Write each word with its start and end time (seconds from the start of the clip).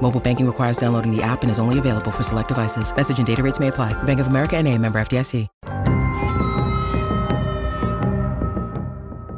Mobile 0.00 0.20
banking 0.20 0.46
requires 0.46 0.78
downloading 0.78 1.14
the 1.14 1.22
app 1.22 1.42
and 1.42 1.50
is 1.50 1.58
only 1.58 1.78
available 1.78 2.10
for 2.10 2.22
select 2.22 2.48
devices. 2.48 2.94
Message 2.96 3.18
and 3.18 3.26
data 3.26 3.42
rates 3.42 3.60
may 3.60 3.68
apply. 3.68 3.92
Bank 4.04 4.20
of 4.20 4.28
America 4.28 4.56
and 4.56 4.66
a 4.66 4.78
member 4.78 4.98
FDIC. 4.98 5.46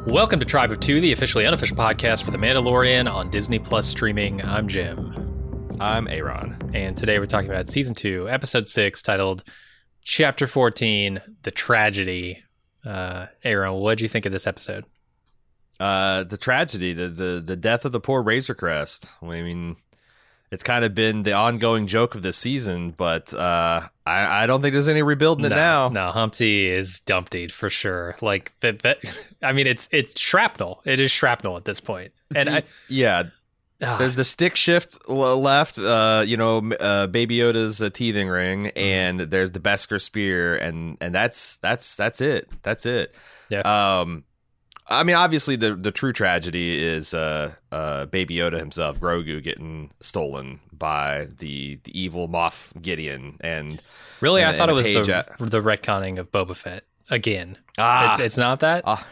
Welcome 0.06 0.40
to 0.40 0.46
Tribe 0.46 0.72
of 0.72 0.80
Two, 0.80 1.00
the 1.00 1.12
officially 1.12 1.46
unofficial 1.46 1.76
podcast 1.76 2.24
for 2.24 2.32
The 2.32 2.38
Mandalorian 2.38 3.08
on 3.08 3.30
Disney 3.30 3.58
Plus 3.60 3.86
streaming. 3.86 4.42
I'm 4.42 4.66
Jim. 4.66 5.68
I'm 5.80 6.08
Aaron. 6.08 6.70
And 6.74 6.96
today 6.96 7.18
we're 7.20 7.26
talking 7.26 7.48
about 7.48 7.70
season 7.70 7.94
two, 7.94 8.28
episode 8.28 8.66
six, 8.66 9.02
titled 9.02 9.44
Chapter 10.02 10.46
14 10.46 11.20
The 11.42 11.50
Tragedy. 11.50 12.42
Uh, 12.84 13.26
Aaron, 13.44 13.74
what'd 13.74 14.00
you 14.00 14.08
think 14.08 14.26
of 14.26 14.32
this 14.32 14.46
episode? 14.46 14.84
Uh, 15.78 16.24
the 16.24 16.36
tragedy, 16.36 16.92
the, 16.92 17.08
the 17.08 17.42
the 17.46 17.56
death 17.56 17.84
of 17.84 17.92
the 17.92 18.00
poor 18.00 18.22
Razor 18.22 18.54
Crest. 18.54 19.12
I 19.22 19.42
mean, 19.42 19.76
it's 20.50 20.62
kind 20.62 20.84
of 20.84 20.94
been 20.94 21.22
the 21.22 21.32
ongoing 21.32 21.86
joke 21.86 22.14
of 22.14 22.22
this 22.22 22.36
season, 22.36 22.90
but 22.90 23.32
uh, 23.32 23.82
I, 24.04 24.42
I 24.42 24.46
don't 24.46 24.62
think 24.62 24.72
there's 24.72 24.88
any 24.88 25.02
rebuilding 25.02 25.44
it 25.44 25.50
no, 25.50 25.54
now. 25.54 25.88
No, 25.90 26.10
Humpty 26.10 26.66
is 26.68 27.00
dumptied 27.00 27.52
for 27.52 27.70
sure. 27.70 28.16
Like 28.20 28.52
that. 28.60 28.80
That 28.80 28.98
I 29.42 29.52
mean, 29.52 29.66
it's 29.66 29.88
it's 29.92 30.18
shrapnel. 30.20 30.82
It 30.84 30.98
is 31.00 31.10
shrapnel 31.10 31.56
at 31.56 31.64
this 31.64 31.80
point. 31.80 32.12
And 32.34 32.48
I, 32.48 32.62
yeah, 32.88 33.24
ah, 33.82 33.96
there's 33.96 34.16
the 34.16 34.24
stick 34.24 34.56
shift 34.56 35.08
left. 35.08 35.78
Uh, 35.78 36.24
you 36.26 36.36
know, 36.36 36.72
uh, 36.72 37.06
Baby 37.06 37.38
Yoda's 37.38 37.80
a 37.80 37.90
teething 37.90 38.28
ring, 38.28 38.64
Mm-hmm. 38.64 38.78
and 38.78 39.20
there's 39.20 39.52
the 39.52 39.60
Beskar 39.60 40.00
spear, 40.00 40.56
and 40.56 40.96
and 41.00 41.14
that's 41.14 41.58
that's 41.58 41.94
that's 41.96 42.20
it. 42.20 42.48
That's 42.62 42.86
it. 42.86 43.14
Yeah. 43.50 43.60
Um, 43.60 44.24
I 44.90 45.04
mean, 45.04 45.16
obviously, 45.16 45.56
the 45.56 45.74
the 45.74 45.90
true 45.92 46.12
tragedy 46.12 46.82
is 46.82 47.14
uh, 47.14 47.52
uh, 47.70 48.06
Baby 48.06 48.34
Yoda 48.36 48.58
himself, 48.58 48.98
Grogu, 49.00 49.42
getting 49.42 49.90
stolen 50.00 50.60
by 50.72 51.28
the 51.38 51.78
the 51.84 51.98
evil 52.00 52.28
Moff 52.28 52.70
Gideon, 52.82 53.36
and 53.40 53.80
really, 54.20 54.44
I 54.44 54.52
thought 54.52 54.68
it 54.68 54.72
was 54.74 54.86
the 54.86 55.14
at- 55.14 55.38
the 55.38 55.60
retconning 55.62 56.18
of 56.18 56.32
Boba 56.32 56.56
Fett 56.56 56.82
again. 57.08 57.56
ah, 57.78 58.14
it's, 58.14 58.22
it's 58.22 58.36
not 58.36 58.60
that. 58.60 58.82
ah, 58.86 59.06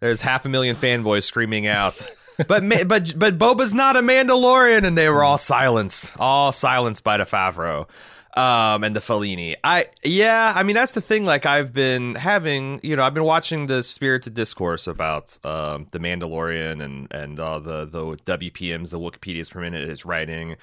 there's 0.00 0.20
half 0.20 0.44
a 0.44 0.48
million 0.48 0.76
fanboys 0.76 1.24
screaming 1.24 1.66
out. 1.66 2.08
But 2.48 2.64
but 2.88 3.12
but 3.18 3.38
Boba's 3.38 3.74
not 3.74 3.94
a 3.94 4.00
Mandalorian, 4.00 4.84
and 4.84 4.96
they 4.96 5.10
were 5.10 5.22
all 5.22 5.36
silenced, 5.36 6.16
all 6.18 6.50
silenced 6.50 7.04
by 7.04 7.18
the 7.18 7.24
Favreau, 7.24 7.86
um, 8.34 8.82
and 8.84 8.96
the 8.96 9.00
Filoni. 9.00 9.56
I 9.62 9.86
yeah, 10.02 10.52
I 10.54 10.62
mean 10.62 10.74
that's 10.74 10.94
the 10.94 11.00
thing. 11.00 11.24
Like 11.24 11.46
I've 11.46 11.72
been 11.72 12.14
having, 12.14 12.80
you 12.82 12.96
know, 12.96 13.02
I've 13.02 13.14
been 13.14 13.24
watching 13.24 13.66
the 13.66 13.82
spirited 13.82 14.34
discourse 14.34 14.86
about 14.86 15.38
um, 15.44 15.86
the 15.92 15.98
Mandalorian 15.98 16.82
and 16.82 17.12
and 17.12 17.38
all 17.38 17.60
the 17.60 17.84
the 17.84 18.04
WPMs, 18.04 18.90
the 18.90 18.98
Wikipedia's 18.98 19.50
per 19.50 19.60
minute 19.60 19.88
is 19.88 20.04
writing. 20.04 20.56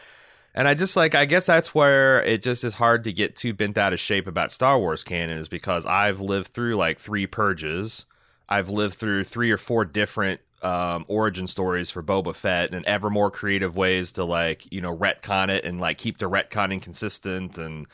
And 0.55 0.67
I 0.67 0.73
just 0.73 0.97
like 0.97 1.13
I 1.13 1.25
guess 1.25 1.45
that's 1.45 1.75
where 1.75 2.23
it 2.23 2.41
just 2.41 2.63
is 2.63 2.73
hard 2.73 3.03
to 3.03 3.13
get 3.13 3.35
too 3.35 3.53
bent 3.53 3.77
out 3.77 3.93
of 3.93 3.99
shape 3.99 4.27
about 4.27 4.51
Star 4.51 4.79
Wars 4.79 5.03
canon 5.03 5.37
is 5.37 5.47
because 5.47 5.85
I've 5.85 6.21
lived 6.21 6.47
through 6.47 6.75
like 6.75 6.97
three 6.97 7.27
purges. 7.27 8.05
I've 8.47 8.69
lived 8.69 8.95
through 8.95 9.25
three 9.25 9.51
or 9.51 9.57
four 9.57 9.85
different 9.85 10.41
um, 10.63 11.05
origin 11.07 11.47
stories 11.47 11.89
for 11.91 12.01
Boba 12.03 12.35
Fett 12.35 12.73
and 12.73 12.85
ever 12.85 13.09
more 13.09 13.31
creative 13.31 13.75
ways 13.75 14.13
to 14.13 14.23
like, 14.23 14.71
you 14.71 14.81
know, 14.81 14.95
retcon 14.95 15.49
it 15.49 15.65
and 15.65 15.79
like 15.79 15.97
keep 15.97 16.17
the 16.17 16.29
retconning 16.29 16.81
consistent 16.81 17.57
and 17.57 17.87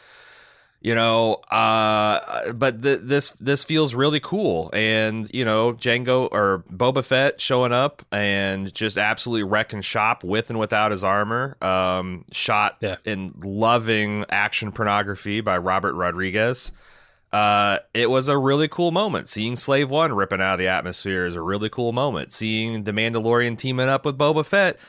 you 0.82 0.94
know, 0.94 1.36
uh, 1.50 2.54
but 2.54 2.84
th- 2.84 3.00
this 3.02 3.32
this 3.40 3.64
feels 3.64 3.96
really 3.96 4.20
cool, 4.20 4.70
and 4.72 5.28
you 5.34 5.44
know, 5.44 5.74
Jango 5.74 6.28
or 6.32 6.64
Boba 6.72 7.04
Fett 7.04 7.42
showing 7.42 7.72
up 7.72 8.04
and 8.12 8.72
just 8.72 8.96
absolutely 8.96 9.46
wrecking 9.50 9.82
shop 9.82 10.24
with 10.24 10.52
and 10.52 10.60
without 10.60 10.92
his 10.92 11.04
armor. 11.04 11.58
Um, 11.60 12.24
shot 12.32 12.78
Yeah. 12.82 12.98
in 13.04 13.34
loving 13.44 14.26
action 14.30 14.72
pornography 14.72 15.42
by 15.42 15.58
Robert 15.58 15.96
Rodriguez. 15.96 16.72
Uh, 17.36 17.80
it 17.94 18.10
was 18.10 18.30
a 18.30 18.38
really 18.38 18.70
cool 18.70 18.92
moment. 18.92 19.28
Seeing 19.28 19.58
Slave 19.58 19.90
One 19.90 20.14
ripping 20.14 20.40
out 20.40 20.54
of 20.54 20.60
the 20.60 20.70
atmosphere 20.70 21.26
is 21.26 21.36
a 21.36 21.42
really 21.42 21.68
cool 21.68 21.92
moment. 21.92 22.32
Seeing 22.32 22.86
the 22.86 22.94
Mandalorian 22.94 23.58
teaming 23.58 23.90
up 23.90 24.06
with 24.06 24.18
Boba 24.18 24.46
Fett 24.46 24.80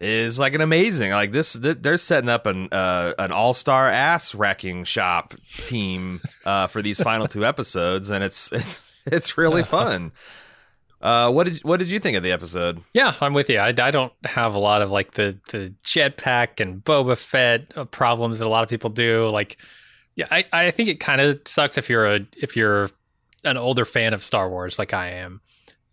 is 0.00 0.40
like 0.40 0.52
an 0.52 0.60
amazing 0.60 1.12
like 1.12 1.30
this 1.30 1.52
th- 1.52 1.76
they're 1.80 1.96
setting 1.96 2.28
up 2.28 2.44
an 2.46 2.68
uh, 2.72 3.12
an 3.20 3.30
all-star 3.30 3.88
ass 3.88 4.34
wrecking 4.34 4.82
shop 4.82 5.32
team 5.58 6.20
uh, 6.44 6.66
for 6.66 6.82
these 6.82 7.00
final 7.00 7.28
two 7.28 7.44
episodes 7.44 8.10
and 8.10 8.24
it's 8.24 8.50
it's 8.50 9.00
it's 9.06 9.38
really 9.38 9.62
fun 9.76 10.10
uh, 11.02 11.30
what 11.30 11.44
did 11.44 11.58
what 11.60 11.78
did 11.78 11.88
you 11.88 12.00
think 12.00 12.16
of 12.16 12.24
the 12.24 12.32
episode 12.32 12.82
Yeah, 12.94 13.14
I'm 13.20 13.32
with 13.32 13.48
you. 13.48 13.58
I, 13.58 13.68
I 13.68 13.90
don't 13.92 14.12
have 14.24 14.56
a 14.56 14.58
lot 14.58 14.82
of 14.82 14.90
like 14.90 15.12
the 15.12 15.38
the 15.50 15.72
jetpack 15.84 16.60
and 16.60 16.82
Boba 16.82 17.16
Fett 17.16 17.76
uh, 17.76 17.84
problems 17.84 18.40
that 18.40 18.46
a 18.46 18.48
lot 18.48 18.62
of 18.64 18.68
people 18.68 18.90
do. 18.90 19.28
Like, 19.28 19.56
yeah, 20.16 20.26
I, 20.30 20.44
I 20.52 20.70
think 20.70 20.88
it 20.88 21.00
kind 21.00 21.20
of 21.20 21.40
sucks 21.46 21.78
if 21.78 21.88
you're 21.88 22.06
a 22.06 22.20
if 22.36 22.56
you're 22.56 22.90
an 23.44 23.56
older 23.56 23.84
fan 23.84 24.14
of 24.14 24.22
Star 24.22 24.48
Wars 24.48 24.78
like 24.78 24.92
I 24.94 25.10
am, 25.10 25.40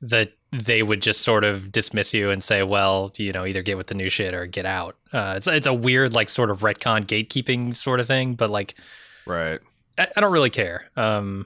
that 0.01 0.33
they 0.51 0.83
would 0.83 1.01
just 1.01 1.21
sort 1.21 1.43
of 1.43 1.71
dismiss 1.71 2.13
you 2.13 2.29
and 2.29 2.43
say, 2.43 2.63
well, 2.63 3.11
you 3.17 3.31
know, 3.31 3.45
either 3.45 3.61
get 3.61 3.77
with 3.77 3.87
the 3.87 3.93
new 3.93 4.09
shit 4.09 4.33
or 4.33 4.45
get 4.45 4.65
out. 4.65 4.97
Uh, 5.13 5.35
it's 5.37 5.47
it's 5.47 5.67
a 5.67 5.73
weird 5.73 6.13
like 6.13 6.29
sort 6.29 6.49
of 6.49 6.61
retcon 6.61 7.05
gatekeeping 7.05 7.75
sort 7.75 7.99
of 7.99 8.07
thing, 8.07 8.35
but 8.35 8.49
like 8.49 8.75
right 9.25 9.59
I, 9.97 10.07
I 10.15 10.21
don't 10.21 10.31
really 10.31 10.49
care. 10.49 10.89
Um, 10.95 11.45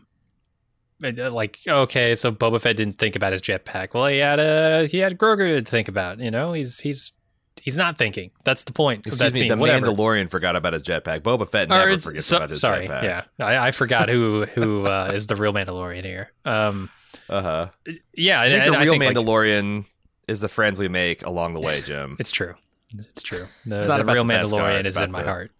like 1.01 1.59
okay, 1.67 2.15
so 2.15 2.31
Boba 2.31 2.61
Fett 2.61 2.77
didn't 2.77 2.97
think 2.97 3.15
about 3.15 3.33
his 3.33 3.41
jetpack. 3.41 3.93
Well, 3.93 4.07
he 4.07 4.19
had 4.19 4.39
a 4.39 4.87
he 4.87 4.99
had 4.99 5.17
Grogu 5.17 5.59
to 5.63 5.69
think 5.69 5.87
about. 5.89 6.19
You 6.19 6.31
know, 6.31 6.53
he's 6.53 6.79
he's 6.79 7.11
he's 7.61 7.77
not 7.77 7.97
thinking. 7.97 8.31
That's 8.43 8.63
the 8.63 8.73
point. 8.73 8.99
of 9.01 9.07
excuse 9.07 9.19
that 9.19 9.33
me 9.33 9.39
scene. 9.41 9.47
the 9.49 9.57
Whatever. 9.57 9.87
Mandalorian 9.87 10.29
forgot 10.29 10.55
about 10.55 10.73
his 10.73 10.81
jetpack 10.83 11.21
Boba 11.21 11.47
Fett 11.49 11.69
never 11.69 11.89
it's- 11.89 12.03
forgets 12.03 12.25
so- 12.25 12.37
about 12.37 12.49
his 12.49 12.61
sorry, 12.61 12.87
jetpack 12.87 13.03
yeah, 13.03 13.23
I, 13.39 13.67
I 13.67 13.71
forgot 13.71 14.09
who 14.09 14.45
who 14.45 14.85
uh, 14.87 15.11
is 15.13 15.27
the 15.27 15.35
real 15.35 15.53
Mandalorian 15.53 16.03
here. 16.03 16.31
Um, 16.45 16.89
uh-huh 17.29 17.69
yeah, 18.13 18.41
I 18.41 18.49
think 18.51 18.65
and 18.65 18.73
the 18.75 18.79
real 18.79 18.97
like, 18.99 19.15
Mandalorian 19.15 19.85
is 20.27 20.41
the 20.41 20.47
friends 20.49 20.79
we 20.79 20.87
make 20.87 21.23
along 21.25 21.53
the 21.53 21.59
way 21.61 21.81
Jim 21.81 22.17
it's 22.19 22.31
true. 22.31 22.55
It's 22.95 23.21
true. 23.23 23.45
The, 23.65 23.77
It's 23.77 23.87
not 23.87 23.97
the 23.97 24.03
about 24.03 24.13
real 24.15 24.23
the 24.25 24.33
Mandalorian 24.33 24.79
it's 24.81 24.89
is 24.89 24.95
about 24.95 25.05
in 25.05 25.11
my 25.13 25.21
the- 25.21 25.27
heart. 25.27 25.51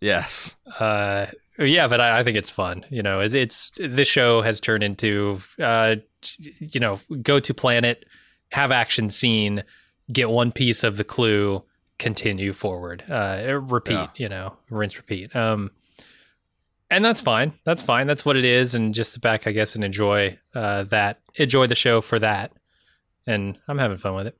yes 0.00 0.56
uh 0.78 1.26
yeah 1.58 1.86
but 1.88 2.00
I, 2.00 2.20
I 2.20 2.24
think 2.24 2.36
it's 2.36 2.50
fun 2.50 2.84
you 2.90 3.02
know 3.02 3.20
it, 3.20 3.34
it's 3.34 3.70
this 3.78 4.08
show 4.08 4.42
has 4.42 4.60
turned 4.60 4.82
into 4.82 5.38
uh 5.60 5.96
you 6.38 6.80
know 6.80 7.00
go 7.22 7.40
to 7.40 7.54
planet 7.54 8.04
have 8.50 8.70
action 8.72 9.08
scene 9.10 9.64
get 10.12 10.28
one 10.30 10.52
piece 10.52 10.84
of 10.84 10.96
the 10.96 11.04
clue 11.04 11.62
continue 11.98 12.52
forward 12.52 13.04
uh 13.08 13.60
repeat 13.62 13.92
Yeah. 13.94 14.08
you 14.16 14.28
know 14.28 14.56
rinse 14.70 14.96
repeat. 14.96 15.34
Um 15.34 15.70
and 16.90 17.04
that's 17.04 17.20
fine. 17.20 17.54
That's 17.64 17.82
fine. 17.82 18.06
That's 18.06 18.24
what 18.26 18.36
it 18.36 18.44
is. 18.44 18.74
And 18.74 18.94
just 18.94 19.12
sit 19.12 19.22
back 19.22 19.46
i 19.46 19.52
guess 19.52 19.74
and 19.74 19.82
enjoy 19.84 20.38
uh 20.54 20.84
that 20.84 21.20
enjoy 21.36 21.66
the 21.66 21.74
show 21.74 22.00
for 22.00 22.18
that. 22.18 22.52
And 23.26 23.58
i'm 23.68 23.78
having 23.78 23.96
fun 23.98 24.14
with 24.14 24.26
it. 24.26 24.36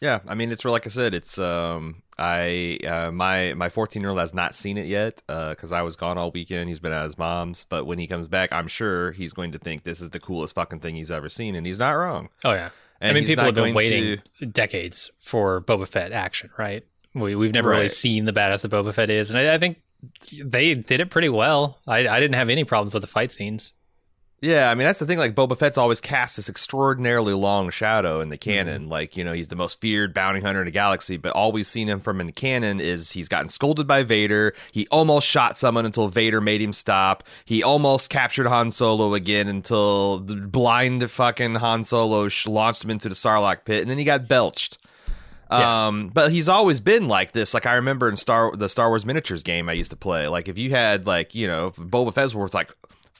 Yeah, 0.00 0.20
I 0.28 0.36
mean, 0.36 0.52
it's 0.52 0.64
like 0.64 0.86
I 0.86 0.90
said, 0.90 1.12
it's 1.12 1.38
um, 1.40 2.02
I 2.16 2.78
uh, 2.86 3.10
my 3.10 3.52
my 3.54 3.68
14 3.68 4.00
year 4.00 4.10
old 4.10 4.20
has 4.20 4.32
not 4.32 4.54
seen 4.54 4.78
it 4.78 4.86
yet 4.86 5.20
because 5.26 5.72
I 5.72 5.82
was 5.82 5.96
gone 5.96 6.16
all 6.16 6.30
weekend. 6.30 6.68
He's 6.68 6.78
been 6.78 6.92
at 6.92 7.02
his 7.02 7.18
mom's, 7.18 7.64
but 7.64 7.84
when 7.84 7.98
he 7.98 8.06
comes 8.06 8.28
back, 8.28 8.52
I'm 8.52 8.68
sure 8.68 9.10
he's 9.10 9.32
going 9.32 9.50
to 9.52 9.58
think 9.58 9.82
this 9.82 10.00
is 10.00 10.10
the 10.10 10.20
coolest 10.20 10.54
fucking 10.54 10.78
thing 10.78 10.94
he's 10.94 11.10
ever 11.10 11.28
seen, 11.28 11.56
and 11.56 11.66
he's 11.66 11.80
not 11.80 11.90
wrong. 11.90 12.28
oh 12.44 12.52
yeah 12.52 12.68
And 13.00 13.10
I 13.10 13.14
mean, 13.14 13.26
people 13.26 13.44
have 13.44 13.54
been 13.54 13.74
waiting 13.74 14.22
to- 14.40 14.46
decades 14.46 15.10
for 15.18 15.60
Boba 15.62 15.86
Fett 15.86 16.12
action, 16.12 16.50
right? 16.58 16.84
We, 17.14 17.34
we've 17.34 17.52
never 17.52 17.70
really 17.70 17.88
seen 17.88 18.24
the 18.26 18.32
badass 18.32 18.62
that 18.62 18.70
Boba 18.70 18.92
Fett 18.92 19.10
is, 19.10 19.30
and 19.30 19.38
I, 19.38 19.54
I 19.54 19.58
think 19.58 19.80
they 20.44 20.74
did 20.74 21.00
it 21.00 21.10
pretty 21.10 21.28
well. 21.28 21.78
I, 21.86 22.06
I 22.08 22.20
didn't 22.20 22.34
have 22.34 22.50
any 22.50 22.64
problems 22.64 22.94
with 22.94 23.02
the 23.02 23.06
fight 23.08 23.32
scenes. 23.32 23.72
Yeah, 24.40 24.70
I 24.70 24.76
mean 24.76 24.86
that's 24.86 25.00
the 25.00 25.06
thing. 25.06 25.18
Like 25.18 25.34
Boba 25.34 25.58
Fett's 25.58 25.78
always 25.78 26.00
cast 26.00 26.36
this 26.36 26.48
extraordinarily 26.48 27.32
long 27.32 27.70
shadow 27.70 28.20
in 28.20 28.28
the 28.28 28.36
canon. 28.36 28.82
Mm-hmm. 28.82 28.90
Like 28.90 29.16
you 29.16 29.24
know 29.24 29.32
he's 29.32 29.48
the 29.48 29.56
most 29.56 29.80
feared 29.80 30.14
bounty 30.14 30.40
hunter 30.40 30.60
in 30.60 30.66
the 30.66 30.70
galaxy, 30.70 31.16
but 31.16 31.32
all 31.32 31.50
we've 31.50 31.66
seen 31.66 31.88
him 31.88 31.98
from 31.98 32.20
in 32.20 32.26
the 32.26 32.32
canon 32.32 32.80
is 32.80 33.10
he's 33.10 33.28
gotten 33.28 33.48
scolded 33.48 33.88
by 33.88 34.04
Vader. 34.04 34.54
He 34.70 34.86
almost 34.92 35.26
shot 35.26 35.58
someone 35.58 35.86
until 35.86 36.06
Vader 36.06 36.40
made 36.40 36.62
him 36.62 36.72
stop. 36.72 37.24
He 37.46 37.64
almost 37.64 38.10
captured 38.10 38.46
Han 38.46 38.70
Solo 38.70 39.14
again 39.14 39.48
until 39.48 40.20
the 40.20 40.36
blind 40.36 41.10
fucking 41.10 41.56
Han 41.56 41.82
Solo 41.82 42.28
sh- 42.28 42.46
launched 42.46 42.84
him 42.84 42.90
into 42.90 43.08
the 43.08 43.16
Sarlacc 43.16 43.64
pit, 43.64 43.80
and 43.80 43.90
then 43.90 43.98
he 43.98 44.04
got 44.04 44.28
belched. 44.28 44.78
Yeah. 45.50 45.86
Um, 45.86 46.08
but 46.08 46.30
he's 46.30 46.48
always 46.48 46.78
been 46.78 47.08
like 47.08 47.32
this. 47.32 47.54
Like 47.54 47.66
I 47.66 47.74
remember 47.74 48.08
in 48.08 48.16
Star 48.16 48.54
the 48.54 48.68
Star 48.68 48.88
Wars 48.88 49.04
miniatures 49.04 49.42
game 49.42 49.68
I 49.68 49.72
used 49.72 49.90
to 49.90 49.96
play. 49.96 50.28
Like 50.28 50.46
if 50.46 50.58
you 50.58 50.70
had 50.70 51.08
like 51.08 51.34
you 51.34 51.48
know 51.48 51.66
if 51.68 51.76
Boba 51.76 52.14
Fett's 52.14 52.36
was 52.36 52.54
like 52.54 52.72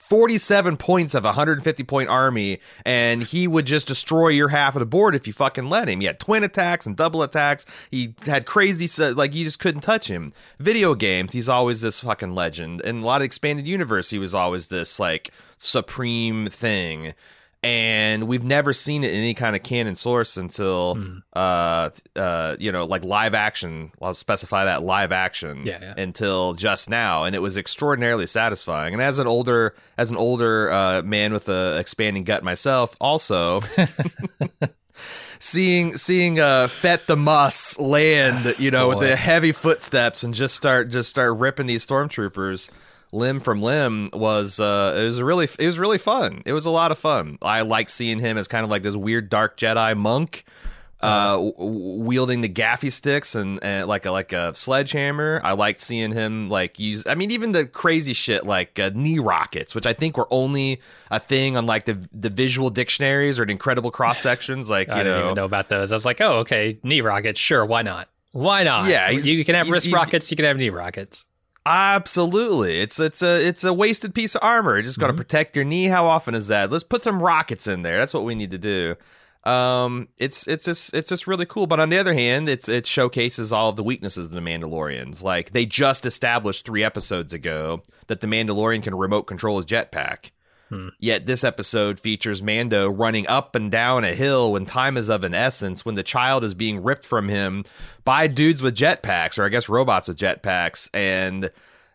47 0.09 0.77
points 0.77 1.13
of 1.13 1.23
a 1.23 1.29
150 1.29 1.83
point 1.83 2.09
army, 2.09 2.59
and 2.83 3.21
he 3.21 3.47
would 3.47 3.65
just 3.65 3.87
destroy 3.87 4.29
your 4.29 4.47
half 4.47 4.75
of 4.75 4.79
the 4.79 4.87
board 4.87 5.13
if 5.13 5.27
you 5.27 5.33
fucking 5.33 5.69
let 5.69 5.87
him. 5.87 5.99
He 5.99 6.07
had 6.07 6.19
twin 6.19 6.43
attacks 6.43 6.87
and 6.87 6.97
double 6.97 7.21
attacks. 7.21 7.67
He 7.91 8.15
had 8.25 8.47
crazy, 8.47 8.87
like, 9.13 9.35
you 9.35 9.45
just 9.45 9.59
couldn't 9.59 9.81
touch 9.81 10.07
him. 10.07 10.33
Video 10.57 10.95
games, 10.95 11.33
he's 11.33 11.47
always 11.47 11.81
this 11.81 11.99
fucking 11.99 12.33
legend. 12.33 12.81
And 12.81 13.03
a 13.03 13.05
lot 13.05 13.21
of 13.21 13.25
expanded 13.25 13.67
universe, 13.67 14.09
he 14.09 14.17
was 14.17 14.33
always 14.33 14.69
this, 14.69 14.99
like, 14.99 15.29
supreme 15.57 16.47
thing 16.47 17.13
and 17.61 18.27
we've 18.27 18.43
never 18.43 18.71
seen 18.71 19.03
it 19.03 19.11
in 19.11 19.17
any 19.17 19.33
kind 19.33 19.55
of 19.55 19.61
canon 19.63 19.93
source 19.93 20.37
until 20.37 20.95
mm. 20.95 21.21
uh 21.33 21.89
uh 22.15 22.55
you 22.57 22.71
know 22.71 22.85
like 22.85 23.03
live 23.03 23.33
action 23.33 23.91
i'll 24.01 24.13
specify 24.13 24.65
that 24.65 24.81
live 24.81 25.11
action 25.11 25.65
yeah, 25.65 25.77
yeah, 25.81 25.93
until 26.01 26.53
just 26.53 26.89
now 26.89 27.25
and 27.25 27.35
it 27.35 27.41
was 27.41 27.57
extraordinarily 27.57 28.27
satisfying 28.27 28.93
and 28.93 29.03
as 29.03 29.19
an 29.19 29.27
older 29.27 29.75
as 29.97 30.09
an 30.09 30.15
older 30.15 30.71
uh 30.71 31.01
man 31.01 31.33
with 31.33 31.49
a 31.49 31.77
expanding 31.79 32.23
gut 32.23 32.43
myself 32.43 32.95
also 33.01 33.59
seeing 35.39 35.97
seeing 35.97 36.39
uh 36.39 36.67
Fett 36.69 37.07
the 37.07 37.17
Muss 37.17 37.77
land 37.77 38.55
you 38.57 38.71
know 38.71 38.89
Boy. 38.89 38.99
with 38.99 39.09
the 39.09 39.15
heavy 39.17 39.51
footsteps 39.51 40.23
and 40.23 40.33
just 40.33 40.55
start 40.55 40.89
just 40.89 41.09
start 41.09 41.37
ripping 41.37 41.67
these 41.67 41.85
stormtroopers 41.85 42.71
limb 43.11 43.39
from 43.39 43.61
limb 43.61 44.09
was 44.13 44.59
uh 44.59 44.95
it 44.97 45.05
was 45.05 45.21
really 45.21 45.47
it 45.57 45.65
was 45.65 45.79
really 45.79 45.97
fun. 45.97 46.41
It 46.45 46.53
was 46.53 46.65
a 46.65 46.69
lot 46.69 46.91
of 46.91 46.97
fun. 46.97 47.37
I 47.41 47.61
like 47.61 47.89
seeing 47.89 48.19
him 48.19 48.37
as 48.37 48.47
kind 48.47 48.63
of 48.63 48.69
like 48.69 48.83
this 48.83 48.95
weird 48.95 49.29
dark 49.29 49.57
Jedi 49.57 49.95
monk 49.97 50.45
uh, 51.01 51.37
w- 51.37 51.53
wielding 52.03 52.41
the 52.41 52.49
gaffi 52.49 52.91
sticks 52.91 53.35
and, 53.35 53.63
and 53.63 53.87
like 53.87 54.05
a 54.05 54.11
like 54.11 54.33
a 54.33 54.53
sledgehammer. 54.53 55.39
I 55.43 55.53
liked 55.53 55.79
seeing 55.79 56.11
him 56.11 56.49
like 56.49 56.77
use. 56.79 57.07
I 57.07 57.15
mean, 57.15 57.31
even 57.31 57.53
the 57.53 57.65
crazy 57.65 58.13
shit 58.13 58.45
like 58.45 58.77
uh, 58.79 58.91
knee 58.93 59.19
rockets, 59.19 59.73
which 59.73 59.85
I 59.85 59.93
think 59.93 60.17
were 60.17 60.27
only 60.29 60.81
a 61.09 61.19
thing 61.19 61.55
on 61.55 61.65
like 61.65 61.85
the 61.85 62.05
the 62.11 62.29
visual 62.29 62.69
dictionaries 62.69 63.39
or 63.39 63.43
incredible 63.43 63.91
cross 63.91 64.19
sections. 64.21 64.69
Like 64.69 64.87
you 64.89 64.95
I 64.95 65.03
know, 65.03 65.33
know 65.33 65.45
about 65.45 65.69
those. 65.69 65.91
I 65.91 65.95
was 65.95 66.05
like, 66.05 66.19
oh, 66.19 66.39
okay, 66.39 66.77
knee 66.83 67.01
rockets, 67.01 67.39
sure, 67.39 67.65
why 67.65 67.81
not? 67.81 68.09
Why 68.31 68.63
not? 68.63 68.89
Yeah, 68.89 69.09
you 69.09 69.43
can 69.45 69.55
have 69.55 69.69
wrist 69.69 69.91
rockets, 69.91 70.29
you 70.29 70.37
can 70.37 70.45
have 70.45 70.57
knee 70.57 70.69
rockets. 70.69 71.25
Absolutely, 71.65 72.79
it's 72.79 72.99
it's 72.99 73.21
a 73.21 73.45
it's 73.45 73.63
a 73.63 73.73
wasted 73.73 74.15
piece 74.15 74.35
of 74.35 74.43
armor. 74.43 74.77
You 74.77 74.83
just 74.83 74.99
got 74.99 75.07
to 75.07 75.13
mm-hmm. 75.13 75.17
protect 75.17 75.55
your 75.55 75.65
knee. 75.65 75.85
How 75.85 76.05
often 76.05 76.33
is 76.33 76.47
that? 76.47 76.71
Let's 76.71 76.83
put 76.83 77.03
some 77.03 77.21
rockets 77.21 77.67
in 77.67 77.81
there. 77.81 77.97
That's 77.97 78.13
what 78.13 78.23
we 78.23 78.33
need 78.33 78.51
to 78.51 78.57
do. 78.57 78.95
Um, 79.43 80.09
it's 80.17 80.47
it's 80.47 80.65
just 80.65 80.93
it's 80.93 81.09
just 81.09 81.27
really 81.27 81.45
cool. 81.45 81.67
But 81.67 81.79
on 81.79 81.89
the 81.89 81.97
other 81.97 82.13
hand, 82.13 82.49
it's 82.49 82.69
it 82.69 82.85
showcases 82.85 83.53
all 83.53 83.69
of 83.69 83.75
the 83.75 83.83
weaknesses 83.83 84.27
of 84.27 84.31
the 84.33 84.41
Mandalorians. 84.41 85.23
Like 85.23 85.51
they 85.51 85.65
just 85.65 86.05
established 86.05 86.65
three 86.65 86.83
episodes 86.83 87.33
ago 87.33 87.81
that 88.07 88.21
the 88.21 88.27
Mandalorian 88.27 88.83
can 88.83 88.95
remote 88.95 89.23
control 89.23 89.57
his 89.57 89.65
jetpack. 89.65 90.31
Hmm. 90.69 90.89
Yet 90.99 91.25
this 91.25 91.43
episode 91.43 91.99
features 91.99 92.43
Mando 92.43 92.89
running 92.89 93.27
up 93.27 93.55
and 93.55 93.71
down 93.71 94.03
a 94.03 94.13
hill 94.13 94.51
when 94.53 94.65
time 94.65 94.97
is 94.97 95.09
of 95.09 95.23
an 95.23 95.33
essence, 95.33 95.83
when 95.83 95.95
the 95.95 96.03
child 96.03 96.43
is 96.43 96.53
being 96.53 96.83
ripped 96.83 97.05
from 97.05 97.27
him 97.27 97.65
by 98.05 98.27
dudes 98.27 98.61
with 98.61 98.75
jetpacks, 98.75 99.39
or 99.39 99.45
I 99.45 99.49
guess 99.49 99.67
robots 99.67 100.07
with 100.07 100.17
jetpacks, 100.17 100.89
and 100.93 101.49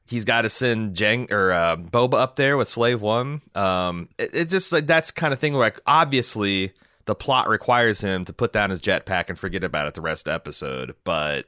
he's 0.09 0.25
got 0.25 0.43
to 0.43 0.51
send 0.51 0.97
Jeng 0.97 1.31
or 1.31 1.53
uh, 1.53 1.77
Boba 1.77 2.15
up 2.15 2.37
there 2.37 2.57
with 2.57 2.69
Slave 2.69 3.01
One. 3.01 3.43
Um, 3.55 4.09
it, 4.19 4.35
it 4.35 4.49
just 4.49 4.73
like 4.73 4.87
that's 4.87 5.11
kind 5.11 5.33
of 5.33 5.39
thing 5.39 5.53
where 5.53 5.63
like, 5.63 5.81
obviously 5.87 6.73
the 7.07 7.15
plot 7.15 7.49
requires 7.49 8.01
him 8.01 8.25
to 8.25 8.33
put 8.33 8.53
down 8.53 8.71
his 8.71 8.81
jetpack 8.81 9.29
and 9.29 9.39
forget 9.39 9.63
about 9.63 9.87
it 9.87 9.95
the 9.95 10.01
rest 10.01 10.27
of 10.27 10.33
the 10.33 10.35
episode, 10.35 10.95
but 11.05 11.47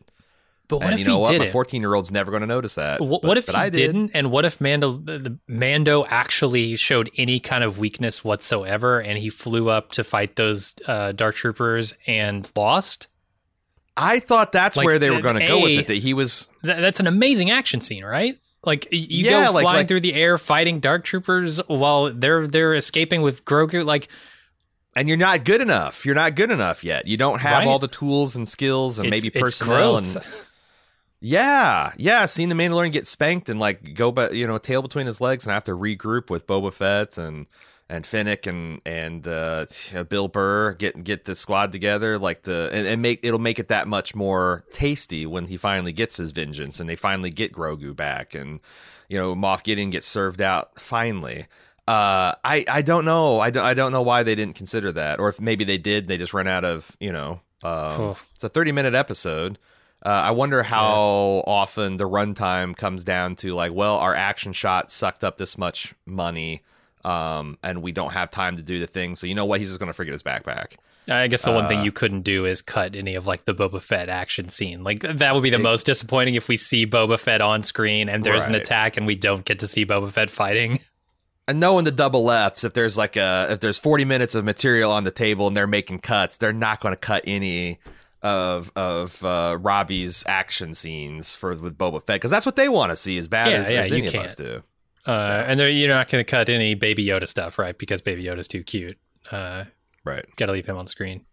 but 0.69 0.79
what 0.79 0.87
and 0.87 0.95
if 0.95 1.01
you 1.01 1.07
know 1.07 1.17
he 1.17 1.21
what? 1.21 1.31
didn't? 1.31 1.47
My 1.47 1.53
fourteen-year-old's 1.53 2.11
never 2.11 2.31
going 2.31 2.41
to 2.43 2.47
notice 2.47 2.75
that. 2.77 3.01
What, 3.01 3.23
but, 3.23 3.29
what 3.29 3.39
if 3.39 3.49
he 3.49 3.55
I 3.55 3.71
did. 3.71 3.87
didn't? 3.87 4.11
And 4.15 4.31
what 4.31 4.45
if 4.45 4.61
Mando, 4.61 4.93
the 4.93 5.39
Mando 5.49 6.05
actually 6.07 6.77
showed 6.77 7.11
any 7.17 7.41
kind 7.41 7.65
of 7.65 7.79
weakness 7.79 8.25
whatsoever, 8.25 9.01
and 9.01 9.19
he 9.19 9.29
flew 9.29 9.69
up 9.69 9.93
to 9.93 10.05
fight 10.05 10.37
those 10.37 10.75
uh, 10.87 11.13
Dark 11.13 11.35
Troopers 11.35 11.95
and 12.07 12.51
lost? 12.57 13.09
I 13.97 14.19
thought 14.19 14.53
that's 14.53 14.77
like, 14.77 14.85
where 14.85 14.99
they 14.99 15.11
were 15.11 15.23
going 15.23 15.41
to 15.41 15.47
go 15.47 15.63
with 15.63 15.73
it. 15.73 15.87
That 15.87 15.97
he 15.97 16.15
was. 16.15 16.49
Th- 16.63 16.77
that's 16.77 17.01
an 17.01 17.07
amazing 17.07 17.51
action 17.51 17.81
scene, 17.81 18.05
right? 18.05 18.39
Like 18.65 18.89
you 18.91 19.25
yeah, 19.25 19.31
go 19.31 19.53
flying 19.53 19.55
like, 19.55 19.65
like, 19.65 19.89
through 19.89 20.01
the 20.01 20.15
air, 20.15 20.39
fighting 20.39 20.81
Dark 20.81 21.05
Troopers 21.05 21.59
while 21.69 22.13
they're 22.13 22.47
they're 22.49 22.75
escaping 22.75 23.23
with 23.23 23.45
Grogu. 23.45 23.85
Like 23.85 24.09
and 24.97 25.09
you're 25.09 25.19
not 25.19 25.45
good 25.45 25.61
enough. 25.61 26.07
You're 26.07 26.15
not 26.15 26.35
good 26.35 26.51
enough 26.51 26.83
yet. 26.83 27.07
You 27.07 27.19
don't 27.19 27.39
have 27.39 27.59
right. 27.59 27.69
all 27.69 27.79
the 27.79 27.87
tools 27.87 28.35
and 28.35 28.49
skills 28.49 28.99
and 28.99 29.07
it's, 29.07 29.25
maybe 29.25 29.39
personnel 29.39 29.99
and 29.99 30.07
yeah, 31.21 31.93
yeah. 31.97 32.27
Seeing 32.27 32.49
the 32.49 32.55
Mandalorian 32.55 32.93
get 32.93 33.07
spanked 33.07 33.49
and 33.49 33.59
like 33.59 33.95
go, 33.95 34.13
but 34.13 34.35
you 34.35 34.47
know, 34.47 34.59
tail 34.59 34.83
between 34.83 35.07
his 35.07 35.21
legs 35.21 35.47
and 35.47 35.53
have 35.53 35.65
to 35.65 35.73
regroup 35.73 36.31
with 36.31 36.47
Boba 36.47 36.73
Fett 36.73 37.19
and 37.19 37.47
and 37.89 38.07
Fennec 38.07 38.47
and 38.47 38.81
and 38.85 39.27
uh, 39.27 39.65
Bill 40.09 40.29
Burr 40.29 40.75
get 40.75 41.03
get 41.05 41.25
the 41.25 41.35
squad 41.35 41.73
together, 41.73 42.19
like 42.19 42.43
the 42.43 42.71
and, 42.73 42.87
and, 42.87 43.03
make 43.03 43.21
it'll 43.23 43.39
make 43.39 43.59
it 43.59 43.69
that 43.69 43.89
much 43.89 44.15
more 44.15 44.65
tasty 44.73 45.27
when 45.27 45.47
he 45.47 45.57
finally 45.57 45.93
gets 45.93 46.17
his 46.17 46.33
vengeance 46.33 46.81
and 46.81 46.89
they 46.89 46.97
finally 46.97 47.31
get 47.31 47.53
Grogu 47.53 47.95
back 47.95 48.35
and 48.35 48.61
you 49.09 49.19
know 49.19 49.35
Moff 49.35 49.63
Gideon 49.63 49.91
gets 49.91 50.07
served 50.07 50.43
out 50.43 50.79
finally. 50.79 51.47
Uh, 51.89 52.35
I 52.43 52.65
I 52.69 52.83
don't 52.83 53.05
know. 53.05 53.39
I 53.39 53.51
don't 53.51 53.65
I 53.65 53.75
don't 53.75 53.93
know 53.93 54.03
why 54.03 54.25
they 54.25 54.35
didn't 54.35 54.57
consider 54.57 54.91
that, 54.93 55.21
or 55.21 55.29
if 55.29 55.41
maybe 55.41 55.63
they 55.63 55.79
did, 55.79 56.09
they 56.09 56.17
just 56.17 56.35
ran 56.35 56.49
out 56.49 56.65
of 56.65 56.97
you 56.99 57.13
know. 57.13 57.41
Um, 57.63 58.17
it's 58.35 58.45
a 58.45 58.49
thirty 58.49 58.73
minute 58.73 58.95
episode. 58.95 59.59
Uh, 60.07 60.23
I 60.27 60.31
wonder 60.31 60.63
how 60.63 61.43
yeah. 61.45 61.53
often 61.53 61.97
the 61.97 62.09
runtime 62.09 62.77
comes 62.77 63.03
down 63.03 63.35
to 63.37 63.55
like, 63.55 63.73
well, 63.73 63.97
our 63.97 64.15
action 64.15 64.53
shot 64.53 64.93
sucked 64.93 65.25
up 65.25 65.37
this 65.37 65.59
much 65.59 65.97
money, 66.07 66.63
um, 67.05 67.59
and 67.65 67.83
we 67.83 67.91
don't 67.91 68.13
have 68.13 68.31
time 68.31 68.55
to 68.55 68.63
do 68.63 68.79
the 68.79 68.87
thing. 68.87 69.17
So 69.17 69.27
you 69.27 69.35
know 69.35 69.45
what? 69.45 69.59
He's 69.59 69.71
just 69.71 69.81
going 69.81 69.89
to 69.89 69.93
forget 69.93 70.13
his 70.13 70.23
backpack. 70.23 70.77
I 71.09 71.27
guess 71.27 71.43
the 71.43 71.51
one 71.51 71.67
thing 71.67 71.81
uh, 71.81 71.83
you 71.83 71.91
couldn't 71.91 72.23
do 72.23 72.45
is 72.45 72.63
cut 72.63 72.95
any 72.95 73.17
of 73.17 73.27
like 73.27 73.47
the 73.47 73.55
Boba 73.55 73.83
Fett 73.83 74.09
action 74.09 74.49
scene. 74.49 74.85
Like 74.85 75.01
that 75.01 75.35
would 75.35 75.43
be 75.43 75.51
the 75.51 75.59
it, 75.59 75.63
most 75.63 75.87
disappointing 75.87 76.37
if 76.37 76.49
we 76.49 76.57
see 76.57 76.87
Boba 76.87 77.19
Fett 77.19 77.41
on 77.41 77.65
screen 77.65 78.09
and 78.09 78.23
there's 78.23 78.45
right. 78.45 78.51
an 78.51 78.61
attack 78.61 78.97
and 78.97 79.09
we 79.09 79.17
don't 79.17 79.45
get 79.45 79.59
to 79.61 79.67
see 79.67 79.85
Boba 79.85 80.11
Fett 80.11 80.31
fighting. 80.31 80.79
And 81.49 81.61
knowing 81.61 81.85
the 81.85 81.93
double 81.93 82.25
lefts, 82.25 82.65
if 82.65 82.73
there's 82.73 82.99
like 82.99 83.15
a 83.15 83.47
if 83.51 83.61
there's 83.61 83.79
40 83.79 84.05
minutes 84.05 84.35
of 84.35 84.45
material 84.45 84.91
on 84.91 85.05
the 85.05 85.13
table 85.13 85.47
and 85.47 85.57
they're 85.57 85.69
making 85.69 86.01
cuts, 86.01 86.39
they're 86.39 86.53
not 86.53 86.81
going 86.81 86.91
to 86.91 86.97
cut 86.97 87.23
any 87.25 87.79
of 88.27 88.73
of 88.75 89.25
uh, 89.25 89.57
Robbie's 89.61 90.25
action 90.27 90.75
scenes 90.75 91.33
for 91.33 91.51
with 91.55 91.79
Boba 91.79 92.05
Fett 92.05 92.17
because 92.17 92.31
that's 92.31 92.45
what 92.45 92.57
they 92.57 92.69
want 92.69 92.91
to 92.91 92.97
see 92.97 93.19
as 93.19 93.29
bad 93.29 93.53
yeah, 93.53 93.59
as, 93.59 93.71
yeah, 93.71 93.81
as 93.83 93.93
any 93.93 94.07
of 94.07 94.15
us 94.15 94.35
do. 94.35 94.63
Uh, 95.07 95.45
and 95.47 95.61
you're 95.61 95.89
not 95.89 96.09
going 96.09 96.25
to 96.25 96.29
cut 96.29 96.49
any 96.49 96.75
Baby 96.75 97.07
Yoda 97.07 97.29
stuff, 97.29 97.59
right? 97.59 97.79
Because 97.79 98.03
Baby 98.03 98.25
Yoda's 98.25 98.49
too 98.49 98.65
cute. 98.65 98.99
Uh, 99.31 99.65
right. 100.05 100.25
Got 100.35 100.47
to 100.47 100.53
leave 100.53 100.67
him 100.67 100.77
on 100.77 100.89
screen. 100.89 101.25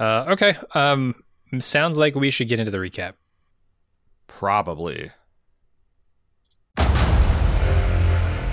Uh, 0.00 0.24
okay. 0.30 0.56
Um, 0.74 1.14
sounds 1.60 1.96
like 1.96 2.16
we 2.16 2.30
should 2.30 2.48
get 2.48 2.58
into 2.58 2.72
the 2.72 2.78
recap. 2.78 3.12
Probably. 4.26 5.10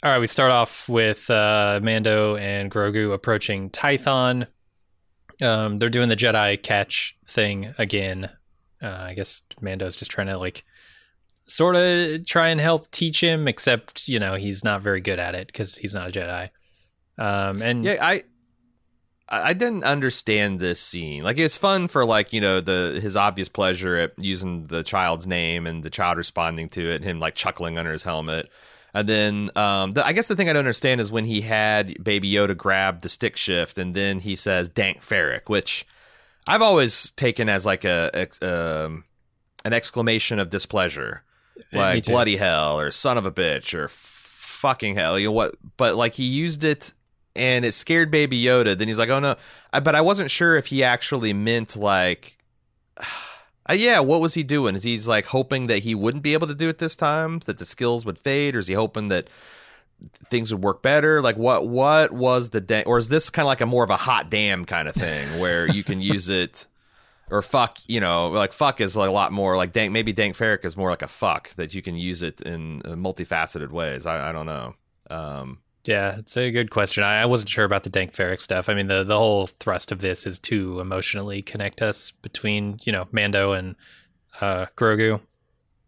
All 0.00 0.12
right, 0.12 0.20
we 0.20 0.28
start 0.28 0.52
off 0.52 0.88
with 0.88 1.28
uh, 1.28 1.80
Mando 1.82 2.36
and 2.36 2.70
Grogu 2.70 3.12
approaching 3.12 3.68
Tython. 3.70 4.46
Um, 5.42 5.78
they're 5.78 5.88
doing 5.88 6.08
the 6.08 6.16
Jedi 6.16 6.62
catch 6.62 7.16
thing 7.26 7.74
again. 7.78 8.30
Uh, 8.80 9.06
I 9.08 9.14
guess 9.14 9.42
Mando's 9.60 9.96
just 9.96 10.12
trying 10.12 10.28
to 10.28 10.38
like 10.38 10.64
sort 11.46 11.74
of 11.74 12.24
try 12.26 12.50
and 12.50 12.60
help 12.60 12.88
teach 12.92 13.20
him, 13.20 13.48
except 13.48 14.06
you 14.06 14.20
know 14.20 14.36
he's 14.36 14.62
not 14.62 14.82
very 14.82 15.00
good 15.00 15.18
at 15.18 15.34
it 15.34 15.48
because 15.48 15.76
he's 15.76 15.94
not 15.94 16.08
a 16.08 16.12
Jedi. 16.12 16.50
Um, 17.18 17.60
and 17.60 17.84
Yeah, 17.84 17.96
I 18.00 18.22
I 19.28 19.52
didn't 19.52 19.82
understand 19.82 20.60
this 20.60 20.80
scene. 20.80 21.24
Like 21.24 21.38
it's 21.38 21.56
fun 21.56 21.88
for 21.88 22.04
like, 22.04 22.32
you 22.32 22.40
know, 22.40 22.60
the 22.60 23.00
his 23.02 23.16
obvious 23.16 23.48
pleasure 23.48 23.96
at 23.96 24.12
using 24.16 24.64
the 24.66 24.84
child's 24.84 25.26
name 25.26 25.66
and 25.66 25.82
the 25.82 25.90
child 25.90 26.18
responding 26.18 26.68
to 26.68 26.88
it, 26.88 27.02
him 27.02 27.18
like 27.18 27.34
chuckling 27.34 27.78
under 27.78 27.90
his 27.90 28.04
helmet. 28.04 28.48
And 28.94 29.08
then 29.08 29.50
um 29.56 29.92
the, 29.92 30.06
I 30.06 30.12
guess 30.12 30.28
the 30.28 30.36
thing 30.36 30.48
I 30.48 30.52
don't 30.52 30.60
understand 30.60 31.00
is 31.00 31.12
when 31.12 31.24
he 31.24 31.40
had 31.40 32.02
Baby 32.02 32.30
Yoda 32.32 32.56
grab 32.56 33.02
the 33.02 33.08
stick 33.08 33.36
shift 33.36 33.78
and 33.78 33.94
then 33.94 34.20
he 34.20 34.36
says 34.36 34.68
Dank 34.68 35.00
Farrik, 35.00 35.48
which 35.48 35.86
I've 36.46 36.62
always 36.62 37.10
taken 37.12 37.48
as 37.48 37.66
like 37.66 37.84
a, 37.84 38.10
ex- 38.14 38.42
um, 38.42 39.04
an 39.64 39.74
exclamation 39.74 40.38
of 40.38 40.48
displeasure. 40.48 41.22
Like 41.72 42.04
bloody 42.04 42.36
hell 42.36 42.80
or 42.80 42.90
son 42.90 43.18
of 43.18 43.26
a 43.26 43.32
bitch 43.32 43.74
or 43.74 43.88
fucking 43.88 44.94
hell. 44.94 45.18
You 45.18 45.28
know 45.28 45.32
what? 45.32 45.56
But 45.76 45.96
like 45.96 46.14
he 46.14 46.24
used 46.24 46.64
it 46.64 46.94
and 47.36 47.64
it 47.64 47.72
scared 47.72 48.10
Baby 48.10 48.42
Yoda. 48.42 48.76
Then 48.76 48.88
he's 48.88 48.98
like, 48.98 49.08
"Oh 49.08 49.20
no!" 49.20 49.36
I, 49.72 49.80
but 49.80 49.94
I 49.94 50.00
wasn't 50.00 50.30
sure 50.30 50.56
if 50.56 50.66
he 50.66 50.82
actually 50.84 51.32
meant 51.32 51.76
like, 51.76 52.38
uh, 53.68 53.74
yeah. 53.74 54.00
What 54.00 54.20
was 54.20 54.34
he 54.34 54.42
doing? 54.42 54.74
Is 54.74 54.82
he's 54.82 55.08
like 55.08 55.26
hoping 55.26 55.66
that 55.66 55.80
he 55.80 55.94
wouldn't 55.94 56.22
be 56.22 56.32
able 56.32 56.46
to 56.46 56.54
do 56.54 56.68
it 56.68 56.78
this 56.78 56.96
time, 56.96 57.40
that 57.40 57.58
the 57.58 57.64
skills 57.64 58.04
would 58.04 58.18
fade, 58.18 58.56
or 58.56 58.60
is 58.60 58.66
he 58.66 58.74
hoping 58.74 59.08
that 59.08 59.28
things 60.26 60.52
would 60.52 60.62
work 60.62 60.82
better? 60.82 61.20
Like, 61.22 61.36
what? 61.36 61.66
What 61.66 62.12
was 62.12 62.50
the 62.50 62.60
da- 62.60 62.84
or 62.84 62.98
is 62.98 63.08
this 63.08 63.30
kind 63.30 63.44
of 63.44 63.48
like 63.48 63.60
a 63.60 63.66
more 63.66 63.84
of 63.84 63.90
a 63.90 63.96
hot 63.96 64.30
damn 64.30 64.64
kind 64.64 64.88
of 64.88 64.94
thing 64.94 65.26
where 65.40 65.66
you 65.70 65.84
can 65.84 66.00
use 66.00 66.28
it? 66.28 66.66
Or 67.30 67.42
fuck, 67.42 67.78
you 67.86 68.00
know, 68.00 68.28
like 68.28 68.54
fuck 68.54 68.80
is 68.80 68.96
like 68.96 69.10
a 69.10 69.12
lot 69.12 69.32
more 69.32 69.56
like 69.58 69.74
dank. 69.74 69.92
Maybe 69.92 70.14
dank 70.14 70.34
farrik 70.34 70.64
is 70.64 70.78
more 70.78 70.88
like 70.88 71.02
a 71.02 71.08
fuck 71.08 71.50
that 71.56 71.74
you 71.74 71.82
can 71.82 71.94
use 71.94 72.22
it 72.22 72.40
in 72.40 72.80
uh, 72.86 72.92
multifaceted 72.92 73.68
ways. 73.70 74.06
I, 74.06 74.30
I 74.30 74.32
don't 74.32 74.46
know. 74.46 74.74
Um, 75.10 75.58
Yeah, 75.88 76.18
it's 76.18 76.36
a 76.36 76.50
good 76.50 76.70
question. 76.70 77.02
I, 77.02 77.22
I 77.22 77.24
wasn't 77.26 77.48
sure 77.48 77.64
about 77.64 77.82
the 77.82 77.88
Dank 77.90 78.12
Farrik 78.12 78.42
stuff. 78.42 78.68
I 78.68 78.74
mean, 78.74 78.88
the 78.88 79.04
the 79.04 79.16
whole 79.16 79.46
thrust 79.46 79.90
of 79.90 80.00
this 80.00 80.26
is 80.26 80.38
to 80.40 80.80
emotionally 80.80 81.40
connect 81.40 81.80
us 81.80 82.10
between 82.22 82.78
you 82.82 82.92
know 82.92 83.08
Mando 83.10 83.52
and 83.52 83.74
uh, 84.40 84.66
Grogu. 84.76 85.20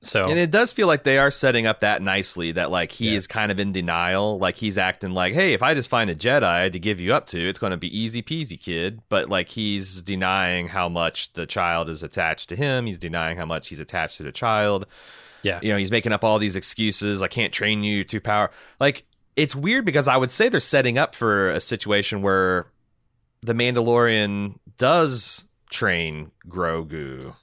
So 0.03 0.25
And 0.25 0.39
it 0.39 0.51
does 0.51 0.73
feel 0.73 0.87
like 0.87 1.05
they 1.05 1.19
are 1.19 1.31
setting 1.31 1.67
up 1.67 1.81
that 1.81 2.01
nicely 2.01 2.53
that 2.53 2.71
like 2.71 2.91
he 2.91 3.11
Yeah. 3.11 3.17
is 3.19 3.27
kind 3.27 3.53
of 3.53 3.61
in 3.61 3.73
denial. 3.73 4.39
Like 4.39 4.57
he's 4.57 4.79
acting 4.79 5.11
like, 5.11 5.35
hey, 5.35 5.53
if 5.53 5.63
I 5.63 5.75
just 5.75 5.91
find 5.91 6.09
a 6.09 6.15
Jedi 6.15 6.73
to 6.73 6.79
give 6.79 7.03
you 7.03 7.13
up 7.13 7.27
to, 7.27 7.39
it's 7.39 7.59
going 7.59 7.73
to 7.73 7.77
be 7.77 7.95
easy 7.95 8.23
peasy, 8.23 8.59
kid. 8.59 9.03
But 9.11 9.29
like 9.29 9.51
he's 9.51 10.03
denying 10.03 10.69
how 10.69 10.89
much 10.89 11.35
the 11.35 11.45
child 11.45 11.91
is 11.91 12.03
attached 12.03 12.49
to 12.49 12.57
him. 12.57 12.87
He's 12.87 12.99
denying 12.99 13.37
how 13.37 13.45
much 13.45 13.69
he's 13.69 13.79
attached 13.81 14.17
to 14.17 14.23
the 14.23 14.33
child. 14.33 14.87
yeah, 15.43 15.61
You 15.63 15.71
know, 15.73 15.77
he's 15.77 15.91
making 15.91 16.13
up 16.13 16.25
all 16.25 16.39
these 16.39 16.57
excuses. 16.57 17.21
I 17.21 17.29
can't 17.29 17.53
train 17.53 17.83
you 17.85 18.03
to 18.05 18.23
power. 18.23 18.51
Like 18.81 19.05
it's 19.41 19.57
weird 19.57 19.85
because 19.85 20.07
I 20.09 20.17
would 20.17 20.31
say 20.31 20.49
they're 20.49 20.61
setting 20.61 20.99
up 20.99 21.15
for 21.15 21.51
a 21.51 21.61
situation 21.61 22.23
where 22.23 22.67
the 23.43 23.55
Mandalorian 23.55 24.57
does 24.77 25.47
train 25.71 26.31
Grogu 26.49 27.35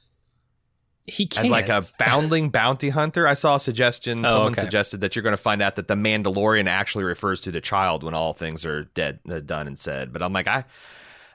he 1.08 1.25
can't. 1.25 1.46
as 1.46 1.51
like 1.51 1.70
a 1.70 1.82
foundling 1.82 2.50
bounty 2.51 2.89
hunter. 2.89 3.25
I 3.27 3.34
saw 3.34 3.56
a 3.56 3.60
suggestion. 3.60 4.25
Oh, 4.25 4.30
Someone 4.30 4.51
okay. 4.51 4.62
suggested 4.62 5.01
that 5.01 5.16
you're 5.16 5.24
going 5.24 5.34
to 5.34 5.42
find 5.42 5.62
out 5.62 5.77
that 5.77 5.88
the 5.88 5.96
Mandalorian 5.96 6.68
actually 6.68 7.06
refers 7.06 7.42
to 7.42 7.51
the 7.51 7.62
child 7.62 8.04
when 8.04 8.13
all 8.13 8.34
things 8.34 8.66
are 8.66 8.84
dead, 8.84 9.20
uh, 9.30 9.39
done 9.39 9.68
and 9.68 9.80
said. 9.80 10.12
But 10.12 10.22
I'm 10.22 10.34
like, 10.34 10.48
I, 10.48 10.66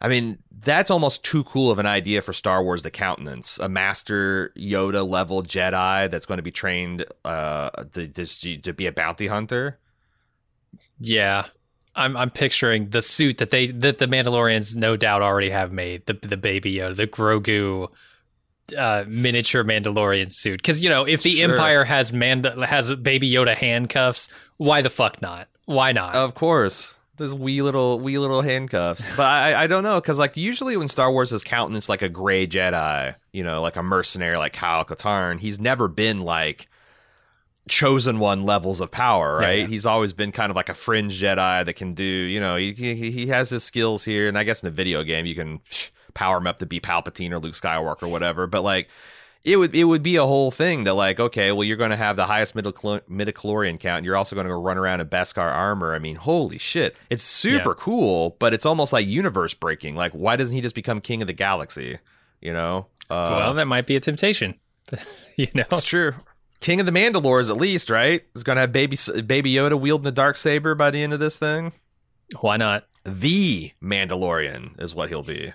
I 0.01 0.09
mean, 0.09 0.39
that's 0.61 0.91
almost 0.91 1.25
too 1.25 1.43
cool 1.45 1.71
of 1.71 1.79
an 1.79 1.87
idea 1.87 2.21
for 2.21 2.35
Star 2.35 2.63
Wars 2.63 2.83
to 2.83 2.91
countenance 2.91 3.59
a 3.59 3.69
Master 3.69 4.53
Yoda 4.57 5.09
level 5.09 5.43
Jedi 5.43 6.11
that's 6.11 6.27
going 6.27 6.39
to 6.39 6.43
be 6.43 6.53
trained 6.53 7.07
uh, 7.25 7.71
to 7.93 8.07
to, 8.09 8.59
to 8.59 8.73
be 8.75 8.87
a 8.87 8.93
bounty 8.93 9.27
hunter. 9.27 9.79
Yeah. 11.03 11.47
I'm 11.95 12.17
I'm 12.17 12.31
picturing 12.31 12.89
the 12.89 13.03
suit 13.03 13.39
that 13.39 13.51
they 13.51 13.67
that 13.67 13.99
the 13.99 14.07
Mandalorians 14.07 14.75
no 14.75 14.97
doubt 14.97 15.21
already 15.21 15.51
have 15.51 15.73
made 15.73 16.07
the 16.07 16.15
the 16.15 16.39
baby 16.39 16.75
Yoda 16.77 16.97
the 16.97 17.07
Grogu 17.07 17.89
uh, 18.77 19.05
miniature 19.07 19.63
Mandalorian 19.63 20.33
suit 20.33 20.57
because 20.63 20.83
you 20.83 20.89
know 20.89 21.07
if 21.07 21.23
the 21.23 21.33
Sure. 21.33 21.51
Empire 21.53 21.85
has 21.85 22.11
Mand 22.11 22.47
has 22.47 22.95
baby 22.95 23.31
Yoda 23.31 23.55
handcuffs 23.55 24.31
why 24.57 24.81
the 24.81 24.89
fuck 24.89 25.21
not 25.21 25.49
why 25.67 25.93
not 25.93 26.15
Of 26.15 26.35
course. 26.35 26.99
Those 27.19 27.35
wee 27.35 27.61
little 27.61 28.01
wee 28.01 28.19
little 28.19 28.41
handcuffs, 28.41 29.15
but 29.15 29.27
I 29.27 29.65
I 29.65 29.67
don't 29.67 29.83
know 29.83 30.01
because 30.01 30.19
like 30.19 30.39
usually 30.39 30.79
when 30.79 30.89
Star 30.89 31.13
Wars 31.13 31.31
has 31.31 31.45
countenance 31.45 31.91
like 31.91 32.01
a 32.01 32.09
gray 32.09 32.47
Jedi, 32.47 33.15
you 33.35 33.45
know, 33.45 33.61
like 33.61 33.77
a 33.77 33.83
mercenary 33.83 34.39
like 34.39 34.55
Kyle 34.55 34.87
Katarn, 34.87 35.39
he's 35.39 35.61
never 35.61 35.89
been 35.89 36.17
like 36.23 36.69
chosen 37.73 38.19
one 38.19 38.45
levels 38.45 38.81
of 38.81 38.91
power, 38.91 39.39
right? 39.39 39.61
yeah. 39.61 39.67
He's 39.67 39.87
always 39.87 40.13
been 40.13 40.31
kind 40.33 40.51
of 40.51 40.57
like 40.57 40.69
a 40.69 40.75
fringe 40.75 41.21
Jedi 41.21 41.65
that 41.65 41.73
can 41.75 41.95
do, 41.95 42.05
you 42.05 42.39
know, 42.41 42.57
he 42.57 42.73
he, 42.73 43.27
has 43.29 43.49
his 43.51 43.65
skills 43.65 44.05
here, 44.05 44.29
and 44.29 44.37
I 44.37 44.45
guess 44.45 44.63
in 44.63 44.69
a 44.69 44.71
video 44.71 45.03
game 45.03 45.25
you 45.27 45.35
can 45.35 45.61
power 46.15 46.37
him 46.37 46.47
up 46.47 46.59
to 46.59 46.67
be 46.67 46.81
Palpatine 46.81 47.31
or 47.33 47.39
Luke 47.39 47.55
Skywalker 47.55 48.05
or 48.05 48.09
whatever, 48.09 48.47
but 48.47 48.63
like. 48.63 48.89
It 49.45 49.57
would 49.57 49.75
it 49.75 49.83
would 49.83 50.05
be 50.05 50.15
a 50.15 50.23
whole 50.25 50.53
thing 50.53 50.85
to 50.85 50.93
like 50.95 51.19
okay 51.19 51.51
well 51.51 51.65
you're 51.65 51.77
going 51.77 51.91
to 51.91 51.97
have 51.97 52.15
the 52.15 52.27
highest 52.27 52.55
midichlor- 52.55 53.01
midichlorian 53.11 53.81
count 53.81 53.97
and 53.97 54.07
you're 54.07 54.15
also 54.17 54.37
going 54.37 54.47
to 54.47 54.53
go 54.53 54.61
run 54.63 54.79
around 54.79 55.01
in 55.01 55.09
Beskar 55.09 55.53
armor 55.53 55.97
I 55.97 55.99
mean 55.99 56.15
holy 56.15 56.59
shit 56.59 56.95
it's 57.11 57.25
super 57.25 57.71
Yeah. 57.71 57.75
cool 57.77 58.37
but 58.39 58.55
it's 58.55 58.65
almost 58.65 58.93
like 58.93 59.05
universe 59.05 59.53
breaking 59.53 59.97
like 59.97 60.13
why 60.13 60.37
doesn't 60.37 60.55
he 60.55 60.61
just 60.61 60.77
become 60.77 61.01
king 61.01 61.23
of 61.23 61.27
the 61.27 61.33
galaxy 61.33 61.99
you 62.41 62.53
know 62.53 62.87
uh, 63.11 63.35
well 63.37 63.55
that 63.55 63.67
might 63.67 63.89
be 63.89 63.97
a 63.97 64.01
temptation 64.01 64.55
you 65.37 65.49
know 65.55 65.65
it's 65.73 65.83
true 65.83 66.15
king 66.63 66.81
of 66.81 66.87
the 66.87 66.93
Mandalores 66.93 67.51
at 67.51 67.57
least 67.57 67.91
right? 67.91 68.23
Is 68.35 68.43
going 68.43 68.57
to 68.57 68.63
have 68.63 68.73
baby 68.73 68.97
baby 69.27 69.53
Yoda 69.53 69.79
wielding 69.79 70.05
the 70.05 70.13
dark 70.13 70.37
saber 70.37 70.75
by 70.75 70.91
the 70.91 71.03
end 71.03 71.13
of 71.13 71.21
this 71.21 71.37
thing? 71.37 71.73
Why 72.41 72.57
not? 72.57 72.87
The 73.05 73.73
Mandalorian 73.83 74.81
is 74.81 74.95
what 74.95 75.09
he'll 75.11 75.23
be. 75.23 75.53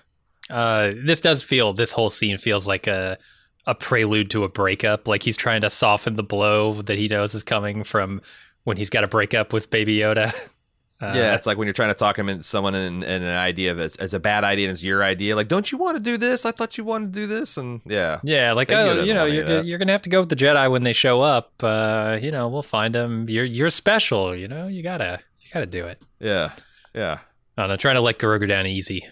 Uh 0.50 0.92
this 0.96 1.20
does 1.22 1.44
feel 1.44 1.74
this 1.74 1.92
whole 1.92 2.10
scene 2.10 2.38
feels 2.38 2.68
like 2.68 2.88
a 2.88 3.18
a 3.66 3.76
prelude 3.76 4.30
to 4.32 4.44
a 4.44 4.50
breakup. 4.50 5.08
Like 5.08 5.24
he's 5.24 5.38
trying 5.38 5.62
to 5.62 5.70
soften 5.70 6.16
the 6.16 6.24
blow 6.24 6.82
that 6.84 6.98
he 6.98 7.08
knows 7.08 7.34
is 7.36 7.44
coming 7.44 7.84
from 7.84 8.22
when 8.64 8.78
he's 8.78 8.90
got 8.90 9.02
to 9.02 9.08
break 9.08 9.34
up 9.34 9.52
with 9.54 9.70
baby 9.70 9.98
Yoda 9.98 10.34
Uh, 11.00 11.13
yeah, 11.16 11.36
it's 11.36 11.46
like 11.46 11.58
when 11.60 11.68
you're 11.68 11.74
trying 11.74 11.92
to 11.92 11.96
talk 11.96 12.18
him 12.18 12.27
into 12.27 12.42
someone 12.42 12.74
in, 12.74 13.04
in 13.04 13.22
an 13.22 13.38
idea 13.38 13.72
of 13.72 13.80
it's, 13.80 13.96
it's 13.98 14.13
a 14.13 14.20
bad 14.20 14.44
idea 14.44 14.68
and 14.68 14.72
it's 14.72 14.84
your 14.84 15.04
idea. 15.04 15.36
Like, 15.36 15.48
don't 15.48 15.72
you 15.72 15.77
want 15.77 15.96
to 15.96 16.00
do 16.01 16.18
this? 16.18 16.44
I 16.44 16.50
thought 16.51 16.75
you 16.75 16.84
wanted 16.84 17.13
to 17.13 17.20
do 17.20 17.27
this, 17.27 17.56
and 17.56 17.82
yeah, 17.86 18.20
Yeah, 18.24 18.54
like 18.54 18.72
oh, 18.72 19.04
you 19.04 19.13
know, 19.13 19.25
you're 19.25 19.62
you're 19.62 19.77
gonna 19.77 19.92
have 19.92 20.01
to 20.04 20.10
go 20.10 20.22
with 20.22 20.30
the 20.30 20.36
Jedi 20.36 20.72
when 20.72 20.82
they 20.84 20.94
show 20.94 21.22
up. 21.22 21.51
Uh, 21.62 22.18
you 22.20 22.32
know, 22.32 22.48
we'll 22.48 22.63
find 22.63 22.96
them. 22.96 23.25
You're 23.30 23.46
you're 23.46 23.70
special. 23.70 24.36
You 24.36 24.48
know, 24.48 24.68
you 24.68 24.82
gotta 24.82 25.20
you 25.39 25.50
gotta 25.54 25.68
do 25.68 25.86
it. 25.86 26.01
yeah, 26.20 26.54
yeah. 26.96 27.20
I 27.58 27.63
don't 27.63 27.70
know, 27.70 27.77
trying 27.77 27.96
to 27.96 28.01
let 28.01 28.18
Grogu 28.20 28.48
down 28.48 28.66
easy. 28.66 29.06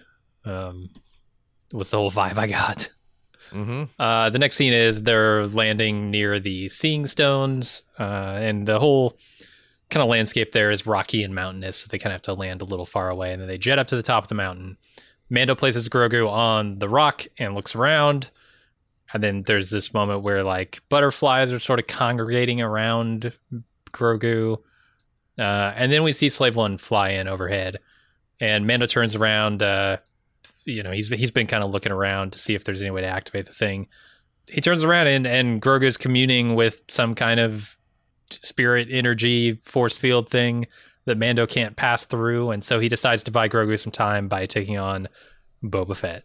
Um, 0.44 0.90
was 1.72 1.92
the 1.92 1.98
whole 1.98 2.12
vibe 2.12 2.38
I 2.38 2.48
got. 2.48 2.90
Mm-hmm. 3.52 3.84
Uh, 4.00 4.30
the 4.32 4.40
next 4.40 4.56
scene 4.56 4.74
is 4.74 5.04
they're 5.04 5.46
landing 5.48 6.10
near 6.12 6.40
the 6.40 6.70
Seeing 6.70 7.06
Stones, 7.06 7.84
uh, 8.00 8.38
and 8.40 8.68
the 8.68 8.80
whole 8.80 9.18
kind 9.90 10.02
of 10.02 10.10
landscape 10.10 10.52
there 10.52 10.72
is 10.72 10.88
rocky 10.88 11.24
and 11.24 11.36
mountainous. 11.36 11.78
So 11.78 11.88
they 11.90 11.98
kind 11.98 12.12
of 12.12 12.16
have 12.16 12.22
to 12.24 12.34
land 12.34 12.62
a 12.62 12.66
little 12.66 12.86
far 12.86 13.10
away, 13.10 13.32
and 13.32 13.42
then 13.42 13.48
they 13.48 13.58
jet 13.58 13.80
up 13.80 13.88
to 13.88 13.96
the 13.96 14.04
top 14.04 14.24
of 14.24 14.30
the 14.30 14.36
mountain. 14.36 14.78
Mando 15.30 15.56
places 15.56 15.90
Grogu 15.90 16.30
on 16.30 16.80
the 16.80 16.90
rock 16.90 17.26
and 17.38 17.56
looks 17.56 17.76
around, 17.76 18.30
and 19.14 19.24
then 19.24 19.44
there's 19.44 19.70
this 19.70 19.94
moment 19.94 20.22
where 20.22 20.44
like 20.44 20.82
butterflies 20.90 21.52
are 21.52 21.60
sort 21.60 21.80
of 21.80 21.88
congregating 21.88 22.62
around 22.62 23.32
Grogu, 23.92 24.58
uh, 25.40 25.74
and 25.76 25.92
then 25.92 26.04
we 26.04 26.14
see 26.14 26.30
Slave 26.30 26.56
One 26.56 26.78
fly 26.78 27.10
in 27.10 27.28
overhead, 27.28 27.80
and 28.40 28.68
Mando 28.68 28.86
turns 28.86 29.16
around. 29.16 29.64
Uh, 29.64 29.98
you 30.66 30.84
know, 30.84 30.92
he's 30.92 31.10
he's 31.10 31.32
been 31.32 31.48
kind 31.48 31.64
of 31.64 31.72
looking 31.72 31.92
around 31.92 32.34
to 32.34 32.40
see 32.40 32.56
if 32.56 32.64
there's 32.64 32.82
any 32.82 32.92
way 32.92 33.02
to 33.02 33.08
activate 33.08 33.46
the 33.46 33.54
thing. 33.54 33.88
He 34.52 34.62
turns 34.62 34.84
around 34.84 35.08
and 35.08 35.26
and 35.26 35.62
Grogu's 35.62 35.98
communing 35.98 36.56
with 36.56 36.82
some 36.88 37.16
kind 37.16 37.40
of 37.40 37.75
spirit 38.30 38.88
energy 38.92 39.54
force 39.64 39.98
field 39.98 40.30
thing 40.30 40.68
that 41.06 41.18
Mando 41.18 41.46
can't 41.46 41.76
pass 41.76 42.06
through, 42.06 42.52
and 42.52 42.64
so 42.64 42.80
he 42.80 42.90
decides 42.90 43.24
to 43.24 43.32
buy 43.32 43.48
Grogu 43.48 43.80
some 43.80 43.92
time 43.92 44.28
by 44.28 44.46
taking 44.46 44.78
on 44.78 45.08
Boba 45.64 45.96
Fett. 45.96 46.24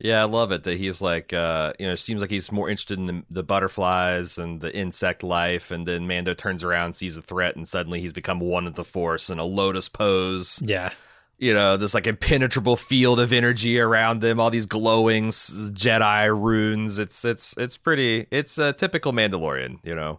Yeah, 0.00 0.20
I 0.20 0.24
love 0.24 0.50
it 0.50 0.64
that 0.64 0.78
he's 0.78 1.00
like, 1.00 1.32
uh, 1.32 1.74
you 1.78 1.86
know, 1.86 1.92
it 1.92 1.98
seems 1.98 2.20
like 2.20 2.30
he's 2.30 2.50
more 2.50 2.68
interested 2.68 2.98
in 2.98 3.06
the, 3.06 3.22
the 3.30 3.44
butterflies 3.44 4.36
and 4.36 4.60
the 4.60 4.74
insect 4.76 5.22
life, 5.22 5.70
and 5.70 5.86
then 5.86 6.08
Mando 6.08 6.34
turns 6.34 6.64
around, 6.64 6.94
sees 6.94 7.16
a 7.16 7.22
threat, 7.22 7.54
and 7.54 7.68
suddenly 7.68 8.00
he's 8.00 8.12
become 8.12 8.40
one 8.40 8.66
of 8.66 8.74
the 8.74 8.82
Force 8.82 9.30
in 9.30 9.38
a 9.38 9.44
lotus 9.44 9.88
pose. 9.88 10.60
Yeah, 10.64 10.90
You 11.38 11.54
know, 11.54 11.76
this 11.76 11.94
like 11.94 12.08
impenetrable 12.08 12.74
field 12.74 13.20
of 13.20 13.32
energy 13.32 13.78
around 13.78 14.24
him, 14.24 14.40
all 14.40 14.50
these 14.50 14.66
glowing 14.66 15.28
Jedi 15.28 16.28
runes. 16.36 16.98
It's 16.98 17.24
it's 17.24 17.54
it's 17.56 17.76
pretty. 17.76 18.26
It's 18.32 18.58
a 18.58 18.72
typical 18.72 19.12
Mandalorian. 19.12 19.78
You 19.84 19.94
know. 19.94 20.18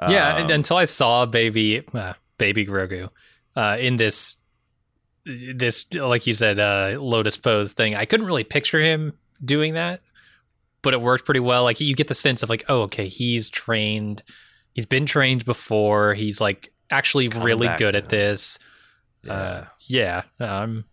Yeah. 0.00 0.34
Um, 0.34 0.42
and 0.42 0.50
until 0.50 0.76
I 0.76 0.84
saw 0.86 1.26
baby 1.26 1.82
uh, 1.94 2.14
baby 2.38 2.66
Grogu 2.66 3.08
uh, 3.56 3.76
in 3.80 3.96
this 3.96 4.36
this 5.24 5.86
like 5.94 6.26
you 6.26 6.34
said 6.34 6.58
uh, 6.58 6.96
lotus 7.00 7.36
pose 7.36 7.72
thing, 7.72 7.94
I 7.94 8.04
couldn't 8.04 8.26
really 8.26 8.44
picture 8.44 8.80
him 8.80 9.12
doing 9.44 9.74
that. 9.74 10.00
but 10.82 10.94
it 10.94 11.00
worked 11.00 11.24
pretty 11.24 11.40
well. 11.40 11.62
Like 11.62 11.80
you 11.80 11.94
get 11.94 12.08
the 12.08 12.14
sense 12.14 12.42
of 12.42 12.48
like, 12.48 12.64
oh, 12.68 12.82
okay, 12.82 13.06
he's 13.08 13.48
trained. 13.48 14.22
He's 14.72 14.86
been 14.86 15.06
trained 15.06 15.44
before. 15.44 16.14
He's 16.14 16.40
like 16.40 16.72
actually 16.90 17.28
really 17.28 17.68
good 17.78 17.94
at 17.94 18.08
this. 18.08 18.58
Yeah. 19.22 19.32
Uh, 19.32 19.64
yeah, 19.86 20.22
um, 20.40 20.84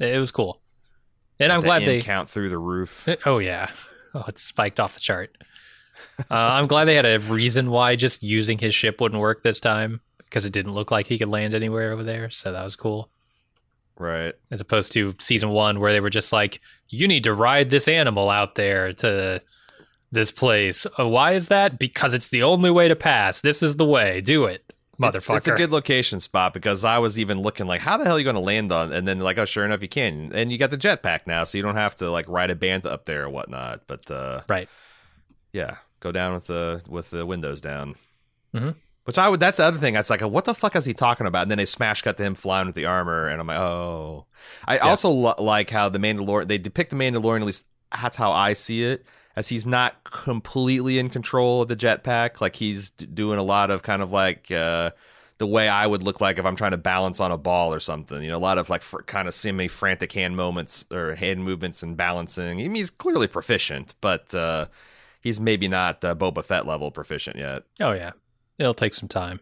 it 0.00 0.18
was 0.18 0.30
cool, 0.32 0.60
and 1.38 1.52
I'm 1.52 1.60
glad 1.60 1.82
they. 1.84 2.00
count 2.00 2.28
through 2.28 2.48
the 2.48 2.58
roof. 2.58 3.08
Oh 3.24 3.38
yeah, 3.38 3.70
oh 4.14 4.24
it 4.26 4.38
spiked 4.38 4.80
off 4.80 4.94
the 4.94 5.00
chart. 5.00 5.36
Uh, 6.20 6.24
I'm 6.30 6.66
glad 6.66 6.84
they 6.86 6.94
had 6.94 7.06
a 7.06 7.18
reason 7.20 7.70
why 7.70 7.96
just 7.96 8.22
using 8.22 8.58
his 8.58 8.74
ship 8.74 9.00
wouldn't 9.00 9.20
work 9.20 9.42
this 9.42 9.60
time 9.60 10.00
because 10.24 10.44
it 10.44 10.52
didn't 10.52 10.74
look 10.74 10.90
like 10.90 11.06
he 11.06 11.18
could 11.18 11.28
land 11.28 11.54
anywhere 11.54 11.92
over 11.92 12.02
there. 12.02 12.30
So 12.30 12.52
that 12.52 12.64
was 12.64 12.76
cool, 12.76 13.08
Right. 13.98 14.34
as 14.50 14.60
opposed 14.60 14.92
to 14.92 15.14
season 15.18 15.50
one 15.50 15.80
where 15.80 15.92
they 15.92 16.00
were 16.00 16.10
just 16.10 16.32
like, 16.32 16.60
"You 16.88 17.06
need 17.08 17.24
to 17.24 17.34
ride 17.34 17.70
this 17.70 17.88
animal 17.88 18.30
out 18.30 18.54
there 18.54 18.92
to 18.94 19.42
this 20.12 20.32
place." 20.32 20.86
Oh, 20.98 21.08
why 21.08 21.32
is 21.32 21.48
that? 21.48 21.78
Because 21.78 22.14
it's 22.14 22.30
the 22.30 22.42
only 22.42 22.70
way 22.70 22.88
to 22.88 22.96
pass. 22.96 23.40
This 23.42 23.62
is 23.62 23.76
the 23.76 23.84
way. 23.86 24.20
Do 24.20 24.44
it, 24.46 24.64
motherfucker. 25.00 25.36
It's, 25.38 25.46
it's 25.46 25.48
a 25.48 25.56
good 25.56 25.70
location 25.72 26.18
spot 26.20 26.54
because 26.54 26.84
I 26.84 26.98
was 26.98 27.18
even 27.18 27.40
looking 27.40 27.66
like, 27.66 27.80
how 27.80 27.96
the 27.96 28.04
hell 28.04 28.14
are 28.16 28.18
you 28.18 28.24
going 28.24 28.34
to 28.36 28.40
land 28.40 28.72
on? 28.72 28.92
And 28.92 29.06
then 29.06 29.20
like, 29.20 29.38
oh, 29.38 29.44
sure 29.44 29.64
enough, 29.64 29.82
you 29.82 29.88
can. 29.88 30.30
And 30.32 30.50
you 30.52 30.58
got 30.58 30.70
the 30.70 30.78
jetpack 30.78 31.26
now, 31.26 31.44
so 31.44 31.58
you 31.58 31.62
don't 31.62 31.76
have 31.76 31.96
to 31.96 32.10
like 32.10 32.28
ride 32.28 32.50
a 32.50 32.54
band 32.56 32.86
up 32.86 33.04
there 33.04 33.24
or 33.24 33.28
whatnot. 33.30 33.82
But 33.86 34.10
uh, 34.10 34.42
right. 34.48 34.68
yeah, 35.52 35.76
go 36.00 36.12
down 36.12 36.34
with 36.34 36.46
the 36.46 36.82
with 36.88 37.10
the 37.10 37.24
windows 37.26 37.60
down. 37.60 37.94
Mhm. 38.54 38.74
Which 39.04 39.16
I 39.18 39.28
would. 39.28 39.40
That's 39.40 39.56
the 39.56 39.64
other 39.64 39.78
thing. 39.78 39.96
It's 39.96 40.10
like, 40.10 40.20
what 40.20 40.44
the 40.44 40.54
fuck 40.54 40.76
is 40.76 40.84
he 40.84 40.92
talking 40.92 41.26
about? 41.26 41.42
And 41.42 41.50
then 41.50 41.58
they 41.58 41.64
smash 41.64 42.02
cut 42.02 42.16
to 42.18 42.22
him 42.22 42.34
flying 42.34 42.66
with 42.66 42.74
the 42.76 42.84
armor, 42.84 43.28
and 43.28 43.40
I'm 43.40 43.46
like, 43.46 43.58
oh. 43.58 44.26
I 44.66 44.78
also 44.78 45.08
lo- 45.10 45.34
like 45.38 45.70
how 45.70 45.88
the 45.88 45.98
Mandalorian. 45.98 46.48
They 46.48 46.58
depict 46.58 46.90
the 46.90 46.96
Mandalorian. 46.96 47.40
At 47.40 47.46
least 47.46 47.66
that's 48.00 48.16
how 48.16 48.30
I 48.32 48.52
see 48.52 48.84
it. 48.84 49.04
As 49.36 49.48
he's 49.48 49.64
not 49.64 50.04
completely 50.04 50.98
in 50.98 51.08
control 51.08 51.62
of 51.62 51.68
the 51.68 51.76
jetpack. 51.76 52.40
Like 52.40 52.56
he's 52.56 52.90
d- 52.90 53.06
doing 53.06 53.38
a 53.38 53.42
lot 53.42 53.70
of 53.70 53.82
kind 53.82 54.02
of 54.02 54.12
like. 54.12 54.50
uh 54.50 54.90
the 55.38 55.46
way 55.46 55.70
I 55.70 55.86
would 55.86 56.02
look 56.02 56.20
like 56.20 56.38
if 56.38 56.44
I'm 56.44 56.54
trying 56.54 56.72
to 56.72 56.76
balance 56.76 57.18
on 57.18 57.32
a 57.32 57.38
ball 57.38 57.72
or 57.72 57.80
something. 57.80 58.22
You 58.22 58.28
know, 58.28 58.36
a 58.36 58.38
lot 58.38 58.58
of 58.58 58.68
like 58.68 58.82
fr- 58.82 59.00
kind 59.00 59.26
of 59.26 59.32
semi 59.32 59.68
frantic 59.68 60.12
hand 60.12 60.36
moments 60.36 60.84
or 60.92 61.14
hand 61.14 61.42
movements 61.42 61.82
and 61.82 61.96
balancing. 61.96 62.60
I 62.60 62.64
mean, 62.64 62.74
he's 62.74 62.90
clearly 62.90 63.26
proficient, 63.26 63.94
but 64.02 64.34
uh, 64.34 64.66
he's 65.20 65.40
maybe 65.40 65.68
not 65.68 66.04
uh, 66.04 66.14
Boba 66.14 66.44
Fett 66.44 66.66
level 66.66 66.90
proficient 66.90 67.36
yet. 67.36 67.62
Oh 67.80 67.92
yeah, 67.92 68.12
it'll 68.58 68.74
take 68.74 68.94
some 68.94 69.08
time. 69.08 69.40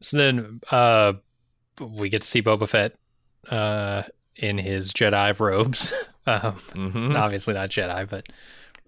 So 0.00 0.16
then, 0.16 0.60
uh, 0.70 1.14
we 1.80 2.08
get 2.08 2.20
to 2.20 2.26
see 2.28 2.42
Boba 2.42 2.68
Fett, 2.68 2.94
uh, 3.50 4.02
in 4.36 4.58
his 4.58 4.92
Jedi 4.92 5.38
robes. 5.40 5.92
um, 6.26 6.52
hmm 6.52 7.12
obviously 7.16 7.54
not 7.54 7.70
Jedi, 7.70 8.08
but 8.08 8.26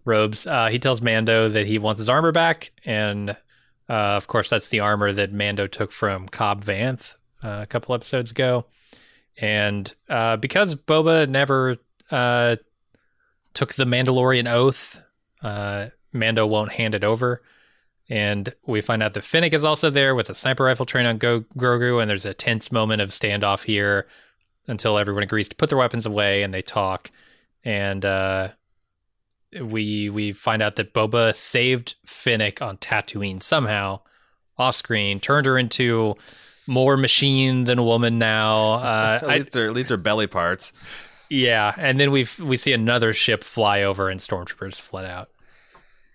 robes. 0.04 0.46
Uh, 0.46 0.68
he 0.68 0.78
tells 0.78 1.00
Mando 1.00 1.48
that 1.48 1.66
he 1.66 1.78
wants 1.78 1.98
his 1.98 2.08
armor 2.08 2.32
back, 2.32 2.70
and 2.84 3.30
uh, 3.88 4.16
of 4.16 4.26
course, 4.26 4.50
that's 4.50 4.68
the 4.68 4.80
armor 4.80 5.12
that 5.12 5.32
Mando 5.32 5.66
took 5.66 5.92
from 5.92 6.28
Cobb 6.28 6.64
Vanth 6.64 7.14
uh, 7.42 7.60
a 7.62 7.66
couple 7.66 7.94
episodes 7.94 8.30
ago. 8.30 8.66
And 9.40 9.92
uh, 10.08 10.36
because 10.36 10.74
Boba 10.74 11.28
never 11.28 11.76
uh, 12.10 12.56
took 13.58 13.74
the 13.74 13.84
Mandalorian 13.84 14.48
oath, 14.48 15.02
uh, 15.42 15.88
Mando 16.12 16.46
won't 16.46 16.70
hand 16.70 16.94
it 16.94 17.02
over. 17.02 17.42
And 18.08 18.54
we 18.64 18.80
find 18.80 19.02
out 19.02 19.14
that 19.14 19.24
Fennec 19.24 19.52
is 19.52 19.64
also 19.64 19.90
there 19.90 20.14
with 20.14 20.30
a 20.30 20.34
sniper 20.34 20.62
rifle 20.62 20.86
trained 20.86 21.08
on 21.08 21.18
Go- 21.18 21.44
Grogu, 21.56 22.00
and 22.00 22.08
there's 22.08 22.24
a 22.24 22.32
tense 22.32 22.70
moment 22.70 23.02
of 23.02 23.10
standoff 23.10 23.64
here 23.64 24.06
until 24.68 24.96
everyone 24.96 25.24
agrees 25.24 25.48
to 25.48 25.56
put 25.56 25.70
their 25.70 25.78
weapons 25.78 26.06
away 26.06 26.44
and 26.44 26.54
they 26.54 26.62
talk. 26.62 27.10
And 27.64 28.04
uh, 28.04 28.50
we 29.60 30.08
we 30.08 30.30
find 30.30 30.62
out 30.62 30.76
that 30.76 30.94
Boba 30.94 31.34
saved 31.34 31.96
Fennec 32.06 32.62
on 32.62 32.76
Tatooine 32.76 33.42
somehow, 33.42 34.02
off 34.56 34.76
screen, 34.76 35.18
turned 35.18 35.46
her 35.46 35.58
into 35.58 36.14
more 36.68 36.96
machine 36.96 37.64
than 37.64 37.84
woman 37.84 38.20
now. 38.20 38.74
Uh, 38.74 39.18
At 39.22 39.28
I, 39.28 39.36
least, 39.38 39.50
their, 39.50 39.66
at 39.66 39.72
least 39.72 39.88
their 39.88 39.96
belly 39.96 40.28
parts. 40.28 40.72
Yeah, 41.30 41.74
and 41.76 41.98
then 42.00 42.10
we 42.10 42.26
we 42.40 42.56
see 42.56 42.72
another 42.72 43.12
ship 43.12 43.44
fly 43.44 43.82
over 43.82 44.08
and 44.08 44.20
stormtroopers 44.20 44.80
flood 44.80 45.04
out. 45.04 45.30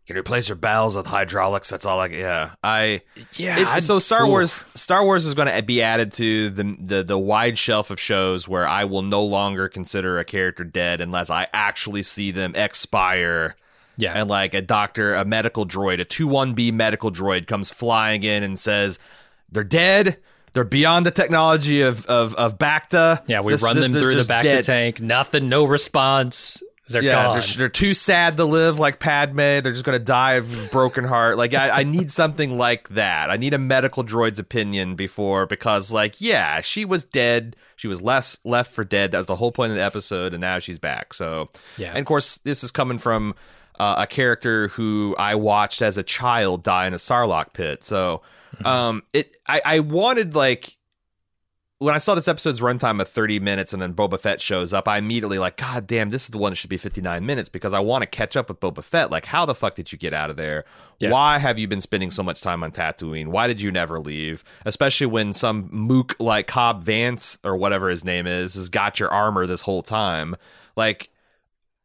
Can 0.05 0.17
replace 0.17 0.49
your 0.49 0.57
bowels 0.57 0.97
with 0.97 1.07
hydraulics. 1.07 1.69
That's 1.69 1.85
all 1.85 2.01
I. 2.01 2.07
Yeah, 2.07 2.51
I. 2.61 3.01
Yeah, 3.37 3.77
It- 3.77 3.83
so 3.83 3.99
Star 3.99 4.25
Ooh. 4.25 4.29
Wars, 4.29 4.65
Star 4.75 5.03
Wars 5.05 5.25
is 5.25 5.33
going 5.33 5.47
to 5.47 5.63
be 5.63 5.81
added 5.81 6.11
to 6.13 6.49
the, 6.49 6.75
the 6.77 7.03
the 7.03 7.17
wide 7.17 7.57
shelf 7.57 7.89
of 7.89 8.01
shows 8.01 8.45
where 8.45 8.67
I 8.67 8.83
will 8.83 9.01
no 9.01 9.23
longer 9.23 9.69
consider 9.69 10.19
a 10.19 10.25
character 10.25 10.65
dead 10.65 10.99
unless 10.99 11.29
I 11.29 11.47
actually 11.53 12.03
see 12.03 12.31
them 12.31 12.53
expire. 12.55 13.55
Yeah, 13.95 14.13
And 14.15 14.27
like 14.29 14.53
a 14.55 14.61
doctor, 14.61 15.13
a 15.13 15.23
medical 15.23 15.65
droid, 15.67 15.99
a 16.01 16.03
two 16.05 16.27
one 16.27 16.53
B 16.53 16.71
medical 16.71 17.11
droid 17.11 17.47
comes 17.47 17.69
flying 17.69 18.23
in 18.23 18.43
and 18.43 18.59
says, 18.59 18.99
"They're 19.51 19.63
dead. 19.63 20.17
They're 20.53 20.63
beyond 20.63 21.05
the 21.05 21.11
technology 21.11 21.81
of 21.81 22.05
of 22.05 22.35
of 22.35 22.57
Bacta. 22.57 23.21
yeah, 23.27 23.41
we 23.41 23.53
This- 23.53 23.63
run 23.63 23.75
this- 23.75 23.89
them 23.91 24.01
through 24.01 24.15
the 24.15 24.23
back 24.27 24.43
dead. 24.43 24.63
tank. 24.63 25.01
Nothing, 25.01 25.49
no 25.49 25.65
response. 25.65 26.61
They're 26.89 27.01
yeah, 27.01 27.23
gone. 27.27 27.33
they're, 27.39 27.41
they're 27.57 27.69
too 27.69 27.93
sad 27.93 28.35
to 28.37 28.45
live 28.45 28.77
like 28.77 28.99
Padme. 28.99 29.37
They're 29.37 29.61
just 29.71 29.85
going 29.85 29.97
to 29.97 30.03
die 30.03 30.33
of 30.33 30.69
broken 30.69 31.05
heart. 31.05 31.37
Like 31.37 31.53
I, 31.53 31.69
I 31.69 31.83
need 31.83 32.11
something 32.21 32.57
like 32.57 32.89
that. 32.89 33.29
I 33.29 33.37
need 33.37 33.53
a 33.53 33.57
medical 33.57 34.03
droid's 34.03 34.37
opinion 34.37 34.95
before 34.95 35.45
because, 35.45 35.93
like, 35.93 36.19
yeah, 36.19 36.59
she 36.59 36.83
was 36.83 37.05
dead. 37.05 37.55
She 37.77 37.87
was 37.87 38.01
less 38.01 38.37
left 38.43 38.71
for 38.73 38.83
dead. 38.83 39.11
That 39.11 39.17
was 39.19 39.27
the 39.27 39.35
whole 39.37 39.51
point 39.53 39.71
of 39.71 39.77
the 39.77 39.83
episode, 39.83 40.33
and 40.33 40.41
now 40.41 40.59
she's 40.59 40.77
back. 40.77 41.13
So, 41.13 41.49
Yeah. 41.77 41.89
And 41.89 41.99
of 41.99 42.05
course, 42.05 42.37
this 42.39 42.63
is 42.65 42.69
coming 42.69 42.97
from 42.97 43.33
uh, 43.79 43.95
a 43.99 44.05
character 44.05 44.67
who 44.67 45.15
I 45.17 45.35
watched 45.35 45.81
as 45.81 45.97
a 45.97 46.03
child 46.03 46.63
die 46.63 46.85
in 46.85 46.93
a 46.93 46.97
Sarlacc 46.97 47.53
pit. 47.53 47.83
So, 47.85 48.21
Mm-hmm. 48.55 48.65
um, 48.65 49.03
it 49.13 49.35
I, 49.47 49.61
I 49.65 49.79
wanted 49.79 50.35
like 50.35 50.77
when 51.83 51.93
I 51.93 51.97
saw 51.97 52.15
this 52.15 52.29
episode's 52.29 52.61
runtime 52.61 53.01
of 53.01 53.09
30 53.09 53.41
minutes 53.41 53.73
and 53.73 53.81
then 53.81 53.93
Boba 53.93 54.17
Fett 54.17 54.39
shows 54.39 54.71
up, 54.71 54.87
I 54.87 54.97
immediately 54.97 55.37
like, 55.37 55.57
God 55.57 55.85
damn, 55.85 56.11
this 56.11 56.23
is 56.23 56.29
the 56.29 56.37
one 56.37 56.53
that 56.53 56.55
should 56.55 56.69
be 56.69 56.77
59 56.77 57.25
minutes 57.25 57.49
because 57.49 57.73
I 57.73 57.81
want 57.81 58.03
to 58.03 58.07
catch 58.07 58.37
up 58.37 58.47
with 58.47 58.61
Boba 58.61 58.81
Fett. 58.81 59.11
Like, 59.11 59.25
how 59.25 59.45
the 59.45 59.53
fuck 59.53 59.75
did 59.75 59.91
you 59.91 59.97
get 59.97 60.13
out 60.13 60.29
of 60.29 60.37
there? 60.37 60.63
Yeah. 60.99 61.11
Why 61.11 61.39
have 61.39 61.59
you 61.59 61.67
been 61.67 61.81
spending 61.81 62.09
so 62.09 62.23
much 62.23 62.39
time 62.39 62.63
on 62.63 62.71
Tatooine? 62.71 63.27
Why 63.27 63.47
did 63.47 63.59
you 63.59 63.69
never 63.69 63.99
leave? 63.99 64.45
Especially 64.63 65.07
when 65.07 65.33
some 65.33 65.67
mook 65.71 66.15
like 66.19 66.47
Cobb 66.47 66.85
Vanth 66.85 67.37
or 67.43 67.57
whatever 67.57 67.89
his 67.89 68.05
name 68.05 68.27
is 68.27 68.55
has 68.55 68.69
got 68.69 68.97
your 68.97 69.09
armor 69.09 69.45
this 69.45 69.61
whole 69.61 69.81
time. 69.81 70.37
Like, 70.77 71.09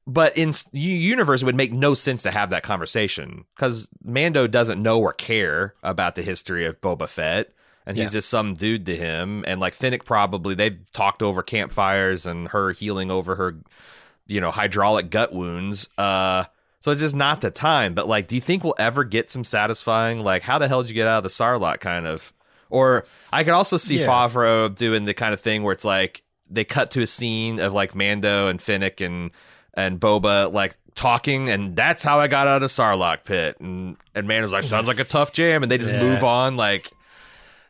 but 0.08 0.36
in 0.38 0.52
universe, 0.72 1.42
it 1.42 1.44
would 1.44 1.54
make 1.54 1.72
no 1.72 1.92
sense 1.94 2.22
to 2.24 2.30
have 2.30 2.48
that 2.50 2.62
conversation 2.62 3.44
because 3.54 3.88
Mando 4.02 4.46
doesn't 4.46 4.82
know 4.82 4.98
or 5.00 5.12
care 5.12 5.74
about 5.82 6.14
the 6.14 6.22
history 6.22 6.64
of 6.64 6.80
Boba 6.80 7.06
Fett, 7.08 7.52
and 7.86 7.96
he's 7.96 8.06
Yeah. 8.06 8.18
just 8.18 8.30
some 8.30 8.54
dude 8.54 8.86
to 8.86 8.96
him. 8.96 9.44
And 9.46 9.60
like 9.60 9.74
Fennec, 9.74 10.04
probably 10.06 10.54
they've 10.54 10.78
talked 10.92 11.22
over 11.22 11.42
campfires 11.42 12.26
and 12.26 12.48
her 12.48 12.72
healing 12.72 13.10
over 13.10 13.36
her, 13.36 13.56
you 14.26 14.40
know, 14.40 14.50
hydraulic 14.50 15.10
gut 15.10 15.32
wounds. 15.34 15.88
Uh, 15.98 16.44
so 16.80 16.90
it's 16.90 17.00
just 17.02 17.14
not 17.16 17.40
the 17.42 17.50
time. 17.50 17.92
But 17.94 18.08
like, 18.08 18.28
do 18.28 18.34
you 18.34 18.40
think 18.40 18.64
we'll 18.64 18.74
ever 18.78 19.04
get 19.04 19.28
some 19.28 19.44
satisfying 19.44 20.20
like 20.24 20.42
how 20.42 20.58
the 20.58 20.68
hell 20.68 20.82
did 20.82 20.88
you 20.88 20.94
get 20.94 21.06
out 21.06 21.18
of 21.18 21.22
the 21.24 21.28
Sarlacc 21.30 21.80
kind 21.80 22.06
of? 22.06 22.32
Or 22.70 23.04
I 23.32 23.44
could 23.44 23.52
also 23.52 23.76
see 23.76 23.98
Yeah. 24.00 24.06
Favreau 24.06 24.74
doing 24.74 25.04
the 25.04 25.14
kind 25.14 25.34
of 25.34 25.40
thing 25.40 25.62
where 25.64 25.72
it's 25.72 25.84
like 25.84 26.22
they 26.50 26.64
cut 26.64 26.90
to 26.92 27.02
a 27.02 27.06
scene 27.06 27.60
of 27.60 27.74
like 27.74 27.94
Mando 27.94 28.48
and 28.48 28.60
Fennec 28.60 29.00
and 29.02 29.30
and 29.78 30.00
Boba 30.00 30.52
like 30.52 30.76
talking, 30.94 31.48
and 31.48 31.76
that's 31.76 32.02
how 32.02 32.18
I 32.18 32.26
got 32.26 32.48
out 32.48 32.62
of 32.62 32.70
Sarlacc 32.70 33.24
pit. 33.24 33.56
And 33.60 33.96
and 34.14 34.26
Mando's 34.26 34.52
like, 34.52 34.64
sounds 34.64 34.88
like 34.88 34.98
a 35.00 35.04
tough 35.04 35.32
jam, 35.32 35.62
and 35.62 35.70
they 35.70 35.78
just 35.78 35.92
Yeah. 35.92 36.00
move 36.00 36.24
on. 36.24 36.56
Like, 36.56 36.90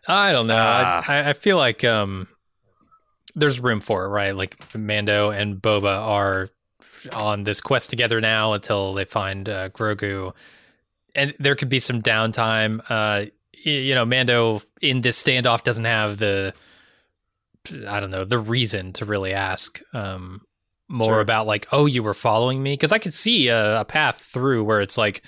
I 0.08 0.32
don't 0.32 0.46
know. 0.46 0.56
Ah. 0.58 1.04
I, 1.06 1.30
I- 1.30 1.32
feel 1.34 1.58
like 1.58 1.84
um, 1.84 2.26
there's 3.34 3.60
room 3.60 3.80
for 3.80 4.04
it, 4.06 4.08
right? 4.08 4.34
Like 4.34 4.56
Mando 4.74 5.30
and 5.30 5.56
Boba 5.60 5.96
are 5.98 6.48
on 7.12 7.44
this 7.44 7.60
quest 7.60 7.90
together 7.90 8.20
now 8.20 8.54
until 8.54 8.94
they 8.94 9.04
find 9.04 9.48
uh, 9.48 9.68
Grogu, 9.68 10.34
and 11.14 11.34
there 11.38 11.54
could 11.54 11.68
be 11.68 11.78
some 11.78 12.00
downtime. 12.02 12.80
Uh, 12.88 13.26
you 13.52 13.94
know, 13.94 14.04
Mando 14.06 14.62
in 14.80 15.00
this 15.02 15.22
standoff 15.22 15.62
doesn't 15.64 15.84
have 15.84 16.16
the, 16.18 16.54
I 17.86 18.00
don't 18.00 18.10
know, 18.10 18.24
the 18.24 18.38
reason 18.38 18.92
to 18.94 19.04
really 19.04 19.34
ask 19.34 19.80
um, 19.92 20.42
more 20.88 21.06
Sure. 21.06 21.20
about 21.20 21.46
like, 21.46 21.66
oh, 21.72 21.86
you 21.86 22.02
were 22.02 22.14
following 22.14 22.62
me, 22.62 22.72
because 22.72 22.92
I 22.92 22.98
could 22.98 23.12
see 23.14 23.48
a, 23.48 23.80
a 23.80 23.84
path 23.84 24.20
through 24.20 24.64
where 24.64 24.80
it's 24.80 24.98
like. 24.98 25.22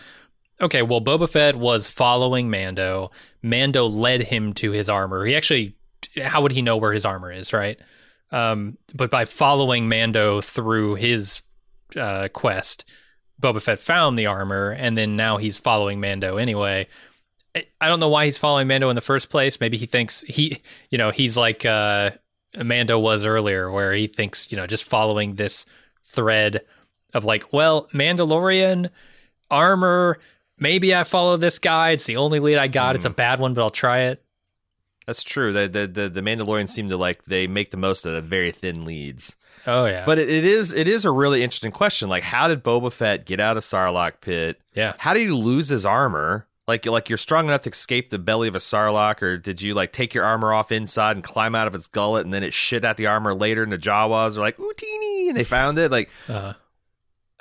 Okay, 0.63 0.83
well, 0.83 1.01
Boba 1.01 1.27
Fett 1.27 1.57
was 1.57 1.89
following 1.89 2.51
Mando. 2.51 3.11
Mando 3.43 3.87
led 3.87 4.21
him 4.21 4.53
to 4.55 4.73
his 4.73 4.91
armor. 4.91 5.25
He 5.25 5.35
actually, 5.35 5.75
how 6.23 6.43
would 6.43 6.53
he 6.53 6.61
know 6.61 6.77
where 6.77 6.93
his 6.93 7.07
armor 7.07 7.33
is, 7.33 7.55
right? 7.55 7.79
Um, 8.31 8.77
but 8.95 9.11
by 9.11 9.25
following 9.25 9.89
Mando 9.89 10.43
through 10.43 10.97
his 10.97 11.41
uh, 11.97 12.29
quest, 12.35 12.85
Boba 13.41 13.63
Fett 13.63 13.79
found 13.79 14.19
the 14.19 14.27
armor, 14.27 14.73
and 14.73 14.99
then 14.99 15.17
now 15.17 15.39
he's 15.39 15.57
following 15.57 15.99
Mando 15.99 16.37
anyway. 16.37 16.87
I- 17.57 17.65
I 17.81 17.89
don't 17.89 17.99
know 17.99 18.11
why 18.11 18.27
he's 18.27 18.37
following 18.37 18.69
Mando 18.69 18.91
in 18.91 18.97
the 18.97 19.01
first 19.01 19.31
place. 19.31 19.61
Maybe 19.61 19.79
he 19.79 19.87
thinks 19.87 20.21
he, 20.25 20.61
you 20.91 20.99
know, 20.99 21.09
he's 21.11 21.39
like 21.39 21.65
uh, 21.65 22.11
Mando 22.57 22.99
was 22.99 23.25
earlier, 23.25 23.71
where 23.71 23.93
he 23.93 24.07
thinks, 24.07 24.51
you 24.51 24.57
know, 24.57 24.67
just 24.67 24.85
following 24.85 25.37
this 25.37 25.67
thread 26.05 26.63
of 27.15 27.25
like, 27.25 27.53
well, 27.53 27.89
Mandalorian 27.93 28.91
armor. 29.51 30.19
Maybe 30.59 30.95
I 30.95 31.05
follow 31.05 31.37
this 31.37 31.59
guy. 31.59 31.91
It's 31.91 32.05
the 32.05 32.17
only 32.17 32.41
lead 32.41 32.59
I 32.59 32.69
got. 32.69 32.95
It's 32.95 33.05
a 33.05 33.09
mm-hmm. 33.09 33.17
bad 33.17 33.41
one, 33.41 33.55
but 33.55 33.63
I'll 33.63 33.71
try 33.71 34.01
it. 34.03 34.23
That's 35.07 35.23
true. 35.25 35.53
The, 35.53 35.67
the 35.67 35.87
the 35.87 36.09
the 36.09 36.21
Mandalorians 36.21 36.69
seem 36.69 36.89
to 36.91 36.97
like 36.97 37.25
they 37.25 37.47
make 37.47 37.71
the 37.71 37.77
most 37.77 38.05
of 38.07 38.13
the 38.13 38.21
very 38.21 38.53
thin 38.53 38.85
leads. 38.85 39.37
Oh 39.67 39.87
yeah, 39.87 40.05
But 40.07 40.19
it, 40.19 40.31
it 40.31 40.45
is 40.45 40.73
it 40.73 40.87
is 40.87 41.05
a 41.05 41.11
really 41.11 41.43
interesting 41.43 41.73
question. 41.73 42.09
Like, 42.09 42.23
how 42.23 42.49
did 42.49 42.63
Boba 42.63 42.93
Fett 42.93 43.27
get 43.27 43.41
out 43.41 43.57
of 43.57 43.63
Sarlacc 43.63 44.21
pit? 44.21 44.61
yeah. 44.73 44.95
How 44.99 45.13
did 45.13 45.21
he 45.21 45.29
lose 45.29 45.69
his 45.69 45.85
armor? 45.85 46.47
Like, 46.71 46.87
like 46.87 47.09
you're 47.09 47.19
strong 47.19 47.47
enough 47.47 47.63
to 47.63 47.71
escape 47.71 48.11
the 48.11 48.19
belly 48.21 48.47
of 48.47 48.55
a 48.55 48.59
Sarlacc, 48.59 49.23
or 49.23 49.37
did 49.37 49.61
you 49.61 49.75
like 49.75 49.91
take 49.93 50.15
your 50.15 50.25
armor 50.25 50.53
off 50.53 50.71
inside 50.71 51.17
and 51.17 51.25
climb 51.25 51.57
out 51.57 51.67
of 51.67 51.75
its 51.75 51.89
gullet, 51.89 52.25
and 52.25 52.33
then 52.33 52.45
it 52.45 52.53
shit 52.53 52.85
out 52.85 52.97
the 52.97 53.07
armor 53.07 53.35
later, 53.35 53.65
and 53.65 53.73
the 53.73 53.79
Jawas 53.79 54.37
are 54.37 54.41
like, 54.41 54.59
"Ooh, 54.61 54.73
teeny," 54.77 55.31
and 55.31 55.37
they 55.37 55.43
found 55.43 55.79
it. 55.81 55.91
Like, 55.91 56.09
Uh, 56.29 56.53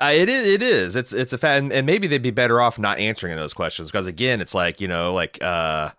uh, 0.01 0.11
it 0.15 0.29
is. 0.29 0.47
It 0.47 0.63
is. 0.63 0.95
It's 0.95 1.13
it's 1.13 1.31
a 1.31 1.37
fact, 1.37 1.61
and, 1.61 1.71
and 1.71 1.85
maybe 1.85 2.07
they'd 2.07 2.21
be 2.23 2.31
better 2.31 2.59
off 2.59 2.79
not 2.79 2.97
answering 2.97 3.35
those 3.35 3.53
questions 3.53 3.91
because 3.91 4.07
again, 4.07 4.41
it's 4.41 4.55
like 4.55 4.81
you 4.81 4.87
know, 4.87 5.13
like 5.13 5.37
uh, 5.43 5.91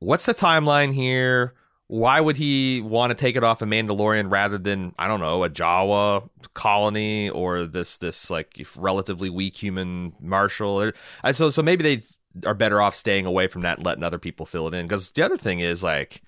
what's 0.00 0.26
the 0.26 0.34
timeline 0.34 0.92
here? 0.92 1.54
Why 1.86 2.20
would 2.20 2.36
he 2.36 2.80
want 2.80 3.10
to 3.10 3.14
take 3.14 3.36
it 3.36 3.44
off 3.44 3.60
a 3.60 3.66
Mandalorian 3.66 4.32
rather 4.32 4.56
than 4.56 4.94
I 4.98 5.06
don't 5.06 5.20
know 5.20 5.44
a 5.44 5.50
Jawa 5.50 6.28
colony 6.54 7.28
or 7.28 7.66
this 7.66 7.98
this 7.98 8.30
like 8.30 8.66
relatively 8.76 9.28
weak 9.28 9.54
human 9.54 10.14
marshal? 10.18 10.80
Or, 10.80 10.94
so 11.32 11.50
so 11.50 11.62
maybe 11.62 11.84
they 11.84 12.02
are 12.44 12.54
better 12.54 12.80
off 12.80 12.94
staying 12.94 13.26
away 13.26 13.46
from 13.46 13.62
that 13.62 13.78
and 13.78 13.86
letting 13.86 14.04
other 14.04 14.18
people 14.18 14.46
fill 14.46 14.68
it 14.68 14.74
in. 14.74 14.86
Because 14.86 15.10
the 15.12 15.22
other 15.22 15.38
thing 15.38 15.60
is 15.60 15.82
like, 15.82 16.22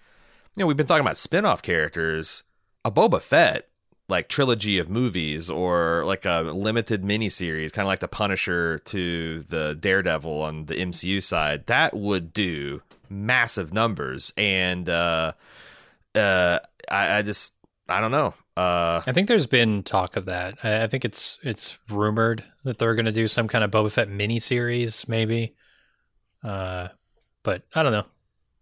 you 0.56 0.62
know, 0.62 0.66
we've 0.66 0.76
been 0.76 0.86
talking 0.86 1.04
about 1.04 1.16
spin-off 1.16 1.62
characters. 1.62 2.44
A 2.84 2.90
Boba 2.90 3.20
Fett 3.20 3.68
like 4.08 4.28
trilogy 4.28 4.78
of 4.78 4.88
movies 4.88 5.50
or 5.50 6.04
like 6.06 6.24
a 6.24 6.42
limited 6.42 7.02
miniseries, 7.02 7.72
kind 7.72 7.84
of 7.84 7.88
like 7.88 7.98
the 8.00 8.08
Punisher 8.08 8.78
to 8.78 9.42
the 9.42 9.74
Daredevil 9.74 10.42
on 10.42 10.66
the 10.66 10.74
MCU 10.74 11.22
side, 11.22 11.66
that 11.66 11.94
would 11.94 12.32
do 12.32 12.82
massive 13.08 13.72
numbers. 13.72 14.32
And 14.36 14.88
uh, 14.88 15.32
uh, 16.14 16.60
I, 16.88 17.18
I 17.18 17.22
just 17.22 17.52
I 17.88 18.00
don't 18.00 18.12
know. 18.12 18.34
Uh, 18.56 19.02
I 19.06 19.12
think 19.12 19.28
there's 19.28 19.46
been 19.46 19.82
talk 19.82 20.16
of 20.16 20.26
that. 20.26 20.58
I, 20.62 20.84
I 20.84 20.86
think 20.86 21.04
it's 21.04 21.38
it's 21.42 21.78
rumored 21.90 22.44
that 22.64 22.78
they're 22.78 22.94
going 22.94 23.06
to 23.06 23.12
do 23.12 23.28
some 23.28 23.48
kind 23.48 23.64
of 23.64 23.70
Boba 23.70 23.90
Fett 23.90 24.08
miniseries, 24.08 25.08
maybe. 25.08 25.54
Uh, 26.46 26.88
but 27.42 27.62
I 27.74 27.82
don't 27.82 27.92
know. 27.92 28.04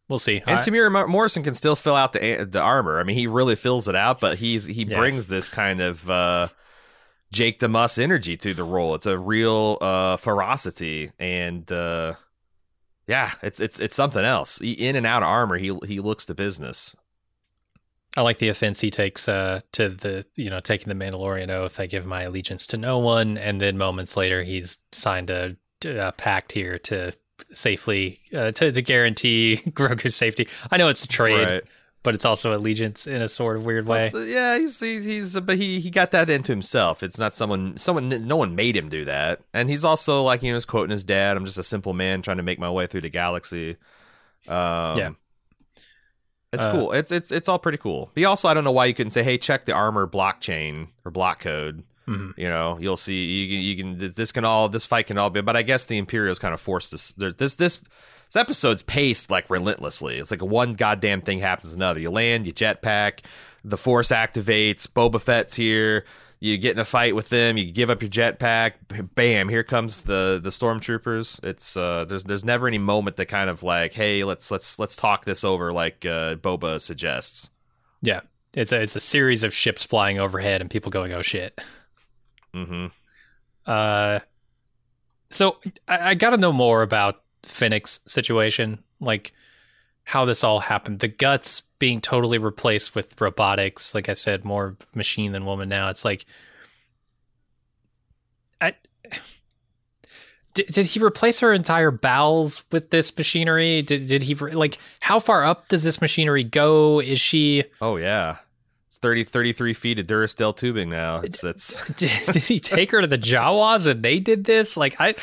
We'll 0.08 0.18
see. 0.18 0.42
and 0.46 0.58
I- 0.58 0.62
Temuera 0.62 0.90
Mor- 0.92 1.06
Morrison 1.08 1.42
can 1.42 1.54
still 1.54 1.76
fill 1.76 1.94
out 1.96 2.12
the 2.12 2.44
the 2.50 2.60
armor. 2.60 3.00
I 3.00 3.04
mean, 3.04 3.16
he 3.16 3.26
really 3.26 3.56
fills 3.56 3.88
it 3.88 3.94
out, 3.96 4.20
but 4.20 4.38
he's 4.38 4.64
he 4.64 4.84
Yeah. 4.84 4.98
brings 4.98 5.28
this 5.28 5.48
kind 5.48 5.80
of 5.80 6.08
uh, 6.10 6.48
Jake 7.32 7.58
the 7.58 7.68
Muss 7.68 7.98
energy 7.98 8.36
to 8.38 8.54
the 8.54 8.64
role. 8.64 8.94
It's 8.94 9.06
a 9.06 9.18
real 9.18 9.78
uh, 9.80 10.16
ferocity, 10.18 11.10
and 11.18 11.70
uh, 11.72 12.14
yeah, 13.06 13.32
it's 13.42 13.60
it's 13.60 13.80
it's 13.80 13.94
something 13.94 14.24
else. 14.24 14.58
He, 14.58 14.72
in 14.72 14.94
and 14.96 15.06
out 15.06 15.22
of 15.22 15.28
armor, 15.28 15.56
he 15.58 15.76
he 15.86 16.00
looks 16.00 16.26
the 16.26 16.34
business. 16.34 16.94
I 18.16 18.20
like 18.22 18.38
the 18.38 18.48
offense 18.48 18.80
he 18.80 18.90
takes 18.92 19.28
uh, 19.28 19.60
to 19.72 19.88
the 19.88 20.24
you 20.36 20.48
know 20.50 20.60
taking 20.60 20.96
the 20.96 21.04
Mandalorian 21.04 21.48
oath. 21.50 21.80
I 21.80 21.86
give 21.86 22.06
my 22.06 22.22
allegiance 22.22 22.66
to 22.68 22.76
no 22.76 22.98
one, 22.98 23.36
and 23.38 23.60
then 23.60 23.76
moments 23.78 24.16
later 24.16 24.42
he's 24.42 24.78
signed 24.92 25.30
a, 25.30 25.56
a 25.84 26.12
pact 26.12 26.52
here 26.52 26.78
to 26.80 27.12
safely 27.52 28.20
uh, 28.34 28.52
to 28.52 28.72
to 28.72 28.82
guarantee 28.82 29.56
Grogu's 29.70 30.16
safety. 30.16 30.48
I 30.70 30.76
know 30.76 30.88
it's 30.88 31.04
a 31.04 31.08
trade, 31.08 31.46
Right. 31.46 31.62
but 32.02 32.14
it's 32.14 32.24
also 32.24 32.54
allegiance 32.54 33.06
in 33.06 33.20
a 33.22 33.28
sort 33.28 33.56
of 33.56 33.64
weird 33.66 33.86
way. 33.88 34.08
Plus, 34.10 34.14
uh, 34.14 34.24
yeah, 34.26 34.58
he's 34.58 34.78
he's, 34.80 35.04
he's 35.04 35.40
but 35.40 35.56
he 35.56 35.80
he 35.80 35.90
got 35.90 36.10
that 36.12 36.30
into 36.30 36.52
himself. 36.52 37.02
It's 37.02 37.18
not 37.18 37.34
someone 37.34 37.76
someone 37.76 38.08
no 38.26 38.36
one 38.36 38.54
made 38.54 38.76
him 38.76 38.88
do 38.88 39.04
that. 39.06 39.40
And 39.52 39.68
he's 39.70 39.84
also 39.84 40.22
like 40.22 40.42
you 40.42 40.50
know, 40.50 40.56
he's 40.56 40.64
quoting 40.64 40.90
his 40.90 41.04
dad. 41.04 41.36
I'm 41.36 41.44
just 41.44 41.58
a 41.58 41.62
simple 41.64 41.92
man 41.92 42.22
trying 42.22 42.36
to 42.38 42.42
make 42.42 42.58
my 42.58 42.70
way 42.70 42.86
through 42.86 43.02
the 43.02 43.10
galaxy. 43.10 43.76
Um, 44.48 44.98
Yeah. 44.98 45.10
It's 46.52 46.64
Uh, 46.64 46.70
cool. 46.72 46.92
It's 46.92 47.10
it's 47.10 47.32
it's 47.32 47.48
all 47.48 47.58
pretty 47.58 47.78
cool. 47.78 48.12
He 48.14 48.24
also 48.24 48.46
I 48.46 48.54
don't 48.54 48.62
know 48.62 48.70
why 48.70 48.86
you 48.86 48.94
couldn't 48.94 49.10
say, 49.10 49.24
hey, 49.24 49.38
check 49.38 49.64
the 49.64 49.72
armor 49.72 50.06
blockchain 50.06 50.88
or 51.04 51.10
block 51.10 51.40
code. 51.40 51.82
Mhm. 52.08 52.36
You 52.36 52.48
know, 52.48 52.78
you'll 52.80 52.96
see 52.96 53.24
you 53.24 53.76
can 53.76 53.98
you 53.98 53.98
can 53.98 54.12
this 54.14 54.32
can 54.32 54.44
all 54.44 54.68
this 54.68 54.86
fight 54.86 55.06
can 55.06 55.18
all 55.18 55.30
be. 55.30 55.40
But 55.40 55.56
I 55.56 55.62
guess 55.62 55.86
the 55.86 55.98
Imperials 55.98 56.38
kind 56.38 56.52
of 56.54 56.60
forced 56.60 56.90
this 56.92 57.14
this 57.14 57.56
this. 57.56 57.80
This 58.26 58.36
episode's 58.36 58.82
paced 58.82 59.30
like 59.30 59.48
relentlessly. 59.50 60.16
It's 60.16 60.30
like 60.30 60.42
one 60.42 60.72
goddamn 60.72 61.20
thing 61.20 61.38
happens 61.38 61.72
to 61.72 61.76
another. 61.76 62.00
You 62.00 62.10
land, 62.10 62.46
you 62.46 62.52
jetpack, 62.54 63.20
the 63.62 63.76
force 63.76 64.08
activates, 64.08 64.88
Boba 64.88 65.20
Fett's 65.20 65.54
here, 65.54 66.04
you 66.40 66.56
get 66.56 66.72
in 66.72 66.78
a 66.78 66.84
fight 66.86 67.14
with 67.14 67.28
them, 67.28 67.58
you 67.58 67.70
give 67.70 67.90
up 67.90 68.00
your 68.02 68.10
jetpack, 68.10 68.72
bam, 69.14 69.48
here 69.50 69.62
comes 69.62 70.02
the 70.02 70.40
the 70.42 70.48
stormtroopers. 70.50 71.44
It's 71.44 71.76
uh 71.76 72.06
there's 72.06 72.24
there's 72.24 72.44
never 72.44 72.66
any 72.66 72.78
moment 72.78 73.16
that 73.18 73.26
kind 73.26 73.50
of 73.50 73.62
like, 73.62 73.92
hey, 73.92 74.24
let's 74.24 74.50
let's 74.50 74.78
let's 74.78 74.96
talk 74.96 75.26
this 75.26 75.44
over 75.44 75.72
like 75.72 76.04
uh 76.04 76.34
Boba 76.36 76.80
suggests. 76.80 77.50
Yeah, 78.02 78.20
it's 78.54 78.72
a 78.72 78.80
it's 78.82 78.96
a 78.96 79.00
series 79.00 79.42
of 79.42 79.54
ships 79.54 79.84
flying 79.84 80.18
overhead 80.18 80.60
and 80.60 80.70
people 80.70 80.90
going, 80.90 81.12
"Oh 81.12 81.22
shit." 81.22 81.60
Mm-hmm. 82.54 82.86
Uh, 83.66 84.20
so 85.30 85.56
I, 85.88 86.10
I 86.10 86.14
got 86.14 86.30
to 86.30 86.36
know 86.36 86.52
more 86.52 86.82
about 86.82 87.22
Fennec's 87.42 88.00
situation, 88.06 88.82
like 89.00 89.32
how 90.04 90.24
this 90.24 90.44
all 90.44 90.60
happened. 90.60 91.00
The 91.00 91.08
guts 91.08 91.62
being 91.78 92.00
totally 92.00 92.38
replaced 92.38 92.94
with 92.94 93.20
robotics. 93.20 93.94
Like 93.94 94.08
I 94.08 94.14
said, 94.14 94.44
more 94.44 94.76
machine 94.94 95.32
than 95.32 95.44
woman 95.44 95.68
now. 95.68 95.90
It's 95.90 96.04
like, 96.04 96.24
I. 98.60 98.74
Did, 100.54 100.68
did 100.68 100.86
he 100.86 101.00
replace 101.00 101.40
her 101.40 101.52
entire 101.52 101.90
bowels 101.90 102.64
with 102.70 102.90
this 102.90 103.16
machinery? 103.18 103.82
Did 103.82 104.06
did 104.06 104.22
he 104.22 104.36
like 104.36 104.78
how 105.00 105.18
far 105.18 105.42
up 105.42 105.66
does 105.66 105.82
this 105.82 106.00
machinery 106.00 106.44
go? 106.44 107.00
Is 107.00 107.20
she 107.20 107.64
Oh 107.80 107.96
yeah. 107.96 108.36
It's 108.94 109.00
30, 109.00 109.24
33 109.24 109.72
feet 109.74 109.98
of 109.98 110.06
Duracell 110.06 110.56
tubing 110.56 110.88
now. 110.88 111.16
It's 111.16 111.42
it's 111.42 111.84
did, 111.96 112.12
did 112.32 112.44
he 112.44 112.60
take 112.60 112.92
her 112.92 113.00
to 113.00 113.08
the 113.08 113.18
Jawas 113.18 113.88
and 113.88 114.04
they 114.04 114.20
did 114.20 114.44
this? 114.44 114.76
Like 114.76 114.94
I 115.00 115.16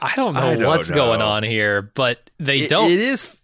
I 0.00 0.12
don't 0.16 0.34
know 0.34 0.40
I 0.40 0.56
don't 0.56 0.66
what's 0.66 0.90
going 0.90 1.22
on 1.22 1.44
here, 1.44 1.82
but 1.82 2.30
they 2.40 2.62
It- 2.62 2.70
don't 2.70 2.90
It 2.90 2.98
is. 2.98 3.38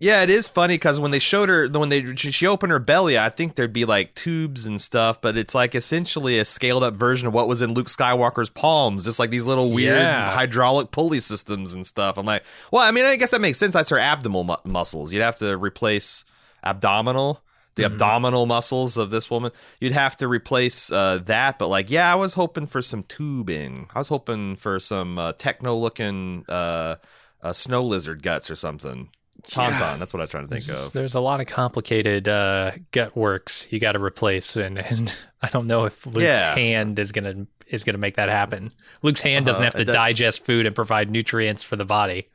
Yeah, 0.00 0.22
it 0.22 0.30
is 0.30 0.48
funny 0.48 0.74
because 0.74 0.98
when 0.98 1.10
they 1.10 1.18
showed 1.18 1.50
her, 1.50 1.68
when 1.68 1.90
they 1.90 2.14
she 2.16 2.30
she 2.32 2.46
opened 2.46 2.72
her 2.72 2.78
belly, 2.78 3.18
I 3.18 3.28
think 3.28 3.54
there'd 3.54 3.72
be 3.72 3.84
like 3.84 4.14
tubes 4.14 4.64
and 4.64 4.80
stuff, 4.80 5.20
but 5.20 5.36
it's 5.36 5.54
like 5.54 5.74
essentially 5.74 6.38
a 6.38 6.44
scaled 6.46 6.82
up 6.84 6.94
version 6.94 7.28
of 7.28 7.34
what 7.34 7.48
was 7.48 7.60
in 7.60 7.74
Luke 7.74 7.86
Skywalker's 7.88 8.48
palms, 8.50 9.04
just 9.04 9.18
like 9.18 9.28
these 9.28 9.46
little 9.46 9.70
weird 9.72 9.98
Yeah. 10.00 10.30
hydraulic 10.32 10.90
pulley 10.90 11.20
systems 11.20 11.74
and 11.74 11.86
stuff. 11.86 12.16
I'm 12.16 12.24
like, 12.26 12.44
well, 12.72 12.82
I 12.82 12.90
mean, 12.92 13.04
I 13.04 13.16
guess 13.16 13.30
that 13.30 13.42
makes 13.42 13.58
sense. 13.58 13.74
That's 13.74 13.90
her 13.90 13.98
abdominal 13.98 14.44
mu- 14.44 14.70
muscles. 14.72 15.12
You'd 15.12 15.20
have 15.22 15.36
to 15.36 15.56
replace 15.58 16.24
abdominal. 16.64 17.42
The 17.76 17.84
abdominal 17.84 18.46
muscles 18.46 18.96
of 18.96 19.10
this 19.10 19.28
woman, 19.28 19.50
you'd 19.80 19.92
have 19.92 20.16
to 20.18 20.28
replace 20.28 20.92
uh, 20.92 21.18
that. 21.24 21.58
But 21.58 21.68
like, 21.68 21.90
yeah, 21.90 22.10
I 22.12 22.14
was 22.14 22.34
hoping 22.34 22.66
for 22.66 22.80
some 22.82 23.02
tubing. 23.02 23.88
I 23.94 23.98
was 23.98 24.08
hoping 24.08 24.54
for 24.56 24.78
some 24.78 25.18
uh, 25.18 25.32
techno-looking 25.32 26.44
uh, 26.48 26.96
uh, 27.42 27.52
snow 27.52 27.82
lizard 27.84 28.22
guts 28.22 28.50
or 28.50 28.54
something. 28.54 29.10
Tauntaun, 29.42 29.70
Yeah. 29.80 29.96
that's 29.98 30.12
what 30.14 30.22
I'm 30.22 30.28
trying 30.28 30.44
to 30.46 30.54
think 30.54 30.64
There's, 30.66 30.86
of. 30.86 30.92
there's 30.92 31.14
a 31.16 31.20
lot 31.20 31.40
of 31.40 31.46
complicated 31.48 32.28
uh, 32.28 32.70
gut 32.92 33.16
works 33.16 33.66
you 33.70 33.80
got 33.80 33.92
to 33.92 34.02
replace, 34.02 34.54
and, 34.56 34.78
and 34.78 35.12
I 35.42 35.48
don't 35.48 35.66
know 35.66 35.84
if 35.84 36.06
Luke's 36.06 36.18
Yeah. 36.22 36.54
hand 36.54 36.98
is 36.98 37.10
gonna 37.12 37.46
is 37.66 37.82
gonna 37.82 37.98
make 37.98 38.16
that 38.16 38.28
happen. 38.28 38.70
Luke's 39.02 39.20
hand 39.22 39.46
doesn't 39.46 39.60
Uh-huh. 39.62 39.66
have 39.72 39.74
to 39.80 39.84
That- 39.84 39.92
digest 39.92 40.44
food 40.44 40.64
and 40.66 40.74
provide 40.76 41.10
nutrients 41.10 41.62
for 41.62 41.76
the 41.76 41.84
body. 41.84 42.28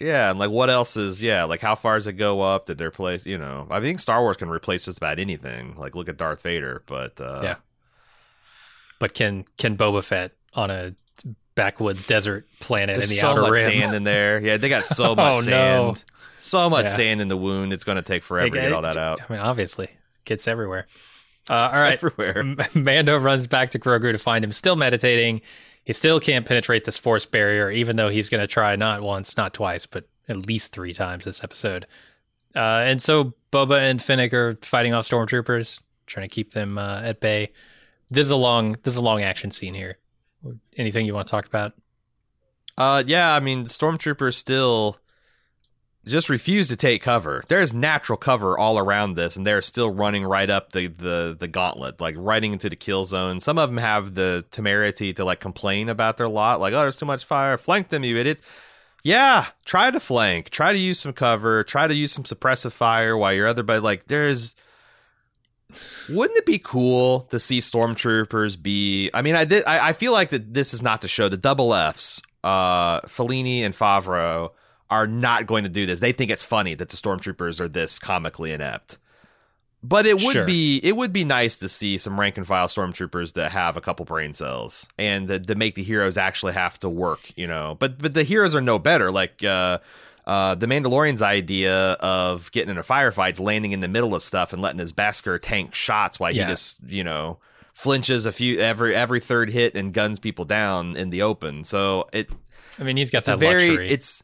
Yeah, 0.00 0.30
and 0.30 0.38
like 0.38 0.50
what 0.50 0.70
else 0.70 0.96
is 0.96 1.22
yeah, 1.22 1.44
like 1.44 1.60
how 1.60 1.74
far 1.74 1.94
does 1.94 2.06
it 2.06 2.14
go 2.14 2.40
up? 2.40 2.66
Did 2.66 2.78
their 2.78 2.90
place 2.90 3.26
you 3.26 3.38
know? 3.38 3.66
I 3.70 3.80
think 3.80 4.00
Star 4.00 4.20
Wars 4.22 4.36
can 4.36 4.48
replace 4.50 4.84
just 4.86 4.98
about 4.98 5.18
anything. 5.18 5.76
Like 5.76 5.94
look 5.94 6.08
at 6.08 6.16
Darth 6.16 6.42
Vader, 6.42 6.82
but 6.86 7.20
uh 7.20 7.40
Yeah. 7.42 7.54
But 8.98 9.14
can 9.14 9.44
can 9.58 9.76
Boba 9.76 10.02
Fett 10.02 10.32
on 10.54 10.70
a 10.70 10.94
backwoods 11.54 12.06
desert 12.06 12.46
planet 12.60 12.96
There's 12.96 13.10
in 13.10 13.14
the 13.16 13.20
so 13.20 13.28
outer 13.30 13.42
much 13.42 13.52
rim? 13.52 13.64
sand 13.80 13.94
in 13.94 14.04
there. 14.04 14.40
Yeah, 14.40 14.56
they 14.56 14.68
got 14.68 14.84
so 14.84 15.14
much 15.16 15.36
Oh, 15.36 15.40
no. 15.40 15.94
sand. 15.94 16.04
So 16.38 16.68
much 16.70 16.84
Yeah. 16.86 16.90
sand 16.90 17.20
in 17.20 17.28
the 17.28 17.36
wound. 17.36 17.72
It's 17.72 17.84
going 17.84 17.96
to 17.96 18.02
take 18.02 18.22
forever 18.22 18.50
to 18.50 18.60
get 18.60 18.72
all 18.72 18.82
that 18.82 18.96
out. 18.96 19.20
I 19.28 19.32
mean, 19.32 19.40
obviously, 19.40 19.88
gets 20.24 20.48
everywhere. 20.48 20.86
Uh, 21.48 21.70
all 21.74 21.80
right, 21.82 21.92
everywhere. 21.94 22.42
Mando 22.74 23.16
runs 23.18 23.46
back 23.46 23.70
to 23.70 23.78
Grogu 23.78 24.12
to 24.12 24.18
find 24.18 24.44
him 24.44 24.50
still 24.52 24.76
meditating. 24.76 25.42
He 25.84 25.92
still 25.92 26.18
can't 26.18 26.46
penetrate 26.46 26.84
this 26.84 26.98
force 26.98 27.26
barrier, 27.26 27.70
even 27.70 27.96
though 27.96 28.08
he's 28.08 28.30
going 28.30 28.40
to 28.40 28.46
try 28.46 28.74
not 28.76 29.02
once, 29.02 29.36
not 29.36 29.54
twice, 29.54 29.86
but 29.86 30.08
at 30.28 30.46
least 30.46 30.72
three 30.72 30.92
times 30.92 31.24
this 31.24 31.44
episode. 31.44 31.86
Uh, 32.56 32.82
and 32.86 33.02
so 33.02 33.34
Boba 33.52 33.78
and 33.78 34.00
Fennec 34.00 34.32
are 34.32 34.56
fighting 34.62 34.94
off 34.94 35.08
stormtroopers, 35.08 35.80
trying 36.06 36.26
to 36.26 36.30
keep 36.30 36.52
them 36.52 36.78
uh, 36.78 37.02
at 37.02 37.20
bay. 37.20 37.52
This 38.10 38.26
is 38.26 38.30
a 38.30 38.36
long, 38.36 38.72
this 38.82 38.94
is 38.94 38.98
a 38.98 39.02
long 39.02 39.22
action 39.22 39.50
scene 39.50 39.74
here. 39.74 39.98
Anything 40.76 41.06
you 41.06 41.14
want 41.14 41.26
to 41.26 41.30
talk 41.30 41.46
about? 41.46 41.72
Uh, 42.76 43.02
yeah, 43.06 43.34
I 43.34 43.40
mean, 43.40 43.62
the 43.62 43.68
stormtroopers 43.68 44.34
still. 44.34 44.98
Just 46.06 46.28
refuse 46.28 46.68
to 46.68 46.76
take 46.76 47.02
cover. 47.02 47.42
There's 47.48 47.72
natural 47.72 48.18
cover 48.18 48.58
all 48.58 48.78
around 48.78 49.14
this, 49.14 49.36
and 49.36 49.46
they're 49.46 49.62
still 49.62 49.90
running 49.90 50.24
right 50.24 50.50
up 50.50 50.72
the 50.72 50.88
the 50.88 51.34
the 51.38 51.48
gauntlet, 51.48 52.00
like 52.00 52.14
riding 52.18 52.52
into 52.52 52.68
the 52.68 52.76
kill 52.76 53.04
zone. 53.04 53.40
Some 53.40 53.58
of 53.58 53.70
them 53.70 53.78
have 53.78 54.14
the 54.14 54.44
temerity 54.50 55.14
to 55.14 55.24
like 55.24 55.40
complain 55.40 55.88
about 55.88 56.18
their 56.18 56.28
lot, 56.28 56.60
like, 56.60 56.74
"Oh, 56.74 56.80
there's 56.80 56.98
too 56.98 57.06
much 57.06 57.24
fire. 57.24 57.56
Flank 57.56 57.88
them, 57.88 58.04
you 58.04 58.18
idiots." 58.18 58.42
Yeah, 59.02 59.46
try 59.66 59.90
to 59.90 60.00
flank. 60.00 60.50
Try 60.50 60.72
to 60.72 60.78
use 60.78 60.98
some 60.98 61.12
cover. 61.12 61.62
Try 61.64 61.86
to 61.88 61.94
use 61.94 62.12
some 62.12 62.24
suppressive 62.24 62.72
fire 62.72 63.16
while 63.16 63.32
your 63.34 63.46
other, 63.46 63.62
but 63.62 63.82
like, 63.82 64.06
there's. 64.06 64.56
Wouldn't 66.08 66.38
it 66.38 66.46
be 66.46 66.58
cool 66.58 67.22
to 67.22 67.40
see 67.40 67.58
stormtroopers 67.58 68.62
be? 68.62 69.10
I 69.12 69.22
mean, 69.22 69.34
I 69.34 69.44
did. 69.44 69.64
I, 69.66 69.88
I 69.88 69.92
feel 69.92 70.12
like 70.12 70.30
that 70.30 70.54
this 70.54 70.72
is 70.72 70.82
not 70.82 71.02
to 71.02 71.08
show 71.08 71.28
the 71.28 71.36
double 71.36 71.74
Fs. 71.74 72.22
Uh, 72.42 73.00
Filoni 73.02 73.60
and 73.60 73.74
Favreau 73.74 74.50
are 74.94 75.06
not 75.06 75.46
going 75.46 75.64
to 75.64 75.70
do 75.70 75.86
this. 75.86 76.00
They 76.00 76.12
think 76.12 76.30
it's 76.30 76.44
funny 76.44 76.74
that 76.74 76.88
the 76.88 76.96
stormtroopers 76.96 77.60
are 77.60 77.68
this 77.68 77.98
comically 77.98 78.52
inept. 78.52 78.98
But 79.82 80.06
it 80.06 80.14
would 80.14 80.32
Sure. 80.32 80.46
be 80.46 80.80
it 80.82 80.96
would 80.96 81.12
be 81.12 81.24
nice 81.24 81.58
to 81.58 81.68
see 81.68 81.98
some 81.98 82.18
rank 82.18 82.38
and 82.38 82.46
file 82.46 82.68
stormtroopers 82.68 83.34
that 83.34 83.52
have 83.52 83.76
a 83.76 83.82
couple 83.82 84.06
brain 84.06 84.32
cells 84.32 84.88
and 84.98 85.28
to, 85.28 85.38
to 85.38 85.54
make 85.54 85.74
the 85.74 85.82
heroes 85.82 86.16
actually 86.16 86.54
have 86.54 86.78
to 86.80 86.88
work, 86.88 87.20
you 87.36 87.46
know. 87.46 87.76
But 87.78 87.98
but 87.98 88.14
the 88.14 88.22
heroes 88.22 88.54
are 88.54 88.62
no 88.62 88.78
better. 88.78 89.12
Like 89.12 89.44
uh, 89.44 89.80
uh, 90.26 90.54
the 90.54 90.64
Mandalorian's 90.66 91.20
idea 91.20 91.74
of 92.00 92.50
getting 92.52 92.70
in 92.70 92.78
a 92.78 92.82
firefight, 92.82 93.38
landing 93.38 93.72
in 93.72 93.80
the 93.80 93.88
middle 93.88 94.14
of 94.14 94.22
stuff 94.22 94.54
and 94.54 94.62
letting 94.62 94.78
his 94.78 94.94
Beskar 94.94 95.38
tank 95.42 95.74
shots 95.74 96.18
while 96.18 96.30
Yeah. 96.34 96.44
he 96.46 96.52
just 96.52 96.78
you 96.88 97.04
know 97.04 97.38
flinches 97.74 98.24
a 98.24 98.32
few 98.32 98.60
every 98.60 98.94
every 98.96 99.20
third 99.20 99.50
hit 99.50 99.74
and 99.76 99.92
guns 99.92 100.18
people 100.18 100.46
down 100.46 100.96
in 100.96 101.10
the 101.10 101.20
open. 101.20 101.62
So 101.62 102.08
it 102.10 102.30
I 102.78 102.84
mean, 102.84 102.96
he's 102.96 103.10
got 103.10 103.24
that 103.26 103.38
very 103.38 103.68
luxury. 103.68 103.90
it's 103.90 104.22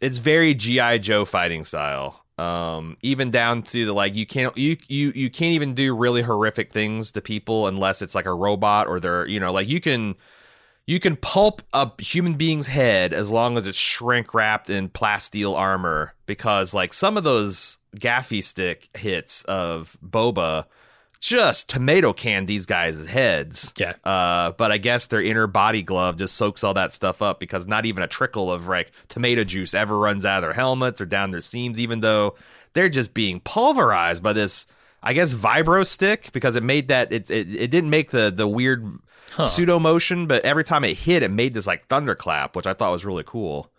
it's 0.00 0.18
very 0.18 0.54
GI 0.54 1.00
Joe 1.00 1.24
fighting 1.24 1.64
style. 1.64 2.22
Um, 2.38 2.98
even 3.00 3.30
down 3.30 3.62
to 3.62 3.86
the 3.86 3.94
like 3.94 4.14
you 4.14 4.26
can't 4.26 4.56
you 4.58 4.76
you 4.88 5.10
you 5.14 5.30
can't 5.30 5.54
even 5.54 5.72
do 5.72 5.96
really 5.96 6.20
horrific 6.20 6.70
things 6.70 7.12
to 7.12 7.22
people 7.22 7.66
unless 7.66 8.02
it's 8.02 8.14
like 8.14 8.26
a 8.26 8.34
robot 8.34 8.88
or 8.88 9.00
they're 9.00 9.26
you 9.26 9.40
know 9.40 9.52
like 9.52 9.68
you 9.68 9.80
can 9.80 10.16
you 10.86 11.00
can 11.00 11.16
pulp 11.16 11.62
a 11.72 11.90
human 11.98 12.34
being's 12.34 12.66
head 12.66 13.14
as 13.14 13.30
long 13.30 13.56
as 13.56 13.66
it's 13.66 13.78
shrink 13.78 14.34
wrapped 14.34 14.68
in 14.68 14.90
plasteel 14.90 15.56
armor 15.56 16.14
because 16.26 16.74
like 16.74 16.92
some 16.92 17.16
of 17.16 17.24
those 17.24 17.78
gaffi 17.96 18.44
stick 18.44 18.90
hits 18.94 19.42
of 19.44 19.96
Boba 20.04 20.66
just 21.20 21.68
tomato 21.68 22.12
can 22.12 22.46
these 22.46 22.66
guys' 22.66 23.08
heads. 23.08 23.72
Yeah. 23.76 23.94
Uh, 24.04 24.52
but 24.52 24.72
I 24.72 24.78
guess 24.78 25.06
their 25.06 25.22
inner 25.22 25.46
body 25.46 25.82
glove 25.82 26.16
just 26.16 26.36
soaks 26.36 26.64
all 26.64 26.74
that 26.74 26.92
stuff 26.92 27.22
up 27.22 27.40
because 27.40 27.66
not 27.66 27.86
even 27.86 28.02
a 28.02 28.08
trickle 28.08 28.52
of 28.52 28.68
like 28.68 28.92
tomato 29.08 29.44
juice 29.44 29.74
ever 29.74 29.98
runs 29.98 30.24
out 30.24 30.38
of 30.38 30.42
their 30.42 30.52
helmets 30.52 31.00
or 31.00 31.06
down 31.06 31.30
their 31.30 31.40
seams, 31.40 31.80
even 31.80 32.00
though 32.00 32.34
they're 32.74 32.88
just 32.88 33.14
being 33.14 33.40
pulverized 33.40 34.22
by 34.22 34.32
this. 34.32 34.66
I 35.02 35.12
guess 35.12 35.34
vibro 35.34 35.86
stick 35.86 36.30
because 36.32 36.56
it 36.56 36.64
made 36.64 36.88
that 36.88 37.12
it 37.12 37.30
it, 37.30 37.54
it 37.54 37.70
didn't 37.70 37.90
make 37.90 38.10
the 38.10 38.32
the 38.34 38.48
weird 38.48 38.84
pseudo 39.44 39.78
motion, 39.78 40.26
but 40.26 40.44
every 40.44 40.64
time 40.64 40.82
it 40.84 40.96
hit, 40.96 41.22
it 41.22 41.30
made 41.30 41.54
this 41.54 41.66
like 41.66 41.86
thunderclap, 41.86 42.56
which 42.56 42.66
I 42.66 42.72
thought 42.72 42.90
was 42.90 43.04
really 43.04 43.24
cool. 43.24 43.70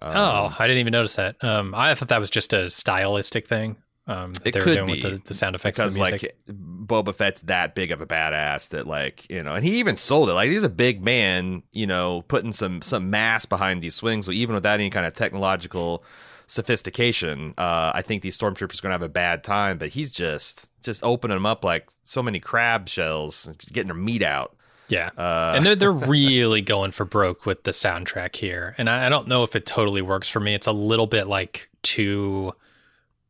Um, 0.00 0.16
oh, 0.16 0.56
I 0.58 0.66
didn't 0.66 0.80
even 0.80 0.92
notice 0.92 1.16
that. 1.16 1.42
Um, 1.42 1.74
I 1.74 1.94
thought 1.94 2.08
that 2.08 2.20
was 2.20 2.30
just 2.30 2.52
a 2.52 2.70
stylistic 2.70 3.46
thing. 3.46 3.76
Um, 4.10 4.32
that 4.32 4.46
It 4.48 4.52
they 4.54 4.58
were 4.58 4.64
could 4.64 4.74
doing 4.74 4.86
be, 4.86 4.92
with 4.92 5.02
the, 5.02 5.28
the 5.28 5.34
sound 5.34 5.54
effects 5.54 5.78
because 5.78 5.96
and 5.96 6.04
the 6.04 6.10
music. 6.10 6.36
like 6.48 6.56
Boba 6.86 7.14
Fett's 7.14 7.42
that 7.42 7.76
big 7.76 7.92
of 7.92 8.00
a 8.00 8.06
badass 8.06 8.70
that 8.70 8.86
like 8.86 9.30
you 9.30 9.40
know, 9.42 9.54
and 9.54 9.64
he 9.64 9.78
even 9.78 9.94
sold 9.94 10.28
it. 10.28 10.32
Like 10.32 10.50
he's 10.50 10.64
a 10.64 10.68
big 10.68 11.04
man, 11.04 11.62
you 11.72 11.86
know, 11.86 12.22
putting 12.22 12.50
some 12.52 12.82
some 12.82 13.08
mass 13.10 13.46
behind 13.46 13.82
these 13.82 13.94
swings. 13.94 14.26
So 14.26 14.32
even 14.32 14.56
without 14.56 14.74
any 14.80 14.90
kind 14.90 15.06
of 15.06 15.14
technological 15.14 16.02
sophistication, 16.46 17.54
uh, 17.56 17.92
I 17.94 18.02
think 18.02 18.22
these 18.22 18.36
stormtroopers 18.36 18.80
are 18.80 18.82
gonna 18.82 18.94
have 18.94 19.02
a 19.02 19.08
bad 19.08 19.44
time. 19.44 19.78
But 19.78 19.90
he's 19.90 20.10
just 20.10 20.72
just 20.82 21.04
opening 21.04 21.36
them 21.36 21.46
up 21.46 21.64
like 21.64 21.88
so 22.02 22.22
many 22.22 22.40
crab 22.40 22.88
shells, 22.88 23.48
getting 23.72 23.88
their 23.88 23.96
meat 23.96 24.22
out. 24.24 24.56
Yeah. 24.88 25.10
Uh, 25.16 25.52
and 25.54 25.64
they're 25.64 25.76
they're 25.76 25.92
really 26.08 26.62
going 26.62 26.90
for 26.90 27.04
broke 27.04 27.46
with 27.46 27.62
the 27.62 27.70
soundtrack 27.70 28.34
here, 28.34 28.74
and 28.76 28.88
I, 28.90 29.06
I 29.06 29.08
don't 29.08 29.28
know 29.28 29.44
if 29.44 29.54
it 29.54 29.66
totally 29.66 30.02
works 30.02 30.28
for 30.28 30.40
me. 30.40 30.54
It's 30.54 30.66
a 30.66 30.72
little 30.72 31.06
bit 31.06 31.28
like 31.28 31.68
too 31.82 32.52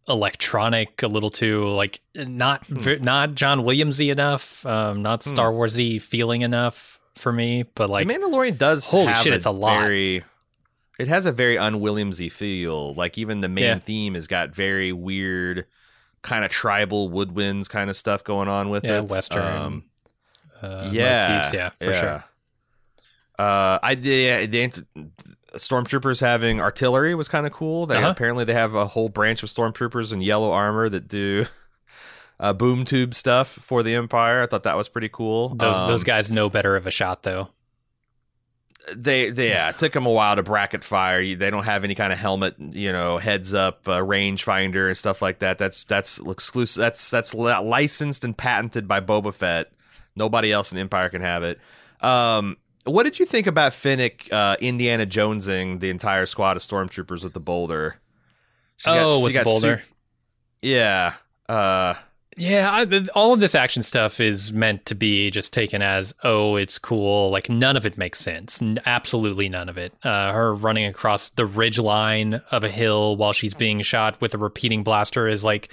electronic, 0.09 1.03
a 1.03 1.07
little 1.07 1.31
too 1.31 1.65
like 1.69 2.01
not 2.15 2.67
Hmm. 2.67 3.03
not 3.03 3.35
John 3.35 3.61
Williamsy 3.61 4.11
enough, 4.11 4.65
um, 4.67 5.03
not 5.03 5.23
Star 5.23 5.53
Warsy 5.53 6.01
feeling 6.01 6.43
enough 6.43 6.99
for 7.15 7.33
me. 7.33 7.65
But 7.75 7.91
like, 7.91 8.07
the 8.07 8.15
Mandalorian 8.15 8.59
does 8.59 8.91
holy 8.91 9.13
have 9.13 9.23
shit, 9.23 9.35
it's 9.35 9.47
a 9.47 9.51
lot. 9.51 9.81
Very, 9.83 10.25
it 10.99 11.09
has 11.09 11.27
a 11.27 11.33
very 11.33 11.57
unWilliamsy 11.57 12.31
feel. 12.33 12.95
Like 12.95 13.19
even 13.19 13.41
the 13.41 13.49
main 13.49 13.63
Yeah. 13.65 13.79
theme 13.79 14.15
has 14.15 14.27
got 14.27 14.55
very 14.55 14.93
weird, 14.93 15.67
kind 16.23 16.45
of 16.45 16.51
tribal 16.51 17.11
woodwinds 17.11 17.69
kind 17.69 17.89
of 17.91 17.97
stuff 17.97 18.25
going 18.25 18.49
on 18.49 18.69
with 18.71 18.85
Yeah, 18.85 18.99
it. 18.99 19.05
Western, 19.09 19.43
Um, 19.57 19.85
uh, 20.63 20.91
yeah, 20.93 21.29
motifs, 21.29 21.55
yeah, 21.55 21.71
for 21.81 21.93
sure. 21.93 22.25
Uh, 23.39 23.79
I 23.83 23.95
did. 23.95 24.53
The 24.53 25.30
stormtroopers 25.55 26.21
having 26.21 26.61
artillery 26.61 27.15
was 27.15 27.29
kind 27.29 27.47
of 27.47 27.53
cool. 27.53 27.87
They 27.87 27.97
Uh-huh. 27.97 28.09
apparently 28.11 28.45
they 28.45 28.55
have 28.55 28.75
a 28.75 28.87
whole 28.87 29.09
branch 29.09 29.43
of 29.43 29.49
stormtroopers 29.49 30.13
in 30.13 30.21
yellow 30.21 30.51
armor 30.53 30.89
that 30.89 31.09
do. 31.09 31.47
Uh, 32.43 32.55
boom 32.55 32.87
tube 32.87 33.13
stuff 33.13 33.49
for 33.49 33.83
the 33.83 33.95
Empire. 33.95 34.41
I 34.41 34.47
thought 34.47 34.63
that 34.63 34.75
was 34.75 34.89
pretty 34.89 35.11
cool. 35.11 35.49
Those 35.55 35.87
those 35.87 36.01
Um, 36.01 36.07
guys 36.07 36.31
know 36.31 36.49
better 36.49 36.75
of 36.75 36.87
a 36.87 36.91
shot 36.91 37.23
though. 37.23 37.51
they, 38.97 39.29
they 39.29 39.51
yeah, 39.51 39.69
it 39.69 39.77
took 39.77 39.93
them 39.93 40.07
a 40.07 40.11
while 40.11 40.37
to 40.37 40.43
bracket 40.43 40.83
fire. 40.83 41.23
They 41.35 41.51
don't 41.51 41.65
have 41.65 41.85
any 41.85 41.95
kind 41.95 42.15
of 42.15 42.19
helmet, 42.19 42.55
you 42.59 42.93
know, 42.93 43.19
heads 43.19 43.53
up 43.53 43.87
uh, 43.87 44.03
range 44.03 44.43
finder 44.45 44.89
and 44.89 44.97
stuff 44.97 45.21
like 45.21 45.41
that. 45.41 45.59
That's 45.59 45.85
that's 45.85 46.19
exclusive. 46.19 46.81
That's 46.81 47.11
that's 47.11 47.35
licensed 47.35 48.25
and 48.25 48.35
patented 48.35 48.89
by 48.89 49.01
Boba 49.03 49.35
Fett. 49.35 49.71
Nobody 50.17 50.51
else 50.51 50.73
in 50.73 50.79
Empire 50.79 51.11
can 51.11 51.21
have 51.21 51.43
it. 51.43 51.61
Um, 52.01 52.57
what 52.85 53.05
did 53.05 53.19
you 53.19 53.27
think 53.27 53.47
about 53.47 53.73
Fennec 53.73 54.29
uh, 54.33 54.57
Indiana 54.61 55.07
Jonesing 55.07 55.81
the 55.81 55.91
entire 55.91 56.27
squad 56.27 56.57
of 56.57 56.63
stormtroopers 56.63 57.23
with 57.23 57.35
the 57.35 57.41
boulder? 57.41 58.01
She 58.77 58.91
oh, 58.91 59.19
she 59.19 59.25
with 59.25 59.35
the 59.35 59.43
boulder. 59.43 59.83
su- 59.85 59.95
yeah. 60.63 61.15
Uh, 61.49 61.95
Yeah, 62.37 62.71
I, 62.71 63.07
all 63.15 63.35
of 63.35 63.41
this 63.41 63.55
action 63.55 63.83
stuff 63.83 64.21
is 64.21 64.53
meant 64.53 64.87
to 64.87 64.95
be 64.95 65.31
just 65.31 65.53
taken 65.53 65.83
as, 65.83 66.15
oh, 66.25 66.57
it's 66.57 66.79
cool. 66.79 67.31
Like 67.31 67.51
none 67.51 67.77
of 67.77 67.85
it 67.85 67.99
makes 67.99 68.19
sense. 68.19 68.63
Absolutely 68.87 69.49
none 69.49 69.69
of 69.69 69.77
it. 69.77 69.93
Uh, 70.03 70.33
her 70.33 70.55
running 70.55 70.87
across 70.87 71.31
the 71.31 71.45
ridge 71.45 71.79
line 71.79 72.41
of 72.51 72.65
a 72.65 72.71
hill 72.71 73.17
while 73.17 73.33
she's 73.33 73.53
being 73.53 73.83
shot 73.83 74.21
with 74.21 74.33
a 74.33 74.39
repeating 74.39 74.83
blaster 74.85 75.29
is 75.29 75.45
like 75.45 75.71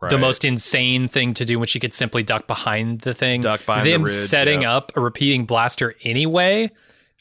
the 0.00 0.18
most 0.18 0.44
insane 0.44 1.08
thing 1.08 1.34
to 1.34 1.44
do 1.44 1.58
when 1.58 1.66
she 1.66 1.80
could 1.80 1.92
simply 1.92 2.22
duck 2.22 2.46
behind 2.46 3.00
the 3.00 3.14
thing. 3.14 3.40
Duck 3.40 3.64
behind 3.66 3.86
the 3.86 3.92
Them 3.92 4.04
ridge, 4.04 4.14
setting 4.14 4.62
yeah. 4.62 4.76
up 4.76 4.92
a 4.96 5.00
repeating 5.00 5.44
blaster 5.46 5.94
anyway 6.02 6.70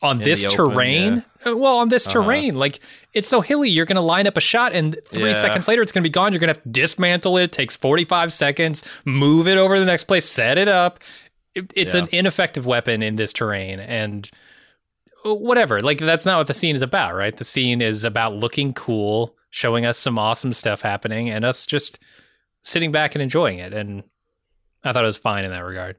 on 0.01 0.19
this 0.19 0.41
the 0.43 0.49
open, 0.49 0.69
terrain. 0.75 1.25
Uh, 1.47 1.55
Well, 1.55 1.77
on 1.77 1.87
this 1.89 2.05
Uh-huh. 2.05 2.21
terrain, 2.21 2.55
like 2.55 2.79
it's 3.13 3.27
so 3.27 3.39
hilly, 3.41 3.69
you're 3.69 3.85
going 3.85 3.95
to 3.95 4.01
line 4.01 4.27
up 4.27 4.35
a 4.37 4.41
shot, 4.41 4.73
and 4.73 4.95
three 5.07 5.29
Yeah. 5.29 5.33
seconds 5.33 5.67
later, 5.67 5.81
it's 5.81 5.91
going 5.93 6.03
to 6.03 6.09
be 6.09 6.11
gone. 6.11 6.33
You're 6.33 6.39
going 6.39 6.53
to 6.53 6.59
have 6.59 6.63
to 6.63 6.69
dismantle 6.69 7.37
it. 7.37 7.51
Takes 7.53 7.75
45 7.77 8.33
seconds, 8.33 8.83
move 9.05 9.47
it 9.47 9.57
over 9.57 9.75
to 9.75 9.79
the 9.79 9.85
next 9.85 10.03
place, 10.03 10.25
set 10.25 10.57
it 10.57 10.67
up. 10.67 10.99
It, 11.55 11.71
it's 11.75 11.93
Yeah. 11.93 12.01
an 12.01 12.09
ineffective 12.11 12.65
weapon 12.65 13.01
in 13.01 13.15
this 13.15 13.31
terrain, 13.31 13.79
and 13.79 14.29
whatever. 15.23 15.79
Like 15.79 15.99
that's 15.99 16.25
not 16.25 16.37
what 16.37 16.47
the 16.47 16.53
scene 16.53 16.75
is 16.75 16.81
about, 16.81 17.15
right? 17.15 17.35
The 17.35 17.43
scene 17.45 17.81
is 17.81 18.03
about 18.03 18.35
looking 18.35 18.73
cool, 18.73 19.35
showing 19.49 19.85
us 19.85 19.97
some 19.97 20.19
awesome 20.19 20.53
stuff 20.53 20.81
happening, 20.81 21.29
and 21.29 21.43
us 21.45 21.65
just 21.65 21.99
sitting 22.65 22.91
back 22.91 23.15
and 23.15 23.21
enjoying 23.21 23.59
it. 23.59 23.73
And 23.73 24.03
I 24.83 24.91
thought 24.91 25.03
it 25.03 25.07
was 25.07 25.17
fine 25.17 25.45
in 25.45 25.51
that 25.51 25.63
regard. 25.63 25.95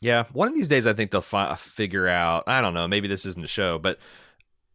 Yeah, 0.00 0.24
one 0.32 0.48
of 0.48 0.54
these 0.54 0.68
days 0.68 0.86
I 0.86 0.92
think 0.92 1.10
they'll 1.12 1.20
fi- 1.22 1.54
figure 1.54 2.06
out. 2.08 2.44
I 2.46 2.60
don't 2.60 2.74
know. 2.74 2.86
Maybe 2.86 3.08
this 3.08 3.24
isn't 3.24 3.42
a 3.44 3.48
show, 3.48 3.78
but 3.78 3.98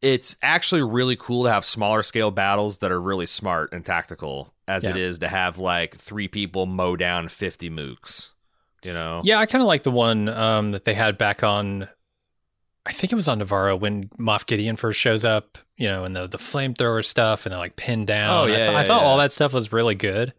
it's 0.01 0.35
actually 0.41 0.81
really 0.81 1.15
cool 1.17 1.43
to 1.43 1.51
have 1.51 1.65
smaller 1.65 2.01
scale 2.01 2.31
battles 2.31 2.79
that 2.79 2.91
are 2.91 2.99
really 3.01 3.25
smart 3.27 3.73
and 3.73 3.85
tactical, 3.85 4.53
as 4.67 4.85
it 4.85 4.95
Yeah. 4.95 5.03
is 5.03 5.19
to 5.19 5.27
have 5.27 5.57
like 5.59 5.95
three 5.95 6.27
people 6.27 6.65
mow 6.65 6.95
down 6.95 7.27
fifty 7.27 7.69
mooks. 7.69 8.31
You 8.83 8.93
know? 8.93 9.21
Yeah, 9.25 9.39
I 9.39 9.45
kind 9.45 9.61
of 9.61 9.67
like 9.67 9.83
the 9.83 9.91
one 9.91 10.29
um, 10.29 10.71
that 10.71 10.85
they 10.85 10.93
had 10.93 11.17
back 11.17 11.43
on. 11.43 11.89
I 12.85 12.93
think 12.93 13.11
it 13.11 13.15
was 13.15 13.27
on 13.27 13.39
Nevarro 13.41 13.77
when 13.77 14.05
Moff 14.17 14.45
Gideon 14.47 14.77
first 14.77 14.99
shows 14.99 15.25
up, 15.25 15.57
you 15.77 15.87
know, 15.87 16.05
and 16.05 16.15
the 16.15 16.27
the 16.27 16.37
flamethrower 16.37 17.03
stuff, 17.05 17.45
and 17.45 17.51
they're 17.51 17.59
like 17.59 17.75
pinned 17.75 18.07
down. 18.07 18.29
Oh, 18.31 18.43
I, 18.45 18.47
yeah, 18.47 18.55
th- 18.55 18.69
I 18.69 18.81
yeah, 18.81 18.83
thought 18.87 19.03
all 19.03 19.17
that 19.17 19.31
stuff 19.33 19.53
was 19.53 19.71
really 19.73 19.95
good. 19.95 20.33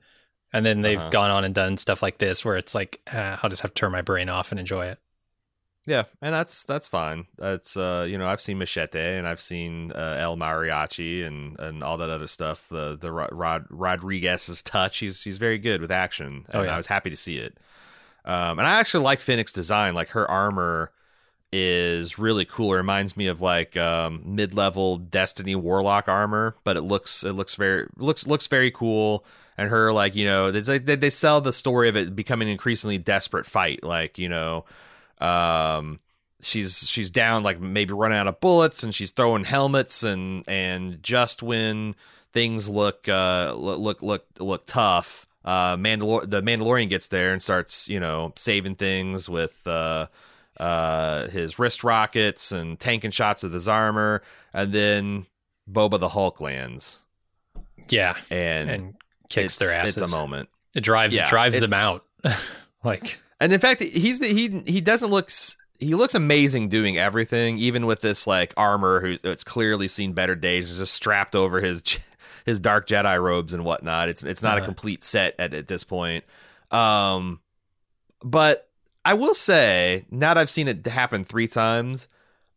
And 0.52 0.66
then 0.66 0.82
they've 0.82 0.98
Uh-huh. 0.98 1.10
gone 1.10 1.30
on 1.30 1.44
and 1.44 1.54
done 1.54 1.76
stuff 1.76 2.02
like 2.02 2.18
this, 2.18 2.44
where 2.44 2.56
it's 2.56 2.74
like 2.74 3.00
uh, 3.12 3.36
I'll 3.42 3.50
just 3.50 3.62
have 3.62 3.72
to 3.74 3.80
turn 3.80 3.92
my 3.92 4.02
brain 4.02 4.28
off 4.28 4.50
and 4.50 4.58
enjoy 4.60 4.86
it. 4.86 4.98
Yeah, 5.86 6.04
and 6.20 6.34
that's 6.34 6.64
that's 6.64 6.86
fine. 6.86 7.26
That's 7.38 7.76
uh, 7.76 8.06
you 8.08 8.18
know, 8.18 8.28
I've 8.28 8.40
seen 8.40 8.58
Machete 8.58 9.16
and 9.16 9.26
I've 9.26 9.40
seen 9.40 9.92
uh, 9.92 10.16
El 10.18 10.36
Mariachi 10.36 11.26
and 11.26 11.58
and 11.58 11.82
all 11.82 11.96
that 11.98 12.10
other 12.10 12.26
stuff. 12.26 12.68
The 12.68 12.98
the 13.00 13.10
Rod, 13.10 13.30
Rod 13.32 13.64
Rodriguez's 13.70 14.62
touch. 14.62 14.98
He's 14.98 15.24
he's 15.24 15.38
very 15.38 15.56
good 15.58 15.80
with 15.80 15.90
action, 15.90 16.44
and 16.50 16.54
Oh, 16.54 16.62
yeah. 16.62 16.74
I 16.74 16.76
was 16.76 16.86
happy 16.86 17.10
to 17.10 17.16
see 17.16 17.38
it. 17.38 17.56
Um, 18.26 18.58
and 18.58 18.68
I 18.68 18.78
actually 18.78 19.04
like 19.04 19.20
Fennec's 19.20 19.52
design. 19.52 19.94
Like 19.94 20.08
her 20.10 20.30
armor 20.30 20.92
is 21.52 22.18
really 22.18 22.44
cool. 22.44 22.74
It 22.74 22.76
reminds 22.76 23.16
me 23.16 23.26
of 23.26 23.40
like 23.40 23.76
um, 23.76 24.22
mid-level 24.24 24.98
Destiny 24.98 25.54
Warlock 25.56 26.08
armor, 26.08 26.56
but 26.62 26.76
it 26.76 26.82
looks 26.82 27.24
it 27.24 27.32
looks 27.32 27.54
very 27.54 27.86
looks 27.96 28.26
looks 28.26 28.46
very 28.46 28.70
cool. 28.70 29.24
And 29.60 29.68
her 29.68 29.92
like 29.92 30.16
you 30.16 30.24
know 30.24 30.50
they 30.50 30.78
they 30.78 31.10
sell 31.10 31.42
the 31.42 31.52
story 31.52 31.90
of 31.90 31.96
it 31.96 32.16
becoming 32.16 32.48
an 32.48 32.52
increasingly 32.52 32.96
desperate 32.96 33.44
fight. 33.44 33.84
Like 33.84 34.16
you 34.16 34.30
know, 34.30 34.64
um, 35.18 36.00
she's 36.40 36.78
she's 36.88 37.10
down 37.10 37.42
like 37.42 37.60
maybe 37.60 37.92
running 37.92 38.16
out 38.16 38.26
of 38.26 38.40
bullets, 38.40 38.84
and 38.84 38.94
she's 38.94 39.10
throwing 39.10 39.44
helmets, 39.44 40.02
and 40.02 40.44
and 40.48 41.02
just 41.02 41.42
when 41.42 41.94
things 42.32 42.70
look 42.70 43.06
uh 43.06 43.52
look 43.54 44.00
look 44.00 44.24
look 44.38 44.64
tough, 44.64 45.26
uh, 45.44 45.76
Mandalor- 45.76 46.30
the 46.30 46.40
Mandalorian 46.40 46.88
gets 46.88 47.08
there 47.08 47.34
and 47.34 47.42
starts 47.42 47.86
you 47.86 48.00
know 48.00 48.32
saving 48.36 48.76
things 48.76 49.28
with. 49.28 49.66
Uh, 49.66 50.06
uh, 50.58 51.26
his 51.28 51.58
wrist 51.58 51.84
rockets 51.84 52.52
and 52.52 52.78
tanking 52.78 53.10
shots 53.10 53.42
with 53.42 53.54
his 53.54 53.66
armor, 53.66 54.22
and 54.52 54.74
then 54.74 55.24
Boba 55.70 55.98
the 55.98 56.10
Hulk 56.10 56.38
lands. 56.38 57.00
Yeah, 57.88 58.14
and, 58.30 58.70
and 58.70 58.94
kicks 59.30 59.56
their 59.56 59.72
asses. 59.72 59.96
It's 59.96 60.12
a 60.12 60.16
moment. 60.16 60.50
It 60.74 60.82
drives 60.82 61.14
yeah, 61.14 61.28
drives 61.28 61.58
them 61.58 61.72
out. 61.72 62.04
like, 62.84 63.18
and 63.40 63.52
in 63.52 63.60
fact, 63.60 63.82
he's 63.82 64.20
the, 64.20 64.28
he 64.28 64.62
he 64.70 64.80
doesn't 64.80 65.10
look 65.10 65.30
he 65.80 65.94
looks 65.94 66.14
amazing 66.14 66.68
doing 66.68 66.98
everything, 66.98 67.58
even 67.58 67.86
with 67.86 68.02
this 68.02 68.26
like 68.26 68.52
armor. 68.56 69.00
Who's 69.00 69.24
it's 69.24 69.44
clearly 69.44 69.88
seen 69.88 70.12
better 70.12 70.36
days. 70.36 70.76
Just 70.78 70.94
strapped 70.94 71.34
over 71.34 71.60
his 71.60 71.82
his 72.44 72.60
dark 72.60 72.86
Jedi 72.86 73.20
robes 73.20 73.54
and 73.54 73.64
whatnot. 73.64 74.08
It's 74.08 74.22
it's 74.22 74.42
not 74.42 74.58
uh-huh. 74.58 74.64
a 74.64 74.66
complete 74.66 75.02
set 75.02 75.34
at, 75.38 75.54
at 75.54 75.66
this 75.66 75.82
point. 75.82 76.24
Um, 76.70 77.40
but 78.22 78.68
I 79.04 79.14
will 79.14 79.34
say, 79.34 80.04
now 80.10 80.34
that 80.34 80.40
I've 80.40 80.50
seen 80.50 80.68
it 80.68 80.86
happen 80.86 81.24
three 81.24 81.48
times, 81.48 82.08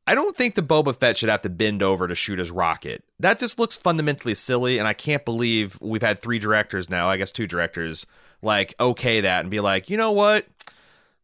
I 0.06 0.16
don't 0.16 0.36
think 0.36 0.56
the 0.56 0.62
Boba 0.62 0.96
Fett 0.96 1.18
should 1.18 1.30
have 1.30 1.44
to 1.44 1.50
bend 1.50 1.82
over 1.82 2.08
to 2.08 2.16
shoot 2.16 2.40
his 2.40 2.52
rocket. 2.52 3.04
That 3.20 3.40
just 3.40 3.58
looks 3.58 3.78
fundamentally 3.78 4.34
silly, 4.34 4.78
and 4.78 4.88
I 4.88 4.94
can't 4.94 5.24
believe 5.24 5.80
we've 5.82 6.02
had 6.02 6.20
three 6.20 6.40
directors 6.40 6.90
now, 6.90 7.10
I 7.10 7.18
guess 7.18 7.32
two 7.32 7.48
directors, 7.48 8.06
like 8.42 8.76
okay 8.80 9.22
that 9.22 9.42
and 9.42 9.50
be 9.50 9.62
like, 9.62 9.90
you 9.90 9.98
know 9.98 10.12
what? 10.12 10.46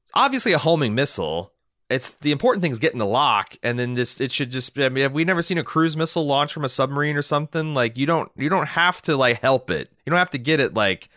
It's 0.03 0.11
obviously 0.13 0.53
a 0.53 0.57
homing 0.57 0.95
missile. 0.95 1.51
It's 1.89 2.13
the 2.13 2.31
important 2.31 2.61
thing 2.61 2.71
is 2.71 2.79
getting 2.79 2.99
the 2.99 3.05
lock, 3.05 3.57
and 3.63 3.77
then 3.77 3.95
this 3.95 4.21
it 4.21 4.31
should 4.31 4.51
just. 4.51 4.77
I 4.79 4.89
mean, 4.89 5.01
have 5.01 5.13
we 5.13 5.25
never 5.25 5.41
seen 5.41 5.57
a 5.57 5.63
cruise 5.63 5.97
missile 5.97 6.25
launch 6.25 6.53
from 6.53 6.63
a 6.63 6.69
submarine 6.69 7.17
or 7.17 7.21
something? 7.23 7.73
Like 7.73 7.97
you 7.97 8.05
don't 8.05 8.31
you 8.37 8.47
don't 8.47 8.67
have 8.67 9.01
to 9.03 9.17
like 9.17 9.41
help 9.41 9.71
it. 9.71 9.89
You 10.05 10.11
don't 10.11 10.19
have 10.19 10.29
to 10.31 10.37
get 10.37 10.59
it 10.59 10.75
like 10.75 11.09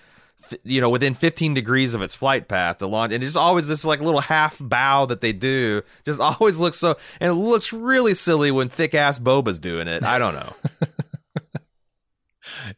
you 0.64 0.80
know 0.80 0.90
within 0.90 1.14
15 1.14 1.54
degrees 1.54 1.94
of 1.94 2.02
its 2.02 2.14
flight 2.14 2.48
path 2.48 2.78
the 2.78 2.88
launch 2.88 3.12
and 3.12 3.22
it's 3.22 3.36
always 3.36 3.68
this 3.68 3.84
like 3.84 4.00
little 4.00 4.20
half 4.20 4.58
bow 4.60 5.06
that 5.06 5.20
they 5.20 5.32
do 5.32 5.82
just 6.04 6.20
always 6.40 6.58
looks 6.58 6.76
so 6.76 6.96
and 7.20 7.30
it 7.32 7.34
looks 7.34 7.72
really 7.72 8.14
silly 8.14 8.50
when 8.50 8.68
thick 8.68 8.94
ass 8.94 9.18
boba's 9.18 9.58
doing 9.58 9.88
it 9.88 10.04
i 10.04 10.18
don't 10.18 10.34
know 10.34 10.52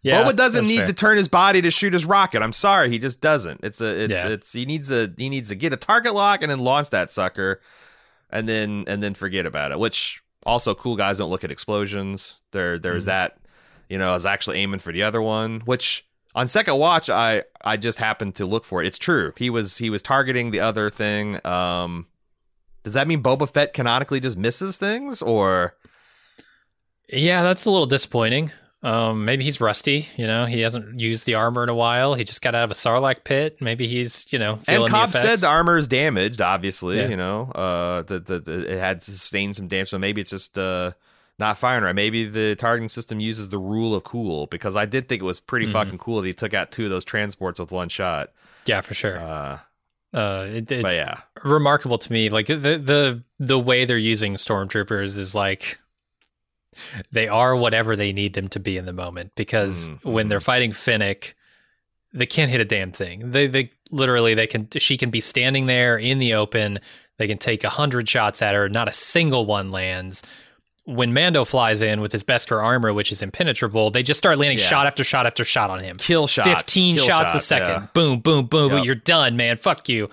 yeah 0.03 0.23
boba 0.23 0.35
doesn't 0.35 0.67
need 0.67 0.79
fair. 0.79 0.87
to 0.87 0.93
turn 0.93 1.17
his 1.17 1.29
body 1.29 1.63
to 1.63 1.71
shoot 1.71 1.93
his 1.93 2.05
rocket 2.05 2.43
i'm 2.43 2.53
sorry 2.53 2.91
he 2.91 2.99
just 2.99 3.21
doesn't 3.21 3.61
it's 3.63 3.81
a 3.81 4.05
it's 4.05 4.13
yeah. 4.13 4.29
it's 4.29 4.53
he 4.53 4.67
needs 4.67 4.91
a 4.91 5.13
he 5.17 5.29
needs 5.29 5.49
to 5.49 5.55
get 5.55 5.73
a 5.73 5.77
target 5.77 6.15
lock 6.15 6.43
and 6.43 6.51
then 6.51 6.59
launch 6.59 6.91
that 6.91 7.11
sucker 7.11 7.61
and 8.31 8.49
then 8.49 8.85
and 8.87 9.03
then 9.03 9.15
forget 9.15 9.47
about 9.47 9.73
it 9.73 9.79
which 9.79 10.23
also 10.45 10.75
cool 10.75 10.97
guys 10.97 11.19
don't 11.19 11.31
look 11.31 11.45
at 11.45 11.51
explosions 11.51 12.37
there 12.53 12.79
there's 12.79 13.05
mm-hmm. 13.05 13.11
that 13.11 13.39
you 13.89 13.99
know 13.99 14.11
i 14.11 14.15
was 14.15 14.27
actually 14.27 14.59
aiming 14.59 14.79
for 14.81 14.93
the 14.93 15.03
other 15.03 15.23
one 15.23 15.61
which 15.61 16.07
on 16.35 16.49
second 16.49 16.77
watch 16.77 17.09
i 17.09 17.43
i 17.63 17.77
just 17.77 17.99
happened 17.99 18.35
to 18.37 18.47
look 18.47 18.65
for 18.65 18.83
it. 18.83 18.87
It's 18.87 18.99
true. 18.99 19.33
He 19.37 19.51
was 19.51 19.79
he 19.79 19.91
was 19.91 20.03
targeting 20.03 20.51
the 20.51 20.61
other 20.61 20.91
thing. 20.91 21.45
Um 21.47 22.07
does 22.83 22.95
that 22.95 23.09
mean 23.09 23.23
boba 23.23 23.51
fett 23.51 23.73
canonically 23.73 24.21
just 24.21 24.37
misses 24.37 24.77
things 24.77 25.23
or? 25.23 25.77
Yeah 27.09 27.43
that's 27.43 27.65
a 27.67 27.71
little 27.71 27.87
disappointing. 27.87 28.51
Um 28.83 29.25
maybe 29.25 29.45
he's 29.45 29.61
rusty 29.61 30.09
you 30.17 30.27
know? 30.27 30.45
He 30.45 30.61
hasn't 30.61 31.01
used 31.01 31.27
the 31.27 31.35
armor 31.35 31.63
in 31.63 31.69
a 31.69 31.75
while. 31.75 32.15
He 32.15 32.25
just 32.25 32.43
got 32.43 32.55
out 32.55 32.65
of 32.65 32.71
a 32.71 32.75
sarlacc 32.75 33.25
pit. 33.25 33.59
Maybe 33.61 33.87
he's 33.87 34.31
you 34.33 34.39
know 34.39 34.59
and 34.67 34.87
cobb 34.89 35.13
said 35.13 35.39
the 35.39 35.49
armor 35.49 35.79
is 35.79 35.89
damaged 35.89 36.41
obviously 36.41 36.99
yeah. 36.99 37.09
you 37.09 37.17
know? 37.17 37.51
Uh 37.53 38.03
the, 38.03 38.67
it 38.69 38.79
had 38.79 39.03
sustained 39.03 39.57
some 39.57 39.69
damage 39.69 39.91
so 39.91 39.99
maybe 39.99 40.21
it's 40.21 40.31
just 40.31 40.59
uh 40.59 40.93
not 41.39 41.59
firing 41.59 41.85
right. 41.85 41.95
Maybe 41.95 42.27
the 42.27 42.55
targeting 42.57 42.89
system 42.89 43.21
uses 43.21 43.49
the 43.49 43.59
rule 43.59 43.95
of 43.95 44.05
cool 44.05 44.47
because 44.47 44.77
I 44.77 44.87
did 44.87 45.09
think 45.09 45.21
it 45.21 45.25
was 45.25 45.41
pretty 45.41 45.67
mm-hmm. 45.67 45.73
fucking 45.73 45.99
cool 45.99 46.21
that 46.21 46.27
he 46.27 46.33
took 46.33 46.55
out 46.55 46.71
two 46.71 46.85
of 46.85 46.91
those 46.91 47.05
transports 47.05 47.59
with 47.59 47.73
one 47.73 47.89
shot. 47.89 48.33
Yeah, 48.67 48.81
for 48.81 48.95
sure. 48.95 49.19
Uh, 49.19 49.59
uh, 50.13 50.47
it, 50.49 50.71
it's 50.71 50.95
yeah. 50.95 51.21
remarkable 51.43 51.99
to 51.99 52.13
me. 52.13 52.29
Like 52.29 52.47
the 52.47 52.57
the 52.57 53.23
the 53.39 53.59
way 53.59 53.85
they're 53.85 53.99
using 53.99 54.35
stormtroopers 54.35 55.19
is 55.19 55.35
like 55.35 55.79
they 57.11 57.27
are 57.29 57.57
whatever 57.57 57.97
they 57.97 58.13
need 58.13 58.35
them 58.35 58.49
to 58.49 58.61
be 58.61 58.77
in 58.77 58.87
the 58.87 58.93
moment. 58.93 59.33
Because 59.35 59.89
mm-hmm. 59.89 60.13
when 60.13 60.29
they're 60.29 60.41
fighting 60.41 60.73
Fennec, 60.73 61.35
they 62.13 62.27
can't 62.27 62.51
hit 62.51 62.61
a 62.61 62.65
damn 62.65 62.93
thing. 62.93 63.33
They 63.33 63.49
they 63.49 63.73
literally 63.91 64.35
they 64.35 64.47
can 64.47 64.69
she 64.77 64.97
can 64.97 65.11
be 65.11 65.21
standing 65.21 65.67
there 65.67 65.99
in 65.99 66.19
the 66.19 66.35
open. 66.35 66.79
They 67.17 67.27
can 67.27 67.39
take 67.39 67.65
a 67.65 67.69
hundred 67.69 68.09
shots 68.09 68.41
at 68.41 68.55
her, 68.55 68.69
not 68.69 68.89
a 68.89 68.93
single 68.93 69.47
one 69.47 69.73
lands 69.73 70.23
when 70.85 71.15
Mando 71.15 71.45
flies 71.45 71.81
in 71.83 72.01
with 72.01 72.13
his 72.13 72.23
Beskar 72.23 72.63
armor, 72.63 72.93
which 72.93 73.11
is 73.11 73.23
impenetrable, 73.23 73.91
they 73.91 74.03
just 74.03 74.19
start 74.19 74.39
landing 74.39 74.59
yeah. 74.59 74.65
shot 74.65 74.87
after 74.87 75.03
shot 75.03 75.27
after 75.27 75.45
shot 75.45 75.71
on 75.71 75.81
him. 75.81 75.97
Kill 75.97 76.27
shots. 76.27 76.49
15 76.49 76.97
Kill 76.97 77.07
shots, 77.07 77.35
a 77.35 77.41
second. 77.41 77.69
Yeah. 77.69 77.87
Boom, 77.95 78.21
boom, 78.21 78.47
boom, 78.47 78.73
yep. 78.73 78.85
You're 78.85 78.95
done, 78.95 79.37
man. 79.37 79.57
Fuck 79.57 79.89
you. 79.89 80.11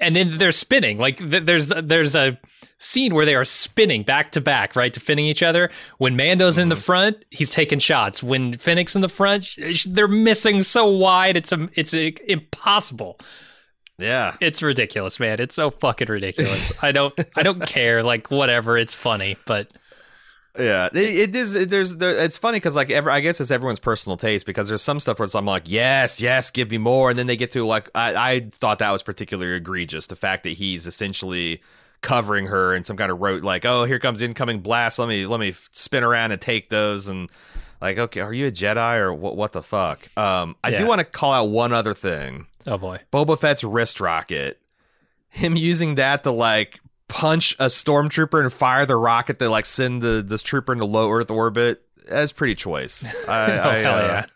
And 0.00 0.14
then 0.14 0.38
they're 0.38 0.52
spinning. 0.52 0.98
Like 0.98 1.18
there's 1.18 1.68
there's 1.68 2.14
a 2.14 2.38
scene 2.78 3.14
where 3.14 3.24
they 3.24 3.34
are 3.34 3.44
spinning 3.44 4.02
back 4.02 4.32
to 4.32 4.40
back, 4.40 4.76
right, 4.76 4.92
defending 4.92 5.26
each 5.26 5.42
other. 5.42 5.70
When 5.98 6.14
Mando's 6.14 6.54
mm-hmm. 6.54 6.62
in 6.62 6.68
the 6.68 6.74
mm-hmm. 6.74 6.82
front, 6.82 7.24
he's 7.30 7.50
taking 7.50 7.78
shots. 7.78 8.22
When 8.22 8.52
Fennec's 8.54 8.94
in 8.94 9.00
the 9.00 9.08
front, 9.08 9.56
they're 9.86 10.08
missing 10.08 10.62
so 10.62 10.88
wide, 10.88 11.36
it's 11.36 11.52
a, 11.52 11.68
it's 11.74 11.94
a, 11.94 12.14
impossible. 12.30 13.18
Yeah. 13.98 14.36
It's 14.40 14.62
ridiculous, 14.62 15.20
man. 15.20 15.40
It's 15.40 15.54
so 15.54 15.70
fucking 15.70 16.08
ridiculous. 16.08 16.72
I 16.82 16.92
don't 16.92 17.14
I 17.36 17.42
don't 17.42 17.64
care 17.66 18.02
like 18.02 18.30
whatever, 18.30 18.76
it's 18.76 18.94
funny, 18.94 19.36
but 19.46 19.70
yeah, 20.58 20.88
it, 20.92 20.96
it 20.96 21.34
is. 21.34 21.54
It, 21.54 21.70
there's, 21.70 21.96
there, 21.96 22.10
it's 22.10 22.36
funny 22.36 22.56
because 22.56 22.76
like, 22.76 22.90
ever, 22.90 23.10
I 23.10 23.20
guess 23.20 23.40
it's 23.40 23.50
everyone's 23.50 23.78
personal 23.78 24.18
taste 24.18 24.44
because 24.44 24.68
there's 24.68 24.82
some 24.82 25.00
stuff 25.00 25.18
where 25.18 25.24
it's, 25.24 25.34
I'm 25.34 25.46
like, 25.46 25.62
yes, 25.66 26.20
yes, 26.20 26.50
give 26.50 26.70
me 26.70 26.78
more, 26.78 27.08
and 27.08 27.18
then 27.18 27.26
they 27.26 27.36
get 27.36 27.52
to 27.52 27.64
like, 27.64 27.90
I, 27.94 28.14
I 28.34 28.40
thought 28.50 28.78
that 28.80 28.90
was 28.90 29.02
particularly 29.02 29.54
egregious. 29.54 30.08
The 30.08 30.16
fact 30.16 30.42
that 30.42 30.50
he's 30.50 30.86
essentially 30.86 31.62
covering 32.02 32.46
her 32.46 32.74
in 32.74 32.84
some 32.84 32.98
kind 32.98 33.10
of 33.10 33.20
road, 33.20 33.44
like, 33.44 33.64
oh, 33.64 33.84
here 33.84 33.98
comes 33.98 34.20
incoming 34.20 34.60
blast. 34.60 34.98
Let 34.98 35.08
me, 35.08 35.24
let 35.24 35.40
me 35.40 35.52
spin 35.52 36.04
around 36.04 36.32
and 36.32 36.40
take 36.40 36.68
those, 36.68 37.08
and 37.08 37.30
like, 37.80 37.96
okay, 37.96 38.20
are 38.20 38.32
you 38.32 38.48
a 38.48 38.52
Jedi 38.52 38.98
or 38.98 39.14
what? 39.14 39.36
What 39.36 39.52
the 39.52 39.62
fuck? 39.62 40.06
Um, 40.18 40.54
I 40.62 40.70
yeah. 40.70 40.78
do 40.78 40.86
want 40.86 40.98
to 40.98 41.04
call 41.04 41.32
out 41.32 41.48
one 41.48 41.72
other 41.72 41.94
thing. 41.94 42.46
Oh 42.66 42.78
boy, 42.78 43.00
Boba 43.12 43.38
Fett's 43.38 43.64
wrist 43.64 44.00
rocket. 44.00 44.58
Him 45.28 45.56
using 45.56 45.94
that 45.96 46.24
to 46.24 46.30
like 46.30 46.80
punch 47.08 47.54
a 47.58 47.66
stormtrooper 47.66 48.40
and 48.40 48.52
fire 48.52 48.86
the 48.86 48.96
rocket 48.96 49.38
to 49.38 49.48
like 49.48 49.66
send 49.66 50.02
the 50.02 50.22
this 50.26 50.42
trooper 50.42 50.72
into 50.72 50.84
low 50.84 51.10
Earth 51.10 51.30
orbit. 51.30 51.82
That's 52.08 52.32
pretty 52.32 52.54
choice. 52.54 53.04
I, 53.28 53.58
oh, 53.58 53.68
I, 53.68 53.74
hell 53.76 53.94
uh, 53.94 54.00
yeah. 54.00 54.26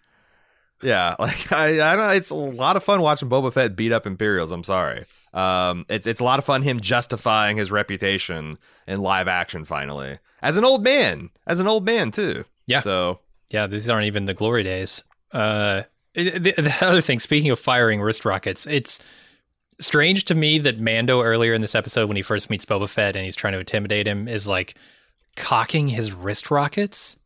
Yeah, 0.82 1.16
like 1.18 1.52
I, 1.52 1.92
I 1.92 1.96
don't. 1.96 2.16
It's 2.16 2.30
a 2.30 2.34
lot 2.34 2.76
of 2.76 2.84
fun 2.84 3.00
watching 3.00 3.28
Boba 3.28 3.52
Fett 3.52 3.76
beat 3.76 3.92
up 3.92 4.06
Imperials. 4.06 4.50
I'm 4.50 4.64
sorry. 4.64 5.06
Um, 5.32 5.84
it's 5.88 6.06
it's 6.06 6.20
a 6.20 6.24
lot 6.24 6.38
of 6.38 6.44
fun 6.44 6.62
him 6.62 6.80
justifying 6.80 7.56
his 7.56 7.70
reputation 7.70 8.58
in 8.86 9.00
live 9.00 9.28
action. 9.28 9.64
Finally, 9.64 10.18
as 10.42 10.56
an 10.56 10.64
old 10.64 10.84
man, 10.84 11.30
as 11.46 11.60
an 11.60 11.66
old 11.66 11.84
man 11.84 12.10
too. 12.10 12.44
Yeah. 12.66 12.80
So 12.80 13.20
yeah, 13.50 13.66
these 13.66 13.88
aren't 13.88 14.06
even 14.06 14.24
the 14.24 14.34
glory 14.34 14.62
days. 14.62 15.02
Uh, 15.32 15.82
the, 16.16 16.54
the 16.56 16.76
other 16.80 17.00
thing, 17.00 17.20
speaking 17.20 17.50
of 17.50 17.58
firing 17.58 18.00
wrist 18.00 18.24
rockets, 18.24 18.66
it's 18.66 19.00
strange 19.78 20.24
to 20.26 20.34
me 20.34 20.58
that 20.58 20.80
Mando 20.80 21.22
earlier 21.22 21.54
in 21.54 21.60
this 21.60 21.74
episode, 21.74 22.08
when 22.08 22.16
he 22.16 22.22
first 22.22 22.50
meets 22.50 22.64
Boba 22.64 22.88
Fett 22.88 23.16
and 23.16 23.24
he's 23.24 23.36
trying 23.36 23.52
to 23.52 23.60
intimidate 23.60 24.06
him, 24.06 24.26
is 24.28 24.48
like 24.48 24.74
cocking 25.36 25.88
his 25.88 26.12
wrist 26.12 26.50
rockets. 26.50 27.16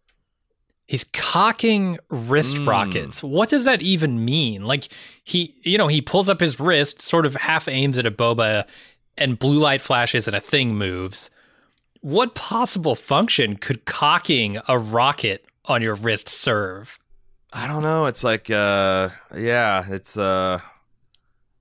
He's 0.87 1.05
cocking 1.05 1.98
wrist 2.09 2.57
mm. 2.57 2.66
rockets. 2.66 3.22
What 3.22 3.48
does 3.48 3.64
that 3.64 3.81
even 3.81 4.24
mean? 4.24 4.64
Like 4.64 4.88
he, 5.22 5.55
you 5.62 5.79
know, 5.79 5.87
he 5.87 6.00
pulls 6.00 6.29
up 6.29 6.40
his 6.40 6.59
wrist, 6.59 7.00
sort 7.00 7.26
of 7.26 7.37
half 7.37 7.68
aims 7.68 7.96
at 7.96 8.07
a 8.07 8.11
Boba, 8.11 8.66
and 9.16 9.38
blue 9.38 9.59
light 9.59 9.81
flashes 9.81 10.26
and 10.26 10.37
a 10.37 10.40
thing 10.40 10.74
moves. 10.74 11.31
What 12.01 12.34
possible 12.34 12.95
function 12.97 13.57
could 13.57 13.84
cocking 13.84 14.59
a 14.66 14.78
rocket 14.78 15.45
on 15.66 15.82
your 15.82 15.95
wrist 15.95 16.28
serve? 16.28 16.99
I 17.53 17.66
don't 17.66 17.82
know. 17.82 18.07
It's 18.07 18.22
like, 18.22 18.51
uh, 18.51 19.09
yeah, 19.36 19.84
it's 19.88 20.16
uh, 20.16 20.61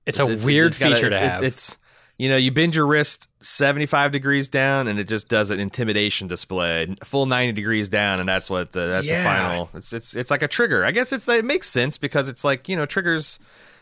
it's, 0.06 0.18
it's 0.18 0.28
a 0.28 0.32
it's, 0.32 0.44
weird 0.44 0.68
it's 0.68 0.78
feature 0.78 1.10
to 1.10 1.18
have. 1.18 1.42
it's 1.42 1.78
you 2.20 2.28
know, 2.28 2.36
you 2.36 2.52
bend 2.52 2.74
your 2.74 2.86
wrist 2.86 3.28
seventy 3.40 3.86
five 3.86 4.12
degrees 4.12 4.48
down, 4.48 4.88
and 4.88 4.98
it 4.98 5.08
just 5.08 5.28
does 5.28 5.48
an 5.48 5.58
intimidation 5.58 6.28
display, 6.28 6.94
full 7.02 7.24
ninety 7.26 7.52
degrees 7.52 7.88
down, 7.88 8.20
and 8.20 8.28
that's 8.28 8.50
what 8.50 8.72
the, 8.72 8.86
that's 8.86 9.08
yeah. 9.08 9.18
the 9.18 9.24
final. 9.24 9.70
It's 9.72 9.92
it's 9.92 10.14
it's 10.14 10.30
like 10.30 10.42
a 10.42 10.48
trigger. 10.48 10.84
I 10.84 10.90
guess 10.90 11.12
it's 11.12 11.26
it 11.28 11.46
makes 11.46 11.66
sense 11.66 11.96
because 11.96 12.28
it's 12.28 12.44
like 12.44 12.68
you 12.68 12.76
know 12.76 12.84
triggers 12.84 13.38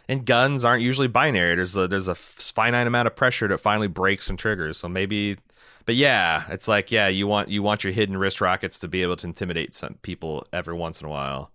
and 0.09 0.25
guns 0.25 0.65
aren't 0.65 0.83
usually 0.83 1.09
binary. 1.09 1.57
There's 1.57 1.77
a 1.77 1.89
there's 1.89 2.07
a 2.07 2.15
finite 2.15 2.87
amount 2.87 3.09
of 3.09 3.17
pressure 3.17 3.49
that 3.49 3.59
finally 3.59 3.89
breaks 3.89 4.31
and 4.31 4.39
triggers. 4.39 4.79
So 4.79 4.89
maybe, 4.89 5.37
but 5.85 5.97
yeah, 5.97 6.45
it's 6.49 6.69
like 6.69 6.93
yeah, 6.93 7.09
you 7.09 7.27
want 7.27 7.49
you 7.49 7.63
want 7.63 7.83
your 7.83 7.93
hidden 7.93 8.17
wrist 8.17 8.41
rockets 8.41 8.79
to 8.79 8.89
be 8.89 9.03
able 9.03 9.17
to 9.17 9.27
intimidate 9.27 9.75
some 9.75 9.95
people 10.03 10.47
every 10.53 10.75
once 10.75 11.01
in 11.01 11.09
a 11.09 11.11
while. 11.11 11.51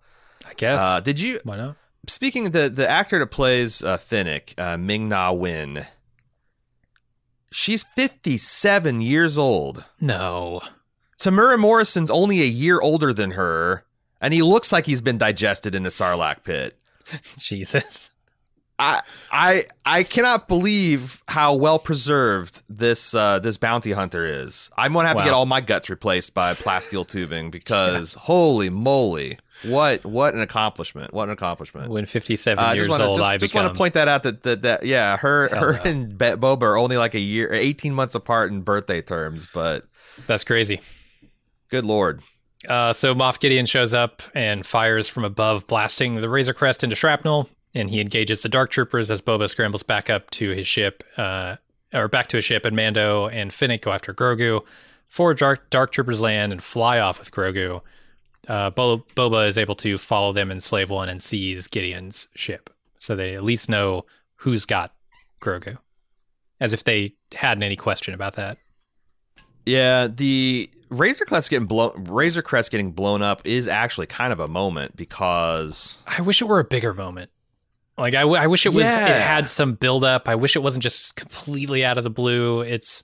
I 0.48 0.54
guess. 0.56 0.82
Uh, 0.82 1.00
did 1.00 1.20
you? 1.20 1.40
Why 1.44 1.58
not? 1.58 1.76
Speaking 2.08 2.48
of 2.48 2.52
the 2.54 2.70
the 2.70 2.90
actor 2.90 3.20
that 3.20 3.28
plays 3.28 3.84
uh, 3.84 3.98
Fennec, 3.98 4.54
uh, 4.58 4.78
Ming-Na 4.78 5.32
Wen. 5.32 5.86
she's 7.52 7.84
57 7.84 9.02
years 9.02 9.38
old. 9.38 9.86
No. 10.02 10.62
Temuera 11.20 11.58
Morrison's 11.58 12.12
only 12.12 12.42
a 12.42 12.46
year 12.46 12.82
older 12.82 13.14
than 13.14 13.32
her, 13.32 13.86
and 14.20 14.34
he 14.34 14.42
looks 14.42 14.72
like 14.72 14.86
he's 14.86 15.02
been 15.02 15.18
digested 15.18 15.76
in 15.76 15.86
a 15.86 15.90
sarlacc 15.90 16.44
pit. 16.44 16.78
Jesus. 17.38 18.12
I 18.80 19.02
I 19.32 19.66
I 19.86 20.04
cannot 20.04 20.48
believe 20.48 21.24
how 21.28 21.54
well 21.54 21.78
preserved 21.80 22.64
this 22.68 23.14
uh, 23.14 23.40
this 23.40 23.56
bounty 23.56 23.92
hunter 23.92 24.26
is. 24.26 24.72
I'm 24.76 24.94
gonna 24.94 25.08
have 25.08 25.18
to 25.18 25.24
get 25.24 25.32
all 25.34 25.46
my 25.46 25.62
guts 25.62 25.90
replaced 25.90 26.34
by 26.34 26.54
plasteel 26.54 27.08
tubing 27.08 27.52
because 27.52 28.16
holy 28.16 28.70
moly, 28.70 29.38
what 29.64 30.06
what 30.06 30.34
an 30.34 30.42
accomplishment! 30.42 31.14
What 31.14 31.24
an 31.30 31.34
accomplishment! 31.34 31.90
When 31.90 32.06
57 32.06 32.64
Uh, 32.64 32.74
years 32.74 32.88
wanna, 32.90 33.06
old, 33.06 33.18
just, 33.18 33.30
I 33.30 33.38
just 33.38 33.54
become. 33.54 33.66
want 33.66 33.74
to 33.76 33.78
point 33.78 33.94
that 33.96 34.08
out 34.08 34.24
that 34.24 34.44
that, 34.44 34.62
that 34.64 34.86
yeah, 34.86 35.18
her 35.18 35.48
Hell 35.48 35.60
her 35.62 35.74
no. 35.74 35.82
and 35.90 36.18
Boba 36.18 36.62
are 36.64 36.78
only 36.78 36.98
like 36.98 37.14
a 37.16 37.20
year, 37.20 37.52
18 37.54 37.94
months 37.94 38.16
apart 38.16 38.52
in 38.52 38.62
birthday 38.62 39.02
terms, 39.02 39.48
but 39.54 39.86
That's 40.28 40.44
crazy. 40.44 40.82
good 41.70 41.86
lord. 41.86 42.22
Uh, 42.68 42.94
so 42.94 43.14
Moff 43.14 43.40
Gideon 43.40 43.66
shows 43.66 43.94
up 43.94 44.22
and 44.34 44.66
fires 44.66 45.10
from 45.10 45.26
above, 45.26 45.68
blasting 45.68 46.16
the 46.22 46.30
Razor 46.30 46.54
Crest 46.54 46.82
into 46.84 46.96
shrapnel, 46.96 47.50
and 47.76 47.90
he 47.90 48.00
engages 48.00 48.40
the 48.42 48.48
Dark 48.50 48.72
Troopers 48.72 49.12
as 49.12 49.22
Boba 49.22 49.50
scrambles 49.50 49.84
back 49.84 50.10
up 50.10 50.30
to 50.32 50.52
his 50.52 50.66
ship, 50.66 51.04
uh, 51.18 51.58
or 51.94 52.08
back 52.08 52.28
to 52.28 52.38
his 52.38 52.46
ship, 52.46 52.64
and 52.64 52.74
Mando 52.76 53.28
and 53.28 53.52
Fennec 53.54 53.82
go 53.82 53.92
after 53.92 54.14
Grogu. 54.14 54.62
Four 55.10 55.34
Dark, 55.34 55.70
Dark 55.70 55.92
Troopers 55.92 56.22
land 56.22 56.54
and 56.54 56.64
fly 56.64 57.00
off 57.00 57.20
with 57.20 57.32
Grogu. 57.32 57.82
Uh, 58.48 58.70
Bo- 58.70 59.06
Boba 59.16 59.48
is 59.48 59.58
able 59.58 59.76
to 59.76 59.98
follow 59.98 60.34
them 60.34 60.52
in 60.52 60.60
Slave 60.60 60.90
One 60.90 61.10
and 61.10 61.24
seize 61.24 61.68
Gideon's 61.68 62.28
ship, 62.36 62.70
so 63.00 63.16
they 63.16 63.36
at 63.36 63.44
least 63.44 63.70
know 63.70 64.06
who's 64.36 64.66
got 64.66 64.94
Grogu, 65.42 65.78
as 66.60 66.74
if 66.74 66.84
they 66.84 67.14
hadn't 67.34 67.64
any 67.64 67.76
question 67.78 68.14
about 68.14 68.36
that. 68.36 68.58
Yeah, 69.66 70.08
the 70.08 70.70
Razor 70.90 71.26
Crest 71.26 71.50
getting 71.50 71.68
blown 71.68 72.04
Razor 72.04 72.42
Crest 72.42 72.70
getting 72.70 72.92
blown 72.92 73.22
up 73.22 73.42
is 73.46 73.68
actually 73.68 74.08
kind 74.08 74.34
of 74.34 74.40
a 74.40 74.48
moment 74.48 74.96
because 74.98 76.02
I 76.06 76.22
wish 76.22 76.42
it 76.42 76.46
were 76.46 76.60
a 76.60 76.66
bigger 76.66 76.94
moment. 76.94 77.32
Like 77.98 78.16
I, 78.16 78.22
w- 78.22 78.42
I 78.42 78.48
wish 78.48 78.66
it 78.66 78.74
was. 78.74 78.84
Yeah. 78.84 79.08
It 79.08 79.22
had 79.22 79.48
some 79.48 79.74
build 79.76 80.04
up. 80.04 80.28
I 80.28 80.36
wish 80.36 80.56
it 80.56 80.64
wasn't 80.64 80.84
just 80.84 81.16
completely 81.16 81.86
out 81.86 81.98
of 81.98 82.04
the 82.04 82.10
blue. 82.10 82.62
It's. 82.62 83.04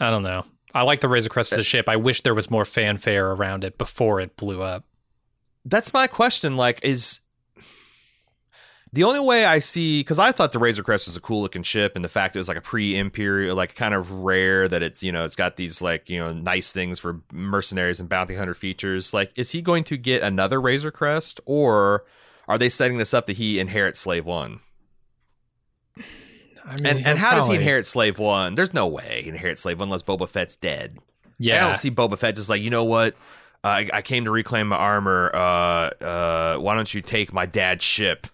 I 0.00 0.10
don't 0.10 0.22
know. 0.22 0.44
I 0.74 0.82
like 0.82 1.00
the 1.00 1.08
Razor 1.08 1.28
Crest 1.28 1.52
as 1.52 1.58
a 1.58 1.64
ship. 1.64 1.88
I 1.88 1.96
wish 1.96 2.22
there 2.22 2.34
was 2.34 2.50
more 2.50 2.64
fanfare 2.64 3.30
around 3.30 3.64
it 3.64 3.78
before 3.78 4.20
it 4.20 4.36
blew 4.36 4.62
up. 4.62 4.84
that's 5.64 5.92
my 5.92 6.06
question. 6.06 6.56
Like, 6.56 6.80
is 6.82 7.20
the 8.92 9.04
only 9.04 9.20
way 9.20 9.44
I 9.44 9.58
see 9.58 10.00
because 10.00 10.18
I 10.18 10.32
thought 10.32 10.52
the 10.52 10.58
Razor 10.58 10.82
Crest 10.82 11.06
was 11.06 11.16
a 11.16 11.20
cool 11.20 11.42
looking 11.42 11.62
ship, 11.62 11.92
and 11.94 12.04
the 12.04 12.08
fact 12.08 12.36
it 12.36 12.38
was 12.38 12.48
like 12.48 12.56
a 12.56 12.62
pre-imperial, 12.62 13.54
like 13.56 13.74
kind 13.74 13.94
of 13.94 14.10
rare 14.10 14.66
that 14.68 14.82
it's 14.82 15.02
you 15.02 15.12
know 15.12 15.24
it's 15.24 15.36
got 15.36 15.56
these 15.56 15.82
like 15.82 16.08
you 16.08 16.18
know 16.18 16.32
nice 16.32 16.72
things 16.72 16.98
for 16.98 17.20
mercenaries 17.32 18.00
and 18.00 18.08
bounty 18.08 18.34
hunter 18.34 18.54
features. 18.54 19.12
Like, 19.12 19.32
is 19.36 19.50
he 19.50 19.62
going 19.62 19.84
to 19.84 19.96
get 19.96 20.22
another 20.22 20.60
Razor 20.60 20.90
Crest, 20.90 21.40
or 21.44 22.04
are 22.46 22.58
they 22.58 22.68
setting 22.68 22.98
this 22.98 23.12
up 23.12 23.26
that 23.26 23.36
he 23.36 23.58
inherits 23.58 24.00
Slave 24.00 24.24
One? 24.24 24.60
I 26.68 26.76
mean, 26.76 26.86
And 26.86 27.06
and 27.06 27.18
how 27.18 27.34
does 27.34 27.46
he 27.48 27.54
inherit 27.54 27.86
Slave 27.86 28.18
One? 28.18 28.54
There's 28.54 28.74
no 28.74 28.86
way 28.86 29.22
he 29.24 29.30
inherits 29.30 29.62
Slave 29.62 29.80
One 29.80 29.88
unless 29.88 30.02
Boba 30.02 30.28
Fett's 30.28 30.56
dead. 30.56 30.98
Yeah, 31.38 31.56
I 31.56 31.66
don't 31.68 31.76
see 31.76 31.90
Boba 31.90 32.18
Fett 32.18 32.36
just 32.36 32.48
like, 32.48 32.60
you 32.62 32.70
know 32.70 32.84
what? 32.84 33.14
Uh, 33.64 33.68
I, 33.68 33.90
I 33.94 34.02
came 34.02 34.24
to 34.24 34.30
reclaim 34.30 34.68
my 34.68 34.76
armor. 34.76 35.30
Uh, 35.34 35.38
uh, 36.04 36.56
why 36.58 36.74
don't 36.74 36.92
you 36.92 37.00
take 37.00 37.32
my 37.32 37.46
dad's 37.46 37.84
ship 37.84 38.26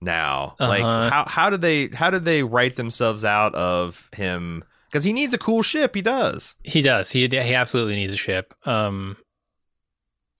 now? 0.00 0.56
Like, 0.60 0.82
Uh-huh. 0.82 1.10
how 1.10 1.24
how 1.26 1.50
did 1.50 1.60
they 1.62 1.88
how 1.88 2.10
did 2.10 2.24
they 2.24 2.42
write 2.42 2.76
themselves 2.76 3.24
out 3.24 3.54
of 3.54 4.08
him? 4.14 4.62
Because 4.88 5.04
he 5.04 5.12
needs 5.12 5.32
a 5.34 5.38
cool 5.38 5.62
ship. 5.62 5.94
He 5.94 6.02
does. 6.02 6.56
he 6.64 6.82
does. 6.82 7.10
He 7.10 7.26
he 7.28 7.54
absolutely 7.54 7.94
needs 7.96 8.12
a 8.12 8.16
ship. 8.16 8.54
Um, 8.66 9.16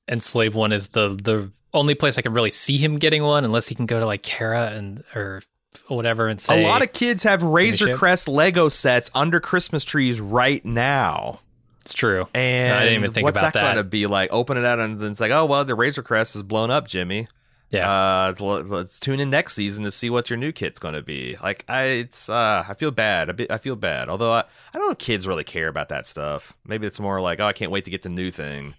and 0.08 0.22
Slave 0.22 0.54
One 0.54 0.72
is 0.72 0.88
the 0.88 1.10
the 1.10 1.50
only 1.72 1.94
place 1.94 2.18
I 2.18 2.22
can 2.22 2.32
really 2.32 2.50
see 2.50 2.76
him 2.76 2.98
getting 2.98 3.22
one, 3.22 3.44
unless 3.44 3.68
he 3.68 3.74
can 3.74 3.86
go 3.86 4.00
to 4.00 4.06
like 4.06 4.22
Cara 4.22 4.72
and 4.74 5.04
or 5.14 5.40
whatever 5.88 6.28
and 6.28 6.40
say 6.40 6.62
a 6.62 6.66
lot 6.66 6.82
of 6.82 6.92
kids 6.92 7.22
have 7.22 7.42
Razor? 7.42 7.94
Crest 7.94 8.28
Lego 8.28 8.68
sets 8.68 9.10
under 9.14 9.40
Christmas 9.40 9.84
trees 9.84 10.20
right 10.20 10.64
now. 10.64 11.40
it's 11.82 11.94
true. 11.94 12.28
And 12.34 12.74
I 12.74 12.84
didn't 12.84 13.00
even 13.00 13.12
think 13.12 13.24
what's 13.24 13.38
about 13.38 13.52
that, 13.52 13.62
that. 13.62 13.74
going 13.74 13.84
to 13.84 13.88
be 13.88 14.06
like? 14.06 14.32
Open 14.32 14.56
it 14.56 14.64
out 14.64 14.78
and 14.78 14.98
then 14.98 15.10
it's 15.10 15.20
like, 15.20 15.32
oh 15.32 15.44
well, 15.46 15.64
the 15.64 15.74
Razor 15.74 16.02
Crest 16.02 16.36
is 16.36 16.42
blown 16.42 16.70
up, 16.70 16.88
Jimmy. 16.88 17.28
Yeah. 17.70 17.88
Uh, 17.88 18.34
let's 18.40 18.98
tune 18.98 19.20
in 19.20 19.30
next 19.30 19.54
season 19.54 19.84
to 19.84 19.92
see 19.92 20.10
what 20.10 20.28
your 20.28 20.36
new 20.36 20.50
kit's 20.50 20.80
going 20.80 20.94
to 20.94 21.04
be. 21.04 21.36
Like, 21.40 21.64
I, 21.68 21.84
it's, 21.84 22.28
uh, 22.28 22.64
I 22.68 22.74
feel 22.74 22.90
bad. 22.90 23.36
Bit, 23.36 23.48
I 23.48 23.58
feel 23.58 23.76
bad. 23.76 24.08
Although 24.08 24.32
I, 24.32 24.40
I 24.40 24.78
don't 24.78 24.86
know 24.88 24.90
if 24.90 24.98
kids 24.98 25.24
really 25.24 25.44
care 25.44 25.68
about 25.68 25.88
that 25.90 26.04
stuff. 26.04 26.56
Maybe 26.66 26.88
it's 26.88 26.98
more 26.98 27.20
like, 27.20 27.38
oh, 27.38 27.46
I 27.46 27.52
can't 27.52 27.70
wait 27.70 27.84
to 27.84 27.92
get 27.92 28.02
the 28.02 28.08
new 28.08 28.32
thing. 28.32 28.74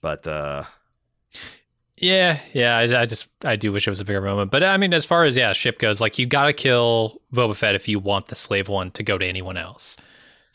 But, 0.00 0.26
uh, 0.26 0.62
Yeah, 1.98 2.38
yeah. 2.52 2.76
I, 2.76 3.02
I 3.02 3.06
just 3.06 3.28
I 3.44 3.56
do 3.56 3.72
wish 3.72 3.86
it 3.86 3.90
was 3.90 4.00
a 4.00 4.04
bigger 4.04 4.20
moment, 4.20 4.50
but 4.50 4.62
I 4.62 4.76
mean, 4.76 4.92
as 4.92 5.06
far 5.06 5.24
as 5.24 5.36
yeah, 5.36 5.52
ship 5.54 5.78
goes, 5.78 6.00
like 6.00 6.18
you 6.18 6.26
got 6.26 6.44
to 6.46 6.52
kill 6.52 7.20
Boba 7.32 7.56
Fett 7.56 7.74
if 7.74 7.88
you 7.88 7.98
want 7.98 8.26
the 8.26 8.34
slave 8.34 8.68
one 8.68 8.90
to 8.92 9.02
go 9.02 9.16
to 9.18 9.26
anyone 9.26 9.56
else. 9.56 9.96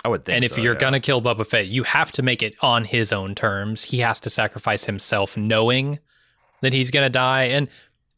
I 0.04 0.10
would 0.10 0.24
think. 0.26 0.36
and 0.38 0.46
if 0.46 0.54
so, 0.56 0.62
you're 0.62 0.74
yeah. 0.74 0.80
gonna 0.80 1.00
kill 1.00 1.22
Boba 1.22 1.46
Fett, 1.46 1.68
you 1.68 1.84
have 1.84 2.12
to 2.14 2.24
make 2.24 2.42
it 2.42 2.56
on 2.62 2.86
his 2.86 3.12
own 3.14 3.36
terms. 3.36 3.84
He 3.84 4.00
has 4.00 4.20
to 4.22 4.30
sacrifice 4.30 4.86
himself, 4.86 5.36
knowing 5.38 6.00
that 6.62 6.74
he's 6.74 6.92
gonna 6.92 7.10
die. 7.10 7.44
And 7.46 7.68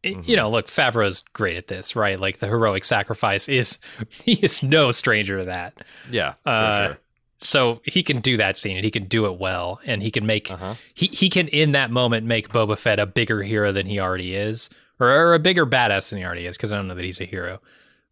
Mm-hmm. 0.03 0.29
you 0.29 0.35
know, 0.35 0.49
look, 0.49 0.67
Favreau's 0.67 1.23
great 1.31 1.55
at 1.55 1.67
this, 1.67 1.95
right? 1.95 2.19
Like 2.19 2.39
the 2.39 2.47
heroic 2.47 2.83
sacrifice 2.83 3.47
is 3.47 3.79
he 4.09 4.33
is 4.33 4.61
no 4.61 4.91
stranger 4.91 5.39
to 5.39 5.45
that. 5.45 5.81
yeah, 6.11 6.33
sure, 6.45 6.53
Uh, 6.53 6.87
sure. 6.87 6.97
So 7.45 7.81
he 7.83 8.01
can 8.03 8.21
do 8.21 8.37
that 8.37 8.57
scene 8.57 8.77
and 8.77 8.85
he 8.85 8.89
can 8.91 9.03
do 9.05 9.25
it 9.25 9.37
well 9.37 9.79
and 9.85 10.01
he 10.01 10.09
can 10.11 10.25
make 10.25 10.49
Uh-huh. 10.49 10.75
he 10.93 11.07
he 11.07 11.29
can 11.29 11.47
in 11.49 11.73
that 11.73 11.91
moment 11.91 12.25
make 12.25 12.49
Boba 12.49 12.77
Fett 12.77 12.99
a 12.99 13.05
bigger 13.05 13.43
hero 13.43 13.71
than 13.73 13.85
he 13.85 13.99
already 13.99 14.33
is 14.33 14.69
or, 14.99 15.09
or 15.09 15.33
a 15.33 15.39
bigger 15.39 15.65
badass 15.65 16.09
than 16.09 16.19
he 16.19 16.25
already 16.25 16.45
is 16.45 16.55
because 16.57 16.71
I 16.71 16.77
don't 16.77 16.87
know 16.87 16.95
that 16.95 17.03
he's 17.03 17.19
a 17.19 17.25
hero. 17.25 17.59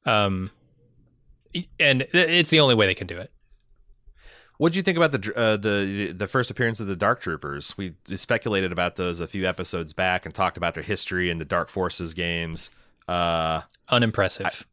Um 0.06 0.52
and 1.80 2.08
it's 2.14 2.50
the 2.50 2.60
only 2.60 2.76
way 2.76 2.86
they 2.88 2.94
can 2.94 3.08
do 3.08 3.18
it. 3.18 3.32
What 4.58 4.74
do 4.74 4.80
you 4.80 4.84
think 4.84 4.98
about 4.98 5.12
the 5.12 5.34
uh, 5.36 5.58
the 5.58 6.12
the 6.16 6.28
first 6.28 6.52
appearance 6.52 6.80
of 6.80 6.88
the 6.88 6.96
Dark 6.96 7.20
Troopers? 7.22 7.76
We 7.78 7.96
speculated 8.16 8.72
about 8.72 8.96
those 8.96 9.20
a 9.20 9.28
few 9.28 9.48
episodes 9.48 9.92
back 9.92 10.26
and 10.26 10.36
talked 10.36 10.56
about 10.56 10.76
their 10.76 10.84
history 10.84 11.30
in 11.32 11.40
the 11.40 11.46
Dark 11.46 11.68
Forces 11.70 12.14
games. 12.14 12.70
Uh, 13.08 13.62
Unimpressive. 13.90 14.66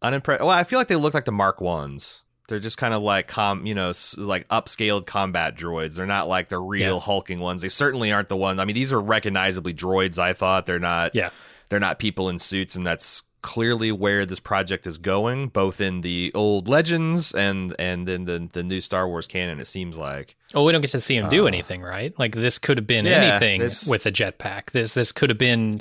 unimpressed. 0.00 0.40
Well, 0.40 0.50
I 0.50 0.64
feel 0.64 0.78
like 0.78 0.88
they 0.88 0.96
look 0.96 1.12
like 1.14 1.26
the 1.26 1.32
Mark 1.32 1.60
Ones. 1.60 2.22
They're 2.52 2.60
just 2.60 2.76
kind 2.76 2.92
of 2.92 3.00
like 3.00 3.28
com, 3.28 3.64
you 3.64 3.74
know, 3.74 3.94
like 4.18 4.46
upscaled 4.48 5.06
combat 5.06 5.56
droids. 5.56 5.96
They're 5.96 6.04
not 6.04 6.28
like 6.28 6.50
the 6.50 6.58
real 6.58 6.96
Yeah. 6.96 7.00
hulking 7.00 7.40
ones. 7.40 7.62
They 7.62 7.70
certainly 7.70 8.12
aren't 8.12 8.28
the 8.28 8.36
ones. 8.36 8.60
I 8.60 8.66
mean, 8.66 8.74
these 8.74 8.92
are 8.92 9.00
recognizably 9.00 9.72
droids. 9.72 10.18
I 10.18 10.34
thought 10.34 10.66
they're 10.66 10.78
not. 10.78 11.14
Yeah. 11.14 11.30
they're 11.70 11.80
not 11.80 11.98
people 11.98 12.28
in 12.28 12.38
suits, 12.38 12.76
and 12.76 12.86
that's 12.86 13.22
clearly 13.40 13.90
where 13.90 14.26
this 14.26 14.38
project 14.38 14.86
is 14.86 14.98
going, 14.98 15.48
both 15.48 15.80
in 15.80 16.02
the 16.02 16.30
old 16.34 16.68
legends 16.68 17.32
and 17.32 17.74
and 17.78 18.06
then 18.06 18.26
the 18.26 18.46
the 18.52 18.62
new 18.62 18.82
Star 18.82 19.08
Wars 19.08 19.26
canon. 19.26 19.58
It 19.58 19.66
seems 19.66 19.96
like. 19.96 20.36
Oh, 20.54 20.64
we 20.64 20.72
don't 20.72 20.82
get 20.82 20.90
to 20.90 21.00
see 21.00 21.16
him 21.16 21.30
do 21.30 21.46
anything, 21.46 21.80
right? 21.80 22.12
Like 22.18 22.34
this 22.34 22.58
could 22.58 22.76
have 22.76 22.86
been 22.86 23.06
Uh, 23.06 23.10
Yeah, 23.10 23.16
anything 23.16 23.60
this- 23.62 23.86
with 23.86 24.04
a 24.04 24.12
jetpack. 24.12 24.72
This 24.72 24.92
this 24.92 25.10
could 25.10 25.30
have 25.30 25.38
been 25.38 25.80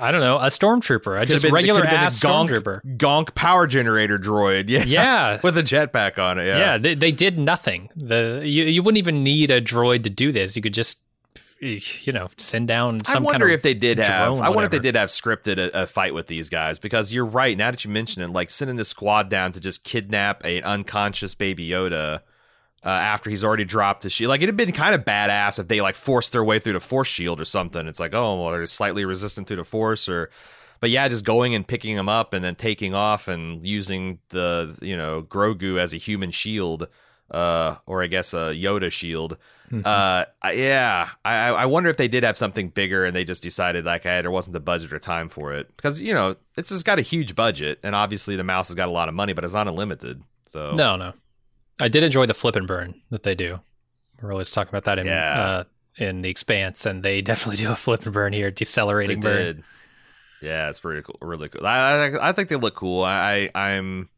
I 0.00 0.10
don't 0.10 0.22
know, 0.22 0.38
a 0.38 0.46
stormtrooper, 0.46 1.20
a 1.20 1.26
just 1.26 1.42
been- 1.44 1.52
regular 1.52 1.82
a 1.82 1.88
ass 1.88 2.22
gonk- 2.22 2.48
stormtrooper. 2.48 2.96
Gonk 2.96 3.34
power 3.34 3.66
generator 3.66 4.18
droid. 4.18 4.70
Yeah. 4.70 4.84
Yeah. 4.84 5.40
With 5.44 5.58
a 5.58 5.62
jetpack 5.62 6.18
on 6.18 6.38
it. 6.38 6.46
Yeah, 6.46 6.58
Yeah. 6.58 6.78
they, 6.78 6.94
they 6.94 7.12
did 7.12 7.38
nothing. 7.38 7.90
The 7.94 8.42
you, 8.44 8.64
you 8.64 8.82
wouldn't 8.82 8.98
even 8.98 9.22
need 9.22 9.50
a 9.50 9.60
droid 9.60 10.04
to 10.04 10.10
do 10.10 10.32
this. 10.32 10.56
You 10.56 10.62
could 10.62 10.74
just 10.74 10.98
you 11.60 12.12
know 12.12 12.28
send 12.36 12.68
down 12.68 12.98
I 13.08 13.14
wonder 13.18 13.30
kind 13.32 13.42
of 13.44 13.50
if 13.50 13.62
they 13.62 13.72
did 13.74 13.98
have. 13.98 14.40
I 14.40 14.48
wonder 14.50 14.64
if 14.64 14.70
they 14.70 14.78
did 14.78 14.94
have 14.94 15.08
scripted 15.08 15.58
a, 15.58 15.82
a 15.82 15.86
fight 15.86 16.12
with 16.14 16.26
these 16.26 16.48
guys 16.50 16.78
because 16.78 17.12
you're 17.12 17.24
right. 17.24 17.56
Now 17.56 17.70
that 17.70 17.84
you 17.84 17.90
mention 17.90 18.22
it, 18.22 18.28
like 18.30 18.50
sending 18.50 18.76
the 18.76 18.84
squad 18.84 19.28
down 19.30 19.52
to 19.52 19.60
just 19.60 19.82
kidnap 19.84 20.44
a 20.44 20.60
unconscious 20.62 21.34
Baby 21.34 21.68
Yoda 21.68 22.20
uh, 22.86 22.88
after 22.88 23.28
he's 23.28 23.42
already 23.42 23.64
dropped 23.64 24.04
the 24.04 24.10
shield. 24.10 24.30
Like 24.30 24.42
it'd 24.42 24.48
have 24.48 24.56
been 24.56 24.72
kind 24.72 24.94
of 24.94 25.04
badass 25.04 25.58
if 25.58 25.66
they 25.66 25.80
like 25.80 25.96
forced 25.96 26.32
their 26.32 26.44
way 26.44 26.60
through 26.60 26.74
the 26.74 26.80
Force 26.80 27.08
shield 27.08 27.40
or 27.40 27.44
something. 27.44 27.86
It's 27.88 27.98
like, 28.00 28.14
oh, 28.14 28.40
well, 28.40 28.52
they're 28.52 28.66
slightly 28.66 29.04
resistant 29.04 29.48
to 29.48 29.56
the 29.56 29.64
Force, 29.64 30.08
or. 30.08 30.30
But 30.78 30.90
yeah, 30.90 31.08
just 31.08 31.24
going 31.24 31.54
and 31.54 31.66
picking 31.66 31.96
him 31.96 32.10
up 32.10 32.34
and 32.34 32.44
then 32.44 32.54
taking 32.54 32.92
off 32.92 33.28
and 33.28 33.64
using 33.64 34.18
the 34.28 34.76
you 34.82 34.94
know 34.94 35.22
Grogu 35.22 35.78
as 35.78 35.94
a 35.94 35.96
human 35.96 36.30
shield 36.30 36.86
uh, 37.30 37.76
or 37.86 38.02
I 38.02 38.06
guess 38.06 38.34
a 38.34 38.52
Yoda 38.54 38.92
shield. 38.92 39.38
Mm-hmm. 39.70 39.82
Uh, 39.84 40.50
yeah, 40.52 41.08
I 41.24 41.48
I 41.48 41.66
wonder 41.66 41.90
if 41.90 41.96
they 41.96 42.08
did 42.08 42.24
have 42.24 42.36
something 42.36 42.68
bigger 42.68 43.04
and 43.04 43.16
they 43.16 43.24
just 43.24 43.42
decided 43.42 43.84
like, 43.84 44.04
hey, 44.04 44.20
there 44.20 44.30
wasn't 44.30 44.52
the 44.52 44.60
budget 44.60 44.92
or 44.92 44.98
time 44.98 45.28
for 45.28 45.54
it 45.54 45.74
because 45.76 46.00
you 46.00 46.14
know 46.14 46.36
it's 46.56 46.68
just 46.68 46.84
got 46.84 46.98
a 46.98 47.02
huge 47.02 47.34
budget 47.34 47.80
and 47.82 47.94
obviously 47.94 48.36
the 48.36 48.44
mouse 48.44 48.68
has 48.68 48.74
got 48.74 48.88
a 48.88 48.92
lot 48.92 49.08
of 49.08 49.14
money, 49.14 49.32
but 49.32 49.44
it's 49.44 49.54
not 49.54 49.66
unlimited. 49.66 50.22
So 50.44 50.74
No, 50.74 50.96
no. 50.96 51.14
I 51.80 51.88
did 51.88 52.02
enjoy 52.02 52.26
the 52.26 52.34
flip 52.34 52.56
and 52.56 52.66
burn 52.66 53.00
that 53.10 53.22
they 53.22 53.34
do. 53.34 53.60
We're 54.22 54.32
always 54.32 54.50
talking 54.50 54.70
about 54.70 54.84
that 54.84 54.98
in 54.98 55.06
Yeah. 55.06 55.40
uh, 55.40 55.64
in 55.98 56.20
the 56.22 56.30
Expanse, 56.30 56.86
and 56.86 57.02
they 57.02 57.20
definitely 57.22 57.56
do 57.64 57.70
a 57.72 57.76
flip 57.76 58.04
and 58.04 58.12
burn 58.12 58.32
here, 58.32 58.48
they 58.50 58.54
decelerating 58.54 59.20
burn. 59.20 59.36
did. 59.36 59.62
Yeah, 60.42 60.68
it's 60.68 60.80
pretty 60.80 61.02
cool, 61.02 61.16
really 61.22 61.48
cool. 61.48 61.66
I 61.66 62.08
I, 62.08 62.28
I 62.28 62.32
think 62.32 62.48
they 62.50 62.56
look 62.56 62.74
cool. 62.74 63.02
I, 63.04 63.50
I'm 63.54 64.08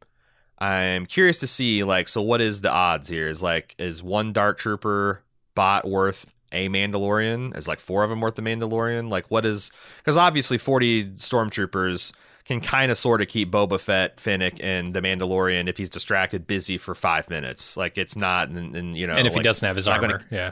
I'm 0.59 1.06
curious 1.06 1.38
to 1.40 1.46
see 1.46 1.84
like 1.84 2.09
so 2.09 2.20
what 2.22 2.40
is 2.40 2.61
the 2.61 2.70
odds 2.70 3.09
here? 3.09 3.28
Is 3.28 3.42
like 3.42 3.74
is 3.78 4.02
one 4.02 4.32
Dark 4.32 4.59
Trooper 4.59 5.22
bot 5.54 5.86
worth 5.88 6.26
a 6.50 6.68
Mandalorian? 6.68 7.56
Is 7.56 7.68
like 7.68 7.78
four 7.78 8.02
of 8.02 8.11
them 8.11 8.20
worth 8.20 8.38
a 8.38 8.42
Mandalorian? 8.42 9.11
Like 9.11 9.30
what 9.30 9.46
is 9.46 9.70
because 9.98 10.16
obviously 10.16 10.59
forty 10.59 11.09
stormtroopers 11.11 12.12
can 12.49 12.61
kind 12.61 12.90
of 12.90 12.99
sort 12.99 13.20
of 13.20 13.28
keep 13.28 13.51
Boba 13.53 13.78
Fett, 13.80 14.18
Fennec, 14.18 14.59
and 14.61 14.92
the 14.94 15.01
Mandalorian 15.01 15.68
if 15.68 15.76
he's 15.76 15.90
distracted 15.90 16.46
busy 16.46 16.78
for 16.78 16.94
five 16.94 17.30
minutes. 17.30 17.76
Like 17.76 17.96
it's 17.99 18.16
not, 18.16 18.49
and, 18.49 18.74
and 18.74 18.96
you 18.96 19.07
know, 19.07 19.14
and 19.14 19.26
if 19.28 19.34
he 19.34 19.42
doesn't 19.42 19.64
have 19.66 19.76
his 19.76 19.86
armor, 19.86 20.09
gonna- 20.09 20.24
yeah. 20.30 20.51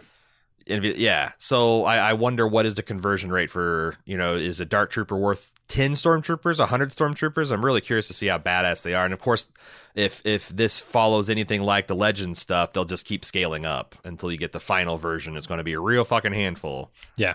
it- 0.67 0.97
yeah. 0.97 1.33
So 1.39 1.85
I, 1.85 1.97
I 2.11 2.13
wonder 2.13 2.47
what 2.47 2.67
is 2.67 2.75
the 2.77 2.83
conversion 2.83 3.31
rate 3.33 3.51
for 3.51 3.95
you 4.05 4.17
know 4.17 4.35
is 4.37 4.61
a 4.61 4.65
dark 4.65 4.91
trooper 4.91 5.17
worth 5.17 5.53
ten 5.69 5.93
stormtroopers, 5.93 6.65
hundred 6.65 6.91
stormtroopers? 6.91 7.51
I'm 7.51 7.65
really 7.65 7.81
curious 7.81 8.07
to 8.09 8.15
see 8.15 8.27
how 8.27 8.39
badass 8.39 8.83
they 8.83 8.95
are, 8.95 9.05
and 9.05 9.15
of 9.15 9.21
course, 9.21 9.49
if 9.95 10.25
if 10.27 10.49
this 10.49 10.81
follows 10.81 11.31
anything 11.31 11.63
like 11.63 11.87
the 11.87 11.95
legend 11.97 12.37
stuff, 12.37 12.73
they'll 12.73 12.85
just 12.85 13.07
keep 13.07 13.25
scaling 13.25 13.65
up 13.65 13.95
until 14.05 14.31
you 14.31 14.37
get 14.39 14.53
the 14.53 14.61
final 14.61 14.97
version. 14.97 15.37
It's 15.37 15.47
going 15.47 15.59
to 15.59 15.65
be 15.65 15.73
a 15.73 15.81
real 15.81 16.05
fucking 16.05 16.33
handful. 16.35 16.91
Yeah. 17.17 17.35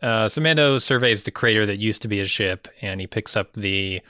Uh, 0.00 0.28
so 0.28 0.40
Mando 0.40 0.78
surveys 0.78 1.24
the 1.24 1.30
crater 1.30 1.66
that 1.66 1.78
used 1.78 2.02
to 2.02 2.08
be 2.08 2.18
his 2.18 2.30
ship, 2.30 2.68
and 2.82 3.00
he 3.00 3.06
picks 3.06 3.36
up 3.36 3.52
the 3.54 4.00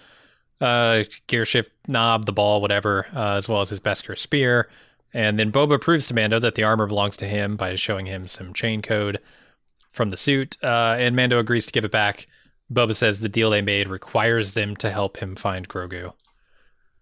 uh, 0.61 1.05
gear 1.27 1.45
shift 1.45 1.73
knob, 1.87 2.27
the 2.27 2.33
ball, 2.33 2.61
whatever, 2.61 3.07
uh, 3.15 3.37
as 3.37 3.49
well 3.49 3.61
as 3.61 3.71
his 3.71 3.81
Beskar 3.81 4.19
spear. 4.19 4.69
And 5.15 5.39
then 5.39 5.51
Boba 5.51 5.81
proves 5.81 6.07
to 6.09 6.15
Mando 6.15 6.39
that 6.39 6.55
the 6.55 6.65
armor 6.65 6.87
belongs 6.87 7.17
to 7.19 7.27
him 7.27 7.57
by 7.57 7.75
showing 7.77 8.07
him 8.07 8.27
some 8.27 8.53
chain 8.53 8.83
code 8.83 9.21
from 9.91 10.11
the 10.11 10.17
suit. 10.17 10.59
Uh, 10.63 10.97
and 10.99 11.17
Mando 11.17 11.39
agrees 11.39 11.67
to 11.67 11.73
give 11.73 11.85
it 11.85 11.91
back. 11.91 12.27
Boba 12.73 12.95
says 12.95 13.21
the 13.21 13.29
deal 13.29 13.51
they 13.51 13.63
made 13.63 13.89
requires 13.89 14.53
them 14.53 14.77
to 14.77 14.91
help 14.91 15.17
him 15.17 15.35
find 15.37 15.69
Grogu, 15.69 16.13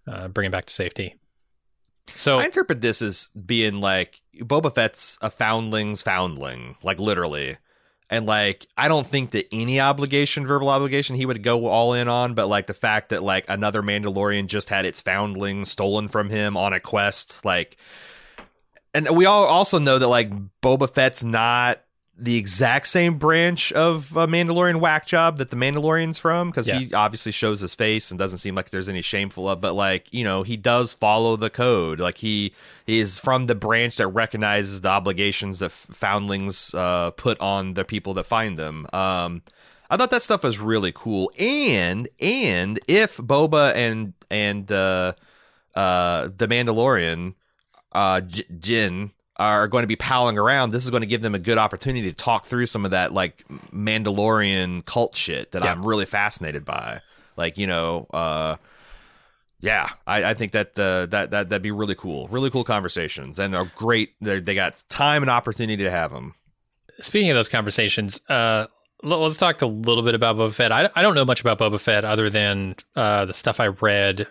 uh, 0.06 0.28
bring 0.28 0.46
him 0.46 0.52
back 0.52 0.66
to 0.66 0.74
safety. 0.74 1.16
So 2.08 2.38
I 2.38 2.44
interpret 2.44 2.80
this 2.80 3.02
as 3.02 3.30
being 3.44 3.80
like 3.80 4.20
Boba 4.36 4.72
Fett's 4.72 5.18
a 5.20 5.30
foundling's 5.30 6.02
foundling, 6.02 6.76
like 6.84 7.00
literally. 7.00 7.56
And 8.08 8.26
like 8.26 8.66
I 8.76 8.88
don't 8.88 9.06
think 9.06 9.32
that 9.32 9.46
any 9.52 9.80
obligation, 9.80 10.46
verbal 10.46 10.68
obligation, 10.68 11.16
he 11.16 11.26
would 11.26 11.42
go 11.42 11.66
all 11.66 11.92
in 11.92 12.08
on, 12.08 12.34
but 12.34 12.46
like 12.46 12.66
the 12.66 12.74
fact 12.74 13.08
that 13.08 13.22
like 13.22 13.44
another 13.48 13.82
Mandalorian 13.82 14.46
just 14.46 14.68
had 14.68 14.84
its 14.84 15.00
foundling 15.00 15.64
stolen 15.64 16.08
from 16.08 16.30
him 16.30 16.56
on 16.56 16.72
a 16.72 16.80
quest, 16.80 17.44
like 17.44 17.76
and 18.94 19.08
we 19.10 19.26
all 19.26 19.44
also 19.44 19.78
know 19.78 19.98
that 19.98 20.08
like 20.08 20.30
Boba 20.62 20.92
Fett's 20.92 21.22
not 21.22 21.82
the 22.18 22.36
exact 22.36 22.86
same 22.86 23.18
branch 23.18 23.72
of 23.72 24.16
a 24.16 24.26
Mandalorian 24.26 24.80
whack 24.80 25.06
job 25.06 25.36
that 25.36 25.50
the 25.50 25.56
Mandalorian's 25.56 26.18
from 26.18 26.48
because 26.50 26.66
he 26.78 26.94
obviously 26.94 27.30
shows 27.30 27.60
his 27.60 27.74
face 27.74 28.10
and 28.10 28.18
doesn't 28.18 28.38
seem 28.38 28.54
like 28.54 28.70
there's 28.70 28.88
any 28.88 29.02
shameful 29.02 29.48
of 29.50 29.60
but 29.60 29.74
like 29.74 30.12
you 30.12 30.24
know 30.24 30.42
he 30.42 30.56
does 30.56 30.94
follow 30.94 31.36
the 31.36 31.50
code. 31.50 32.00
Like 32.00 32.16
he, 32.18 32.54
he 32.86 33.00
is 33.00 33.20
from 33.20 33.46
the 33.46 33.54
branch 33.54 33.96
that 33.96 34.08
recognizes 34.08 34.80
the 34.80 34.88
obligations 34.88 35.58
that 35.58 35.70
foundlings 35.70 36.72
uh, 36.74 37.10
put 37.12 37.38
on 37.40 37.74
the 37.74 37.84
people 37.84 38.14
that 38.14 38.24
find 38.24 38.56
them. 38.56 38.86
Um 38.92 39.42
I 39.88 39.96
thought 39.96 40.10
that 40.10 40.22
stuff 40.22 40.42
was 40.42 40.58
really 40.58 40.92
cool. 40.92 41.30
And 41.38 42.08
and 42.18 42.80
if 42.88 43.18
Boba 43.18 43.74
and 43.74 44.14
and 44.30 44.70
uh 44.72 45.12
uh 45.74 46.28
the 46.36 46.48
Mandalorian 46.48 47.34
uh 47.92 48.22
J- 48.22 48.44
Jin 48.58 49.12
are 49.38 49.68
going 49.68 49.82
to 49.82 49.88
be 49.88 49.96
palling 49.96 50.38
around, 50.38 50.70
this 50.70 50.84
is 50.84 50.90
going 50.90 51.02
to 51.02 51.06
give 51.06 51.20
them 51.20 51.34
a 51.34 51.38
good 51.38 51.58
opportunity 51.58 52.10
to 52.10 52.16
talk 52.16 52.46
through 52.46 52.66
some 52.66 52.84
of 52.84 52.90
that 52.92 53.12
like 53.12 53.44
Mandalorian 53.72 54.84
cult 54.84 55.16
shit 55.16 55.52
that 55.52 55.62
Yeah. 55.62 55.72
I'm 55.72 55.84
really 55.84 56.06
fascinated 56.06 56.64
by. 56.64 57.00
Like, 57.36 57.58
you 57.58 57.66
know, 57.66 58.06
uh 58.12 58.56
yeah, 59.60 59.88
I, 60.06 60.24
I 60.24 60.34
think 60.34 60.52
that 60.52 60.78
uh, 60.78 61.06
that 61.06 61.30
that 61.30 61.48
that'd 61.48 61.62
be 61.62 61.70
really 61.70 61.94
cool, 61.94 62.28
really 62.28 62.50
cool 62.50 62.62
conversations, 62.62 63.38
and 63.38 63.56
are 63.56 63.70
great. 63.74 64.10
They 64.20 64.38
they 64.38 64.54
got 64.54 64.84
time 64.90 65.22
and 65.22 65.30
opportunity 65.30 65.82
to 65.82 65.90
have 65.90 66.12
them. 66.12 66.34
speaking 67.00 67.30
of 67.30 67.36
those 67.36 67.48
conversations, 67.48 68.20
uh, 68.28 68.66
let's 69.02 69.38
talk 69.38 69.62
a 69.62 69.66
little 69.66 70.02
bit 70.02 70.14
about 70.14 70.36
Boba 70.36 70.52
Fett. 70.52 70.72
I, 70.72 70.90
I 70.94 71.00
don't 71.00 71.14
know 71.14 71.24
much 71.24 71.40
about 71.40 71.58
Boba 71.58 71.80
Fett 71.80 72.04
other 72.04 72.28
than 72.28 72.76
uh, 72.96 73.24
the 73.24 73.32
stuff 73.32 73.58
I 73.58 73.68
read 73.68 74.26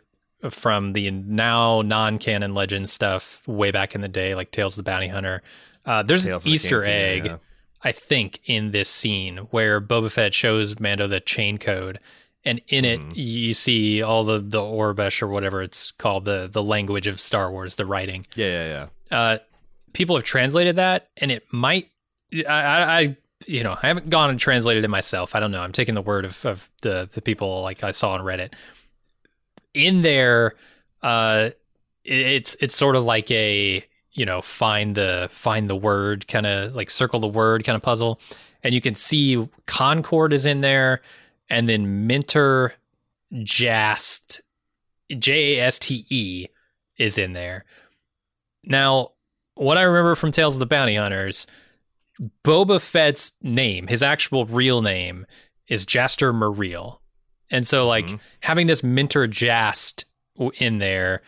from 0.50 0.94
the 0.94 1.10
now 1.12 1.82
non-canon 1.82 2.54
legend 2.54 2.90
stuff 2.90 3.42
way 3.48 3.72
back 3.72 3.96
in 3.96 4.02
the 4.02 4.08
day, 4.08 4.36
like 4.36 4.52
Tales 4.52 4.78
of 4.78 4.84
the 4.84 4.90
Bounty 4.90 5.08
Hunter. 5.08 5.42
Uh, 5.86 6.04
there's 6.04 6.26
an 6.26 6.40
Easter 6.46 6.84
egg, 6.86 7.26
yeah. 7.26 7.38
I 7.84 7.92
think, 7.92 8.40
in 8.46 8.72
this 8.72 8.90
scene 8.90 9.38
where 9.52 9.80
Boba 9.80 10.12
Fett 10.12 10.34
shows 10.34 10.80
Mando 10.80 11.08
the 11.08 11.20
chain 11.20 11.58
code, 11.58 12.00
and 12.44 12.60
in 12.68 12.86
it 12.86 13.00
Mhm. 13.00 13.12
you 13.16 13.54
see 13.54 14.02
all 14.02 14.24
the 14.24 14.40
the 14.40 14.60
Aurebesh 14.60 15.22
or 15.22 15.28
whatever 15.28 15.62
it's 15.62 15.92
called, 15.92 16.26
the 16.26 16.50
the 16.52 16.64
language 16.64 17.08
of 17.08 17.20
Star 17.20 17.52
Wars, 17.52 17.76
the 17.76 17.86
writing 17.86 18.26
Yeah, 18.36 18.46
yeah, 18.68 18.88
yeah. 19.12 19.18
uh, 19.18 19.38
people 19.94 20.16
have 20.16 20.26
translated 20.26 20.76
that, 20.78 21.10
and 21.18 21.32
it 21.32 21.44
might. 21.52 21.90
I, 22.36 22.42
I, 22.44 23.00
I, 23.00 23.18
you 23.48 23.64
know, 23.64 23.78
I 23.82 23.88
haven't 23.88 24.10
gone 24.10 24.30
and 24.32 24.40
translated 24.40 24.84
it 24.84 24.88
myself. 24.90 25.36
I 25.36 25.40
don't 25.40 25.52
know. 25.52 25.62
I'm 25.62 25.72
taking 25.72 25.96
the 25.96 26.02
word 26.02 26.26
of, 26.26 26.44
of 26.46 26.70
the 26.82 27.08
the 27.14 27.22
people 27.22 27.62
like 27.62 27.84
I 27.84 27.92
saw 27.92 28.12
on 28.12 28.22
Reddit. 28.22 28.54
In 29.76 30.02
there, 30.02 30.56
uh, 31.04 31.52
it's 32.04 32.56
it's 32.62 32.76
sort 32.76 32.96
of 32.96 33.04
like 33.04 33.30
a 33.30 33.84
you 34.14 34.26
know 34.26 34.42
find 34.42 34.96
the 34.96 35.28
find 35.30 35.70
the 35.70 35.76
word 35.76 36.28
kind 36.28 36.46
of 36.46 36.76
like 36.76 36.90
circle 36.90 37.20
the 37.20 37.28
word 37.28 37.64
kind 37.64 37.76
of 37.76 37.82
puzzle, 37.82 38.20
and 38.64 38.74
you 38.74 38.82
can 38.82 38.96
see 38.96 39.48
Concord 39.66 40.34
is 40.34 40.46
in 40.46 40.62
there, 40.62 41.02
and 41.50 41.68
then 41.68 42.08
Minter 42.08 42.74
Jast 43.44 44.42
J 45.18 45.58
A 45.60 45.66
S 45.66 45.78
T 45.78 46.06
E 46.10 46.48
is 46.98 47.18
in 47.18 47.34
there. 47.34 47.66
Now, 48.64 49.12
what 49.56 49.78
I 49.78 49.84
remember 49.84 50.16
from 50.16 50.32
Tales 50.32 50.56
of 50.56 50.60
the 50.60 50.66
Bounty 50.66 50.96
Hunters, 50.96 51.46
Boba 52.44 52.82
Fett's 52.82 53.34
name, 53.42 53.88
his 53.88 54.02
actual 54.02 54.46
real 54.46 54.82
name, 54.82 55.26
is 55.68 55.86
Jaster 55.86 56.34
Mareel. 56.34 57.00
And 57.52 57.66
so, 57.66 57.88
like, 57.88 58.08
Mhm. 58.08 58.20
having 58.42 58.68
this 58.68 58.84
Minter 58.84 59.28
Jast 59.28 60.06
in 60.60 60.80
there 60.80 61.22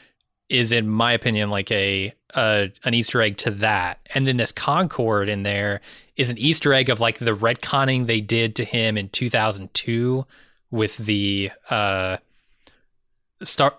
is, 0.50 0.72
in 0.72 0.88
my 0.90 1.12
opinion, 1.14 1.50
like 1.50 1.72
a, 1.72 2.14
a 2.36 2.72
an 2.84 2.94
Easter 2.94 3.22
egg 3.22 3.38
to 3.38 3.52
that. 3.52 4.00
And 4.14 4.26
then 4.28 4.38
this 4.38 4.52
Concord 4.52 5.30
in 5.30 5.44
there 5.44 5.82
is 6.16 6.30
an 6.30 6.38
Easter 6.38 6.74
egg 6.74 6.90
of 6.90 7.00
like 7.00 7.20
the 7.20 7.36
retconning 7.36 8.08
they 8.08 8.22
did 8.22 8.56
to 8.56 8.64
him 8.64 8.98
in 8.98 9.10
2002 9.10 10.26
with 10.72 10.98
the 10.98 11.52
uh 11.70 12.18
star 13.44 13.76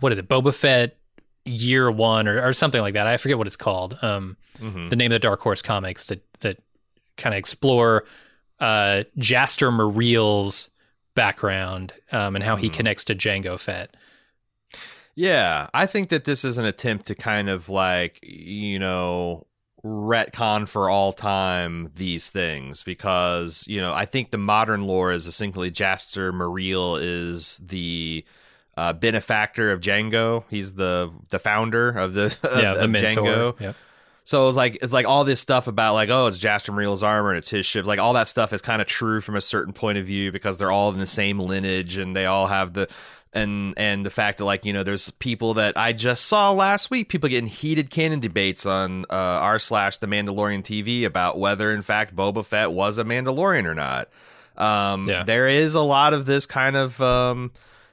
what 0.00 0.12
is 0.12 0.18
it 0.18 0.28
Boba 0.28 0.54
Fett 0.54 0.96
year 1.44 1.90
1 1.90 2.28
or, 2.28 2.48
or 2.48 2.52
something 2.52 2.80
like 2.80 2.94
that. 2.94 3.06
I 3.06 3.16
forget 3.16 3.38
what 3.38 3.46
it's 3.46 3.56
called. 3.56 3.98
Um 4.02 4.36
Mhm. 4.60 4.90
the 4.90 4.96
name 4.96 5.10
of 5.12 5.16
the 5.16 5.18
Dark 5.20 5.40
Horse 5.40 5.62
comics 5.62 6.06
that 6.06 6.22
that 6.40 6.58
kind 7.16 7.34
of 7.34 7.38
explore 7.38 8.04
uh 8.60 9.04
Jaster 9.18 9.72
Mareel's 9.72 10.68
background 11.14 11.92
um 12.10 12.34
and 12.34 12.44
how 12.44 12.56
he 12.56 12.68
Mhm. 12.68 12.72
connects 12.74 13.04
to 13.04 13.14
Jango 13.14 13.58
Fett. 13.60 13.94
Yeah, 15.14 15.68
I 15.74 15.86
think 15.86 16.08
that 16.08 16.24
this 16.24 16.44
is 16.44 16.56
an 16.58 16.64
attempt 16.64 17.06
to 17.08 17.14
kind 17.14 17.50
of 17.50 17.68
like, 17.68 18.18
you 18.22 18.78
know, 18.78 19.46
retcon 19.84 20.66
for 20.66 20.88
all 20.88 21.12
time 21.12 21.90
these 21.94 22.30
things 22.30 22.82
because, 22.82 23.64
you 23.66 23.80
know, 23.80 23.92
I 23.92 24.06
think 24.06 24.30
the 24.30 24.38
modern 24.38 24.84
lore 24.86 25.12
is 25.12 25.26
essentially 25.26 25.70
Jaster 25.70 26.32
Mareel 26.32 26.98
is 27.00 27.58
the 27.58 28.24
uh, 28.76 28.94
benefactor 28.94 29.70
of 29.70 29.80
Jango. 29.80 30.44
He's 30.48 30.74
the 30.74 31.10
the 31.28 31.38
founder 31.38 31.90
of 31.90 32.14
the 32.14 32.34
yeah, 32.56 32.70
of, 32.72 32.78
the 32.78 32.84
of 32.84 32.90
mentor. 32.90 33.22
Jango. 33.22 33.60
Yep. 33.60 33.76
So 34.24 34.46
it's 34.48 34.56
like 34.56 34.78
it's 34.82 34.92
like 34.92 35.06
all 35.06 35.24
this 35.24 35.40
stuff 35.40 35.66
about 35.66 35.94
like 35.94 36.08
oh 36.08 36.26
it's 36.26 36.38
Jaster 36.38 36.72
Mareel's 36.72 37.02
armor 37.02 37.30
and 37.30 37.38
it's 37.38 37.50
his 37.50 37.66
ship 37.66 37.86
like 37.86 37.98
all 37.98 38.12
that 38.12 38.28
stuff 38.28 38.52
is 38.52 38.62
kind 38.62 38.80
of 38.80 38.86
true 38.86 39.20
from 39.20 39.36
a 39.36 39.40
certain 39.40 39.72
point 39.72 39.98
of 39.98 40.04
view 40.04 40.30
because 40.30 40.58
they're 40.58 40.70
all 40.70 40.92
in 40.92 40.98
the 41.00 41.06
same 41.06 41.40
lineage 41.40 41.96
and 41.98 42.14
they 42.14 42.26
all 42.26 42.46
have 42.46 42.72
the 42.72 42.88
and 43.32 43.74
and 43.76 44.04
the 44.06 44.10
fact 44.10 44.38
that 44.38 44.44
like 44.44 44.64
you 44.64 44.72
know 44.72 44.82
there's 44.82 45.10
people 45.10 45.54
that 45.54 45.76
I 45.76 45.92
just 45.92 46.26
saw 46.26 46.52
last 46.52 46.90
week 46.90 47.08
people 47.08 47.28
getting 47.28 47.48
heated 47.48 47.90
canon 47.90 48.20
debates 48.20 48.66
on 48.66 49.04
uh, 49.10 49.14
r 49.42 49.58
slash 49.58 49.98
the 49.98 50.06
Mandalorian 50.06 50.62
TV 50.62 51.04
about 51.04 51.38
whether 51.38 51.72
in 51.72 51.82
fact 51.82 52.14
Boba 52.14 52.44
Fett 52.44 52.72
was 52.72 52.98
a 52.98 53.04
Mandalorian 53.04 53.64
or 53.64 53.74
not. 53.74 54.08
Um, 54.56 55.08
Yeah. 55.08 55.24
There 55.24 55.48
is 55.48 55.74
a 55.74 55.80
lot 55.82 56.12
of 56.12 56.26
this 56.26 56.46
kind 56.46 56.76
of 56.76 57.00
um, 57.00 57.52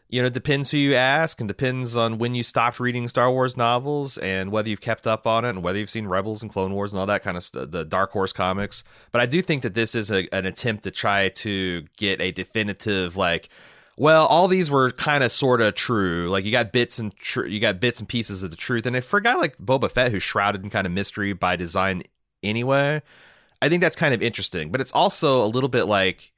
you 0.10 0.22
know, 0.22 0.28
it 0.28 0.34
depends 0.34 0.72
who 0.72 0.78
you 0.78 0.96
ask 0.96 1.40
and 1.40 1.48
depends 1.48 1.96
on 1.96 2.18
when 2.18 2.34
you 2.34 2.42
stopped 2.42 2.80
reading 2.80 3.08
Star 3.08 3.32
Wars 3.32 3.56
novels 3.56 4.18
and 4.18 4.52
whether 4.52 4.68
you've 4.68 4.82
kept 4.82 5.06
up 5.06 5.28
on 5.28 5.46
it 5.46 5.50
and 5.50 5.62
whether 5.62 5.78
you've 5.78 5.90
seen 5.90 6.08
Rebels 6.08 6.42
and 6.42 6.52
Clone 6.52 6.74
Wars 6.74 6.92
and 6.92 7.00
all 7.00 7.06
that 7.06 7.22
kind 7.22 7.38
of 7.38 7.44
stuff, 7.44 7.70
the 7.70 7.86
Dark 7.86 8.12
Horse 8.12 8.34
comics. 8.34 8.84
But 9.12 9.22
I 9.22 9.28
do 9.28 9.44
think 9.44 9.62
that 9.62 9.76
this 9.76 9.94
is 9.94 10.10
a, 10.10 10.28
an 10.34 10.48
attempt 10.48 10.84
to 10.86 10.92
try 10.92 11.30
to 11.30 11.86
get 11.96 12.20
a 12.22 12.32
definitive, 12.32 13.18
like, 13.18 13.50
well, 13.98 14.26
all 14.26 14.48
these 14.48 14.72
were 14.72 14.90
kind 14.90 15.24
of 15.24 15.32
sort 15.32 15.62
of 15.62 15.76
true. 15.76 16.28
Like 16.30 16.44
you 16.44 16.52
got 16.52 16.72
bits 16.72 16.98
and 16.98 17.16
tr- 17.16 17.46
you 17.46 17.60
got 17.60 17.80
bits 17.80 18.00
and 18.00 18.10
pieces 18.10 18.42
of 18.42 18.50
the 18.50 18.56
truth. 18.56 18.88
And 18.88 19.04
for 19.04 19.18
a 19.18 19.22
guy 19.22 19.36
like 19.36 19.58
Boba 19.58 19.92
Fett, 19.92 20.12
who's 20.12 20.24
shrouded 20.24 20.64
in 20.64 20.72
kind 20.72 20.88
of 20.88 20.94
mystery 20.94 21.34
by 21.34 21.56
design 21.56 22.02
anyway, 22.42 23.04
I 23.62 23.70
think 23.70 23.84
that's 23.84 23.96
kind 23.96 24.14
of 24.16 24.24
interesting. 24.24 24.72
But 24.72 24.82
it's 24.82 24.94
also 24.94 25.44
a 25.44 25.46
little 25.46 25.70
bit 25.70 25.84
like 25.84 26.32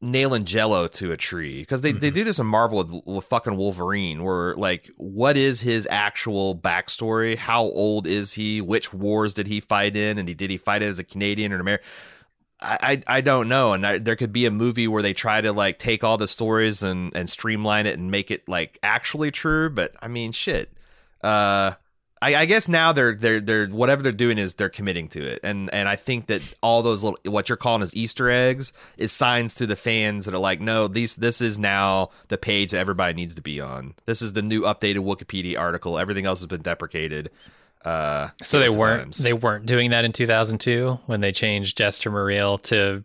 nailing 0.00 0.44
jello 0.44 0.86
to 0.88 1.12
a 1.12 1.16
tree 1.16 1.60
because 1.60 1.80
they, 1.80 1.90
mm-hmm. 1.90 2.00
they 2.00 2.10
do 2.10 2.24
this 2.24 2.38
in 2.38 2.46
Marvel 2.46 2.78
with, 2.78 3.02
with 3.06 3.24
fucking 3.24 3.56
Wolverine, 3.56 4.22
where 4.22 4.54
like, 4.54 4.90
what 4.96 5.36
is 5.36 5.60
his 5.60 5.86
actual 5.90 6.56
backstory? 6.56 7.36
How 7.36 7.64
old 7.64 8.06
is 8.06 8.32
he? 8.32 8.60
Which 8.60 8.92
wars 8.92 9.34
did 9.34 9.46
he 9.46 9.60
fight 9.60 9.96
in? 9.96 10.18
And 10.18 10.28
he 10.28 10.34
did 10.34 10.50
he 10.50 10.58
fight 10.58 10.82
it 10.82 10.86
as 10.86 10.98
a 10.98 11.04
Canadian 11.04 11.52
or 11.52 11.56
an 11.56 11.60
American? 11.60 11.86
I, 12.58 13.02
I 13.06 13.20
don't 13.20 13.48
know, 13.48 13.74
and 13.74 13.86
I, 13.86 13.98
there 13.98 14.16
could 14.16 14.32
be 14.32 14.46
a 14.46 14.50
movie 14.50 14.88
where 14.88 15.02
they 15.02 15.12
try 15.12 15.42
to 15.42 15.52
like 15.52 15.78
take 15.78 16.02
all 16.02 16.16
the 16.16 16.26
stories 16.26 16.82
and 16.82 17.14
and 17.14 17.28
streamline 17.28 17.86
it 17.86 17.98
and 17.98 18.10
make 18.10 18.30
it 18.30 18.48
like 18.48 18.78
actually 18.82 19.30
true. 19.30 19.68
But 19.68 19.94
I 20.00 20.08
mean, 20.08 20.32
shit. 20.32 20.72
Uh, 21.22 21.72
I, 22.26 22.40
I, 22.40 22.44
guess 22.46 22.68
now 22.68 22.92
they're 22.92 23.14
they're 23.14 23.40
they're 23.40 23.68
whatever 23.68 24.02
they're 24.02 24.10
doing 24.10 24.36
is 24.36 24.56
they're 24.56 24.68
committing 24.68 25.06
to 25.10 25.24
it, 25.24 25.38
and 25.44 25.72
and 25.72 25.88
I 25.88 25.94
think 25.94 26.26
that 26.26 26.42
all 26.60 26.82
those 26.82 27.04
little 27.04 27.20
what 27.24 27.48
you're 27.48 27.56
calling 27.56 27.82
as 27.82 27.94
Easter 27.94 28.28
eggs 28.28 28.72
is 28.96 29.12
signs 29.12 29.54
to 29.56 29.66
the 29.66 29.76
fans 29.76 30.24
that 30.24 30.34
are 30.34 30.38
like, 30.38 30.60
no, 30.60 30.88
these 30.88 31.14
this 31.14 31.40
is 31.40 31.56
now 31.56 32.10
the 32.26 32.36
page 32.36 32.72
that 32.72 32.78
everybody 32.78 33.14
needs 33.14 33.36
to 33.36 33.42
be 33.42 33.60
on. 33.60 33.94
This 34.06 34.22
is 34.22 34.32
the 34.32 34.42
new 34.42 34.62
updated 34.62 35.04
Wikipedia 35.04 35.56
article. 35.56 36.00
Everything 36.00 36.26
else 36.26 36.40
has 36.40 36.48
been 36.48 36.62
deprecated. 36.62 37.30
Uh, 37.84 38.28
so 38.42 38.58
they 38.58 38.70
weren't 38.70 39.02
times. 39.02 39.18
they 39.18 39.32
weren't 39.32 39.64
doing 39.64 39.90
that 39.90 40.04
in 40.04 40.10
2002 40.10 40.98
when 41.06 41.20
they 41.20 41.30
changed 41.30 41.78
Jaster 41.78 42.10
Mareel 42.10 42.60
to 42.62 43.04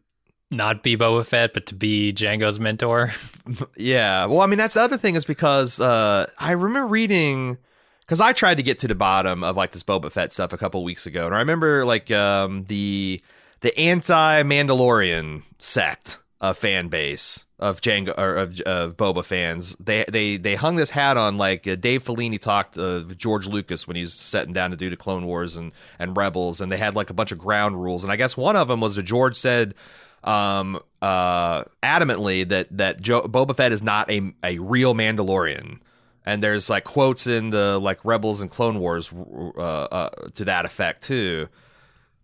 not 0.50 0.82
be 0.82 0.98
Boba 0.98 1.24
Fett, 1.24 1.54
but 1.54 1.68
to 1.68 1.76
be 1.76 2.12
Jango's 2.12 2.60
mentor. 2.60 3.12
yeah, 3.78 4.26
well, 4.26 4.42
I 4.42 4.48
mean 4.48 4.58
that's 4.58 4.74
the 4.74 4.82
other 4.82 4.98
thing 4.98 5.14
is 5.14 5.26
because 5.26 5.80
uh, 5.80 6.26
I 6.40 6.54
remember 6.54 6.88
reading 6.88 7.60
because 8.02 8.20
I 8.20 8.34
tried 8.34 8.58
to 8.58 8.64
get 8.64 8.80
to 8.80 8.88
the 8.88 8.96
bottom 8.96 9.44
of 9.44 9.58
like 9.58 9.72
this 9.72 9.84
Boba 9.84 10.12
Fett 10.12 10.32
stuff 10.34 10.54
a 10.54 10.58
couple 10.58 10.84
weeks 10.84 11.06
ago, 11.06 11.26
and 11.26 11.36
I 11.36 11.40
remember 11.40 11.86
like 11.86 12.12
um, 12.12 12.66
the 12.66 13.22
the 13.62 13.78
anti 13.78 14.44
Mandalorian 14.44 15.44
sect 15.60 16.20
of 16.42 16.58
fan 16.58 16.88
base 16.88 17.46
of 17.60 17.80
Jango 17.82 18.18
or 18.18 18.36
of, 18.36 18.60
of 18.62 18.98
Boba 18.98 19.24
fans. 19.24 19.76
They 19.80 20.04
they 20.10 20.38
they 20.38 20.56
hung 20.56 20.76
this 20.76 20.90
hat 20.90 21.16
on 21.16 21.38
like 21.38 21.68
uh, 21.68 21.76
Dave 21.76 22.04
Filoni 22.04 22.40
talked 22.40 22.78
of 22.78 23.16
George 23.18 23.48
Lucas 23.48 23.88
when 23.88 23.96
he's 23.96 24.14
setting 24.14 24.52
down 24.52 24.72
to 24.72 24.78
do 24.78 24.90
the 24.90 24.98
Clone 24.98 25.26
Wars 25.26 25.56
and 25.56 25.72
and 26.00 26.18
Rebels, 26.18 26.60
and 26.60 26.72
they 26.72 26.78
had 26.78 26.96
like 26.96 27.12
a 27.12 27.14
bunch 27.14 27.32
of 27.32 27.38
ground 27.38 27.82
rules, 27.82 28.04
and 28.04 28.12
I 28.12 28.16
guess 28.16 28.36
one 28.36 28.56
of 28.56 28.68
them 28.68 28.82
was 28.82 28.96
that 28.96 29.04
George 29.04 29.36
said 29.36 29.76
um 30.24 30.80
uh 31.02 31.64
adamantly 31.82 32.48
that 32.48 32.68
that 32.78 33.02
jo- 33.02 33.24
Boba 33.24 33.56
Fett 33.56 33.72
is 33.72 33.82
not 33.82 34.10
a 34.12 34.34
a 34.44 34.58
real 34.60 34.94
Mandalorian 34.94 35.80
and 36.26 36.42
there's 36.44 36.70
like 36.70 36.84
quotes 36.84 37.28
in 37.28 37.50
the 37.50 37.80
like 37.80 38.04
Rebels 38.06 38.42
and 38.42 38.50
Clone 38.50 38.80
Wars 38.80 39.12
uh, 39.14 39.60
uh, 39.60 40.10
to 40.36 40.46
that 40.46 40.66
effect 40.66 41.04
too. 41.04 41.48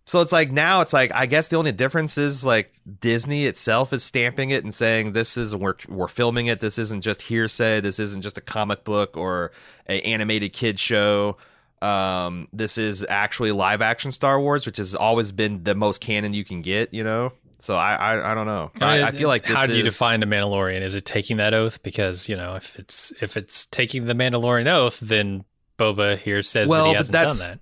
So 0.05 0.21
it's 0.21 0.31
like 0.31 0.51
now 0.51 0.79
it's 0.79 0.93
like 0.93 1.11
I 1.13 1.25
guess 1.25 1.49
the 1.49 1.57
only 1.57 1.73
difference 1.73 2.17
is 2.17 2.45
like 2.45 2.73
Disney 3.01 3.45
itself 3.45 3.91
is 3.91 4.03
stamping 4.05 4.51
it 4.51 4.63
and 4.63 4.73
saying 4.73 5.11
this 5.11 5.35
is 5.35 5.53
we're 5.53 5.75
we're 5.89 6.07
filming 6.07 6.47
it. 6.47 6.61
This 6.61 6.77
isn't 6.79 7.01
just 7.01 7.21
hearsay. 7.21 7.81
This 7.81 7.99
isn't 7.99 8.21
just 8.21 8.37
a 8.37 8.41
comic 8.41 8.85
book 8.85 9.17
or 9.17 9.51
a 9.89 10.01
animated 10.01 10.53
kid 10.53 10.79
show. 10.79 11.35
Um, 11.81 12.47
this 12.53 12.77
is 12.77 13.05
actually 13.09 13.51
live 13.51 13.81
action 13.81 14.11
Star 14.11 14.39
Wars, 14.39 14.65
which 14.65 14.77
has 14.77 14.95
always 14.95 15.31
been 15.31 15.63
the 15.63 15.75
most 15.75 15.99
canon 15.99 16.33
you 16.33 16.45
can 16.45 16.61
get. 16.61 16.93
You 16.93 17.03
know, 17.03 17.33
so 17.59 17.75
I 17.75 17.95
I, 17.95 18.31
I 18.31 18.35
don't 18.35 18.45
know. 18.45 18.71
I, 18.81 19.03
I 19.03 19.11
feel 19.11 19.27
like 19.27 19.45
how 19.45 19.65
do 19.65 19.73
you 19.73 19.85
is... 19.85 19.93
define 19.93 20.23
a 20.23 20.27
Mandalorian? 20.27 20.81
Is 20.81 20.95
it 20.95 21.05
taking 21.05 21.37
that 21.37 21.53
oath? 21.53 21.81
Because 21.83 22.29
you 22.29 22.37
know 22.37 22.55
if 22.55 22.77
it's 22.77 23.13
if 23.21 23.37
it's 23.37 23.65
taking 23.65 24.05
the 24.05 24.13
Mandalorian 24.13 24.67
oath, 24.67 24.99
then 24.99 25.45
Boba 25.77 26.17
here 26.17 26.41
says 26.41 26.69
well, 26.69 26.85
that 26.85 26.89
he 26.89 26.95
hasn't 26.95 27.13
done 27.13 27.37
that 27.37 27.59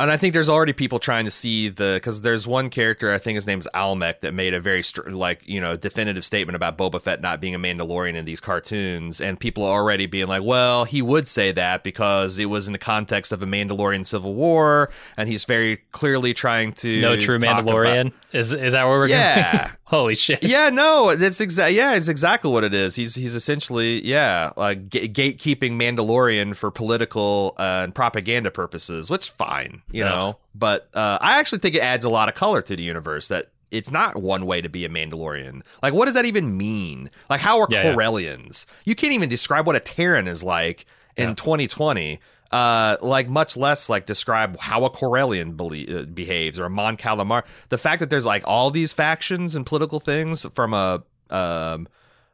and 0.00 0.10
I 0.10 0.16
think 0.16 0.34
there's 0.34 0.48
already 0.48 0.72
people 0.72 0.98
trying 0.98 1.26
to 1.26 1.30
see 1.30 1.68
the 1.68 1.94
because 1.94 2.22
there's 2.22 2.46
one 2.46 2.70
character 2.70 3.12
I 3.12 3.18
think 3.18 3.36
his 3.36 3.46
name's 3.46 3.68
Almec 3.74 4.22
that 4.22 4.32
made 4.32 4.54
a 4.54 4.60
very 4.60 4.82
like 5.06 5.42
you 5.44 5.60
know 5.60 5.76
definitive 5.76 6.24
statement 6.24 6.56
about 6.56 6.78
Boba 6.78 7.00
Fett 7.00 7.20
not 7.20 7.40
being 7.40 7.54
a 7.54 7.58
Mandalorian 7.58 8.14
in 8.14 8.24
these 8.24 8.40
cartoons, 8.40 9.20
and 9.20 9.38
people 9.38 9.64
are 9.64 9.80
already 9.80 10.06
being 10.06 10.26
like, 10.26 10.42
well, 10.42 10.84
he 10.84 11.02
would 11.02 11.28
say 11.28 11.52
that 11.52 11.84
because 11.84 12.38
it 12.38 12.46
was 12.46 12.66
in 12.66 12.72
the 12.72 12.78
context 12.78 13.30
of 13.30 13.42
a 13.42 13.46
Mandalorian 13.46 14.06
civil 14.06 14.34
war, 14.34 14.90
and 15.16 15.28
he's 15.28 15.44
very 15.44 15.78
clearly 15.92 16.32
trying 16.32 16.72
to 16.72 17.00
no 17.00 17.16
true 17.16 17.38
Mandalorian. 17.38 18.08
About, 18.08 18.12
is 18.32 18.52
is 18.52 18.72
that 18.72 18.86
where 18.86 18.98
we're 18.98 19.08
going? 19.08 19.20
yeah. 19.20 19.72
Holy 19.90 20.14
shit! 20.14 20.44
Yeah, 20.44 20.70
no, 20.70 21.16
that's 21.16 21.40
exactly 21.40 21.76
yeah, 21.76 21.96
it's 21.96 22.06
exactly 22.06 22.48
what 22.48 22.62
it 22.62 22.72
is. 22.72 22.94
He's 22.94 23.16
he's 23.16 23.34
essentially 23.34 24.00
yeah, 24.06 24.52
like 24.56 24.88
g- 24.88 25.08
gatekeeping 25.08 25.72
Mandalorian 25.72 26.54
for 26.54 26.70
political 26.70 27.56
uh, 27.58 27.82
and 27.82 27.92
propaganda 27.92 28.52
purposes, 28.52 29.10
which 29.10 29.30
fine 29.30 29.82
you 29.90 30.04
know. 30.04 30.36
But 30.54 30.88
uh, 30.94 31.18
I 31.20 31.40
actually 31.40 31.58
think 31.58 31.74
it 31.74 31.80
adds 31.80 32.04
a 32.04 32.08
lot 32.08 32.28
of 32.28 32.36
color 32.36 32.62
to 32.62 32.76
the 32.76 32.82
universe 32.84 33.26
that 33.28 33.50
it's 33.72 33.90
not 33.90 34.22
one 34.22 34.46
way 34.46 34.60
to 34.60 34.68
be 34.68 34.84
a 34.84 34.88
Mandalorian. 34.88 35.62
Like, 35.82 35.92
what 35.92 36.06
does 36.06 36.14
that 36.14 36.24
even 36.24 36.56
mean? 36.56 37.10
Like, 37.28 37.40
how 37.40 37.60
are 37.60 37.66
yeah, 37.68 37.92
Corellians? 37.92 38.66
Yeah. 38.66 38.74
You 38.84 38.94
can't 38.94 39.12
even 39.12 39.28
describe 39.28 39.66
what 39.66 39.74
a 39.74 39.80
Terran 39.80 40.28
is 40.28 40.44
like 40.44 40.86
in 41.16 41.30
yeah. 41.30 41.34
2020. 41.34 42.20
Uh, 42.50 42.96
like 43.00 43.28
much 43.28 43.56
less 43.56 43.88
like 43.88 44.06
describe 44.06 44.58
how 44.58 44.84
a 44.84 44.90
Corellian 44.90 45.54
uh, 45.54 46.04
behaves 46.06 46.58
or 46.58 46.64
a 46.64 46.70
Mon 46.70 46.96
Calamar. 46.96 47.44
The 47.68 47.78
fact 47.78 48.00
that 48.00 48.10
there's 48.10 48.26
like 48.26 48.42
all 48.44 48.72
these 48.72 48.92
factions 48.92 49.54
and 49.54 49.64
political 49.64 50.00
things 50.00 50.44
from 50.52 50.74
a 50.74 51.04
um, 51.30 51.86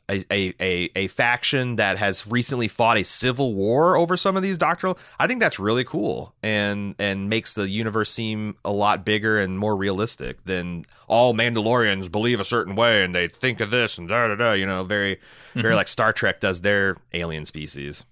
a, 0.09 0.55
a, 0.61 0.91
a, 0.95 1.07
faction 1.09 1.77
that 1.77 1.99
has 1.99 2.27
recently 2.27 2.69
fought 2.69 2.97
a 2.97 3.03
civil 3.03 3.55
war 3.55 3.97
over 3.97 4.17
some 4.17 4.37
of 4.37 4.43
these 4.43 4.57
doctrinal. 4.57 4.99
I 5.19 5.27
think 5.27 5.41
that's 5.41 5.59
really 5.59 5.85
cool 5.85 6.33
and 6.43 6.95
and 6.99 7.29
makes 7.29 7.55
the 7.55 7.69
universe 7.69 8.11
seem 8.11 8.57
a 8.65 8.71
lot 8.71 9.05
bigger 9.05 9.39
and 9.39 9.59
more 9.59 9.77
realistic 9.77 10.45
than 10.45 10.87
all 11.09 11.35
Mandalorians 11.35 12.11
believe 12.11 12.39
a 12.39 12.45
certain 12.45 12.77
way 12.77 13.03
and 13.03 13.15
they 13.15 13.29
think 13.29 13.61
of 13.61 13.71
this 13.71 13.99
and 13.99 14.09
da 14.09 14.29
da 14.29 14.37
da. 14.37 14.53
You 14.53 14.67
know, 14.67 14.85
very 14.85 15.19
very 15.55 15.65
mm-hmm. 15.65 15.77
like 15.77 15.89
Star 15.89 16.13
Trek 16.13 16.41
does 16.41 16.61
their 16.61 16.97
alien 17.13 17.45
species. 17.45 18.05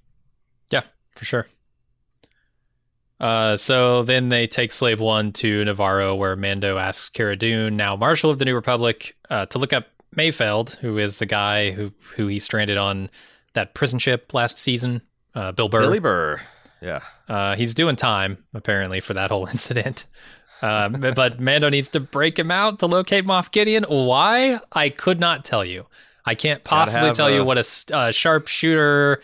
Yeah, 0.71 0.83
for 1.13 1.25
sure. 1.25 1.47
Uh, 3.21 3.57
so 3.57 4.03
then 4.03 4.29
they 4.29 4.47
take 4.47 4.71
Slave 4.71 5.01
One 5.01 5.33
to 5.35 5.65
Nevarro, 5.65 6.17
where 6.17 6.37
Mando 6.37 6.77
asks 6.77 7.09
Cara 7.09 7.37
Dune, 7.37 7.77
now 7.77 7.97
Marshal 7.97 8.31
of 8.31 8.39
the 8.39 8.45
New 8.45 8.55
Republic, 8.55 9.17
uh, 9.31 9.47
to 9.47 9.59
look 9.59 9.73
up 9.73 9.87
Mayfeld, 10.17 10.77
who 10.77 10.99
is 10.99 11.19
the 11.19 11.27
guy 11.27 11.71
who 11.71 11.93
who 12.17 12.27
he 12.27 12.39
stranded 12.39 12.77
on 12.77 13.11
that 13.55 13.75
prison 13.75 13.99
ship 13.99 14.35
last 14.35 14.59
season. 14.59 15.03
Uh, 15.35 15.53
Bill 15.53 15.69
Burr. 15.69 15.81
Billy 15.81 15.99
Burr. 15.99 16.41
Yeah. 16.81 17.01
Uh, 17.29 17.57
he's 17.57 17.75
doing 17.75 17.97
time 17.97 18.39
apparently 18.53 19.01
for 19.01 19.15
that 19.15 19.31
whole 19.31 19.47
incident. 19.51 20.07
Uh, 20.62 20.89
but 20.89 21.41
Mando 21.41 21.69
needs 21.69 21.89
to 21.91 22.01
break 22.01 22.39
him 22.39 22.51
out 22.51 22.79
to 22.79 22.87
locate 22.87 23.27
Moff 23.27 23.51
Gideon. 23.51 23.85
Why? 23.89 24.61
I 24.73 24.89
could 24.89 25.21
not 25.21 25.45
tell 25.45 25.65
you. 25.65 25.87
I 26.25 26.35
can't 26.35 26.65
possibly 26.65 27.12
tell 27.12 27.27
a... 27.27 27.35
you 27.35 27.45
what 27.45 27.59
a, 27.59 27.67
a 27.93 28.12
sharpshooter 28.12 29.21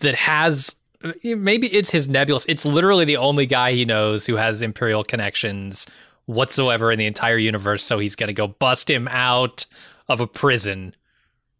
that 0.00 0.14
has 0.14 0.74
maybe 1.22 1.66
it's 1.68 1.90
his 1.90 2.08
nebulous. 2.08 2.44
It's 2.46 2.64
literally 2.64 3.04
the 3.04 3.16
only 3.16 3.46
guy 3.46 3.72
he 3.72 3.84
knows 3.84 4.26
who 4.26 4.36
has 4.36 4.62
Imperial 4.62 5.04
connections 5.04 5.86
whatsoever 6.26 6.90
in 6.90 6.98
the 6.98 7.06
entire 7.06 7.38
universe. 7.38 7.82
So 7.82 7.98
he's 7.98 8.16
going 8.16 8.28
to 8.28 8.34
go 8.34 8.46
bust 8.48 8.90
him 8.90 9.08
out 9.08 9.66
of 10.08 10.20
a 10.20 10.26
prison. 10.26 10.94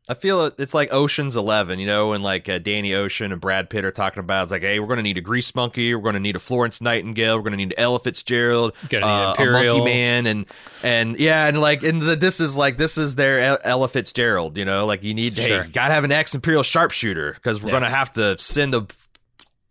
I 0.07 0.12
feel 0.12 0.51
it's 0.59 0.74
like 0.74 0.92
Ocean's 0.92 1.34
Eleven, 1.34 1.78
you 1.78 1.86
know, 1.86 2.12
and 2.12 2.22
like 2.22 2.47
uh, 2.47 2.59
Danny 2.59 2.92
Ocean 2.92 3.32
and 3.32 3.40
Brad 3.40 3.70
Pitt 3.70 3.86
are 3.86 3.90
talking 3.90 4.20
about. 4.20 4.42
It's 4.42 4.53
like, 4.53 4.61
hey, 4.61 4.78
we're 4.78 4.86
going 4.86 4.99
to 4.99 5.03
need 5.03 5.16
a 5.16 5.22
Grease 5.22 5.55
Monkey, 5.55 5.95
we're 5.95 6.03
going 6.03 6.12
to 6.12 6.20
need 6.20 6.36
a 6.36 6.40
Florence 6.40 6.82
Nightingale, 6.82 7.36
we're 7.38 7.42
going 7.42 7.53
to 7.53 7.57
need 7.57 7.72
Ella 7.78 7.99
Fitzgerald, 7.99 8.74
uh, 8.92 9.34
a 9.38 9.45
Monkey 9.47 9.82
Man, 9.82 10.26
and 10.26 10.45
and 10.82 11.18
yeah, 11.18 11.47
and 11.47 11.59
like, 11.59 11.82
and 11.82 12.03
the, 12.03 12.16
this 12.16 12.38
is 12.38 12.55
like 12.55 12.76
this 12.76 12.99
is 12.99 13.14
their 13.14 13.59
Ella 13.66 13.88
Fitzgerald, 13.88 14.59
you 14.59 14.66
know, 14.66 14.84
like 14.84 15.03
you 15.03 15.14
need, 15.14 15.38
sure. 15.38 15.62
hey, 15.62 15.70
got 15.70 15.88
to 15.88 15.95
have 15.95 16.05
an 16.05 16.12
ex 16.12 16.34
Imperial 16.34 16.62
sharpshooter 16.62 17.32
because 17.32 17.62
we're 17.62 17.68
yeah. 17.68 17.80
going 17.80 17.90
to 17.90 17.97
have 17.97 18.12
to 18.12 18.36
send 18.36 18.74
a 18.74 18.86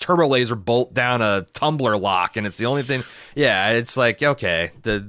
turbo 0.03 0.27
laser 0.27 0.55
bolt 0.55 0.93
down 0.93 1.21
a 1.21 1.45
tumbler 1.53 1.97
lock, 1.97 2.35
and 2.35 2.45
it's 2.45 2.57
the 2.57 2.65
only 2.65 2.83
thing. 2.83 3.03
Yeah, 3.35 3.71
it's 3.71 3.95
like 3.95 4.21
okay, 4.21 4.71
the 4.83 5.05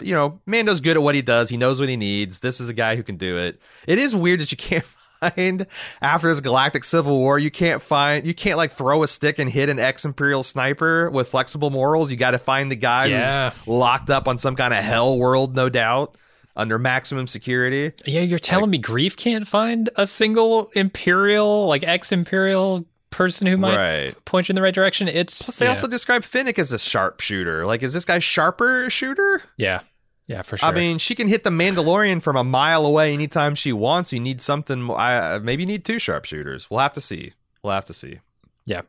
you 0.00 0.14
know, 0.14 0.40
Mando's 0.46 0.80
good 0.80 0.96
at 0.96 1.02
what 1.02 1.14
he 1.14 1.22
does. 1.22 1.48
He 1.48 1.56
knows 1.56 1.80
what 1.80 1.88
he 1.88 1.96
needs. 1.96 2.40
This 2.40 2.60
is 2.60 2.68
a 2.68 2.74
guy 2.74 2.96
who 2.96 3.02
can 3.02 3.16
do 3.16 3.38
it. 3.38 3.60
It 3.86 3.98
is 3.98 4.14
weird 4.14 4.40
that 4.40 4.50
you 4.50 4.58
can't 4.58 4.84
find 5.20 5.66
after 6.02 6.28
this 6.28 6.40
galactic 6.40 6.84
civil 6.84 7.18
war, 7.18 7.38
you 7.38 7.50
can't 7.50 7.80
find 7.80 8.26
you 8.26 8.34
can't 8.34 8.58
like 8.58 8.70
throw 8.70 9.02
a 9.02 9.08
stick 9.08 9.38
and 9.38 9.50
hit 9.50 9.68
an 9.68 9.78
ex 9.78 10.04
imperial 10.04 10.42
sniper 10.42 11.10
with 11.10 11.28
flexible 11.28 11.70
morals. 11.70 12.10
You 12.10 12.16
got 12.16 12.32
to 12.32 12.38
find 12.38 12.70
the 12.70 12.76
guy 12.76 13.06
yeah. 13.06 13.50
who's 13.50 13.66
locked 13.66 14.10
up 14.10 14.28
on 14.28 14.36
some 14.36 14.56
kind 14.56 14.74
of 14.74 14.84
hell 14.84 15.18
world, 15.18 15.56
no 15.56 15.68
doubt. 15.68 16.16
under 16.56 16.78
maximum 16.78 17.26
security. 17.26 17.92
Yeah, 18.06 18.20
you're 18.20 18.38
telling 18.38 18.70
me 18.70 18.80
Greef 18.80 19.16
can't 19.16 19.48
find 19.48 19.90
a 19.96 20.06
single 20.06 20.70
Imperial, 20.74 21.66
like 21.66 21.82
ex 21.82 22.12
Imperial 22.12 22.84
person 23.14 23.46
who 23.46 23.56
might 23.56 23.76
Right. 23.76 24.24
point 24.24 24.48
you 24.48 24.52
in 24.52 24.56
the 24.56 24.62
right 24.62 24.74
direction. 24.74 25.08
It's 25.08 25.42
Plus, 25.42 25.56
they 25.56 25.66
yeah. 25.66 25.70
also 25.70 25.86
describe 25.86 26.22
Fennec 26.24 26.58
as 26.58 26.72
a 26.72 26.78
sharpshooter. 26.78 27.64
Like, 27.66 27.82
is 27.82 27.92
this 27.94 28.04
guy 28.04 28.18
sharper 28.18 28.90
shooter? 28.90 29.42
yeah, 29.56 29.80
yeah, 30.26 30.42
for 30.42 30.56
sure. 30.56 30.68
I 30.68 30.72
mean, 30.72 30.98
she 30.98 31.14
can 31.14 31.28
hit 31.28 31.44
the 31.44 31.50
Mandalorian 31.50 32.20
from 32.22 32.36
a 32.36 32.44
mile 32.44 32.84
away 32.86 33.12
anytime 33.14 33.54
she 33.54 33.72
wants. 33.72 34.12
You 34.12 34.20
need 34.20 34.40
something. 34.40 34.90
I 34.90 35.38
maybe 35.38 35.62
you 35.62 35.66
need 35.66 35.84
two 35.84 35.98
sharpshooters. 35.98 36.68
We'll 36.70 36.80
have 36.80 36.92
to 36.94 37.00
see. 37.00 37.32
We'll 37.62 37.74
have 37.74 37.84
to 37.86 37.94
see. 37.94 38.20
yeah. 38.66 38.82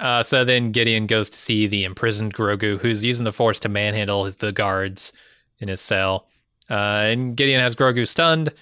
Uh, 0.00 0.24
so 0.24 0.44
then 0.44 0.72
Gideon 0.72 1.06
goes 1.06 1.30
to 1.30 1.38
see 1.38 1.68
the 1.68 1.84
imprisoned 1.84 2.34
Grogu, 2.34 2.80
who's 2.80 3.04
using 3.04 3.22
the 3.24 3.32
Force 3.32 3.60
to 3.60 3.68
manhandle 3.68 4.24
his, 4.24 4.34
the 4.36 4.50
guards 4.50 5.12
in 5.60 5.68
his 5.68 5.80
cell. 5.80 6.26
Uh, 6.68 6.74
and 7.12 7.36
Gideon 7.36 7.60
has 7.60 7.76
Grogu 7.76 8.06
stunned 8.08 8.52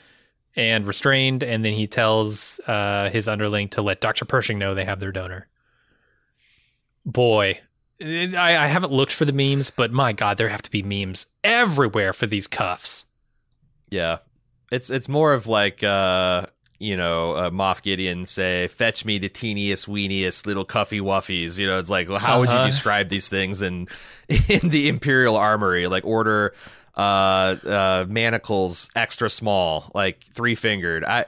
and 0.57 0.87
restrained, 0.87 1.43
and 1.43 1.65
then 1.65 1.73
he 1.73 1.87
tells 1.87 2.61
uh, 2.67 3.09
his 3.11 3.29
underling 3.29 3.69
to 3.71 3.83
let 3.83 4.01
Dr. 4.01 4.25
Pershing 4.25 4.59
know 4.59 4.75
they 4.75 4.85
have 4.85 5.01
their 5.01 5.13
donor. 5.13 5.49
Boy, 7.05 7.61
I, 8.01 8.31
I 8.37 8.67
haven't 8.67 8.93
looked 8.93 9.13
for 9.13 9.25
the 9.25 9.33
memes, 9.33 9.71
but 9.71 9.93
my 9.93 10.13
God, 10.13 10.39
there 10.39 10.49
have 10.49 10.63
to 10.63 10.71
be 10.71 10.83
memes 10.83 11.27
everywhere 11.43 12.13
for 12.13 12.27
these 12.27 12.47
cuffs. 12.47 13.07
Yeah, 13.91 14.19
it's 14.71 14.89
it's 14.89 15.09
more 15.09 15.33
of 15.33 15.47
like 15.49 15.83
uh, 15.83 16.47
you 16.79 16.97
know, 16.97 17.33
uh, 17.37 17.51
Moff 17.51 17.83
Gideon 17.83 18.25
say, 18.25 18.69
"Fetch 18.69 19.05
me 19.05 19.19
the 19.19 19.29
teeniest, 19.29 19.89
weeniest 19.89 20.47
little 20.47 20.65
cuffy 20.65 21.01
wuffies." 21.01 21.59
You 21.59 21.67
know, 21.67 21.79
it's 21.79 21.91
like, 21.91 22.09
well, 22.09 22.19
how 22.19 22.39
would 22.41 22.51
you 22.51 22.55
Uh-huh. 22.57 22.67
describe 22.67 23.09
these 23.09 23.29
things 23.29 23.63
in 23.63 23.89
in 24.49 24.69
the 24.69 24.89
Imperial 24.89 25.37
Armory? 25.37 25.89
Like 25.89 26.05
order 26.05 26.55
uh 26.97 27.57
uh 27.67 28.05
manacles 28.09 28.91
extra 28.95 29.31
small 29.31 29.91
like 29.95 30.23
three 30.35 30.55
fingered 30.55 31.05
i 31.05 31.25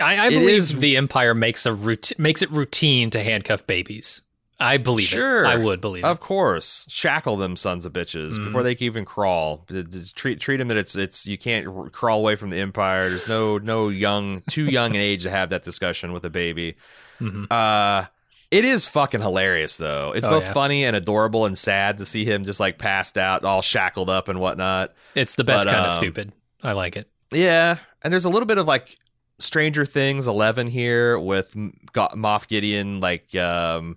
I, 0.00 0.26
I 0.26 0.30
believe 0.30 0.48
is- 0.58 0.78
the 0.78 0.96
Empire 0.96 1.34
makes 1.34 1.66
a 1.66 1.74
rout- 1.74 2.12
makes 2.16 2.40
it 2.42 2.50
routine 2.50 3.10
to 3.10 3.22
handcuff 3.22 3.66
babies. 3.66 4.22
I 4.58 4.76
believe 4.78 5.06
Sure. 5.06 5.44
it. 5.44 5.48
I 5.48 5.56
would 5.56 5.80
believe 5.82 6.04
Of 6.04 6.18
it. 6.18 6.20
course, 6.20 6.86
shackle 6.88 7.36
them 7.36 7.54
sons 7.56 7.84
of 7.84 7.92
bitches 7.92 8.32
Mhm. 8.38 8.44
before 8.44 8.62
they 8.62 8.74
can 8.74 8.84
even 8.86 9.04
crawl. 9.04 9.66
Treat 10.14 10.40
treat 10.40 10.56
them 10.58 10.68
that 10.68 10.76
it's 10.78 10.96
it's 10.96 11.26
you 11.26 11.36
can't 11.36 11.66
r- 11.66 11.90
crawl 11.90 12.20
away 12.20 12.36
from 12.36 12.48
the 12.50 12.60
empire. 12.60 13.08
There's 13.10 13.28
no 13.28 13.58
no 13.58 13.88
young 13.88 14.40
too 14.48 14.66
young 14.66 14.90
an 14.94 15.00
age 15.02 15.22
to 15.24 15.30
have 15.30 15.50
that 15.50 15.62
discussion 15.64 16.12
with 16.12 16.24
a 16.24 16.30
baby. 16.30 16.76
Mhm. 17.20 17.46
Uh 17.50 18.06
it 18.50 18.64
is 18.64 18.86
fucking 18.86 19.20
hilarious 19.20 19.76
though. 19.76 20.12
It's 20.14 20.26
Oh, 20.26 20.30
both 20.30 20.46
yeah. 20.46 20.52
funny 20.52 20.84
and 20.84 20.96
adorable 20.96 21.46
and 21.46 21.56
sad 21.56 21.98
to 21.98 22.04
see 22.04 22.24
him 22.24 22.44
just 22.44 22.60
like 22.60 22.78
passed 22.78 23.16
out, 23.18 23.44
all 23.44 23.62
shackled 23.62 24.10
up 24.10 24.28
and 24.28 24.40
whatnot. 24.40 24.94
It's 25.14 25.36
the 25.36 25.44
best 25.44 25.64
But, 25.66 25.72
kind 25.72 25.86
of 25.86 25.92
um, 25.92 25.98
stupid. 25.98 26.32
I 26.62 26.72
like 26.72 26.96
it. 26.96 27.08
Yeah, 27.32 27.76
and 28.02 28.12
there's 28.12 28.24
a 28.24 28.28
little 28.28 28.46
bit 28.46 28.58
of 28.58 28.66
like 28.66 28.96
Stranger 29.38 29.84
Things 29.86 30.26
11 30.26 30.66
here 30.66 31.18
with 31.18 31.54
Moff 31.54 32.48
Gideon 32.48 33.00
like 33.00 33.34
um 33.34 33.96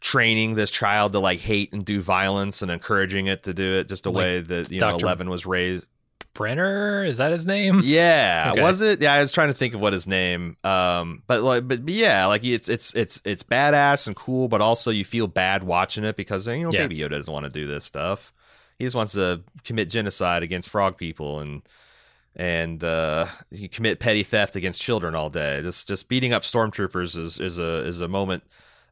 training 0.00 0.56
this 0.56 0.70
child 0.70 1.12
to 1.12 1.20
like 1.20 1.38
hate 1.38 1.72
and 1.72 1.84
do 1.84 2.00
violence 2.00 2.60
and 2.62 2.70
encouraging 2.72 3.26
it 3.26 3.44
to 3.44 3.54
do 3.54 3.74
it 3.74 3.86
just 3.88 4.02
the 4.02 4.10
Like 4.10 4.18
way 4.18 4.40
that 4.40 4.70
you 4.72 4.80
know 4.80 4.96
11 4.96 5.30
was 5.30 5.46
raised. 5.46 5.86
Brenner 6.34 7.04
is 7.04 7.18
that 7.18 7.32
his 7.32 7.46
name? 7.46 7.80
Yeah, 7.84 8.50
Okay. 8.52 8.62
was 8.62 8.80
it? 8.80 9.00
Yeah, 9.02 9.12
I 9.12 9.20
was 9.20 9.32
trying 9.32 9.48
to 9.48 9.54
think 9.54 9.74
of 9.74 9.80
what 9.80 9.92
his 9.92 10.06
name. 10.06 10.56
Um, 10.64 11.22
but 11.26 11.42
like, 11.42 11.68
but, 11.68 11.84
but 11.84 11.94
yeah, 11.94 12.26
like 12.26 12.44
it's 12.44 12.68
it's 12.68 12.94
it's 12.94 13.20
it's 13.24 13.42
badass 13.42 14.06
and 14.06 14.16
cool, 14.16 14.48
but 14.48 14.60
also 14.60 14.90
you 14.90 15.04
feel 15.04 15.26
bad 15.26 15.64
watching 15.64 16.04
it 16.04 16.16
because 16.16 16.46
you 16.46 16.62
know 16.62 16.70
Yeah. 16.72 16.86
Baby 16.86 16.98
Yoda 16.98 17.10
doesn't 17.10 17.32
want 17.32 17.44
to 17.44 17.50
do 17.50 17.66
this 17.66 17.84
stuff. 17.84 18.32
He 18.78 18.84
just 18.86 18.96
wants 18.96 19.12
to 19.12 19.42
commit 19.64 19.90
genocide 19.90 20.42
against 20.42 20.68
frog 20.70 20.96
people 20.96 21.40
and 21.40 21.62
and 22.34 22.82
uh, 22.82 23.26
you 23.50 23.68
commit 23.68 24.00
petty 24.00 24.22
theft 24.22 24.56
against 24.56 24.80
children 24.80 25.14
all 25.14 25.28
day. 25.28 25.60
Just 25.62 25.86
just 25.86 26.08
beating 26.08 26.32
up 26.32 26.42
stormtroopers 26.42 27.16
is 27.18 27.38
is 27.40 27.58
a 27.58 27.84
is 27.86 28.00
a 28.00 28.08
moment 28.08 28.42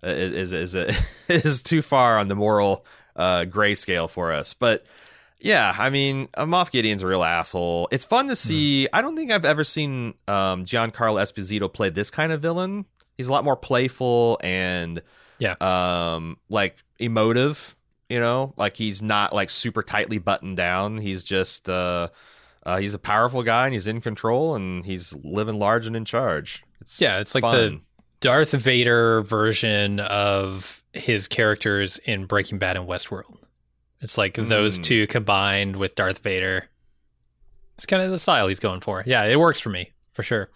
uh, 0.04 0.08
is 0.10 0.52
is 0.52 0.74
a, 0.74 0.92
is 1.28 1.62
too 1.62 1.80
far 1.80 2.18
on 2.18 2.28
the 2.28 2.36
moral 2.36 2.84
uh, 3.16 3.46
gray 3.46 3.74
scale 3.74 4.08
for 4.08 4.32
us, 4.32 4.52
but. 4.52 4.84
Yeah, 5.40 5.74
I 5.78 5.90
mean, 5.90 6.28
uh, 6.34 6.44
Moff 6.44 6.70
Gideon's 6.70 7.02
a 7.02 7.06
real 7.06 7.24
asshole. 7.24 7.88
It's 7.90 8.04
fun 8.04 8.28
to 8.28 8.36
see. 8.36 8.88
I 8.92 9.00
don't 9.02 9.16
think 9.16 9.30
I've 9.32 9.44
ever 9.44 9.64
seen 9.64 10.14
um, 10.28 10.64
Giancarlo 10.64 11.20
Esposito 11.20 11.72
play 11.72 11.90
this 11.90 12.10
kind 12.10 12.30
of 12.32 12.42
villain. 12.42 12.84
He's 13.16 13.28
a 13.28 13.32
lot 13.32 13.44
more 13.44 13.56
playful 13.56 14.38
and 14.42 15.02
Yeah. 15.38 15.54
um, 15.60 16.36
like 16.48 16.76
emotive. 16.98 17.74
You 18.08 18.18
know, 18.18 18.54
like 18.56 18.76
he's 18.76 19.02
not 19.02 19.32
like 19.32 19.50
super 19.50 19.84
tightly 19.84 20.18
buttoned 20.18 20.56
down. 20.56 20.96
He's 20.96 21.22
just 21.22 21.68
uh, 21.68 22.08
uh, 22.66 22.78
he's 22.78 22.92
a 22.94 22.98
powerful 22.98 23.44
guy 23.44 23.66
and 23.66 23.72
he's 23.72 23.86
in 23.86 24.00
control 24.00 24.56
and 24.56 24.84
he's 24.84 25.16
living 25.22 25.60
large 25.60 25.86
and 25.86 25.94
in 25.94 26.04
charge. 26.04 26.64
It's 26.80 27.00
Yeah, 27.00 27.20
it's 27.20 27.36
like 27.36 27.42
fun. 27.42 27.54
the 27.54 27.80
Darth 28.18 28.50
Vader 28.50 29.22
version 29.22 30.00
of 30.00 30.82
his 30.92 31.28
characters 31.28 31.98
in 31.98 32.24
Breaking 32.26 32.58
Bad 32.58 32.76
and 32.76 32.88
Westworld. 32.88 33.36
It's 34.00 34.16
like 34.18 34.34
those 34.34 34.78
Mm. 34.78 34.82
two 34.84 35.06
combined 35.06 35.76
with 35.76 35.94
Darth 35.94 36.18
Vader. 36.20 36.66
It's 37.74 37.86
kind 37.86 38.02
of 38.02 38.10
the 38.10 38.18
style 38.18 38.48
he's 38.48 38.60
going 38.60 38.80
for. 38.80 39.02
Yeah, 39.06 39.24
it 39.24 39.38
works 39.38 39.60
for 39.60 39.70
me 39.70 39.92
for 40.12 40.22
sure. 40.22 40.50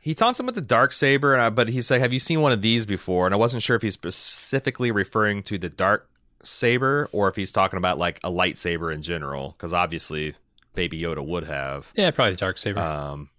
He 0.00 0.14
taunts 0.14 0.38
him 0.40 0.46
with 0.46 0.54
the 0.54 0.60
dark 0.60 0.92
saber, 0.92 1.32
and 1.34 1.42
I, 1.42 1.50
but 1.50 1.68
he's 1.68 1.90
like, 1.90 2.00
"Have 2.00 2.12
you 2.12 2.18
seen 2.20 2.40
one 2.40 2.52
of 2.52 2.62
these 2.62 2.86
before?" 2.86 3.26
And 3.26 3.34
I 3.34 3.38
wasn't 3.38 3.62
sure 3.62 3.76
if 3.76 3.82
he's 3.82 3.94
specifically 3.94 4.90
referring 4.90 5.42
to 5.44 5.58
the 5.58 5.68
dark 5.68 6.08
saber 6.42 7.08
or 7.12 7.28
if 7.28 7.36
he's 7.36 7.52
talking 7.52 7.76
about 7.76 7.98
like 7.98 8.18
a 8.24 8.30
lightsaber 8.30 8.94
in 8.94 9.02
general, 9.02 9.54
because 9.56 9.72
obviously 9.72 10.34
Baby 10.74 11.00
Yoda 11.02 11.24
would 11.26 11.44
have. 11.44 11.92
Yeah, 11.96 12.10
probably 12.12 12.32
the 12.32 12.38
dark 12.38 12.56
saber. 12.58 12.80
Um, 12.80 13.29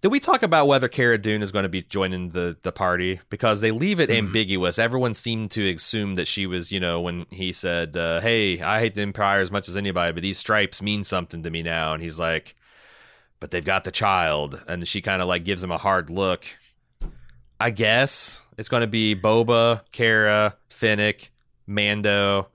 did 0.00 0.08
we 0.12 0.20
talk 0.20 0.42
about 0.42 0.66
whether 0.66 0.88
Cara 0.88 1.18
Dune 1.18 1.42
is 1.42 1.52
going 1.52 1.64
to 1.64 1.68
be 1.68 1.82
joining 1.82 2.30
the 2.30 2.56
the 2.62 2.72
party? 2.72 3.20
Because 3.30 3.60
they 3.60 3.70
leave 3.70 4.00
it 4.00 4.10
Mhm. 4.10 4.18
ambiguous. 4.18 4.78
Everyone 4.78 5.14
seemed 5.14 5.50
to 5.52 5.68
assume 5.68 6.14
that 6.16 6.28
she 6.28 6.46
was, 6.46 6.70
you 6.72 6.80
know, 6.80 7.00
when 7.00 7.26
he 7.30 7.52
said, 7.52 7.96
uh, 7.96 8.20
"Hey, 8.20 8.60
I 8.60 8.80
hate 8.80 8.94
the 8.94 9.02
Empire 9.02 9.40
as 9.40 9.50
much 9.50 9.68
as 9.68 9.76
anybody, 9.76 10.12
but 10.12 10.22
these 10.22 10.38
stripes 10.38 10.80
mean 10.82 11.04
something 11.04 11.42
to 11.42 11.50
me 11.50 11.62
now," 11.62 11.92
and 11.94 12.02
he's 12.02 12.18
like, 12.18 12.54
"But 13.40 13.50
they've 13.50 13.64
got 13.64 13.84
the 13.84 13.90
child," 13.90 14.62
and 14.68 14.86
she 14.86 15.00
kind 15.00 15.20
of 15.22 15.28
like 15.28 15.44
gives 15.44 15.62
him 15.62 15.70
a 15.70 15.78
hard 15.78 16.10
look. 16.10 16.44
I 17.60 17.70
guess 17.70 18.42
it's 18.56 18.68
going 18.68 18.82
to 18.82 18.86
be 18.86 19.16
Boba, 19.16 19.82
Cara, 19.90 20.56
Fennec, 20.70 21.30
Mando, 21.66 22.48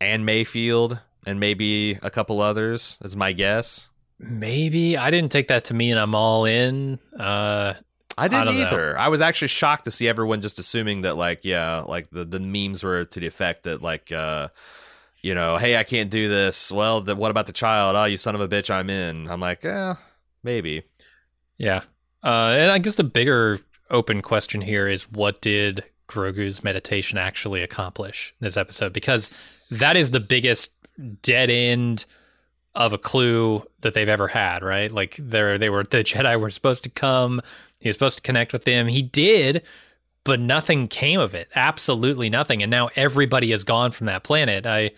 and 0.00 0.26
Mayfeld, 0.26 1.00
and 1.26 1.38
maybe 1.38 1.98
a 2.02 2.10
couple 2.10 2.40
others. 2.40 2.98
Is 3.02 3.14
my 3.14 3.32
guess. 3.32 3.90
Maybe 4.22 4.98
I 4.98 5.10
didn't 5.10 5.32
take 5.32 5.48
that 5.48 5.64
to 5.66 5.74
mean 5.74 5.96
I'm 5.96 6.14
all 6.14 6.44
in. 6.44 6.98
Uh, 7.18 7.72
I 8.18 8.28
didn't 8.28 8.46
know. 8.46 8.52
either. 8.52 8.98
I 8.98 9.08
was 9.08 9.22
actually 9.22 9.48
shocked 9.48 9.86
to 9.86 9.90
see 9.90 10.08
everyone 10.08 10.42
just 10.42 10.58
assuming 10.58 11.00
that, 11.02 11.16
like, 11.16 11.42
yeah, 11.42 11.80
like 11.86 12.10
the, 12.10 12.26
the 12.26 12.38
memes 12.38 12.84
were 12.84 13.06
to 13.06 13.20
the 13.20 13.26
effect 13.26 13.62
that, 13.62 13.80
like, 13.80 14.12
uh, 14.12 14.48
you 15.22 15.34
know, 15.34 15.56
hey, 15.56 15.78
I 15.78 15.84
can't 15.84 16.10
do 16.10 16.28
this. 16.28 16.70
Well, 16.70 17.00
the, 17.00 17.16
what 17.16 17.30
about 17.30 17.46
the 17.46 17.54
child? 17.54 17.96
Oh, 17.96 18.04
you 18.04 18.18
son 18.18 18.34
of 18.34 18.42
a 18.42 18.48
bitch, 18.48 18.70
I'm 18.70 18.90
in. 18.90 19.26
I'm 19.30 19.40
like, 19.40 19.64
yeah, 19.64 19.94
maybe. 20.42 20.82
yeah, 21.56 21.82
uh, 22.22 22.54
and 22.58 22.70
I 22.70 22.78
guess 22.78 22.96
the 22.96 23.04
bigger 23.04 23.58
open 23.88 24.20
question 24.20 24.60
here 24.60 24.86
is 24.86 25.10
what 25.10 25.40
did 25.40 25.82
Grogu's 26.08 26.62
meditation 26.62 27.16
actually 27.16 27.62
accomplish 27.62 28.34
in 28.38 28.44
this 28.44 28.58
episode? 28.58 28.92
Because 28.92 29.30
that 29.70 29.96
is 29.96 30.10
the 30.10 30.20
biggest 30.20 30.72
dead 31.22 31.48
end 31.48 32.04
of 32.74 32.92
a 32.92 32.98
clue 32.98 33.62
that 33.80 33.94
they've 33.94 34.08
ever 34.08 34.28
had, 34.28 34.62
right? 34.62 34.90
Like 34.90 35.16
they 35.16 35.56
they 35.58 35.70
were 35.70 35.82
the 35.82 36.04
Jedi 36.04 36.38
were 36.40 36.50
supposed 36.50 36.84
to 36.84 36.90
come. 36.90 37.40
He 37.80 37.88
was 37.88 37.96
supposed 37.96 38.18
to 38.18 38.22
connect 38.22 38.52
with 38.52 38.64
them. 38.64 38.86
He 38.86 39.02
did, 39.02 39.62
but 40.24 40.38
nothing 40.40 40.86
came 40.88 41.18
of 41.20 41.34
it. 41.34 41.48
Absolutely 41.54 42.30
nothing. 42.30 42.62
And 42.62 42.70
now 42.70 42.90
everybody 42.94 43.52
is 43.52 43.64
gone 43.64 43.90
from 43.90 44.06
that 44.06 44.22
planet. 44.22 44.66
I 44.66 44.92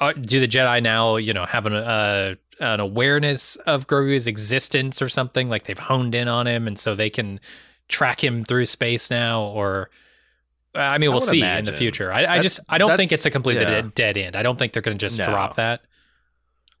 uh, 0.00 0.12
do 0.12 0.40
the 0.40 0.48
Jedi 0.48 0.82
now, 0.82 1.16
you 1.16 1.32
know, 1.32 1.44
have 1.44 1.66
an 1.66 1.74
uh, 1.74 2.34
an 2.60 2.80
awareness 2.80 3.56
of 3.56 3.86
Grogu's 3.86 4.26
existence 4.26 5.00
or 5.00 5.08
something? 5.08 5.48
Like 5.48 5.64
they've 5.64 5.78
honed 5.78 6.14
in 6.14 6.28
on 6.28 6.46
him, 6.46 6.66
and 6.66 6.78
so 6.78 6.94
they 6.94 7.10
can 7.10 7.38
track 7.88 8.22
him 8.22 8.44
through 8.44 8.66
space 8.66 9.10
now, 9.10 9.42
or 9.42 9.90
I 10.74 10.98
mean, 10.98 11.10
we'll 11.10 11.20
would 11.20 11.28
see 11.28 11.42
in 11.42 11.64
the 11.64 11.72
future. 11.72 12.12
I, 12.12 12.26
I 12.26 12.38
just 12.40 12.60
I 12.68 12.78
don't 12.78 12.96
think 12.96 13.12
it's 13.12 13.26
a 13.26 13.30
complete 13.30 13.54
yeah. 13.54 13.64
dead, 13.64 13.94
dead 13.94 14.16
end. 14.16 14.36
I 14.36 14.42
don't 14.42 14.58
think 14.58 14.72
they're 14.72 14.82
going 14.82 14.98
to 14.98 15.06
just 15.06 15.18
No. 15.18 15.24
drop 15.26 15.56
that. 15.56 15.82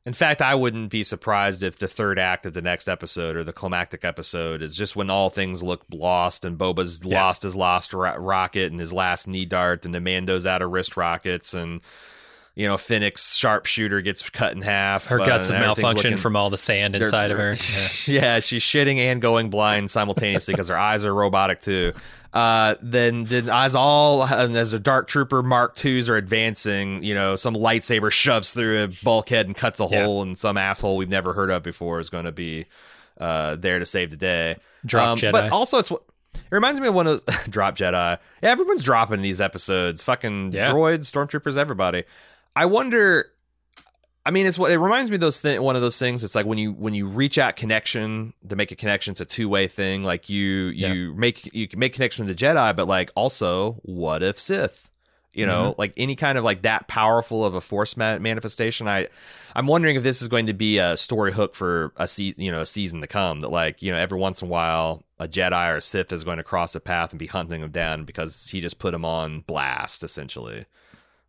In 0.08 0.14
fact, 0.14 0.40
I 0.40 0.54
wouldn't 0.54 0.88
be 0.88 1.02
surprised 1.02 1.62
if 1.62 1.78
the 1.78 1.86
third 1.86 2.18
act 2.18 2.46
of 2.46 2.54
the 2.54 2.62
next 2.62 2.88
episode 2.88 3.36
or 3.36 3.44
the 3.44 3.52
climactic 3.52 4.06
episode 4.06 4.62
is 4.62 4.74
just 4.74 4.96
when 4.96 5.10
all 5.10 5.28
things 5.28 5.62
look 5.62 5.82
lost 5.92 6.46
and 6.46 6.56
Boba's 6.56 7.02
Yeah. 7.04 7.22
lost 7.22 7.42
his 7.42 7.54
lost 7.54 7.92
ro- 7.92 8.16
rocket 8.16 8.70
and 8.72 8.80
his 8.80 8.90
last 8.90 9.28
knee 9.28 9.44
dart 9.44 9.84
and 9.84 9.94
the 9.94 10.00
Mando's 10.00 10.46
out 10.46 10.62
of 10.62 10.70
wrist 10.70 10.96
rockets 10.96 11.52
and 11.52 11.82
you 12.58 12.66
know, 12.66 12.76
Fennec's 12.76 13.36
sharpshooter 13.36 14.00
gets 14.00 14.28
cut 14.30 14.52
in 14.52 14.62
half. 14.62 15.06
Her 15.06 15.20
uh, 15.20 15.24
guts 15.26 15.48
and 15.48 15.62
have 15.64 15.76
malfunctioned 15.76 15.94
looking- 15.94 16.16
from 16.16 16.34
all 16.34 16.50
the 16.50 16.58
sand 16.58 16.96
inside 16.96 17.30
of 17.30 17.38
her. 17.38 17.54
Yeah. 18.08 18.20
Yeah. 18.20 18.40
she's 18.40 18.62
shitting 18.64 18.96
and 18.98 19.22
going 19.22 19.48
blind 19.48 19.90
simultaneously 19.92 20.54
because 20.54 20.66
her 20.68 20.76
eyes 20.76 21.04
are 21.04 21.14
robotic 21.14 21.60
too. 21.60 21.92
Uh, 22.34 22.74
then, 22.82 23.24
then 23.24 23.48
as 23.48 23.74
all 23.76 24.24
as 24.24 24.72
the 24.72 24.78
Dark 24.80 25.06
Trooper 25.08 25.42
Mark 25.42 25.76
Twos 25.76 26.08
are 26.08 26.16
advancing, 26.16 27.02
you 27.04 27.14
know, 27.14 27.36
some 27.36 27.54
lightsaber 27.54 28.10
shoves 28.10 28.52
through 28.52 28.82
a 28.82 28.88
bulkhead 29.04 29.46
and 29.46 29.56
cuts 29.56 29.78
a 29.80 29.86
Yeah. 29.90 30.04
hole, 30.04 30.22
and 30.22 30.36
some 30.36 30.58
asshole 30.58 30.96
we've 30.96 31.08
never 31.08 31.32
heard 31.32 31.50
of 31.50 31.62
before 31.62 32.00
is 32.00 32.10
going 32.10 32.24
to 32.26 32.32
be 32.32 32.66
uh, 33.20 33.56
there 33.56 33.78
to 33.78 33.86
save 33.86 34.10
the 34.10 34.16
day. 34.16 34.56
Drop 34.84 35.18
Jedi. 35.18 35.32
But 35.32 35.50
also, 35.52 35.78
it's 35.78 35.90
it 35.90 35.98
reminds 36.50 36.80
me 36.80 36.88
of 36.88 36.94
one 36.94 37.06
of 37.06 37.24
those 37.24 37.46
drop 37.48 37.76
Jedi. 37.76 38.18
Yeah, 38.42 38.50
everyone's 38.50 38.82
dropping 38.84 39.22
these 39.22 39.40
episodes. 39.40 40.02
Fucking 40.02 40.52
Yeah. 40.52 40.70
droids, 40.70 41.10
stormtroopers, 41.10 41.56
everybody. 41.56 42.04
I 42.58 42.66
wonder. 42.66 43.30
I 44.26 44.32
mean, 44.32 44.44
it's 44.44 44.58
what 44.58 44.72
it 44.72 44.78
reminds 44.78 45.10
me 45.10 45.14
of 45.14 45.20
those 45.20 45.40
one 45.44 45.76
of 45.76 45.80
those 45.80 45.96
things. 45.96 46.24
It's 46.24 46.34
like 46.34 46.44
when 46.44 46.58
you 46.58 46.72
when 46.72 46.92
you 46.92 47.06
reach 47.06 47.38
out 47.38 47.54
connection 47.54 48.34
to 48.48 48.56
make 48.56 48.72
a 48.72 48.76
connection, 48.76 49.12
it's 49.12 49.20
a 49.20 49.24
two 49.24 49.48
way 49.48 49.68
thing. 49.68 50.02
Like 50.02 50.28
you 50.28 50.44
you 50.44 51.14
make 51.14 51.54
you 51.54 51.68
can 51.68 51.78
make 51.78 51.92
connection 51.92 52.26
with 52.26 52.36
the 52.36 52.44
Jedi, 52.44 52.74
but 52.74 52.88
like 52.88 53.12
also, 53.14 53.74
what 53.82 54.24
if 54.24 54.40
Sith? 54.40 54.90
You 55.32 55.46
know, 55.46 55.70
mm-hmm. 55.70 55.80
like 55.80 55.92
any 55.96 56.16
kind 56.16 56.36
of 56.36 56.42
like 56.42 56.62
that 56.62 56.88
powerful 56.88 57.44
of 57.46 57.54
a 57.54 57.60
force 57.60 57.96
ma- 57.96 58.18
manifestation. 58.18 58.88
I 58.88 59.06
I'm 59.54 59.68
wondering 59.68 59.94
if 59.94 60.02
this 60.02 60.20
is 60.20 60.26
going 60.26 60.46
to 60.46 60.52
be 60.52 60.78
a 60.78 60.96
story 60.96 61.32
hook 61.32 61.54
for 61.54 61.92
a 61.96 62.08
se- 62.08 62.34
you 62.38 62.50
know 62.50 62.62
a 62.62 62.66
season 62.66 63.00
to 63.02 63.06
come. 63.06 63.38
That 63.40 63.50
like 63.50 63.82
you 63.82 63.92
know 63.92 63.98
every 63.98 64.18
once 64.18 64.42
in 64.42 64.48
a 64.48 64.50
while 64.50 65.04
a 65.20 65.28
Jedi 65.28 65.72
or 65.72 65.76
a 65.76 65.80
Sith 65.80 66.12
is 66.12 66.24
going 66.24 66.38
to 66.38 66.42
cross 66.42 66.74
a 66.74 66.80
path 66.80 67.12
and 67.12 67.20
be 67.20 67.28
hunting 67.28 67.60
them 67.60 67.70
down 67.70 68.04
because 68.04 68.48
he 68.48 68.60
just 68.60 68.80
put 68.80 68.90
them 68.90 69.04
on 69.04 69.42
blast 69.42 70.02
essentially. 70.02 70.66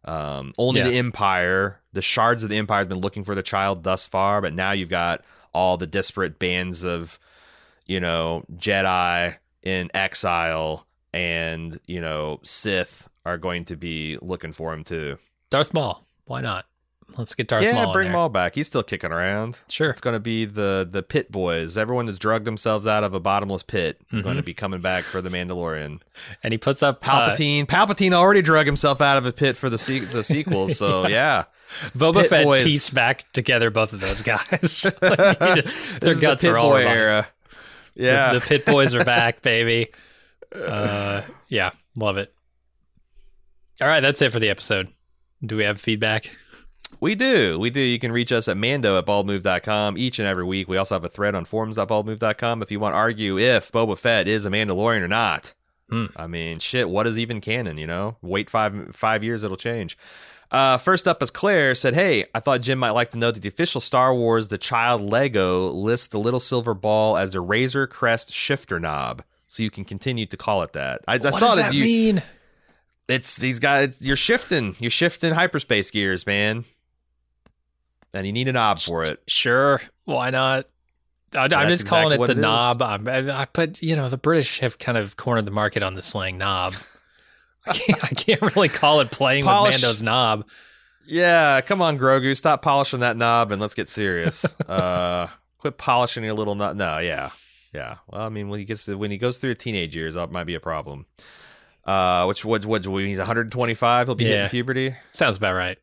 Um, 0.06 0.54
only 0.58 0.80
Yeah. 0.80 0.90
the 0.90 0.98
Empire, 0.98 1.80
the 1.94 2.02
shards 2.02 2.44
of 2.44 2.50
the 2.50 2.58
Empire, 2.58 2.80
has 2.80 2.88
been 2.88 3.00
looking 3.00 3.24
for 3.24 3.36
the 3.36 3.44
child 3.44 3.84
thus 3.84 4.06
far, 4.06 4.42
but 4.42 4.54
now 4.54 4.72
you've 4.72 4.90
got 4.90 5.24
all 5.54 5.78
the 5.78 5.88
disparate 5.88 6.40
bands 6.40 6.84
of, 6.84 7.20
you 7.86 8.00
know, 8.00 8.44
Jedi 8.56 9.36
in 9.64 9.90
exile 9.94 10.86
and 11.14 11.80
you 11.88 12.00
know 12.00 12.40
Sith 12.44 13.10
are 13.26 13.38
going 13.38 13.66
to 13.66 13.76
be 13.76 14.18
looking 14.22 14.54
for 14.54 14.74
him 14.74 14.84
too. 14.84 15.18
Darth 15.50 15.74
Maul. 15.74 16.06
Why 16.26 16.42
not? 16.42 16.66
Let's 17.18 17.36
get 17.36 17.48
Darth 17.48 17.64
yeah, 17.64 17.74
Maul. 17.74 17.88
in 17.88 17.92
bring. 17.94 18.12
Maul 18.12 18.30
back. 18.30 18.56
He's 18.56 18.68
still 18.68 18.84
kicking 18.84 19.12
around. 19.12 19.62
Sure. 19.68 19.90
It's 19.90 20.00
going 20.00 20.14
to 20.16 20.20
be 20.20 20.46
the 20.46 20.88
the 20.90 21.04
pit 21.04 21.32
boys. 21.32 21.78
Everyone 21.78 22.08
has 22.08 22.18
drugged 22.18 22.46
themselves 22.46 22.88
out 22.88 23.04
of 23.04 23.14
a 23.14 23.20
bottomless 23.20 23.64
pit. 23.64 24.00
Is 24.12 24.22
going 24.22 24.36
Mhm. 24.36 24.40
to 24.40 24.44
be 24.44 24.54
coming 24.54 24.80
back 24.80 25.04
for 25.04 25.22
the 25.22 25.30
Mandalorian. 25.30 26.00
And 26.44 26.52
he 26.54 26.58
puts 26.58 26.82
up 26.82 27.06
uh, 27.08 27.32
Palpatine. 27.32 27.66
Palpatine 27.66 28.14
already 28.14 28.42
drug 28.42 28.66
himself 28.66 29.02
out 29.02 29.18
of 29.18 29.26
a 29.26 29.34
pit 29.34 29.58
for 29.58 29.70
the 29.70 29.78
se- 29.78 30.00
the 30.12 30.24
sequels. 30.24 30.78
So 30.78 31.08
yeah, 31.10 31.46
Boba 31.98 32.22
Pit 32.22 32.30
Fett 32.30 32.46
boys. 32.46 32.64
pieced 32.64 32.96
back 32.96 33.30
together 33.34 33.70
both 33.70 33.92
of 33.94 34.00
those 34.00 34.22
guys. 34.22 34.86
Like, 35.02 35.56
just- 35.56 36.00
their 36.00 36.16
guts 36.16 36.44
the 36.44 36.52
are 36.54 36.58
all 36.58 36.70
boy 36.72 36.86
era. 36.88 37.28
The- 37.96 38.06
Yeah, 38.06 38.34
The, 38.34 38.40
pit 38.42 38.66
boys 38.66 38.96
are 38.96 39.04
back, 39.04 39.42
baby. 39.42 39.88
Uh, 40.56 41.22
yeah, 41.50 41.72
love 41.98 42.18
it. 42.18 42.34
All 43.82 43.88
right, 43.88 44.00
that's 44.00 44.22
it 44.22 44.32
for 44.32 44.40
the 44.40 44.50
episode. 44.50 44.88
Do 45.46 45.58
we 45.58 45.64
have 45.64 45.80
feedback? 45.82 46.30
We 47.00 47.16
do. 47.16 47.60
We 47.60 47.70
do. 47.70 47.82
You 47.82 48.00
can 48.00 48.12
reach 48.12 48.32
us 48.32 48.48
at 48.48 48.58
mando 48.58 48.98
at 48.98 49.06
baldmove.com 49.06 49.98
each 49.98 50.20
and 50.20 50.28
every 50.28 50.44
week. 50.44 50.68
We 50.68 50.78
also 50.78 50.96
have 50.96 51.04
a 51.04 51.10
thread 51.10 51.36
on 51.36 51.46
forums.baldmove.com 51.46 52.62
if 52.62 52.72
you 52.72 52.80
want 52.80 52.94
to 52.94 52.98
argue 52.98 53.38
if 53.38 53.72
Boba 53.72 53.98
Fett 53.98 54.28
is 54.28 54.46
a 54.46 54.50
Mandalorian 54.50 55.02
or 55.02 55.08
not. 55.08 55.54
Hmm. 55.90 56.06
I 56.16 56.28
mean, 56.28 56.60
shit, 56.60 56.90
what 56.90 57.08
is 57.08 57.18
even 57.18 57.42
canon, 57.42 57.78
you 57.78 57.88
know? 57.88 58.18
Wait 58.22 58.50
five 58.50 58.96
five 58.96 59.24
years, 59.24 59.44
it'll 59.44 59.58
change. 59.58 59.98
Uh, 60.52 60.78
first 60.78 61.08
up 61.08 61.22
is 61.22 61.30
Claire 61.30 61.76
said, 61.76 61.94
Hey, 61.94 62.26
I 62.34 62.40
thought 62.40 62.62
Jim 62.62 62.80
might 62.80 62.92
like 62.92 63.12
to 63.12 63.18
know 63.18 63.32
that 63.32 63.40
the 63.40 63.50
official 63.50 63.82
Star 63.82 64.14
Wars 64.14 64.48
The 64.48 64.58
Child 64.58 65.02
Lego 65.02 65.70
lists 65.70 66.08
the 66.08 66.20
little 66.20 66.40
silver 66.40 66.74
ball 66.74 67.18
as 67.18 67.36
a 67.36 67.42
Razor 67.42 67.88
Crest 67.88 68.32
shifter 68.34 68.80
knob. 68.80 69.24
So 69.48 69.64
you 69.64 69.72
can 69.72 69.86
continue 69.86 70.26
to 70.28 70.38
call 70.38 70.62
it 70.64 70.74
that. 70.74 71.02
I, 71.08 71.16
I 71.16 71.30
saw 71.32 71.56
that, 71.56 71.72
that 71.72 71.74
you 71.74 71.84
mean? 71.84 72.24
it's 73.10 73.42
he's 73.42 73.60
got 73.60 73.84
it's, 73.84 74.02
you're 74.02 74.16
shifting 74.16 74.76
you're 74.80 74.92
shifting 74.92 75.34
hyperspace 75.34 75.92
gears 75.92 76.26
man 76.26 76.64
and 78.14 78.26
you 78.26 78.34
need 78.34 78.48
a 78.48 78.54
knob 78.54 78.80
for 78.80 79.04
it 79.04 79.22
Sure, 79.28 79.82
why 80.06 80.30
not? 80.30 80.66
I, 81.36 81.44
I'm 81.44 81.50
That's 81.50 81.70
just 81.82 81.88
calling 81.88 82.20
it 82.20 82.26
the 82.26 82.32
it 82.32 82.38
knob. 82.38 82.82
I'm, 82.82 83.08
I, 83.08 83.42
I, 83.44 83.48
but 83.54 83.82
you 83.84 83.96
know, 83.96 84.10
the 84.10 84.18
British 84.18 84.60
have 84.62 84.80
kind 84.80 84.98
of 84.98 85.16
cornered 85.16 85.46
the 85.46 85.52
market 85.52 85.84
on 85.84 85.94
the 85.94 86.02
slang 86.02 86.38
knob. 86.40 86.74
I 87.68 87.74
can't, 87.74 88.04
I 88.04 88.08
can't 88.08 88.56
really 88.56 88.70
call 88.70 89.00
it 89.02 89.12
playing 89.12 89.44
Polish- 89.44 89.76
with 89.76 89.82
Mando's 89.84 90.02
knob. 90.02 90.48
yeah 91.06 91.62
come 91.62 91.82
on 91.82 91.98
grogu 92.00 92.36
stop 92.36 92.62
polishing 92.62 93.02
that 93.02 93.16
knob 93.18 93.52
and 93.52 93.62
let's 93.62 93.74
get 93.76 93.88
serious 93.90 94.44
uh 94.68 95.28
quit 95.60 95.78
polishing 95.78 96.24
your 96.24 96.34
little 96.34 96.56
knob 96.56 96.76
no 96.78 96.98
yeah 97.00 97.30
yeah 97.74 97.96
well 98.08 98.22
i 98.22 98.30
mean 98.30 98.48
when 98.50 98.60
he 98.60 98.66
gets 98.66 98.86
to, 98.86 98.96
when 98.98 99.10
he 99.12 99.18
goes 99.18 99.38
through 99.40 99.50
the 99.52 99.60
teenage 99.60 99.96
years 99.96 100.16
that 100.16 100.32
might 100.32 100.46
be 100.46 100.56
a 100.56 100.60
problem 100.60 101.06
uh 101.86 102.26
which 102.26 102.46
what 102.46 102.66
what 102.66 102.86
when 102.88 103.06
he's 103.06 103.18
125 103.18 104.08
he'll 104.08 104.16
be 104.16 104.24
Yeah. 104.26 104.30
hitting 104.32 104.50
puberty 104.50 104.94
Sounds 105.12 105.38
about 105.38 105.54
right. 105.56 105.78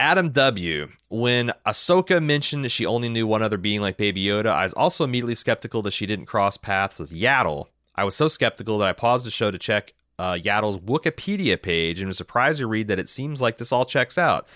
Adam 0.00 0.30
W. 0.30 0.88
When 1.10 1.52
Ahsoka 1.66 2.22
mentioned 2.22 2.64
that 2.64 2.70
she 2.70 2.86
only 2.86 3.10
knew 3.10 3.26
one 3.26 3.42
other 3.42 3.58
being 3.58 3.82
like 3.82 3.98
Baby 3.98 4.24
Yoda, 4.24 4.46
I 4.46 4.62
was 4.62 4.72
also 4.72 5.04
immediately 5.04 5.34
skeptical 5.34 5.82
that 5.82 5.90
she 5.90 6.06
didn't 6.06 6.24
cross 6.24 6.56
paths 6.56 6.98
with 6.98 7.12
Yaddle. 7.12 7.66
I 7.96 8.04
was 8.04 8.16
so 8.16 8.26
skeptical 8.26 8.78
that 8.78 8.88
I 8.88 8.94
paused 8.94 9.26
the 9.26 9.30
show 9.30 9.50
to 9.50 9.58
check 9.58 9.92
uh, 10.18 10.38
Yaddle's 10.42 10.78
Wikipedia 10.78 11.60
page 11.60 12.00
and 12.00 12.08
was 12.08 12.16
surprised 12.16 12.60
to 12.60 12.66
read 12.66 12.88
that 12.88 12.98
it 12.98 13.10
seems 13.10 13.42
like 13.42 13.58
this 13.58 13.72
all 13.72 13.84
checks 13.84 14.16
out. 14.16 14.48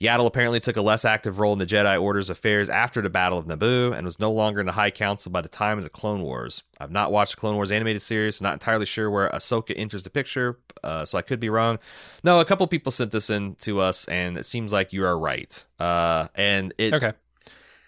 Yaddle 0.00 0.26
apparently 0.26 0.60
took 0.60 0.76
a 0.76 0.82
less 0.82 1.04
active 1.04 1.40
role 1.40 1.52
in 1.52 1.58
the 1.58 1.66
Jedi 1.66 2.00
Order's 2.00 2.30
affairs 2.30 2.68
after 2.70 3.02
the 3.02 3.10
Battle 3.10 3.36
of 3.38 3.46
Naboo 3.46 3.92
and 3.96 4.04
was 4.04 4.20
no 4.20 4.30
longer 4.30 4.60
in 4.60 4.66
the 4.66 4.72
High 4.72 4.92
Council 4.92 5.32
by 5.32 5.40
the 5.40 5.48
time 5.48 5.76
of 5.76 5.82
the 5.84 5.90
Clone 5.90 6.22
Wars. 6.22 6.62
I've 6.78 6.92
not 6.92 7.10
watched 7.10 7.34
the 7.34 7.40
Clone 7.40 7.56
Wars 7.56 7.72
animated 7.72 8.00
series, 8.02 8.36
so 8.36 8.44
not 8.44 8.52
entirely 8.52 8.86
sure 8.86 9.10
where 9.10 9.28
Ahsoka 9.30 9.74
enters 9.76 10.04
the 10.04 10.10
picture, 10.10 10.56
uh, 10.84 11.04
so 11.04 11.18
I 11.18 11.22
could 11.22 11.40
be 11.40 11.50
wrong. 11.50 11.80
No, 12.22 12.38
a 12.38 12.44
couple 12.44 12.64
people 12.68 12.92
sent 12.92 13.10
this 13.10 13.28
in 13.28 13.56
to 13.62 13.80
us, 13.80 14.06
and 14.06 14.38
it 14.38 14.46
seems 14.46 14.72
like 14.72 14.92
you 14.92 15.04
are 15.04 15.18
right. 15.18 15.66
Uh, 15.80 16.28
and 16.36 16.72
it 16.78 16.94
Okay. 16.94 17.12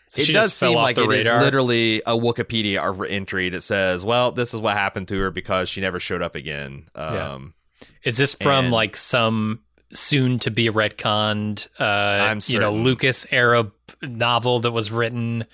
So 0.08 0.22
it 0.22 0.32
does 0.32 0.52
seem 0.52 0.74
like 0.74 0.98
it 0.98 1.02
is 1.12 1.26
radar. 1.28 1.40
literally 1.40 2.02
a 2.04 2.16
Wikipedia 2.16 3.08
entry 3.08 3.48
that 3.50 3.60
says, 3.60 4.04
"Well, 4.04 4.32
this 4.32 4.52
is 4.52 4.60
what 4.60 4.76
happened 4.76 5.06
to 5.06 5.20
her 5.20 5.30
because 5.30 5.68
she 5.68 5.80
never 5.80 6.00
showed 6.00 6.20
up 6.20 6.34
again." 6.34 6.86
Yeah. 6.96 7.34
Um, 7.34 7.54
Is 8.02 8.16
this 8.16 8.34
from 8.34 8.64
And- 8.64 8.72
like 8.72 8.96
some 8.96 9.60
soon 9.92 10.38
to 10.40 10.50
be 10.50 10.68
retconned, 10.68 11.66
uh, 11.78 11.84
I'm 12.30 12.40
you 12.46 12.58
know. 12.60 12.72
Lucas 12.72 13.26
era 13.30 13.70
novel 14.02 14.60
that 14.60 14.70
was 14.70 14.90
written 14.90 15.44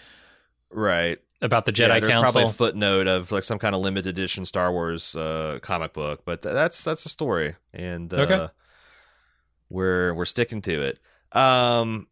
right. 0.70 1.18
about 1.43 1.64
the 1.66 1.72
Yeah, 1.74 1.89
Jedi 1.89 2.01
there's 2.01 2.12
probably 2.12 2.43
Council? 2.43 2.49
a 2.49 2.53
footnote 2.53 3.07
of 3.07 3.32
like 3.32 3.43
some 3.43 3.59
kind 3.59 3.74
of 3.74 3.80
limited 3.80 4.09
edition 4.11 4.45
Star 4.45 4.70
Wars 4.72 5.16
uh, 5.16 5.59
comic 5.62 5.93
book, 5.93 6.22
but 6.24 6.43
th- 6.43 6.53
that's 6.55 6.84
that's 6.84 7.05
a 7.07 7.09
story, 7.09 7.57
and 7.72 8.12
uh, 8.12 8.20
Okay. 8.22 8.47
we're 9.68 10.14
we're 10.14 10.24
sticking 10.24 10.62
to 10.62 10.82
it. 10.82 11.01
Um, 11.32 12.07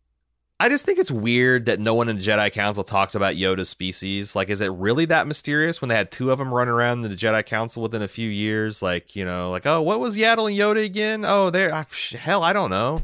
I 0.61 0.69
just 0.69 0.87
think 0.87 1.01
it's 1.01 1.11
weird 1.11 1.67
that 1.67 1.81
no 1.81 1.95
one 1.95 2.09
in 2.09 2.17
the 2.17 2.23
Jedi 2.23 2.51
Council 2.53 2.85
talks 2.85 3.17
about 3.17 3.35
Yoda's 3.35 3.69
species. 3.69 4.37
Like, 4.37 4.51
is 4.51 4.61
it 4.61 4.71
really 4.71 5.05
that 5.07 5.27
mysterious 5.27 5.81
when 5.81 5.89
they 5.89 5.97
had 5.97 6.13
two 6.13 6.31
of 6.31 6.39
them 6.39 6.55
run 6.55 6.69
around 6.69 7.05
in 7.05 7.11
the 7.11 7.17
Jedi 7.17 7.45
Council 7.45 7.83
within 7.83 8.03
a 8.03 8.09
few 8.09 8.31
years? 8.31 8.81
Like, 8.81 9.17
you 9.17 9.25
know, 9.25 9.51
like, 9.51 9.67
oh, 9.67 9.83
what 9.83 9.99
was 9.99 10.17
Yaddle 10.17 10.49
and 10.49 10.57
Yoda 10.57 10.85
again? 10.85 11.25
Oh, 11.25 11.51
there, 11.51 11.75
ah, 11.75 11.85
hell, 12.17 12.45
I 12.45 12.53
don't 12.53 12.71
know. 12.71 13.03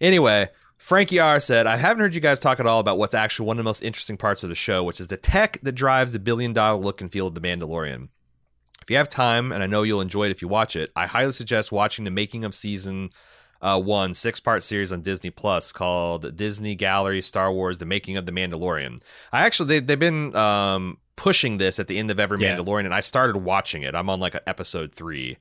Anyway, 0.00 0.48
Frankie 0.76 1.18
R 1.18 1.40
said, 1.40 1.66
I 1.66 1.76
haven't 1.76 2.00
heard 2.00 2.14
you 2.14 2.20
guys 2.20 2.38
talk 2.38 2.60
at 2.60 2.66
all 2.66 2.78
about 2.78 2.98
what's 2.98 3.14
actually 3.14 3.48
one 3.48 3.56
of 3.56 3.58
the 3.58 3.68
most 3.68 3.82
interesting 3.82 4.16
parts 4.16 4.44
of 4.44 4.48
the 4.48 4.54
show, 4.54 4.84
which 4.84 5.00
is 5.00 5.08
the 5.08 5.16
tech 5.16 5.58
that 5.62 5.72
drives 5.72 6.12
the 6.12 6.20
billion 6.20 6.52
dollar 6.52 6.78
look 6.78 7.00
and 7.00 7.10
feel 7.10 7.26
of 7.26 7.34
The 7.34 7.40
Mandalorian. 7.40 8.08
If 8.80 8.88
you 8.88 8.96
have 8.96 9.08
time, 9.08 9.50
and 9.50 9.62
I 9.62 9.66
know 9.66 9.82
you'll 9.82 10.00
enjoy 10.00 10.26
it 10.26 10.30
if 10.30 10.40
you 10.40 10.48
watch 10.48 10.76
it, 10.76 10.90
I 10.94 11.06
highly 11.06 11.32
suggest 11.32 11.72
watching 11.72 12.04
the 12.04 12.10
making 12.12 12.44
of 12.44 12.54
season 12.54 13.10
uh, 13.60 13.80
one 13.80 14.14
six 14.14 14.40
part 14.40 14.62
series 14.62 14.92
on 14.92 15.02
Disney 15.02 15.30
Plus 15.30 15.72
called 15.72 16.36
Disney 16.36 16.74
Gallery 16.74 17.22
Star 17.22 17.52
Wars: 17.52 17.78
The 17.78 17.86
Making 17.86 18.16
of 18.16 18.26
the 18.26 18.32
Mandalorian. 18.32 18.98
I 19.32 19.44
actually 19.46 19.68
they, 19.68 19.80
they've 19.80 19.98
been 19.98 20.34
um, 20.36 20.98
pushing 21.16 21.58
this 21.58 21.78
at 21.78 21.88
the 21.88 21.98
end 21.98 22.10
of 22.10 22.20
every 22.20 22.40
Yeah. 22.40 22.56
Mandalorian, 22.56 22.84
and 22.84 22.94
I 22.94 23.00
started 23.00 23.38
watching 23.38 23.82
it. 23.82 23.94
I'm 23.94 24.08
on 24.10 24.20
like 24.20 24.36
episode 24.46 24.92
three. 24.92 25.38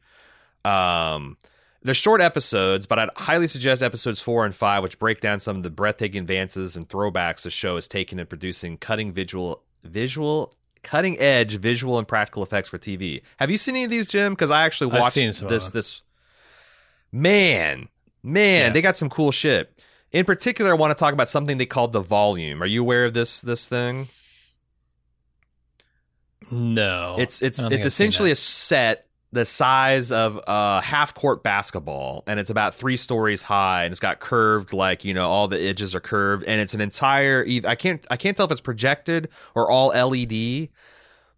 Um, 0.65 1.38
they're 1.84 1.93
short 1.93 2.20
episodes, 2.22 2.86
but 2.86 2.99
I'd 2.99 3.09
highly 3.15 3.47
suggest 3.47 3.82
episodes 3.84 4.20
four 4.20 4.45
and 4.45 4.53
five, 4.53 4.84
which 4.84 4.99
break 4.99 5.22
down 5.22 5.39
some 5.39 5.57
of 5.57 5.63
the 5.63 5.70
breathtaking 5.70 6.22
advances 6.22 6.76
and 6.76 6.89
throwbacks 6.89 7.43
the 7.43 7.51
show 7.51 7.76
has 7.76 7.88
taken 7.88 8.20
in 8.20 8.26
producing 8.26 8.78
cutting 8.78 9.13
visual 9.13 9.63
visual 9.84 10.53
cutting 10.84 11.20
edge 11.20 11.57
visual 11.57 11.97
and 11.97 12.07
practical 12.07 12.43
effects 12.43 12.68
for 12.68 12.78
TV. 12.78 13.22
Have 13.38 13.51
you 13.51 13.57
seen 13.57 13.76
any 13.76 13.84
of 13.86 13.89
these, 13.91 14.07
Jim? 14.07 14.34
Because 14.34 14.51
I 14.51 14.63
actually 14.65 14.91
watched 14.99 15.13
seen 15.13 15.32
some 15.34 15.45
of 15.45 15.51
this 15.51 15.70
this 15.70 16.01
man, 17.11 17.88
man, 18.28 18.67
Yeah. 18.67 18.73
they 18.73 18.82
got 18.82 18.97
some 18.97 19.09
cool 19.09 19.32
shit. 19.32 19.71
In 20.11 20.25
particular, 20.25 20.71
I 20.71 20.73
want 20.75 20.91
to 20.91 20.99
talk 20.99 21.13
about 21.13 21.30
something 21.30 21.57
they 21.57 21.65
called 21.65 21.93
the 21.93 21.99
volume. 21.99 22.61
Are 22.63 22.67
you 22.67 22.82
aware 22.82 23.05
of 23.05 23.13
this 23.13 23.41
this 23.41 23.67
thing? 23.67 24.07
no, 26.49 27.15
It's 27.19 27.41
it's 27.41 27.59
I 27.59 27.63
don't 27.63 27.71
think 27.71 27.80
it's 27.80 27.86
I've 27.86 27.88
essentially 27.88 28.32
a 28.32 28.36
set 28.36 29.07
the 29.34 29.43
size 29.43 30.13
of 30.13 30.39
a 30.47 30.80
half 30.82 31.13
court 31.13 31.43
basketball 31.43 32.23
and 32.28 32.39
it's 32.39 32.49
about 32.49 32.73
three 32.73 32.95
stories 32.95 33.43
high 33.43 33.84
and 33.84 33.91
it's 33.91 33.99
got 33.99 34.21
curved 34.21 34.71
like 34.71 35.03
you 35.03 35.13
know 35.13 35.30
all 35.30 35.49
the 35.49 35.59
edges 35.59 35.93
are 35.93 35.99
curved 35.99 36.45
and 36.45 36.61
it's 36.61 36.73
an 36.73 36.80
entire 36.80 37.45
i 37.65 37.75
can't 37.75 38.07
i 38.09 38.15
can't 38.15 38.38
tell 38.38 38.45
if 38.45 38.51
it's 38.53 38.61
projected 38.61 39.28
or 39.53 39.69
all 39.69 39.89
led 39.89 40.69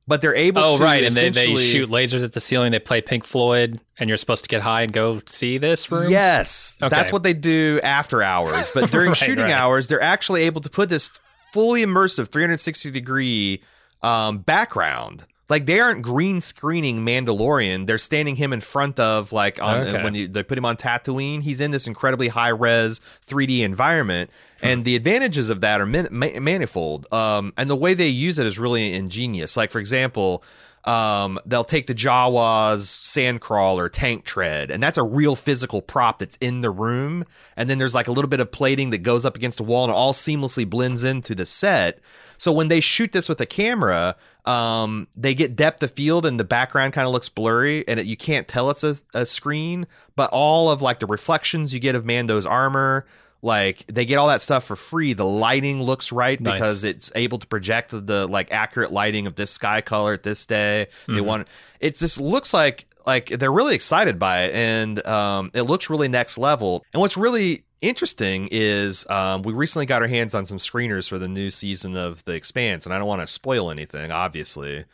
but 0.09 0.21
they're 0.21 0.35
able 0.35 0.61
to. 0.61 0.67
oh 0.67 0.77
to 0.77 0.83
right 0.83 1.03
and 1.05 1.15
they, 1.15 1.29
they 1.29 1.55
shoot 1.55 1.89
lasers 1.89 2.23
at 2.23 2.33
the 2.33 2.41
ceiling 2.41 2.71
they 2.73 2.79
play 2.79 2.99
pink 2.99 3.23
floyd 3.23 3.79
and 3.97 4.09
you're 4.09 4.17
supposed 4.17 4.43
to 4.43 4.49
get 4.49 4.61
high 4.61 4.81
and 4.81 4.91
go 4.91 5.21
see 5.27 5.57
this 5.57 5.89
room 5.91 6.11
Yes, 6.11 6.77
Okay. 6.81 6.93
that's 6.93 7.13
what 7.13 7.23
they 7.23 7.33
do 7.33 7.79
after 7.83 8.21
hours. 8.21 8.71
But 8.73 8.91
during 8.91 9.09
Right, 9.09 9.17
shooting 9.17 9.45
right. 9.45 9.53
hours, 9.53 9.87
they're 9.87 10.01
actually 10.01 10.43
able 10.43 10.59
to 10.61 10.69
put 10.69 10.89
this 10.89 11.11
fully 11.53 11.85
immersive 11.85 12.27
360 12.29 12.91
degree 12.91 13.61
um, 14.01 14.39
background. 14.39 15.25
Like 15.49 15.65
they 15.65 15.79
aren't 15.79 16.03
green 16.03 16.41
screening 16.41 17.03
Mandalorian. 17.03 17.87
They're 17.87 17.97
standing 17.97 18.35
him 18.35 18.53
in 18.53 18.61
front 18.61 18.99
of 18.99 19.31
like 19.33 19.61
on 19.61 19.79
Okay. 19.87 20.03
when 20.03 20.13
you, 20.15 20.27
they 20.27 20.43
put 20.43 20.57
him 20.57 20.65
on 20.65 20.77
Tatooine. 20.77 21.41
He's 21.41 21.59
in 21.59 21.71
this 21.71 21.87
incredibly 21.87 22.27
high 22.27 22.49
res 22.49 23.01
3D 23.27 23.61
environment, 23.61 24.29
Hmm. 24.61 24.67
and 24.67 24.85
the 24.85 24.95
advantages 24.95 25.49
of 25.49 25.61
that 25.61 25.81
are 25.81 25.85
man- 25.87 26.09
ma- 26.11 26.39
manifold. 26.39 27.11
Um, 27.11 27.53
and 27.57 27.69
the 27.69 27.75
way 27.75 27.93
they 27.95 28.07
use 28.07 28.37
it 28.39 28.45
is 28.45 28.59
really 28.59 28.93
ingenious. 28.93 29.57
Like 29.57 29.71
for 29.71 29.79
example, 29.79 30.43
um, 30.85 31.39
they'll 31.45 31.65
take 31.65 31.87
the 31.87 31.93
Jawas 31.95 32.79
sandcrawler 32.79 33.89
tank 33.91 34.23
tread, 34.25 34.71
and 34.71 34.81
that's 34.81 34.97
a 34.97 35.03
real 35.03 35.35
physical 35.35 35.81
prop 35.81 36.19
that's 36.19 36.37
in 36.37 36.61
the 36.61 36.69
room. 36.69 37.25
And 37.57 37.69
then 37.69 37.77
there's 37.79 37.93
like 37.95 38.07
a 38.07 38.11
little 38.11 38.29
bit 38.29 38.39
of 38.39 38.51
plating 38.51 38.89
that 38.91 38.99
goes 38.99 39.25
up 39.25 39.35
against 39.35 39.59
a 39.59 39.63
wall, 39.63 39.83
and 39.85 39.91
it 39.91 39.95
all 39.95 40.13
seamlessly 40.13 40.67
blends 40.69 41.03
into 41.03 41.35
the 41.35 41.45
set. 41.45 41.99
So 42.37 42.53
when 42.53 42.69
they 42.69 42.79
shoot 42.79 43.11
this 43.11 43.27
with 43.27 43.41
a 43.41 43.45
camera, 43.45 44.15
um, 44.45 45.07
they 45.15 45.33
get 45.33 45.55
depth 45.55 45.83
of 45.83 45.91
field, 45.91 46.25
and 46.25 46.39
the 46.39 46.43
background 46.43 46.93
kind 46.93 47.05
of 47.05 47.13
looks 47.13 47.29
blurry, 47.29 47.87
and 47.87 47.99
it, 47.99 48.05
you 48.05 48.17
can't 48.17 48.47
tell 48.47 48.69
it's 48.69 48.83
a, 48.83 48.95
a 49.13 49.25
screen. 49.25 49.87
But 50.15 50.29
all 50.31 50.71
of 50.71 50.81
like 50.81 50.99
the 50.99 51.07
reflections 51.07 51.73
you 51.73 51.79
get 51.79 51.95
of 51.95 52.05
Mando's 52.05 52.45
armor. 52.45 53.05
Like 53.41 53.87
they 53.87 54.05
get 54.05 54.17
all 54.17 54.27
that 54.27 54.41
stuff 54.41 54.65
for 54.65 54.75
free. 54.75 55.13
The 55.13 55.25
lighting 55.25 55.81
looks 55.81 56.11
right 56.11 56.39
Nice. 56.41 56.53
because 56.55 56.83
it's 56.83 57.09
able 57.15 57.37
to 57.37 57.47
project 57.47 57.91
the 57.91 58.27
like 58.27 58.51
accurate 58.51 58.91
lighting 58.91 59.27
of 59.27 59.35
this 59.35 59.49
sky 59.49 59.79
color 59.79 60.11
at 60.11 60.23
this 60.23 60.45
day. 60.45 60.87
They 61.07 61.21
want 61.21 61.47
it 61.79 61.95
just 61.95 62.19
looks 62.19 62.53
like 62.53 62.85
like 63.07 63.27
they're 63.27 63.51
really 63.51 63.75
excited 63.75 64.19
by 64.19 64.41
it 64.43 64.53
and 64.53 65.05
um, 65.07 65.51
it 65.53 65.61
looks 65.61 65.89
really 65.89 66.09
next 66.09 66.37
level. 66.37 66.83
And 66.93 66.99
what's 66.99 67.15
really 67.15 67.63
interesting 67.81 68.47
is 68.51 69.07
um, 69.09 69.43
we 69.43 69.53
recently 69.53 69.85
got 69.85 70.01
our 70.01 70.07
hands 70.07 70.35
on 70.35 70.45
some 70.45 70.57
screeners 70.57 71.07
for 71.07 71.17
the 71.17 71.27
new 71.27 71.49
season 71.49 71.95
of 71.95 72.23
The 72.25 72.33
Expanse, 72.33 72.85
and 72.85 72.93
I 72.93 72.99
don't 72.99 73.07
want 73.07 73.21
to 73.21 73.27
spoil 73.27 73.71
anything, 73.71 74.11
obviously, 74.11 74.85